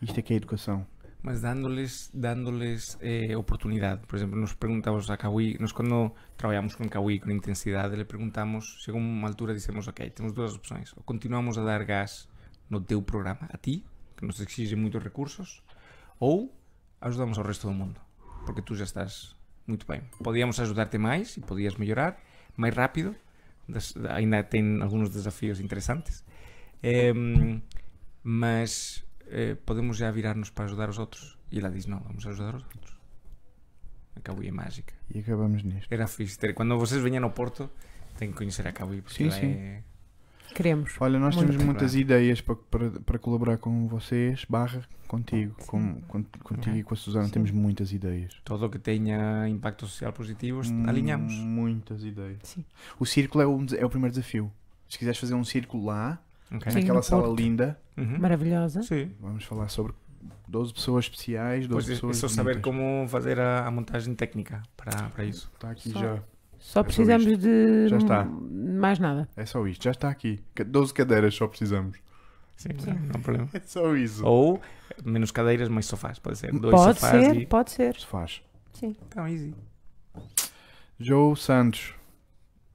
Isto 0.00 0.18
é 0.18 0.22
que 0.22 0.32
é 0.32 0.36
educação. 0.36 0.86
mas 1.22 1.40
dándoles, 1.40 2.10
dándoles 2.14 2.96
eh, 3.00 3.36
oportunidade. 3.36 4.06
Por 4.06 4.16
exemplo, 4.16 4.38
nos 4.38 4.54
preguntamos 4.54 5.10
a 5.10 5.16
Kawi, 5.16 5.58
nós 5.58 5.72
quando 5.72 6.12
trabalhamos 6.36 6.76
com 6.76 6.88
Kawi 6.88 7.18
com 7.18 7.30
intensidade, 7.30 7.96
le 7.96 8.04
perguntamos, 8.04 8.78
chegou 8.82 9.00
uma 9.00 9.26
altura 9.26 9.52
dissemos, 9.52 9.88
ok, 9.88 10.08
temos 10.10 10.32
duas 10.32 10.54
opções. 10.54 10.92
Ou 10.96 11.02
continuamos 11.02 11.58
a 11.58 11.64
dar 11.64 11.84
gas 11.84 12.28
no 12.70 12.80
teu 12.80 13.02
programa, 13.02 13.48
a 13.52 13.58
ti, 13.58 13.84
que 14.16 14.24
nos 14.24 14.40
exige 14.40 14.76
muitos 14.76 15.02
recursos, 15.02 15.62
ou 16.20 16.54
ajudamos 17.00 17.38
ao 17.38 17.44
resto 17.44 17.66
do 17.66 17.72
mundo, 17.72 18.00
porque 18.44 18.62
tu 18.62 18.74
já 18.74 18.84
estás 18.84 19.36
muito 19.66 19.86
bem. 19.86 20.02
Podíamos 20.22 20.58
ajudar-te 20.60 20.98
mais 20.98 21.36
e 21.36 21.40
podias 21.40 21.74
melhorar 21.76 22.18
mais 22.56 22.74
rápido, 22.74 23.14
ainda 24.10 24.42
tem 24.42 24.82
alguns 24.82 25.10
desafios 25.10 25.60
interessantes, 25.60 26.24
Em, 26.82 27.62
mas 28.22 29.04
eh, 29.26 29.56
podemos 29.66 29.96
já 29.96 30.10
virar-nos 30.10 30.50
para 30.50 30.64
ajudar 30.64 30.88
os 30.88 30.98
outros. 30.98 31.38
E 31.50 31.58
ela 31.58 31.70
diz: 31.70 31.86
Não, 31.86 32.00
vamos 32.00 32.26
ajudar 32.26 32.54
os 32.54 32.62
outros. 32.62 32.96
A 34.16 34.20
Kawi 34.20 34.48
é 34.48 34.52
mágica. 34.52 34.94
E 35.12 35.20
acabamos 35.20 35.62
nisto. 35.62 35.92
Era 35.92 36.06
fixe. 36.06 36.52
Quando 36.52 36.78
vocês 36.78 37.02
venham 37.02 37.24
ao 37.24 37.30
Porto, 37.30 37.70
têm 38.16 38.30
que 38.30 38.36
conhecer 38.36 38.66
a 38.66 38.72
Kawi. 38.72 39.02
Porque 39.02 39.16
Sim, 39.16 39.24
ela 39.24 39.32
sim. 39.32 39.52
é. 39.52 39.82
Queremos. 40.54 40.94
Olha, 41.00 41.18
nós 41.18 41.34
Muito 41.36 41.48
temos 41.50 41.64
muitas 41.64 41.94
ideias 41.94 42.40
para, 42.40 42.56
para, 42.56 42.90
para 42.90 43.18
colaborar 43.18 43.58
com 43.58 43.86
vocês, 43.88 44.44
barra 44.48 44.82
contigo, 45.06 45.54
com, 45.66 46.00
com- 46.02 46.22
contigo 46.42 46.76
e 46.76 46.82
com 46.82 46.94
a 46.94 46.96
Susana. 46.96 47.24
Sim. 47.26 47.30
Temos 47.32 47.50
muitas 47.50 47.92
ideias. 47.92 48.34
Todo 48.44 48.66
o 48.66 48.70
que 48.70 48.78
tenha 48.78 49.48
impacto 49.48 49.86
social 49.86 50.12
positivo, 50.12 50.60
alinhamos. 50.86 51.32
Muitas 51.34 52.02
ideias. 52.04 52.38
Sim. 52.42 52.64
O 52.98 53.06
círculo 53.06 53.42
é 53.42 53.46
o, 53.46 53.66
é 53.78 53.84
o 53.84 53.90
primeiro 53.90 54.14
desafio. 54.14 54.50
Se 54.88 54.98
quiseres 54.98 55.18
fazer 55.18 55.34
um 55.34 55.44
círculo 55.44 55.86
lá, 55.86 56.20
Ok? 56.52 56.72
Sim. 56.72 56.80
naquela 56.80 57.02
sala 57.02 57.24
Porto. 57.24 57.38
linda, 57.40 57.78
Uhum. 57.96 58.18
Maravilhosa. 58.18 58.82
Sim. 58.82 59.10
vamos 59.20 59.44
falar 59.44 59.68
sobre 59.68 59.92
12 60.46 60.72
pessoas 60.72 61.04
especiais, 61.06 61.66
12 61.66 61.72
Pois 61.72 61.88
é, 61.88 61.92
é 61.92 61.94
pessoas. 61.96 62.16
só 62.16 62.28
saber 62.28 62.60
bonitas. 62.60 62.62
como 62.62 63.08
fazer 63.08 63.38
a, 63.40 63.66
a 63.66 63.70
montagem 63.70 64.14
técnica 64.14 64.62
para, 64.76 65.08
para 65.10 65.24
isso. 65.24 65.50
Está 65.54 65.70
aqui 65.70 65.90
Só. 65.90 65.98
já. 65.98 66.22
Só 66.58 66.80
só 66.80 66.82
precisamos 66.82 67.24
de 67.38 67.88
Já 67.88 67.96
está. 67.98 68.24
mais 68.24 68.98
nada. 68.98 69.28
É 69.36 69.46
só 69.46 69.66
isto. 69.66 69.84
Já 69.84 69.92
está 69.92 70.08
aqui. 70.08 70.40
Ca- 70.54 70.64
12 70.64 70.92
cadeiras 70.92 71.34
só 71.34 71.46
precisamos. 71.46 71.96
Sim, 72.56 72.70
Sim. 72.78 72.90
Não, 72.92 72.98
não 73.00 73.10
há 73.14 73.18
problema. 73.20 73.48
É 73.52 73.60
só 73.60 73.94
isso. 73.96 74.24
Ou 74.26 74.60
menos 75.04 75.30
cadeiras, 75.30 75.68
mais 75.68 75.86
sofás. 75.86 76.18
Pode 76.18 76.38
ser. 76.38 76.52
Dois 76.52 76.74
Pode 76.74 76.98
sofás 76.98 77.24
ser, 77.24 77.36
e. 77.36 77.46
pode 77.46 77.70
ser. 77.70 77.94
Se 77.96 78.06
faz. 78.06 78.42
Sim. 78.72 78.96
Então, 79.08 79.26
easy. 79.28 79.54
Joe 80.98 81.36
Santos. 81.36 81.94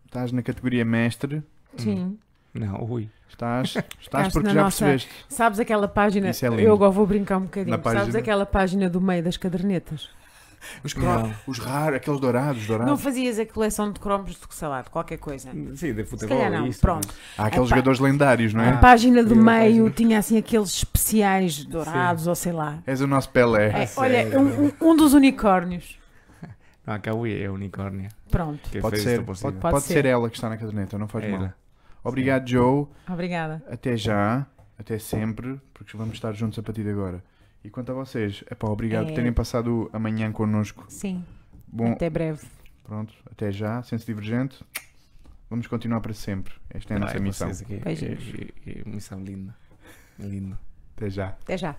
Estás 0.05 0.31
na 0.31 0.41
categoria 0.41 0.85
mestre. 0.85 1.43
Sim. 1.77 2.17
Não, 2.53 2.83
ui. 2.89 3.09
Estás, 3.27 3.75
estás 3.99 4.31
porque 4.31 4.49
já 4.49 4.63
nossa- 4.63 4.85
percebeste. 4.85 5.25
Sabes 5.27 5.59
aquela 5.59 5.87
página? 5.87 6.29
É 6.29 6.33
eu 6.65 6.73
agora 6.73 6.91
vou 6.91 7.05
brincar 7.05 7.37
um 7.37 7.41
bocadinho. 7.43 7.75
Na 7.75 7.81
página- 7.81 8.01
Sabes 8.01 8.15
aquela 8.15 8.45
página 8.45 8.89
do 8.89 9.01
meio 9.01 9.23
das 9.23 9.37
cadernetas? 9.37 10.09
Os, 10.83 10.93
Não. 10.95 11.33
os 11.47 11.59
raros, 11.59 11.97
aqueles 11.97 12.19
dourados, 12.19 12.61
Não 12.61 12.77
dourados. 12.77 13.01
fazias 13.01 13.37
a 13.39 13.45
coleção 13.45 13.91
de 13.91 13.99
cromos 13.99 14.31
de 14.31 14.37
sei 14.49 14.67
lá, 14.67 14.81
de 14.81 14.89
qualquer 14.89 15.17
coisa. 15.17 15.49
Sim, 15.75 15.93
de 15.93 16.03
futebol. 16.03 16.37
calhar 16.37 16.51
não, 16.51 16.67
isso, 16.67 16.79
pronto. 16.79 17.07
Há 17.37 17.45
aqueles 17.45 17.67
Epá. 17.67 17.75
jogadores 17.77 17.99
lendários, 17.99 18.53
não 18.53 18.63
A 18.63 18.67
é? 18.67 18.77
página 18.77 19.23
do 19.23 19.35
meio 19.35 19.83
página. 19.83 19.89
tinha 19.91 20.19
assim 20.19 20.37
aqueles 20.37 20.69
especiais 20.73 21.63
dourados 21.65 22.27
ou 22.27 22.35
sei 22.35 22.51
lá. 22.51 22.79
És 22.85 23.01
o 23.01 23.07
nosso 23.07 23.29
Pelé. 23.29 23.69
É, 23.83 23.89
olha, 23.97 24.39
um, 24.39 24.65
um- 24.67 24.71
um 24.91 24.95
dos 24.95 25.13
unicórnios. 25.13 25.97
Não, 26.85 26.93
a 26.95 26.99
Kawi 26.99 27.41
é 27.43 27.45
a 27.45 27.51
unicórnia. 27.51 28.09
Pronto. 28.29 28.69
Que 28.69 28.79
Pode 28.81 28.99
ser, 28.99 29.23
pode, 29.23 29.39
Pode 29.41 29.57
pode 29.57 29.81
ser. 29.85 29.93
ser. 29.93 30.05
ela 30.05 30.29
que 30.29 30.35
está 30.35 30.49
na 30.49 30.57
caderneta, 30.57 30.97
não 30.97 31.07
faz 31.07 31.23
Era. 31.25 31.37
mal. 31.37 31.53
Obrigado, 32.03 32.47
Joe. 32.49 32.87
Obrigada. 33.09 33.63
Até 33.71 33.95
já, 33.95 34.45
até 34.77 34.99
sempre, 34.99 35.61
porque 35.73 35.95
vamos 35.95 36.15
estar 36.15 36.33
juntos 36.33 36.59
a 36.59 36.63
partir 36.63 36.83
de 36.83 36.89
agora. 36.89 37.23
E 37.63 37.69
quanto 37.69 37.91
a 37.91 37.95
vocês, 37.95 38.43
epá, 38.51 38.67
obrigado 38.67 39.05
por 39.05 39.11
É. 39.13 39.15
terem 39.15 39.31
passado 39.33 39.89
amanhã 39.93 40.31
connosco. 40.31 40.85
Sim. 40.89 41.23
Bom, 41.67 41.93
Até 41.93 42.09
breve. 42.09 42.45
pronto, 42.83 43.13
até 43.31 43.51
já, 43.51 43.81
senso 43.83 44.05
divergente. 44.05 44.63
Vamos 45.49 45.67
continuar 45.67 46.01
para 46.01 46.13
sempre. 46.13 46.53
Esta 46.69 46.93
é 46.93 46.97
a 46.97 46.99
nossa 46.99 47.13
Ai, 47.15 47.19
missão. 47.19 47.49
aqui. 47.49 47.77
Beijinhos. 47.77 48.23
É, 48.65 48.69
é, 48.71 48.81
é 48.81 48.89
missão 48.89 49.23
linda. 49.23 49.55
Lindo. 50.19 50.57
Até 50.95 51.09
já. 51.09 51.27
Até 51.29 51.57
já. 51.57 51.75